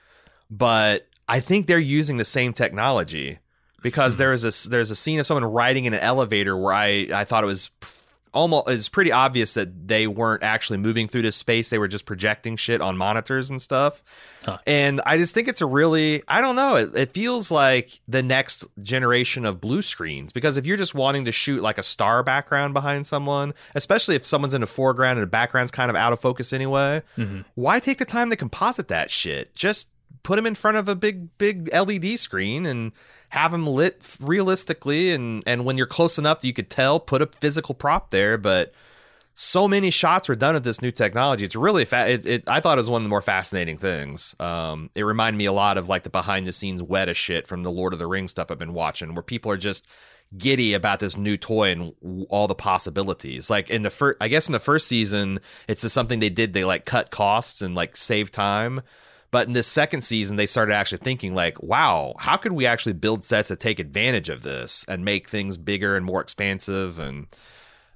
but 0.50 1.08
I 1.28 1.40
think 1.40 1.68
they're 1.68 1.80
using 1.80 2.18
the 2.18 2.26
same 2.26 2.54
technology 2.54 3.40
because 3.82 4.18
there 4.18 4.34
is 4.34 4.44
a 4.44 4.70
there's 4.70 4.92
a 4.92 4.96
scene 4.96 5.20
of 5.20 5.26
someone 5.26 5.46
riding 5.46 5.86
in 5.86 5.94
an 5.94 6.00
elevator 6.00 6.58
where 6.58 6.74
I 6.74 7.08
I 7.14 7.24
thought 7.24 7.44
it 7.44 7.48
was 7.48 7.70
almost 8.36 8.70
it's 8.70 8.90
pretty 8.90 9.12
obvious 9.12 9.56
that 9.56 9.88
they 9.88 10.06
weren't 10.06 10.44
actually 10.44 10.78
moving 10.78 11.08
through 11.08 11.24
this 11.24 11.36
space. 11.36 11.70
They 11.70 11.80
were 11.80 11.88
just 11.88 12.06
projecting 12.06 12.58
shit 12.58 12.82
on 12.82 12.98
monitors 12.98 13.50
and 13.50 13.62
stuff. 13.62 14.04
Huh. 14.46 14.60
and 14.68 15.02
i 15.08 15.18
just 15.18 15.34
think 15.34 15.48
it's 15.48 15.62
a 15.62 15.66
really 15.66 16.22
i 16.28 16.40
don't 16.40 16.56
know. 16.56 16.76
It, 16.76 16.96
it 16.96 17.12
feels 17.14 17.50
like 17.50 18.00
the 18.08 18.22
next 18.22 18.64
generation 18.84 19.44
of 19.44 19.60
blue 19.60 19.82
screens 19.82 20.32
because 20.32 20.56
if 20.58 20.68
you're 20.68 20.78
just 20.78 20.94
wanting 20.94 21.26
to 21.26 21.32
shoot 21.32 21.64
like 21.64 21.80
a 21.80 21.84
star 21.84 22.22
background 22.22 22.76
behind 22.76 23.08
someone 23.08 23.56
especially 23.74 24.14
if 24.14 24.24
someone's 24.24 24.54
in 24.54 24.62
the 24.62 24.68
foreground 24.68 25.18
and 25.18 25.24
the 25.24 25.32
background's 25.32 25.72
kind 25.72 25.90
of 25.90 25.96
out 25.96 26.14
of 26.14 26.20
focus 26.20 26.54
anyway 26.54 27.02
mm-hmm. 27.18 27.42
why 27.56 27.80
take 27.80 27.98
the 27.98 28.06
time 28.06 28.30
to 28.30 28.36
composite 28.36 28.90
that 28.90 29.10
shit? 29.10 29.56
Just 29.56 29.90
put 30.26 30.38
them 30.38 30.48
in 30.48 30.56
front 30.56 30.76
of 30.76 30.90
a 30.90 30.96
big 30.96 31.38
big 31.38 31.70
led 31.72 32.18
screen 32.18 32.66
and 32.66 32.92
have 33.30 33.52
them 33.52 33.68
lit 33.68 34.04
realistically 34.20 35.12
and 35.12 35.44
and 35.46 35.64
when 35.64 35.78
you're 35.78 35.86
close 35.86 36.18
enough 36.18 36.44
you 36.44 36.52
could 36.52 36.70
tell 36.70 37.00
put 37.00 37.22
a 37.22 37.28
physical 37.28 37.76
prop 37.76 38.10
there 38.10 38.38
but 38.38 38.74
so 39.36 39.68
many 39.68 39.92
shots 39.92 40.28
were 40.28 40.36
done 40.36 40.56
with 40.56 40.64
this 40.64 40.82
new 40.82 40.90
technology 40.90 41.46
it's 41.46 41.56
really 41.56 41.86
fa- 41.86 42.10
it, 42.10 42.26
it 42.26 42.44
i 42.48 42.60
thought 42.60 42.78
it 42.78 42.82
was 42.82 42.90
one 42.90 43.02
of 43.02 43.04
the 43.04 43.10
more 43.10 43.22
fascinating 43.22 43.78
things 43.78 44.36
um 44.40 44.90
it 44.96 45.04
reminded 45.04 45.38
me 45.38 45.46
a 45.46 45.54
lot 45.54 45.78
of 45.78 45.88
like 45.88 46.02
the 46.02 46.10
behind 46.10 46.48
the 46.48 46.52
scenes 46.52 46.82
wet 46.82 47.08
weta 47.08 47.16
shit 47.16 47.48
from 47.48 47.62
the 47.62 47.72
lord 47.72 47.94
of 47.94 48.00
the 48.00 48.08
rings 48.08 48.32
stuff 48.32 48.50
i've 48.50 48.58
been 48.58 48.74
watching 48.74 49.14
where 49.14 49.24
people 49.24 49.52
are 49.52 49.58
just 49.58 49.88
giddy 50.36 50.74
about 50.74 51.00
this 51.00 51.18
new 51.18 51.38
toy 51.38 51.72
and 51.72 51.94
all 52.30 52.48
the 52.48 52.56
possibilities. 52.56 53.50
Like 53.50 53.70
in 53.70 53.84
the 53.84 53.92
first, 53.92 54.18
I 54.20 54.28
guess 54.28 54.48
in 54.48 54.54
the 54.54 54.60
first 54.60 54.88
season, 54.88 55.40
it's 55.68 55.84
just 55.84 55.94
something 55.94 56.20
they 56.20 56.32
did. 56.32 56.52
They 56.52 56.66
like 56.66 56.84
cut 56.84 57.12
costs 57.12 57.62
and 57.62 57.76
like 57.76 57.96
save 57.96 58.32
time. 58.32 58.82
But 59.36 59.48
in 59.48 59.54
this 59.54 59.68
second 59.68 60.02
season, 60.04 60.38
they 60.38 60.46
started 60.46 60.74
actually 60.74 61.00
thinking 61.00 61.36
like, 61.36 61.62
wow, 61.62 62.16
how 62.20 62.38
could 62.38 62.54
we 62.54 62.66
actually 62.66 62.94
build 62.94 63.26
sets 63.26 63.50
that 63.50 63.60
take 63.60 63.80
advantage 63.80 64.30
of 64.30 64.44
this 64.44 64.86
and 64.88 65.04
make 65.04 65.28
things 65.28 65.58
bigger 65.58 65.98
and 65.98 66.06
more 66.06 66.22
expansive? 66.22 67.00
And 67.00 67.28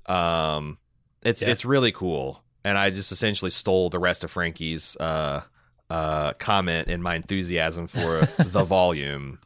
um, 0.06 0.78
it's 1.24 1.42
Yeah. 1.42 1.48
it's 1.50 1.64
really 1.64 1.94
cool. 1.94 2.44
And 2.66 2.78
I 2.78 2.90
just 2.90 3.14
essentially 3.14 3.52
stole 3.52 3.90
the 3.90 4.00
rest 4.00 4.26
of 4.26 4.32
Frankie's 4.32 4.98
uh, 5.00 5.42
uh, 5.90 6.34
comment 6.34 6.90
in 6.90 7.02
my 7.02 7.16
enthusiasm 7.16 7.88
for 7.88 8.26
the 8.38 8.66
volume. 8.66 9.40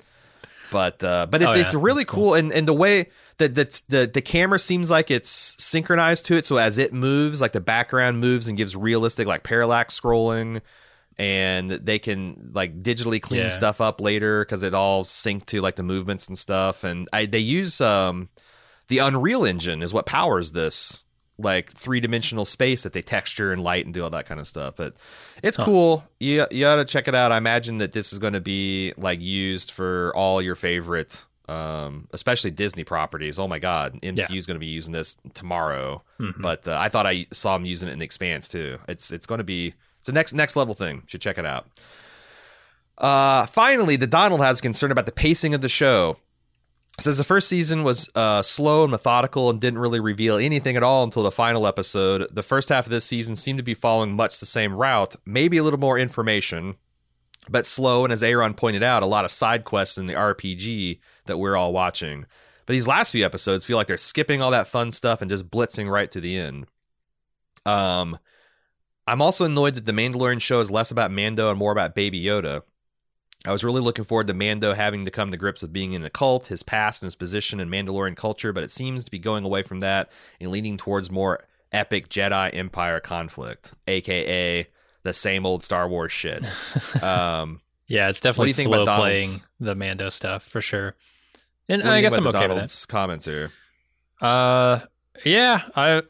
But 0.71 1.03
uh, 1.03 1.27
but 1.29 1.43
it's 1.43 1.51
Oh, 1.51 1.55
yeah. 1.55 1.61
it's 1.61 1.75
really 1.75 2.05
That's 2.05 2.15
cool. 2.15 2.33
and 2.33 2.51
and 2.51 2.67
the 2.67 2.73
way 2.73 3.05
that 3.37 3.53
the, 3.53 3.81
the 3.89 4.09
the 4.11 4.21
camera 4.21 4.57
seems 4.57 4.89
like 4.89 5.11
it's 5.11 5.29
synchronized 5.63 6.25
to 6.25 6.37
it. 6.37 6.45
So 6.47 6.57
as 6.57 6.79
it 6.79 6.91
moves, 6.91 7.39
like 7.39 7.51
the 7.51 7.61
background 7.61 8.19
moves 8.19 8.47
and 8.47 8.57
gives 8.57 8.75
realistic 8.75 9.27
like 9.27 9.43
parallax 9.43 9.99
scrolling, 9.99 10.61
and 11.17 11.69
they 11.71 11.99
can 11.99 12.51
like 12.53 12.81
digitally 12.83 13.21
clean 13.21 13.43
Yeah. 13.43 13.49
stuff 13.49 13.81
up 13.81 14.01
later 14.01 14.43
because 14.43 14.63
it 14.63 14.73
all 14.73 15.03
synced 15.03 15.45
to 15.47 15.61
like 15.61 15.75
the 15.75 15.83
movements 15.83 16.27
and 16.27 16.37
stuff. 16.37 16.83
And 16.83 17.07
I 17.13 17.25
they 17.25 17.39
use 17.39 17.79
um 17.81 18.29
the 18.87 18.97
Unreal 18.99 19.45
Engine 19.45 19.81
is 19.81 19.93
what 19.93 20.05
powers 20.05 20.51
this 20.51 21.03
like 21.39 21.71
three 21.71 21.99
dimensional 21.99 22.45
space 22.45 22.83
that 22.83 22.93
they 22.93 23.01
texture 23.01 23.51
and 23.51 23.63
light 23.63 23.85
and 23.85 23.93
do 23.93 24.03
all 24.03 24.09
that 24.11 24.25
kind 24.27 24.39
of 24.39 24.47
stuff. 24.47 24.75
But 24.77 24.95
it's 25.41 25.57
cool. 25.65 26.03
You 26.19 26.45
you 26.51 26.65
ought 26.67 26.75
to 26.75 26.85
check 26.85 27.07
it 27.07 27.15
out. 27.15 27.31
I 27.31 27.37
imagine 27.37 27.79
that 27.79 27.91
this 27.93 28.13
is 28.13 28.19
going 28.19 28.33
to 28.33 28.41
be 28.41 28.93
like 28.97 29.19
used 29.19 29.71
for 29.71 30.11
all 30.15 30.41
your 30.43 30.53
favorite, 30.55 31.25
um, 31.49 32.07
especially 32.11 32.51
Disney 32.51 32.83
properties. 32.83 33.39
Oh 33.39 33.47
my 33.47 33.57
God, 33.59 33.99
MCU 34.03 34.37
is 34.37 34.45
going 34.45 34.55
to 34.55 34.59
be 34.59 34.67
using 34.67 34.93
this 34.93 35.17
tomorrow. 35.33 36.03
But 36.39 36.67
uh, 36.67 36.77
I 36.79 36.89
thought 36.89 37.07
I 37.07 37.25
saw 37.31 37.57
them 37.57 37.65
using 37.65 37.89
it 37.89 37.93
in 37.93 38.01
Expanse 38.01 38.47
too. 38.47 38.77
It's 38.87 39.11
it's 39.11 39.25
going 39.25 39.39
to 39.39 39.43
be 39.43 39.73
it's 40.03 40.09
a 40.09 40.11
next 40.11 40.33
next 40.33 40.57
level 40.57 40.73
thing. 40.73 41.03
Should 41.07 41.21
check 41.21 41.37
it 41.37 41.45
out. 41.45 41.65
Uh, 42.97 43.45
finally, 43.45 43.95
the 43.95 44.05
Donald 44.05 44.41
has 44.41 44.59
concern 44.59 44.91
about 44.91 45.05
the 45.05 45.13
pacing 45.13 45.53
of 45.53 45.61
the 45.61 45.69
show. 45.69 46.17
Says 46.99 47.17
the 47.17 47.23
first 47.23 47.47
season 47.47 47.85
was 47.85 48.09
uh, 48.15 48.41
slow 48.41 48.83
and 48.83 48.91
methodical 48.91 49.49
and 49.49 49.61
didn't 49.61 49.79
really 49.79 50.01
reveal 50.01 50.35
anything 50.35 50.75
at 50.75 50.83
all 50.83 51.05
until 51.05 51.23
the 51.23 51.31
final 51.31 51.65
episode. 51.65 52.27
The 52.35 52.43
first 52.43 52.67
half 52.67 52.85
of 52.85 52.91
this 52.91 53.05
season 53.05 53.37
seemed 53.37 53.59
to 53.59 53.63
be 53.63 53.73
following 53.73 54.13
much 54.13 54.41
the 54.41 54.45
same 54.45 54.75
route, 54.75 55.15
maybe 55.25 55.55
a 55.55 55.63
little 55.63 55.79
more 55.79 55.97
information, 55.97 56.75
but 57.49 57.65
slow. 57.65 58.03
And 58.03 58.11
as 58.11 58.23
Aaron 58.23 58.55
pointed 58.55 58.83
out, 58.83 59.03
a 59.03 59.05
lot 59.05 59.23
of 59.23 59.31
side 59.31 59.63
quests 59.63 59.97
in 59.97 60.07
the 60.07 60.15
RPG 60.15 60.99
that 61.27 61.37
we're 61.37 61.55
all 61.55 61.71
watching. 61.71 62.25
But 62.65 62.73
these 62.73 62.89
last 62.89 63.13
few 63.13 63.25
episodes 63.25 63.65
feel 63.65 63.77
like 63.77 63.87
they're 63.87 63.95
skipping 63.95 64.41
all 64.41 64.51
that 64.51 64.67
fun 64.67 64.91
stuff 64.91 65.21
and 65.21 65.31
just 65.31 65.49
blitzing 65.49 65.89
right 65.89 66.11
to 66.11 66.19
the 66.19 66.37
end. 66.37 66.67
Um, 67.65 68.19
I'm 69.07 69.21
also 69.21 69.45
annoyed 69.45 69.75
that 69.75 69.85
the 69.85 69.91
Mandalorian 69.91 70.41
show 70.41 70.59
is 70.59 70.71
less 70.71 70.91
about 70.91 71.11
Mando 71.11 71.49
and 71.49 71.59
more 71.59 71.71
about 71.71 71.95
Baby 71.95 72.23
Yoda. 72.23 72.63
I 73.45 73.51
was 73.51 73.63
really 73.63 73.81
looking 73.81 74.05
forward 74.05 74.27
to 74.27 74.33
Mando 74.33 74.73
having 74.73 75.03
to 75.03 75.11
come 75.11 75.31
to 75.31 75.37
grips 75.37 75.61
with 75.61 75.73
being 75.73 75.91
in 75.93 76.05
a 76.05 76.09
cult, 76.09 76.47
his 76.47 76.63
past, 76.63 77.01
and 77.01 77.07
his 77.07 77.15
position 77.15 77.59
in 77.59 77.69
Mandalorian 77.69 78.15
culture, 78.15 78.53
but 78.53 78.63
it 78.63 78.71
seems 78.71 79.03
to 79.03 79.11
be 79.11 79.19
going 79.19 79.43
away 79.43 79.63
from 79.63 79.81
that 79.81 80.11
and 80.39 80.49
leaning 80.49 80.77
towards 80.77 81.11
more 81.11 81.43
epic 81.73 82.07
Jedi 82.07 82.55
Empire 82.55 83.01
conflict, 83.01 83.73
aka 83.87 84.65
the 85.01 85.13
same 85.13 85.45
old 85.45 85.61
Star 85.61 85.89
Wars 85.89 86.13
shit. 86.13 86.45
um, 87.03 87.59
Yeah, 87.87 88.07
it's 88.07 88.19
What 88.19 88.23
do 88.23 88.29
definitely 88.29 88.47
you 88.47 88.53
think 88.53 88.67
slow 88.67 88.83
about 88.83 88.99
playing 89.01 89.27
Donald's- 89.27 89.47
the 89.59 89.75
Mando 89.75 90.09
stuff 90.09 90.43
for 90.43 90.61
sure. 90.61 90.95
And 91.67 91.81
what 91.81 91.87
do 91.87 91.91
you 91.91 91.97
I 91.97 92.01
guess 92.01 92.17
I'm 92.17 92.27
okay 92.27 92.39
with 92.39 92.49
Donald's 92.49 92.85
comments 92.85 93.25
here. 93.25 93.51
Uh, 94.21 94.79
yeah, 95.25 95.61
I, 95.75 96.03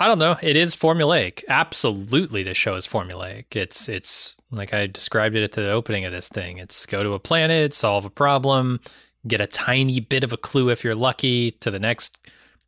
I 0.00 0.06
don't 0.06 0.20
know. 0.20 0.36
It 0.40 0.54
is 0.54 0.76
formulaic. 0.76 1.42
Absolutely, 1.48 2.44
this 2.44 2.56
show 2.56 2.76
is 2.76 2.86
formulaic. 2.86 3.56
It's 3.56 3.88
it's 3.88 4.36
like 4.52 4.72
I 4.72 4.86
described 4.86 5.34
it 5.34 5.42
at 5.42 5.52
the 5.52 5.70
opening 5.70 6.04
of 6.04 6.12
this 6.12 6.28
thing. 6.28 6.58
It's 6.58 6.86
go 6.86 7.02
to 7.02 7.14
a 7.14 7.18
planet, 7.18 7.74
solve 7.74 8.04
a 8.04 8.10
problem, 8.10 8.80
get 9.26 9.40
a 9.40 9.48
tiny 9.48 9.98
bit 9.98 10.22
of 10.22 10.32
a 10.32 10.36
clue 10.36 10.70
if 10.70 10.84
you're 10.84 10.94
lucky 10.94 11.50
to 11.50 11.72
the 11.72 11.80
next 11.80 12.16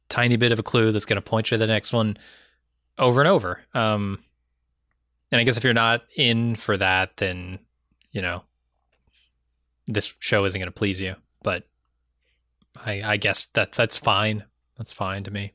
tiny 0.09 0.37
bit 0.37 0.51
of 0.51 0.59
a 0.59 0.64
clue 0.64 0.91
that's 0.91 1.07
going 1.07 1.22
to 1.22 1.22
point 1.22 1.51
you 1.51 1.55
to 1.55 1.59
the 1.59 1.68
next 1.68 1.93
one 1.93 2.16
over 2.99 3.20
and 3.20 3.28
over. 3.28 3.61
Um, 3.74 4.18
and 5.31 5.41
I 5.41 5.45
guess 5.45 5.57
if 5.57 5.62
you're 5.62 5.72
not 5.72 6.03
in 6.16 6.57
for 6.57 6.76
that, 6.76 7.16
then 7.18 7.61
you 8.11 8.22
know 8.22 8.43
this 9.87 10.12
show 10.18 10.45
isn't 10.47 10.59
going 10.59 10.66
to 10.66 10.72
please 10.72 11.01
you. 11.01 11.14
But 11.45 11.62
I, 12.85 13.03
I 13.05 13.16
guess 13.18 13.47
that's 13.47 13.78
that's 13.78 13.97
fine. 13.97 14.43
That's 14.76 14.93
fine 14.93 15.22
to 15.22 15.31
me. 15.31 15.53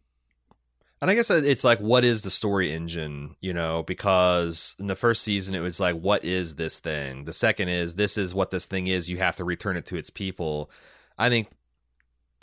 And 1.01 1.11
I 1.11 1.15
guess 1.15 1.29
it's 1.29 1.63
like, 1.63 1.79
what 1.79 2.05
is 2.05 2.21
the 2.21 2.29
story 2.29 2.71
engine? 2.71 3.35
You 3.41 3.53
know, 3.53 3.83
because 3.83 4.75
in 4.79 4.87
the 4.87 4.95
first 4.95 5.23
season, 5.23 5.53
it 5.53 5.59
was 5.59 5.79
like, 5.79 5.95
what 5.95 6.23
is 6.23 6.55
this 6.55 6.79
thing? 6.79 7.25
The 7.25 7.33
second 7.33 7.69
is, 7.69 7.95
this 7.95 8.17
is 8.17 8.33
what 8.33 8.49
this 8.49 8.65
thing 8.65 8.87
is. 8.87 9.09
You 9.09 9.17
have 9.17 9.35
to 9.37 9.43
return 9.43 9.75
it 9.75 9.85
to 9.87 9.97
its 9.97 10.09
people. 10.09 10.71
I 11.17 11.29
think, 11.29 11.49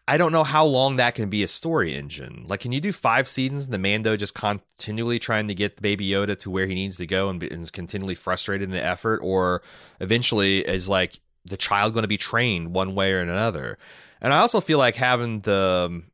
I 0.07 0.19
don't 0.19 0.33
know 0.33 0.45
how 0.45 0.67
long 0.67 0.97
that 0.97 1.15
can 1.15 1.31
be 1.31 1.43
a 1.43 1.49
story 1.49 1.95
engine. 1.95 2.45
Like, 2.47 2.61
can 2.61 2.73
you 2.73 2.81
do 2.81 2.93
five 2.93 3.27
seasons 3.27 3.69
the 3.69 3.79
Mando 3.79 4.17
just 4.17 4.35
continually 4.35 5.19
trying 5.19 5.49
to 5.49 5.55
get 5.55 5.81
Baby 5.81 6.09
Yoda 6.11 6.39
to 6.41 6.51
where 6.51 6.67
he 6.67 6.75
needs 6.75 6.99
to 6.99 7.07
go 7.07 7.31
and, 7.31 7.41
be, 7.41 7.51
and 7.51 7.63
is 7.63 7.71
continually 7.71 8.15
frustrated 8.15 8.69
in 8.69 8.75
the 8.75 8.85
effort? 8.85 9.21
Or 9.23 9.63
eventually 9.99 10.59
is 10.59 10.89
like 10.89 11.21
the 11.47 11.57
child 11.57 11.95
going 11.95 12.03
to 12.03 12.09
be 12.09 12.19
trained 12.19 12.75
one 12.75 12.95
way 12.95 13.13
or 13.13 13.21
another? 13.21 13.79
And 14.21 14.33
I 14.33 14.39
also 14.39 14.61
feel 14.61 14.79
like 14.79 14.97
having 14.97 15.41
the 15.41 15.87
um, 15.91 16.05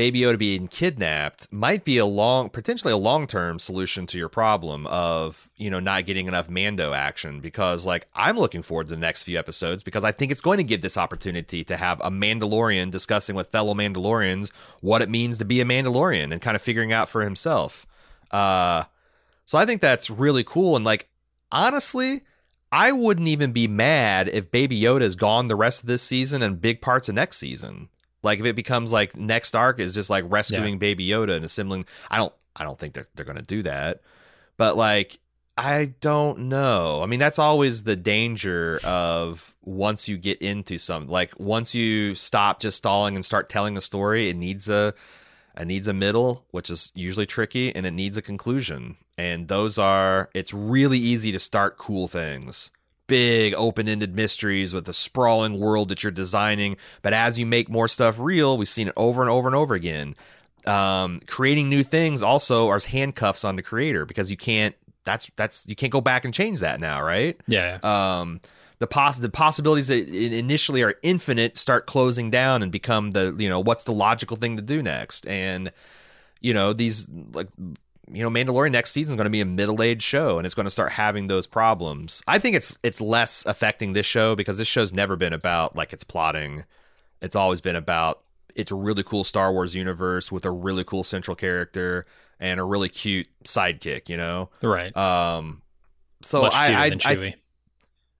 Baby 0.00 0.22
Yoda 0.22 0.38
being 0.38 0.66
kidnapped 0.66 1.52
might 1.52 1.84
be 1.84 1.98
a 1.98 2.06
long, 2.06 2.48
potentially 2.48 2.90
a 2.90 2.96
long 2.96 3.26
term 3.26 3.58
solution 3.58 4.06
to 4.06 4.16
your 4.16 4.30
problem 4.30 4.86
of, 4.86 5.50
you 5.58 5.68
know, 5.68 5.78
not 5.78 6.06
getting 6.06 6.26
enough 6.26 6.48
Mando 6.48 6.94
action. 6.94 7.40
Because, 7.40 7.84
like, 7.84 8.06
I'm 8.14 8.38
looking 8.38 8.62
forward 8.62 8.86
to 8.86 8.94
the 8.94 9.00
next 9.00 9.24
few 9.24 9.38
episodes 9.38 9.82
because 9.82 10.02
I 10.02 10.12
think 10.12 10.32
it's 10.32 10.40
going 10.40 10.56
to 10.56 10.64
give 10.64 10.80
this 10.80 10.96
opportunity 10.96 11.64
to 11.64 11.76
have 11.76 12.00
a 12.00 12.10
Mandalorian 12.10 12.90
discussing 12.90 13.36
with 13.36 13.50
fellow 13.50 13.74
Mandalorians 13.74 14.52
what 14.80 15.02
it 15.02 15.10
means 15.10 15.36
to 15.36 15.44
be 15.44 15.60
a 15.60 15.66
Mandalorian 15.66 16.32
and 16.32 16.40
kind 16.40 16.56
of 16.56 16.62
figuring 16.62 16.94
out 16.94 17.10
for 17.10 17.20
himself. 17.20 17.86
Uh, 18.30 18.84
so 19.44 19.58
I 19.58 19.66
think 19.66 19.82
that's 19.82 20.08
really 20.08 20.44
cool. 20.44 20.76
And, 20.76 20.84
like, 20.86 21.10
honestly, 21.52 22.22
I 22.72 22.92
wouldn't 22.92 23.28
even 23.28 23.52
be 23.52 23.68
mad 23.68 24.28
if 24.28 24.50
Baby 24.50 24.80
Yoda 24.80 25.02
is 25.02 25.14
gone 25.14 25.48
the 25.48 25.56
rest 25.56 25.82
of 25.82 25.88
this 25.88 26.02
season 26.02 26.40
and 26.40 26.58
big 26.58 26.80
parts 26.80 27.10
of 27.10 27.16
next 27.16 27.36
season. 27.36 27.90
Like 28.22 28.40
if 28.40 28.46
it 28.46 28.56
becomes 28.56 28.92
like 28.92 29.16
next 29.16 29.56
arc 29.56 29.80
is 29.80 29.94
just 29.94 30.10
like 30.10 30.24
rescuing 30.28 30.74
yeah. 30.74 30.78
Baby 30.78 31.08
Yoda 31.08 31.36
and 31.36 31.44
assembling. 31.44 31.86
I 32.10 32.18
don't. 32.18 32.32
I 32.54 32.64
don't 32.64 32.78
think 32.78 32.94
they're 32.94 33.04
they're 33.14 33.24
gonna 33.24 33.42
do 33.42 33.62
that. 33.62 34.02
But 34.56 34.76
like 34.76 35.18
I 35.56 35.94
don't 36.00 36.48
know. 36.48 37.02
I 37.02 37.06
mean, 37.06 37.20
that's 37.20 37.38
always 37.38 37.82
the 37.82 37.96
danger 37.96 38.80
of 38.82 39.54
once 39.62 40.08
you 40.08 40.16
get 40.16 40.40
into 40.40 40.78
some 40.78 41.06
like 41.06 41.38
once 41.38 41.74
you 41.74 42.14
stop 42.14 42.60
just 42.60 42.78
stalling 42.78 43.14
and 43.14 43.24
start 43.24 43.48
telling 43.48 43.76
a 43.76 43.80
story, 43.80 44.28
it 44.28 44.36
needs 44.36 44.68
a 44.68 44.94
it 45.58 45.66
needs 45.66 45.88
a 45.88 45.92
middle, 45.92 46.46
which 46.50 46.70
is 46.70 46.92
usually 46.94 47.26
tricky, 47.26 47.74
and 47.74 47.84
it 47.84 47.90
needs 47.90 48.16
a 48.16 48.22
conclusion. 48.22 48.96
And 49.18 49.48
those 49.48 49.78
are 49.78 50.30
it's 50.34 50.54
really 50.54 50.98
easy 50.98 51.32
to 51.32 51.38
start 51.38 51.76
cool 51.76 52.08
things 52.08 52.70
big 53.10 53.54
open-ended 53.54 54.14
mysteries 54.16 54.72
with 54.72 54.88
a 54.88 54.94
sprawling 54.94 55.60
world 55.60 55.90
that 55.90 56.02
you're 56.02 56.10
designing. 56.10 56.76
But 57.02 57.12
as 57.12 57.38
you 57.38 57.44
make 57.44 57.68
more 57.68 57.88
stuff 57.88 58.18
real 58.18 58.56
we've 58.56 58.68
seen 58.68 58.88
it 58.88 58.94
over 58.96 59.20
and 59.20 59.30
over 59.30 59.48
and 59.48 59.56
over 59.56 59.74
again. 59.74 60.16
Um, 60.66 61.20
creating 61.26 61.68
new 61.68 61.82
things 61.82 62.22
also 62.22 62.68
are 62.68 62.80
handcuffs 62.80 63.44
on 63.44 63.56
the 63.56 63.62
creator 63.62 64.04
because 64.06 64.30
you 64.30 64.36
can't 64.36 64.74
that's 65.04 65.30
that's 65.36 65.66
you 65.66 65.74
can't 65.74 65.92
go 65.92 66.00
back 66.00 66.24
and 66.24 66.34
change 66.34 66.60
that 66.60 66.80
now 66.80 67.02
right? 67.02 67.40
Yeah 67.46 67.78
um 67.82 68.40
the 68.80 68.86
poss 68.86 69.18
the 69.18 69.28
possibilities 69.28 69.88
that 69.88 70.08
initially 70.08 70.82
are 70.82 70.94
infinite 71.02 71.56
start 71.56 71.86
closing 71.86 72.30
down 72.30 72.62
and 72.62 72.72
become 72.72 73.10
the 73.12 73.34
you 73.38 73.48
know 73.48 73.60
what's 73.60 73.84
the 73.84 73.92
logical 73.92 74.36
thing 74.36 74.56
to 74.56 74.62
do 74.62 74.82
next? 74.82 75.26
And 75.26 75.70
you 76.40 76.54
know 76.54 76.72
these 76.72 77.08
like 77.32 77.48
you 78.12 78.22
know, 78.22 78.30
Mandalorian 78.30 78.72
next 78.72 78.92
season 78.92 79.12
is 79.12 79.16
going 79.16 79.26
to 79.26 79.30
be 79.30 79.40
a 79.40 79.46
middle-aged 79.46 80.02
show, 80.02 80.38
and 80.38 80.46
it's 80.46 80.54
going 80.54 80.64
to 80.66 80.70
start 80.70 80.92
having 80.92 81.26
those 81.26 81.46
problems. 81.46 82.22
I 82.26 82.38
think 82.38 82.56
it's 82.56 82.76
it's 82.82 83.00
less 83.00 83.46
affecting 83.46 83.92
this 83.92 84.06
show 84.06 84.34
because 84.34 84.58
this 84.58 84.68
show's 84.68 84.92
never 84.92 85.16
been 85.16 85.32
about 85.32 85.76
like 85.76 85.92
its 85.92 86.04
plotting. 86.04 86.64
It's 87.22 87.36
always 87.36 87.60
been 87.60 87.76
about 87.76 88.22
it's 88.54 88.72
a 88.72 88.74
really 88.74 89.02
cool 89.02 89.24
Star 89.24 89.52
Wars 89.52 89.74
universe 89.74 90.32
with 90.32 90.44
a 90.44 90.50
really 90.50 90.84
cool 90.84 91.04
central 91.04 91.34
character 91.34 92.06
and 92.38 92.58
a 92.58 92.64
really 92.64 92.88
cute 92.88 93.28
sidekick. 93.44 94.08
You 94.08 94.16
know, 94.16 94.50
right? 94.62 94.96
Um, 94.96 95.62
so 96.22 96.42
Much 96.42 96.54
I, 96.54 96.86
I, 96.86 96.92
I, 97.04 97.34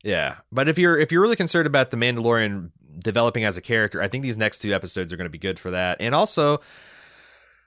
yeah, 0.03 0.37
but 0.53 0.69
if 0.69 0.79
you're 0.79 0.99
if 0.99 1.13
you're 1.13 1.23
really 1.23 1.37
concerned 1.37 1.67
about 1.67 1.91
the 1.91 1.97
Mandalorian 1.97 2.71
developing 2.99 3.45
as 3.45 3.57
a 3.57 3.61
character, 3.61 4.01
I 4.01 4.09
think 4.09 4.23
these 4.23 4.39
next 4.39 4.61
two 4.61 4.73
episodes 4.73 5.13
are 5.13 5.17
going 5.17 5.27
to 5.27 5.31
be 5.31 5.39
good 5.39 5.59
for 5.59 5.73
that, 5.73 6.01
and 6.01 6.15
also. 6.15 6.61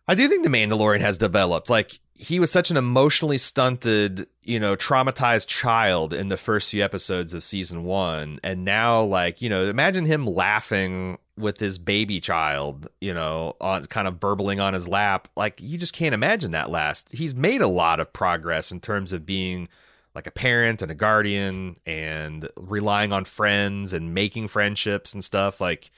I 0.07 0.15
do 0.15 0.27
think 0.27 0.43
the 0.43 0.49
Mandalorian 0.49 1.01
has 1.01 1.17
developed. 1.17 1.69
Like 1.69 1.99
he 2.15 2.39
was 2.39 2.51
such 2.51 2.71
an 2.71 2.77
emotionally 2.77 3.37
stunted, 3.37 4.27
you 4.43 4.59
know, 4.59 4.75
traumatized 4.75 5.47
child 5.47 6.13
in 6.13 6.29
the 6.29 6.37
first 6.37 6.71
few 6.71 6.83
episodes 6.83 7.33
of 7.33 7.43
season 7.43 7.83
one. 7.83 8.39
And 8.43 8.63
now, 8.63 9.01
like, 9.03 9.41
you 9.41 9.49
know, 9.49 9.63
imagine 9.63 10.05
him 10.05 10.27
laughing 10.27 11.17
with 11.37 11.59
his 11.59 11.77
baby 11.79 12.19
child, 12.19 12.87
you 13.01 13.13
know, 13.13 13.55
on 13.59 13.85
kind 13.85 14.07
of 14.07 14.19
burbling 14.19 14.59
on 14.59 14.73
his 14.73 14.87
lap. 14.87 15.27
Like, 15.35 15.59
you 15.61 15.77
just 15.77 15.93
can't 15.93 16.13
imagine 16.13 16.51
that 16.51 16.69
last. 16.69 17.11
He's 17.11 17.33
made 17.33 17.61
a 17.61 17.67
lot 17.67 17.99
of 17.99 18.13
progress 18.13 18.71
in 18.71 18.79
terms 18.79 19.11
of 19.11 19.25
being 19.25 19.67
like 20.13 20.27
a 20.27 20.31
parent 20.31 20.83
and 20.83 20.91
a 20.91 20.95
guardian 20.95 21.77
and 21.87 22.47
relying 22.55 23.11
on 23.11 23.25
friends 23.25 23.93
and 23.93 24.13
making 24.13 24.47
friendships 24.49 25.13
and 25.13 25.23
stuff. 25.23 25.59
Like, 25.59 25.89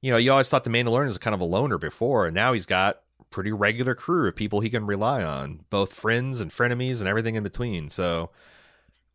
you 0.00 0.12
know, 0.12 0.16
you 0.16 0.30
always 0.30 0.48
thought 0.48 0.62
the 0.62 0.70
Mandalorian 0.70 1.06
was 1.06 1.18
kind 1.18 1.34
of 1.34 1.40
a 1.40 1.44
loner 1.44 1.76
before, 1.78 2.26
and 2.26 2.34
now 2.34 2.52
he's 2.52 2.66
got 2.66 3.02
pretty 3.30 3.52
regular 3.52 3.94
crew 3.94 4.28
of 4.28 4.36
people 4.36 4.60
he 4.60 4.70
can 4.70 4.86
rely 4.86 5.22
on, 5.22 5.60
both 5.70 5.92
friends 5.92 6.40
and 6.40 6.50
frenemies 6.50 7.00
and 7.00 7.08
everything 7.08 7.36
in 7.36 7.42
between. 7.42 7.88
So, 7.88 8.30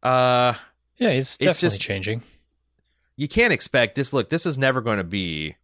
uh, 0.03 0.53
yeah, 0.97 1.11
he's 1.11 1.37
definitely 1.37 1.69
just, 1.69 1.81
changing. 1.81 2.23
You 3.17 3.27
can't 3.27 3.53
expect 3.53 3.95
this. 3.95 4.13
Look, 4.13 4.29
this 4.29 4.45
is 4.45 4.57
never 4.57 4.81
going 4.81 4.97
to 4.97 5.03
be, 5.03 5.55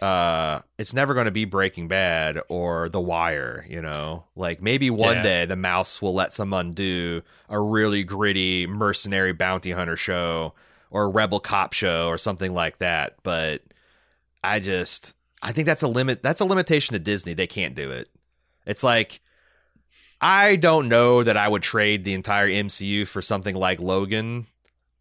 uh, 0.00 0.60
it's 0.78 0.94
never 0.94 1.14
going 1.14 1.26
to 1.26 1.32
be 1.32 1.44
Breaking 1.44 1.88
Bad 1.88 2.40
or 2.48 2.88
The 2.88 3.00
Wire. 3.00 3.66
You 3.68 3.82
know, 3.82 4.24
like 4.34 4.62
maybe 4.62 4.90
one 4.90 5.16
yeah. 5.16 5.22
day 5.22 5.44
the 5.46 5.56
mouse 5.56 6.00
will 6.00 6.14
let 6.14 6.32
someone 6.32 6.72
do 6.72 7.22
a 7.48 7.60
really 7.60 8.04
gritty 8.04 8.66
mercenary 8.66 9.32
bounty 9.32 9.72
hunter 9.72 9.96
show 9.96 10.54
or 10.90 11.04
a 11.04 11.08
rebel 11.08 11.40
cop 11.40 11.72
show 11.72 12.08
or 12.08 12.18
something 12.18 12.54
like 12.54 12.78
that. 12.78 13.16
But 13.22 13.62
I 14.44 14.60
just 14.60 15.16
I 15.46 15.52
think 15.52 15.66
that's 15.66 15.84
a 15.84 15.88
limit. 15.88 16.24
That's 16.24 16.40
a 16.40 16.44
limitation 16.44 16.94
to 16.94 16.98
Disney. 16.98 17.32
They 17.32 17.46
can't 17.46 17.76
do 17.76 17.92
it. 17.92 18.08
It's 18.66 18.82
like 18.82 19.20
I 20.20 20.56
don't 20.56 20.88
know 20.88 21.22
that 21.22 21.36
I 21.36 21.46
would 21.46 21.62
trade 21.62 22.02
the 22.02 22.14
entire 22.14 22.48
MCU 22.48 23.06
for 23.06 23.22
something 23.22 23.54
like 23.54 23.80
Logan, 23.80 24.48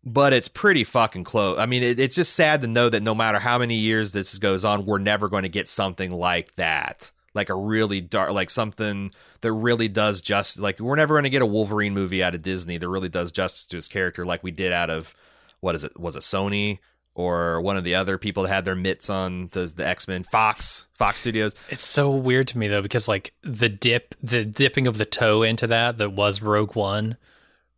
but 0.03 0.33
it's 0.33 0.47
pretty 0.47 0.83
fucking 0.83 1.23
close. 1.23 1.57
I 1.57 1.65
mean, 1.65 1.81
it, 1.81 1.99
it's 1.99 2.15
just 2.15 2.35
sad 2.35 2.61
to 2.61 2.67
know 2.67 2.89
that 2.89 3.01
no 3.01 3.15
matter 3.15 3.39
how 3.39 3.57
many 3.57 3.73
years 3.73 4.11
this 4.11 4.37
goes 4.37 4.63
on, 4.63 4.85
we're 4.85 4.99
never 4.99 5.29
going 5.29 5.43
to 5.43 5.49
get 5.49 5.67
something 5.67 6.11
like 6.11 6.53
that. 6.55 7.09
Like 7.33 7.49
a 7.49 7.55
really 7.55 7.99
dark, 7.99 8.31
like 8.31 8.51
something 8.51 9.11
that 9.41 9.51
really 9.51 9.87
does 9.87 10.21
just 10.21 10.59
like 10.59 10.79
we're 10.79 10.95
never 10.95 11.15
going 11.15 11.23
to 11.23 11.31
get 11.31 11.41
a 11.41 11.47
Wolverine 11.47 11.95
movie 11.95 12.23
out 12.23 12.35
of 12.35 12.43
Disney 12.43 12.77
that 12.77 12.87
really 12.87 13.09
does 13.09 13.31
justice 13.31 13.65
to 13.65 13.77
his 13.77 13.87
character 13.87 14.25
like 14.25 14.43
we 14.43 14.51
did 14.51 14.71
out 14.71 14.91
of 14.91 15.15
what 15.59 15.73
is 15.73 15.83
it? 15.83 15.99
Was 15.99 16.15
it 16.15 16.19
Sony? 16.19 16.77
Or 17.15 17.61
one 17.61 17.77
of 17.77 17.85
the 17.85 17.95
other 17.95 18.17
people 18.17 18.43
that 18.43 18.49
had 18.49 18.65
their 18.65 18.75
mitts 18.75 19.09
on 19.09 19.47
the, 19.53 19.65
the 19.65 19.87
X-Men 19.87 20.23
Fox 20.23 20.87
Fox 20.93 21.21
Studios. 21.21 21.55
It's 21.69 21.83
so 21.83 22.11
weird 22.11 22.49
to 22.49 22.57
me 22.57 22.67
though 22.67 22.81
because 22.81 23.07
like 23.07 23.33
the 23.41 23.69
dip 23.69 24.13
the 24.21 24.45
dipping 24.45 24.85
of 24.85 24.97
the 24.97 25.05
toe 25.05 25.41
into 25.41 25.67
that 25.67 25.97
that 25.97 26.11
was 26.11 26.41
Rogue 26.41 26.75
One 26.75 27.17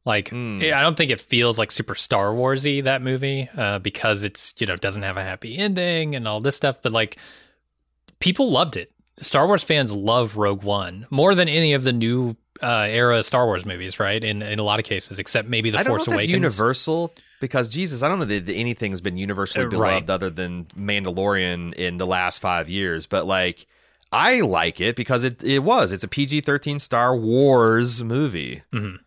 like 0.04 0.32
mm. 0.32 0.74
I 0.74 0.82
don't 0.82 0.98
think 0.98 1.12
it 1.12 1.22
feels 1.22 1.60
like 1.60 1.72
super 1.72 1.96
Star 1.96 2.30
Warsy 2.30 2.84
that 2.84 3.02
movie 3.02 3.48
uh, 3.56 3.80
because 3.80 4.24
it's 4.24 4.56
you 4.58 4.66
know 4.66 4.76
doesn't 4.76 5.04
have 5.04 5.18
a 5.18 5.24
happy 5.24 5.58
ending 5.58 6.16
and 6.16 6.28
all 6.28 6.42
this 6.42 6.56
stuff 6.56 6.82
but 6.82 6.92
like 6.92 7.18
people 8.20 8.52
loved 8.52 8.76
it. 8.76 8.92
Star 9.20 9.48
Wars 9.48 9.64
fans 9.64 9.96
love 9.96 10.38
Rogue 10.38 10.64
One 10.64 11.06
more 11.10 11.36
than 11.36 11.48
any 11.48 11.74
of 11.74 11.84
the 11.84 11.94
new 11.94 12.36
uh, 12.62 12.88
era 12.90 13.24
Star 13.24 13.46
Wars 13.46 13.66
movies, 13.66 14.00
right? 14.00 14.24
In 14.24 14.42
in 14.42 14.60
a 14.60 14.64
lot 14.64 14.80
of 14.80 14.86
cases, 14.86 15.20
except 15.20 15.48
maybe 15.48 15.70
the 15.70 15.80
I 15.80 15.84
Force 15.84 16.08
Awakens. 16.08 16.30
Universal 16.30 17.14
because 17.40 17.70
Jesus, 17.70 18.02
I 18.02 18.08
don't 18.08 18.20
know 18.20 18.26
that 18.26 18.50
anything's 18.50 19.02
been 19.02 19.18
universally 19.18 19.66
uh, 19.66 19.70
beloved 19.70 20.10
right. 20.10 20.10
other 20.10 20.30
than 20.30 20.66
Mandalorian 20.78 21.74
in 21.74 21.98
the 21.98 22.08
last 22.08 22.40
five 22.40 22.70
years, 22.70 23.06
but 23.06 23.26
like 23.26 23.68
I 24.12 24.42
like 24.42 24.82
it 24.82 24.96
because 24.96 25.24
it 25.24 25.44
it 25.44 25.60
was 25.60 25.92
it's 25.92 26.04
a 26.04 26.08
PG 26.08 26.42
thirteen 26.42 26.80
Star 26.80 27.16
Wars 27.16 28.04
movie. 28.04 28.64
Mm-hmm. 28.74 28.98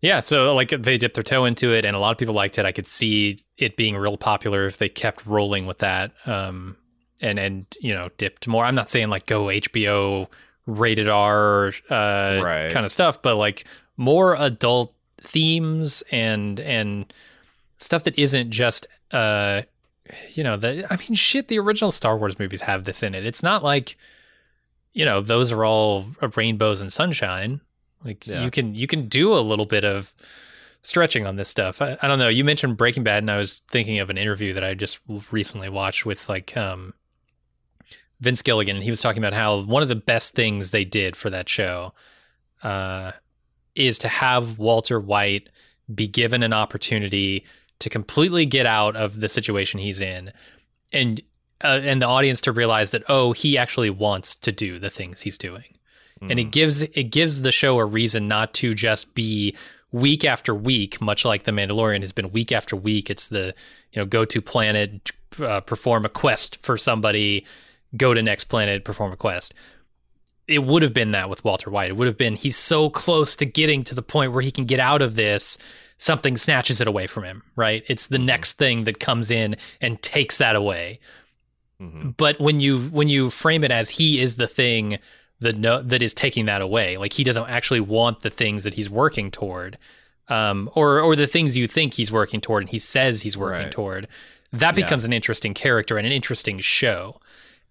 Yeah, 0.00 0.20
so 0.20 0.54
like 0.54 0.70
they 0.70 0.96
dipped 0.96 1.14
their 1.14 1.24
toe 1.24 1.44
into 1.44 1.72
it, 1.72 1.84
and 1.84 1.96
a 1.96 1.98
lot 1.98 2.12
of 2.12 2.18
people 2.18 2.34
liked 2.34 2.58
it. 2.58 2.64
I 2.64 2.72
could 2.72 2.86
see 2.86 3.40
it 3.56 3.76
being 3.76 3.96
real 3.96 4.16
popular 4.16 4.66
if 4.66 4.78
they 4.78 4.88
kept 4.88 5.26
rolling 5.26 5.66
with 5.66 5.78
that, 5.78 6.12
um, 6.26 6.76
and 7.20 7.38
and 7.38 7.66
you 7.80 7.94
know 7.94 8.08
dipped 8.16 8.46
more. 8.46 8.64
I'm 8.64 8.76
not 8.76 8.90
saying 8.90 9.08
like 9.08 9.26
go 9.26 9.46
HBO 9.46 10.28
rated 10.68 11.08
R 11.08 11.72
uh, 11.90 12.40
right. 12.42 12.70
kind 12.70 12.86
of 12.86 12.92
stuff, 12.92 13.20
but 13.22 13.36
like 13.36 13.64
more 13.96 14.36
adult 14.38 14.94
themes 15.20 16.04
and 16.12 16.60
and 16.60 17.12
stuff 17.78 18.04
that 18.04 18.16
isn't 18.18 18.50
just 18.50 18.86
uh 19.10 19.62
you 20.30 20.44
know 20.44 20.56
the 20.56 20.86
I 20.90 20.96
mean 20.96 21.14
shit 21.14 21.48
the 21.48 21.58
original 21.58 21.90
Star 21.90 22.16
Wars 22.16 22.38
movies 22.38 22.60
have 22.62 22.84
this 22.84 23.02
in 23.02 23.14
it. 23.14 23.26
It's 23.26 23.42
not 23.42 23.64
like 23.64 23.96
you 24.92 25.04
know 25.04 25.20
those 25.20 25.50
are 25.50 25.64
all 25.64 26.06
rainbows 26.36 26.80
and 26.80 26.92
sunshine. 26.92 27.60
Like 28.04 28.26
yeah. 28.26 28.44
you 28.44 28.50
can 28.50 28.74
you 28.74 28.86
can 28.86 29.08
do 29.08 29.34
a 29.34 29.40
little 29.40 29.66
bit 29.66 29.84
of 29.84 30.14
stretching 30.82 31.26
on 31.26 31.36
this 31.36 31.48
stuff. 31.48 31.82
I, 31.82 31.98
I, 32.00 32.06
don't 32.06 32.20
know. 32.20 32.28
You 32.28 32.44
mentioned 32.44 32.76
Breaking 32.76 33.02
Bad, 33.02 33.18
and 33.18 33.30
I 33.30 33.36
was 33.36 33.60
thinking 33.68 33.98
of 33.98 34.10
an 34.10 34.16
interview 34.16 34.52
that 34.54 34.62
I 34.62 34.74
just 34.74 35.00
recently 35.32 35.68
watched 35.68 36.06
with 36.06 36.28
like 36.28 36.56
um 36.56 36.94
Vince 38.20 38.42
Gilligan, 38.42 38.76
and 38.76 38.84
he 38.84 38.90
was 38.90 39.00
talking 39.00 39.22
about 39.22 39.34
how 39.34 39.60
one 39.60 39.82
of 39.82 39.88
the 39.88 39.96
best 39.96 40.34
things 40.34 40.70
they 40.70 40.84
did 40.84 41.14
for 41.14 41.30
that 41.30 41.48
show 41.48 41.92
uh, 42.62 43.12
is 43.74 43.98
to 43.98 44.08
have 44.08 44.58
Walter 44.58 44.98
White 44.98 45.48
be 45.94 46.08
given 46.08 46.42
an 46.42 46.52
opportunity 46.52 47.44
to 47.78 47.88
completely 47.88 48.44
get 48.44 48.66
out 48.66 48.96
of 48.96 49.20
the 49.20 49.28
situation 49.28 49.78
he's 49.78 50.00
in, 50.00 50.32
and 50.92 51.20
uh, 51.62 51.80
and 51.82 52.02
the 52.02 52.06
audience 52.06 52.40
to 52.42 52.52
realize 52.52 52.90
that 52.90 53.04
oh, 53.08 53.32
he 53.32 53.56
actually 53.56 53.90
wants 53.90 54.34
to 54.34 54.52
do 54.52 54.78
the 54.78 54.90
things 54.90 55.22
he's 55.22 55.38
doing, 55.38 55.76
mm. 56.20 56.30
and 56.30 56.40
it 56.40 56.50
gives 56.50 56.82
it 56.82 57.10
gives 57.10 57.42
the 57.42 57.52
show 57.52 57.78
a 57.78 57.84
reason 57.84 58.26
not 58.26 58.52
to 58.54 58.74
just 58.74 59.14
be 59.14 59.56
week 59.92 60.24
after 60.24 60.54
week, 60.54 61.00
much 61.00 61.24
like 61.24 61.44
the 61.44 61.52
Mandalorian 61.52 62.02
has 62.02 62.12
been 62.12 62.30
week 62.32 62.52
after 62.52 62.76
week. 62.76 63.10
It's 63.10 63.28
the 63.28 63.54
you 63.92 64.02
know 64.02 64.06
go 64.06 64.24
to 64.24 64.42
planet, 64.42 65.12
uh, 65.40 65.60
perform 65.60 66.04
a 66.04 66.08
quest 66.08 66.58
for 66.62 66.76
somebody, 66.76 67.46
go 67.96 68.14
to 68.14 68.22
next 68.22 68.44
planet, 68.44 68.84
perform 68.84 69.12
a 69.12 69.16
quest. 69.16 69.54
It 70.46 70.64
would 70.64 70.82
have 70.82 70.94
been 70.94 71.12
that 71.12 71.28
with 71.28 71.44
Walter 71.44 71.70
White. 71.70 71.90
It 71.90 71.96
would 71.96 72.06
have 72.06 72.16
been 72.16 72.36
he's 72.36 72.56
so 72.56 72.88
close 72.88 73.36
to 73.36 73.44
getting 73.44 73.84
to 73.84 73.94
the 73.94 74.02
point 74.02 74.32
where 74.32 74.42
he 74.42 74.50
can 74.50 74.64
get 74.64 74.80
out 74.80 75.02
of 75.02 75.14
this. 75.14 75.58
Something 75.98 76.36
snatches 76.36 76.80
it 76.80 76.88
away 76.88 77.06
from 77.06 77.24
him, 77.24 77.42
right? 77.56 77.82
It's 77.86 78.08
the 78.08 78.16
mm-hmm. 78.16 78.26
next 78.26 78.52
thing 78.54 78.84
that 78.84 79.00
comes 79.00 79.30
in 79.30 79.56
and 79.80 80.00
takes 80.00 80.38
that 80.38 80.56
away. 80.56 81.00
Mm-hmm. 81.80 82.10
But 82.10 82.40
when 82.40 82.60
you 82.60 82.80
when 82.88 83.08
you 83.08 83.30
frame 83.30 83.62
it 83.62 83.70
as 83.70 83.90
he 83.90 84.20
is 84.20 84.36
the 84.36 84.46
thing 84.46 84.98
that 85.40 85.56
no, 85.56 85.82
that 85.82 86.02
is 86.02 86.14
taking 86.14 86.46
that 86.46 86.60
away, 86.60 86.96
like 86.96 87.12
he 87.12 87.24
doesn't 87.24 87.48
actually 87.48 87.80
want 87.80 88.20
the 88.20 88.30
things 88.30 88.64
that 88.64 88.74
he's 88.74 88.90
working 88.90 89.30
toward, 89.30 89.78
um, 90.28 90.70
or 90.74 91.00
or 91.00 91.14
the 91.14 91.26
things 91.26 91.56
you 91.56 91.68
think 91.68 91.94
he's 91.94 92.10
working 92.10 92.40
toward 92.40 92.62
and 92.64 92.70
he 92.70 92.78
says 92.78 93.22
he's 93.22 93.36
working 93.36 93.64
right. 93.64 93.72
toward, 93.72 94.08
that 94.52 94.74
becomes 94.74 95.04
yeah. 95.04 95.08
an 95.08 95.12
interesting 95.12 95.54
character 95.54 95.98
and 95.98 96.06
an 96.06 96.12
interesting 96.12 96.58
show. 96.58 97.20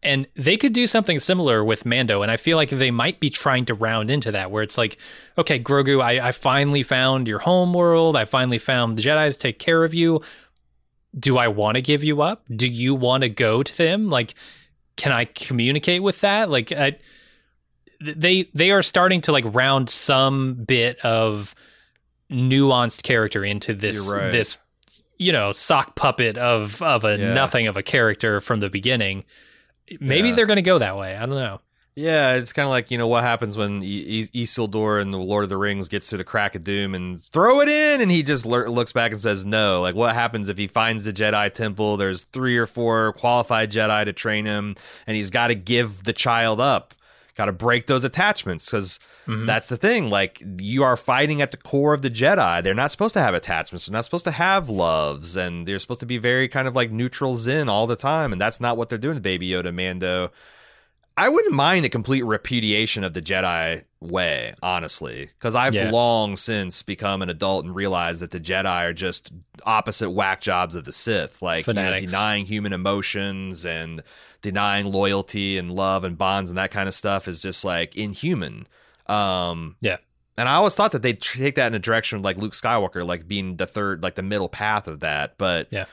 And 0.04 0.28
they 0.36 0.58
could 0.58 0.74
do 0.74 0.86
something 0.86 1.20
similar 1.20 1.64
with 1.64 1.86
Mando, 1.86 2.22
and 2.22 2.32
I 2.32 2.38
feel 2.38 2.56
like 2.56 2.70
they 2.70 2.92
might 2.92 3.20
be 3.20 3.32
trying 3.32 3.66
to 3.66 3.74
round 3.74 4.12
into 4.12 4.32
that, 4.32 4.52
where 4.52 4.62
it's 4.62 4.78
like, 4.78 4.98
okay, 5.38 5.60
Grogu, 5.60 6.02
I, 6.02 6.28
I 6.28 6.32
finally 6.32 6.84
found 6.84 7.28
your 7.28 7.40
home 7.40 7.74
world. 7.74 8.16
I 8.16 8.26
finally 8.26 8.60
found 8.60 8.98
the 8.98 9.02
Jedi 9.02 9.34
to 9.34 9.40
take 9.40 9.58
care 9.58 9.84
of 9.84 9.96
you. 9.96 10.22
Do 11.18 11.38
I 11.38 11.48
want 11.48 11.78
to 11.78 11.82
give 11.82 12.04
you 12.04 12.22
up? 12.22 12.44
Do 12.56 12.68
you 12.68 12.94
want 12.94 13.24
to 13.24 13.30
go 13.30 13.64
to 13.64 13.78
them? 13.78 14.08
Like, 14.08 14.36
can 14.98 15.12
I 15.12 15.26
communicate 15.26 16.04
with 16.04 16.22
that? 16.22 16.50
Like, 16.50 16.72
I, 16.72 16.98
they 18.00 18.44
they 18.54 18.72
are 18.72 18.84
starting 18.84 19.22
to 19.22 19.32
like 19.32 19.46
round 19.48 19.90
some 19.90 20.56
bit 20.56 21.00
of 21.00 21.56
nuanced 22.30 23.04
character 23.04 23.44
into 23.44 23.74
this 23.74 24.12
right. 24.12 24.32
this 24.32 24.58
you 25.18 25.32
know 25.32 25.52
sock 25.52 25.96
puppet 25.96 26.38
of 26.38 26.82
of 26.82 27.04
a 27.04 27.18
yeah. 27.18 27.34
nothing 27.34 27.68
of 27.68 27.78
a 27.78 27.84
character 27.84 28.40
from 28.40 28.60
the 28.60 28.70
beginning 28.70 29.24
Maybe 30.00 30.30
yeah. 30.30 30.36
they're 30.36 30.46
going 30.46 30.58
to 30.58 30.62
go 30.62 30.80
that 30.80 30.98
way. 30.98 31.16
I 31.16 31.26
don't 31.26 31.36
know. 31.36 31.60
Yeah, 31.96 32.36
it's 32.36 32.54
kind 32.54 32.66
of 32.66 32.70
like 32.70 32.92
you 32.92 32.98
know 33.00 33.08
what 33.08 33.24
happens 33.24 33.58
when 33.58 33.82
e- 33.84 34.28
Isildur 34.28 35.02
in 35.02 35.10
the 35.10 35.18
Lord 35.18 35.44
of 35.44 35.50
the 35.50 35.58
Rings 35.58 35.88
gets 35.88 36.10
to 36.10 36.18
the 36.18 36.24
crack 36.24 36.54
of 36.54 36.64
doom 36.64 36.94
and 36.94 37.20
throw 37.20 37.60
it 37.62 37.70
in, 37.70 38.02
and 38.02 38.12
he 38.12 38.22
just 38.22 38.46
le- 38.46 38.70
looks 38.70 38.94
back 38.94 39.12
and 39.12 39.20
says 39.20 39.48
no. 39.48 39.82
Like 39.82 39.96
what 39.96 40.14
happens 40.14 40.48
if 40.48 40.60
he 40.60 40.68
finds 40.68 41.06
the 41.06 41.12
Jedi 41.12 41.52
temple? 41.52 41.98
There's 41.98 42.26
three 42.26 42.56
or 42.56 42.68
four 42.68 43.14
qualified 43.14 43.72
Jedi 43.72 44.06
to 44.06 44.14
train 44.14 44.46
him, 44.46 44.76
and 45.08 45.18
he's 45.18 45.32
got 45.32 45.48
to 45.48 45.56
give 45.56 46.04
the 46.04 46.14
child 46.14 46.62
up 46.62 46.94
got 47.38 47.46
to 47.46 47.52
break 47.52 47.86
those 47.86 48.04
attachments 48.04 48.70
because 48.70 49.00
mm-hmm. 49.28 49.46
that's 49.46 49.70
the 49.70 49.78
thing. 49.78 50.10
Like 50.10 50.42
you 50.60 50.84
are 50.84 50.98
fighting 50.98 51.42
at 51.42 51.52
the 51.52 51.58
core 51.58 51.94
of 51.94 52.02
the 52.02 52.10
Jedi. 52.10 52.64
They're 52.64 52.74
not 52.74 52.92
supposed 52.92 53.14
to 53.14 53.22
have 53.22 53.36
attachments. 53.36 53.86
They're 53.86 53.94
not 53.94 54.04
supposed 54.04 54.26
to 54.26 54.32
have 54.32 54.70
loves, 54.70 55.38
and 55.38 55.66
they're 55.66 55.80
supposed 55.80 56.00
to 56.02 56.06
be 56.06 56.18
very 56.18 56.48
kind 56.48 56.68
of 56.68 56.76
like 56.76 56.92
neutral 56.92 57.36
Zen 57.36 57.70
all 57.70 57.88
the 57.88 57.96
time. 57.96 58.32
And 58.32 58.42
that's 58.42 58.60
not 58.60 58.76
what 58.76 58.90
they're 58.90 58.98
doing 58.98 59.16
to 59.16 59.22
Baby 59.22 59.50
Yoda, 59.50 59.74
Mando. 59.74 60.32
I 61.18 61.30
wouldn't 61.30 61.56
mind 61.56 61.84
a 61.84 61.90
complete 61.90 62.24
repudiation 62.24 63.04
of 63.04 63.14
the 63.14 63.24
Jedi 63.24 63.84
way, 64.00 64.54
honestly, 64.62 65.32
because 65.40 65.56
I've 65.56 65.74
yeah. 65.74 65.90
long 65.90 66.36
since 66.36 66.84
become 66.84 67.24
an 67.24 67.30
adult 67.30 67.66
and 67.66 67.74
realized 67.74 68.22
that 68.22 68.30
the 68.30 68.40
Jedi 68.40 68.90
are 68.90 68.94
just 68.94 69.34
opposite 69.66 70.12
whack 70.12 70.42
jobs 70.42 70.76
of 70.76 70.86
the 70.86 70.92
Sith, 70.92 71.42
like 71.42 71.66
you 71.66 71.74
know, 71.74 71.98
denying 71.98 72.46
human 72.46 72.72
emotions 72.72 73.66
and 73.66 74.04
denying 74.44 74.92
loyalty 74.92 75.58
and 75.58 75.72
love 75.72 76.04
and 76.04 76.20
bonds 76.20 76.52
and 76.52 76.58
that 76.60 76.70
kind 76.70 76.88
of 76.88 76.94
stuff 76.94 77.28
is 77.28 77.42
just 77.42 77.66
like 77.66 77.96
inhuman. 77.96 78.68
Um, 79.08 79.76
yeah. 79.82 79.98
And 80.38 80.48
I 80.48 80.54
always 80.54 80.76
thought 80.76 80.92
that 80.92 81.02
they'd 81.02 81.20
take 81.20 81.56
that 81.56 81.66
in 81.66 81.74
a 81.74 81.80
direction 81.80 82.20
of 82.20 82.24
like 82.24 82.38
Luke 82.38 82.54
Skywalker, 82.54 83.04
like 83.04 83.28
being 83.28 83.58
the 83.58 83.66
third, 83.66 84.04
like 84.04 84.14
the 84.14 84.22
middle 84.22 84.50
path 84.50 84.88
of 84.88 85.00
that. 85.00 85.40
But 85.40 85.68
yeah 85.72 85.86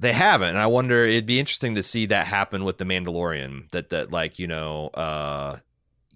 they 0.00 0.12
haven't. 0.12 0.48
And 0.48 0.58
i 0.58 0.66
wonder 0.66 1.04
it'd 1.04 1.26
be 1.26 1.38
interesting 1.38 1.76
to 1.76 1.82
see 1.82 2.06
that 2.06 2.26
happen 2.26 2.64
with 2.64 2.78
the 2.78 2.84
mandalorian 2.84 3.68
that 3.70 3.90
that 3.90 4.10
like 4.10 4.38
you 4.38 4.48
know 4.48 4.88
uh 4.88 5.56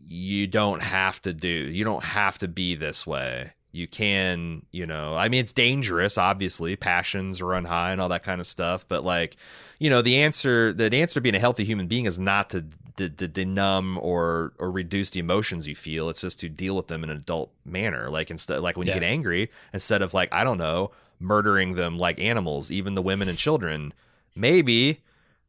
you 0.07 0.47
don't 0.47 0.83
have 0.83 1.23
to 1.23 1.33
do 1.33 1.49
you 1.49 1.85
don't 1.85 2.03
have 2.03 2.39
to 2.39 2.49
be 2.49 2.75
this 2.75 3.07
way. 3.07 3.51
You 3.73 3.87
can 3.87 4.65
you 4.71 4.87
know 4.87 5.15
i 5.15 5.29
mean 5.29 5.41
it's 5.41 5.53
dangerous 5.53 6.19
obviously. 6.19 6.77
Passions 6.77 7.43
run 7.43 7.65
high 7.65 7.93
and 7.93 8.01
all 8.01 8.09
that 8.09 8.25
kind 8.25 8.41
of 8.41 8.47
stuff. 8.47 8.89
But 8.89 9.05
like 9.05 9.37
you 9.79 9.91
know 9.91 10.03
the 10.03 10.23
answer 10.23 10.73
the 10.73 10.93
answer 10.97 11.15
to 11.15 11.21
being 11.21 11.35
a 11.35 11.41
healthy 11.41 11.65
human 11.65 11.87
being 11.87 12.07
is 12.07 12.19
not 12.19 12.51
to, 12.51 12.65
to, 12.97 13.09
to 13.11 13.45
numb 13.45 13.99
or 14.01 14.55
or 14.59 14.71
reduce 14.71 15.11
the 15.11 15.21
emotions 15.21 15.69
you 15.69 15.75
feel. 15.75 16.09
It's 16.09 16.23
just 16.23 16.41
to 16.41 16.49
deal 16.49 16.75
with 16.75 16.87
them 16.87 17.05
in 17.05 17.11
an 17.11 17.17
adult 17.17 17.53
manner. 17.67 18.09
Like 18.09 18.31
instead 18.31 18.61
like 18.61 18.79
when 18.79 18.87
yeah. 18.87 18.95
you 18.95 19.01
get 19.01 19.07
angry 19.07 19.51
instead 19.75 20.01
of 20.01 20.15
like 20.15 20.33
i 20.33 20.43
don't 20.43 20.59
know 20.59 20.93
murdering 21.21 21.75
them 21.75 21.99
like 21.99 22.21
animals, 22.21 22.71
even 22.71 22.95
the 22.95 23.03
women 23.03 23.29
and 23.29 23.39
children. 23.39 23.93
Maybe, 24.37 25.01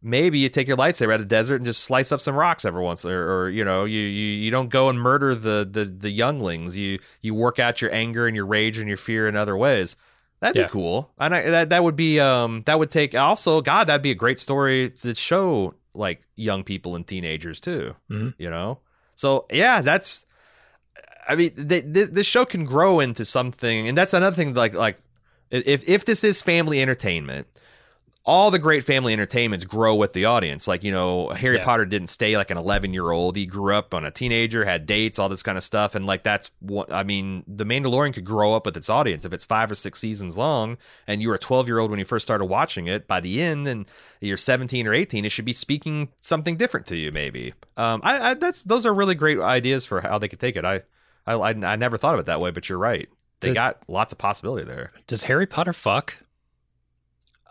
maybe 0.02 0.40
you 0.40 0.50
take 0.50 0.68
your 0.68 0.78
lightsaber 0.78 1.14
out 1.14 1.16
of 1.16 1.22
the 1.22 1.36
desert 1.36 1.56
and 1.58 1.66
just 1.66 1.84
slice 1.84 2.12
up 2.12 2.22
some 2.22 2.36
rocks 2.36 2.66
every 2.66 2.84
once, 2.84 3.06
or, 3.06 3.32
or 3.32 3.50
you 3.50 3.66
know, 3.66 3.86
you, 3.86 4.00
you 4.00 4.28
you 4.44 4.52
don't 4.52 4.70
go 4.70 4.90
and 4.90 5.00
murder 5.00 5.34
the 5.36 5.68
the 5.70 5.86
the 5.86 6.12
younglings. 6.12 6.78
You 6.78 7.00
you 7.22 7.34
work 7.34 7.60
out 7.60 7.82
your 7.82 7.94
anger 7.94 8.28
and 8.28 8.36
your 8.36 8.46
rage 8.46 8.78
and 8.78 8.88
your 8.88 8.98
fear 8.98 9.28
in 9.28 9.36
other 9.36 9.58
ways. 9.58 9.96
That'd 10.40 10.58
yeah. 10.58 10.68
be 10.68 10.70
cool. 10.70 11.12
And 11.18 11.34
I, 11.34 11.42
that 11.50 11.70
that 11.70 11.84
would 11.84 11.96
be 11.96 12.20
um 12.20 12.64
that 12.66 12.78
would 12.78 12.92
take 12.92 13.16
also 13.16 13.62
God 13.62 13.86
that'd 13.86 14.04
be 14.04 14.12
a 14.12 14.16
great 14.16 14.40
story 14.40 14.90
to 14.90 15.16
show 15.16 15.74
like 15.96 16.22
young 16.36 16.64
people 16.64 16.96
and 16.96 17.08
teenagers 17.08 17.60
too. 17.60 17.96
Mm-hmm. 18.10 18.30
You 18.38 18.50
know, 18.50 18.80
so 19.16 19.46
yeah, 19.52 19.82
that's. 19.82 20.26
I 21.28 21.36
mean, 21.36 21.54
the 21.56 21.82
this 21.82 22.28
show 22.28 22.46
can 22.46 22.66
grow 22.66 23.00
into 23.00 23.26
something, 23.26 23.88
and 23.88 23.98
that's 23.98 24.14
another 24.14 24.36
thing. 24.36 24.54
Like 24.54 24.76
like 24.76 25.00
if 25.52 25.88
if 25.88 26.06
this 26.06 26.24
is 26.24 26.42
family 26.42 26.82
entertainment, 26.82 27.48
all 28.28 28.50
the 28.50 28.58
great 28.58 28.84
family 28.84 29.14
entertainments 29.14 29.66
grow 29.66 29.94
with 29.94 30.14
the 30.14 30.26
audience. 30.26 30.68
Like, 30.68 30.84
you 30.84 30.92
know, 30.92 31.30
Harry 31.30 31.58
yeah. 31.58 31.64
Potter 31.64 31.86
didn't 31.86 32.08
stay 32.08 32.36
like 32.36 32.50
an 32.50 32.58
11 32.58 32.92
year 32.92 33.12
old. 33.12 33.36
He 33.36 33.46
grew 33.46 33.76
up 33.76 33.94
on 33.94 34.04
a 34.04 34.10
teenager, 34.10 34.66
had 34.66 34.88
dates, 34.88 35.20
all 35.20 35.30
this 35.30 35.44
kind 35.44 35.60
of 35.60 35.64
stuff. 35.64 35.94
And 35.94 36.08
like, 36.08 36.24
that's 36.24 36.50
what 36.60 36.92
I 36.92 37.04
mean, 37.04 37.44
The 37.48 37.66
Mandalorian 37.66 38.14
could 38.16 38.26
grow 38.26 38.56
up 38.56 38.66
with 38.66 38.76
its 38.76 38.90
audience. 38.90 39.26
If 39.26 39.34
it's 39.34 39.46
five 39.46 39.70
or 39.70 39.76
six 39.76 40.00
seasons 40.00 40.40
long 40.40 40.78
and 41.06 41.22
you 41.22 41.30
were 41.30 41.36
a 41.36 41.40
12 41.40 41.68
year 41.68 41.78
old 41.78 41.92
when 41.92 42.00
you 42.00 42.06
first 42.06 42.26
started 42.26 42.46
watching 42.46 42.88
it, 42.88 43.08
by 43.08 43.20
the 43.20 43.42
end 43.42 43.68
and 43.68 43.88
you're 44.22 44.38
17 44.38 44.88
or 44.88 44.94
18, 44.94 45.24
it 45.24 45.30
should 45.30 45.46
be 45.46 45.54
speaking 45.54 46.10
something 46.22 46.58
different 46.58 46.88
to 46.88 46.98
you, 46.98 47.12
maybe. 47.12 47.54
Um, 47.78 48.02
I, 48.04 48.32
I 48.32 48.34
that's, 48.34 48.64
those 48.64 48.88
are 48.88 48.94
really 48.94 49.16
great 49.16 49.40
ideas 49.40 49.86
for 49.86 50.02
how 50.02 50.18
they 50.18 50.28
could 50.28 50.40
take 50.40 50.56
it. 50.56 50.66
I, 50.66 50.82
I, 51.28 51.36
I 51.36 51.76
never 51.76 51.98
thought 51.98 52.16
of 52.16 52.22
it 52.22 52.26
that 52.26 52.42
way, 52.42 52.50
but 52.50 52.70
you're 52.70 52.80
right. 52.80 53.08
They 53.42 53.54
got 53.54 53.84
lots 53.88 54.12
of 54.12 54.18
possibility 54.18 54.66
there. 54.66 54.92
Does 55.08 55.24
Harry 55.24 55.46
Potter 55.46 55.74
fuck? 55.74 56.18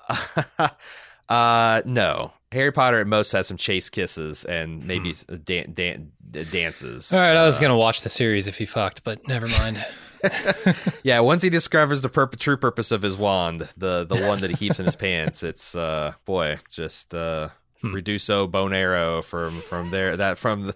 uh, 1.28 1.82
no. 1.84 2.32
Harry 2.52 2.72
Potter 2.72 3.00
at 3.00 3.06
most 3.06 3.32
has 3.32 3.46
some 3.46 3.56
chase 3.56 3.90
kisses 3.90 4.44
and 4.44 4.86
maybe 4.86 5.12
hmm. 5.12 5.34
dan- 5.44 5.72
dan- 5.74 6.12
dances. 6.50 7.12
All 7.12 7.20
right, 7.20 7.36
I 7.36 7.44
was 7.44 7.58
uh, 7.58 7.62
gonna 7.62 7.76
watch 7.76 8.02
the 8.02 8.10
series 8.10 8.46
if 8.46 8.58
he 8.58 8.64
fucked, 8.64 9.04
but 9.04 9.26
never 9.26 9.46
mind. 9.60 9.84
yeah, 11.02 11.20
once 11.20 11.42
he 11.42 11.50
discovers 11.50 12.02
the 12.02 12.08
pur- 12.08 12.26
true 12.26 12.56
purpose 12.56 12.90
of 12.90 13.02
his 13.02 13.16
wand, 13.16 13.60
the 13.76 14.04
the 14.04 14.26
one 14.26 14.40
that 14.40 14.50
he 14.50 14.56
keeps 14.56 14.78
in 14.78 14.86
his 14.86 14.96
pants, 14.96 15.42
it's 15.42 15.74
uh 15.74 16.12
boy, 16.24 16.58
just 16.70 17.14
uh 17.14 17.48
hmm. 17.80 17.94
Reduso 17.94 18.50
bone 18.50 18.72
arrow 18.72 19.22
from 19.22 19.60
from 19.60 19.90
there 19.90 20.16
that 20.16 20.38
from 20.38 20.64
the 20.64 20.74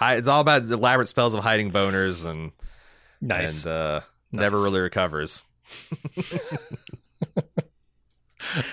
it's 0.00 0.28
all 0.28 0.40
about 0.40 0.62
elaborate 0.62 1.08
spells 1.08 1.34
of 1.34 1.42
hiding 1.42 1.72
boners 1.72 2.26
and 2.26 2.52
nice 3.20 3.64
and 3.64 3.72
uh 3.72 4.00
Nice. 4.32 4.40
Never 4.42 4.62
really 4.62 4.80
recovers. 4.80 5.44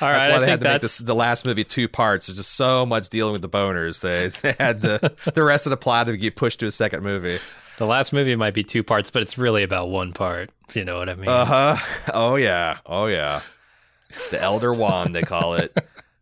All 0.02 0.10
right, 0.10 0.28
that's 0.28 0.32
why 0.32 0.36
I 0.36 0.40
they 0.40 0.50
had 0.50 0.60
to 0.62 0.70
make 0.70 0.82
this, 0.82 0.98
the 1.00 1.16
last 1.16 1.46
movie 1.46 1.64
two 1.64 1.88
parts. 1.88 2.28
There's 2.28 2.38
just 2.38 2.54
so 2.54 2.86
much 2.86 3.10
dealing 3.10 3.34
with 3.34 3.42
the 3.42 3.50
boners. 3.50 4.02
They, 4.02 4.28
they 4.42 4.56
had 4.64 4.82
the 4.82 5.14
the 5.34 5.44
rest 5.44 5.66
of 5.66 5.72
the 5.72 5.78
plot 5.78 6.08
to 6.08 6.18
get 6.18 6.36
pushed 6.36 6.60
to 6.60 6.68
a 6.68 6.72
second 6.72 7.04
movie. 7.04 7.40
The 7.78 7.86
last 7.86 8.14
movie 8.14 8.36
might 8.36 8.54
be 8.54 8.64
two 8.64 8.84
parts, 8.84 9.10
but 9.10 9.24
it's 9.24 9.38
really 9.38 9.64
about 9.64 9.90
one 9.90 10.14
part. 10.14 10.52
If 10.70 10.76
you 10.76 10.86
know 10.86 10.98
what 10.98 11.10
I 11.10 11.16
mean. 11.16 11.28
Uh 11.28 11.46
huh. 11.46 12.02
Oh 12.14 12.36
yeah. 12.36 12.80
Oh 12.86 13.08
yeah. 13.08 13.42
The 14.30 14.40
Elder 14.40 14.74
Wand 14.74 15.16
they 15.16 15.24
call 15.24 15.56
it. 15.56 15.76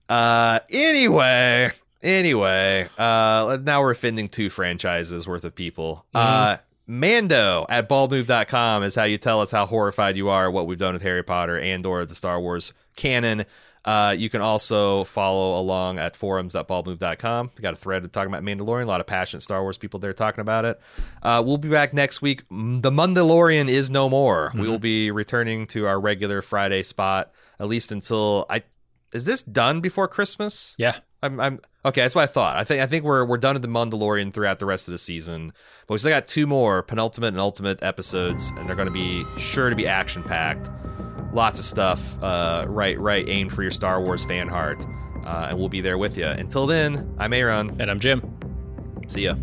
Uh. 0.08 0.60
Anyway. 0.72 1.70
Anyway. 2.02 2.88
Uh. 2.98 3.58
Now 3.62 3.82
we're 3.82 3.92
offending 3.92 4.30
two 4.30 4.50
franchises 4.50 5.28
worth 5.28 5.44
of 5.44 5.54
people. 5.54 6.06
Mm-hmm. 6.16 6.18
Uh. 6.54 6.58
Mando 6.92 7.66
at 7.70 7.88
baldmove.com 7.88 8.84
is 8.84 8.96
how 8.96 9.06
you 9.06 9.18
tell 9.18 9.40
us 9.40 9.50
how 9.50 9.66
horrified 9.66 10.18
you 10.18 10.28
are 10.28 10.48
at 10.48 10.54
what 10.54 10.68
we've 10.68 10.78
done 10.78 10.94
with 10.94 11.04
Harry 11.04 11.24
Potter 11.24 11.58
and 11.58 11.86
or 11.86 12.04
the 12.04 12.14
Star 12.14 12.38
Wars 12.38 12.74
canon. 12.98 13.46
Uh, 13.86 14.14
you 14.16 14.30
can 14.30 14.42
also 14.42 15.06
follow 15.06 15.58
along 15.58 16.00
at 16.00 16.18
forums.baldmove.com. 16.18 17.52
We 17.58 17.62
got 17.62 17.74
a 17.74 17.78
thread 17.78 18.12
talking 18.12 18.32
about 18.32 18.44
Mandalorian. 18.44 18.84
A 18.84 18.88
lot 18.88 19.00
of 19.00 19.08
passionate 19.08 19.40
Star 19.40 19.62
Wars 19.62 19.78
people 19.78 20.02
there 20.02 20.12
talking 20.12 20.42
about 20.42 20.66
it. 20.66 20.82
Uh, 21.24 21.42
we'll 21.46 21.58
be 21.58 21.70
back 21.70 21.94
next 21.94 22.22
week. 22.22 22.44
The 22.50 22.92
Mandalorian 22.92 23.70
is 23.70 23.90
no 23.90 24.10
more. 24.10 24.50
Mm-hmm. 24.50 24.60
We 24.60 24.68
will 24.68 24.78
be 24.78 25.12
returning 25.12 25.68
to 25.68 25.88
our 25.88 25.98
regular 25.98 26.42
Friday 26.42 26.84
spot 26.84 27.32
at 27.58 27.68
least 27.68 27.92
until 27.92 28.46
I. 28.50 28.64
Is 29.14 29.26
this 29.26 29.44
done 29.44 29.82
before 29.82 30.08
Christmas? 30.08 30.76
Yeah. 30.78 30.98
I'm, 31.24 31.40
I'm 31.40 31.60
okay. 31.86 32.02
That's 32.02 32.16
what 32.16 32.24
I 32.24 32.28
thought. 32.28 32.56
I 32.56 32.64
think 32.64 32.82
I 32.82 32.88
think 32.88 33.04
we're 33.04 33.24
we're 33.26 33.38
done 33.38 33.54
with 33.54 33.62
the 33.62 33.68
Mandalorian 33.68 34.34
throughout 34.34 34.58
the 34.60 34.66
rest 34.66 34.88
of 34.88 34.92
the 34.92 34.98
season, 34.98 35.54
but 35.86 35.94
we 35.94 35.98
still 36.00 36.10
got 36.10 36.28
two 36.28 36.48
more 36.48 36.82
penultimate 36.82 37.28
and 37.28 37.40
ultimate 37.40 37.84
episodes, 37.84 38.52
and 38.58 38.68
they're 38.68 38.76
going 38.76 38.88
to 38.88 38.92
be 38.92 39.24
sure 39.38 39.70
to 39.70 39.76
be 39.76 39.86
action 39.86 40.24
packed. 40.24 40.72
Lots 41.32 41.60
of 41.60 41.66
stuff, 41.66 42.22
uh, 42.24 42.66
right, 42.68 43.00
right, 43.00 43.28
aimed 43.30 43.54
for 43.54 43.62
your 43.62 43.72
Star 43.72 44.02
Wars 44.02 44.26
fan 44.26 44.48
heart, 44.48 44.86
uh, 45.24 45.48
and 45.50 45.60
we'll 45.60 45.70
be 45.70 45.82
there 45.82 45.98
with 45.98 46.18
you. 46.18 46.26
Until 46.26 46.66
then, 46.66 47.14
I'm 47.20 47.34
Aaron, 47.34 47.80
and 47.80 47.92
I'm 47.92 48.00
Jim. 48.00 48.22
See 49.08 49.26
ya. 49.26 49.36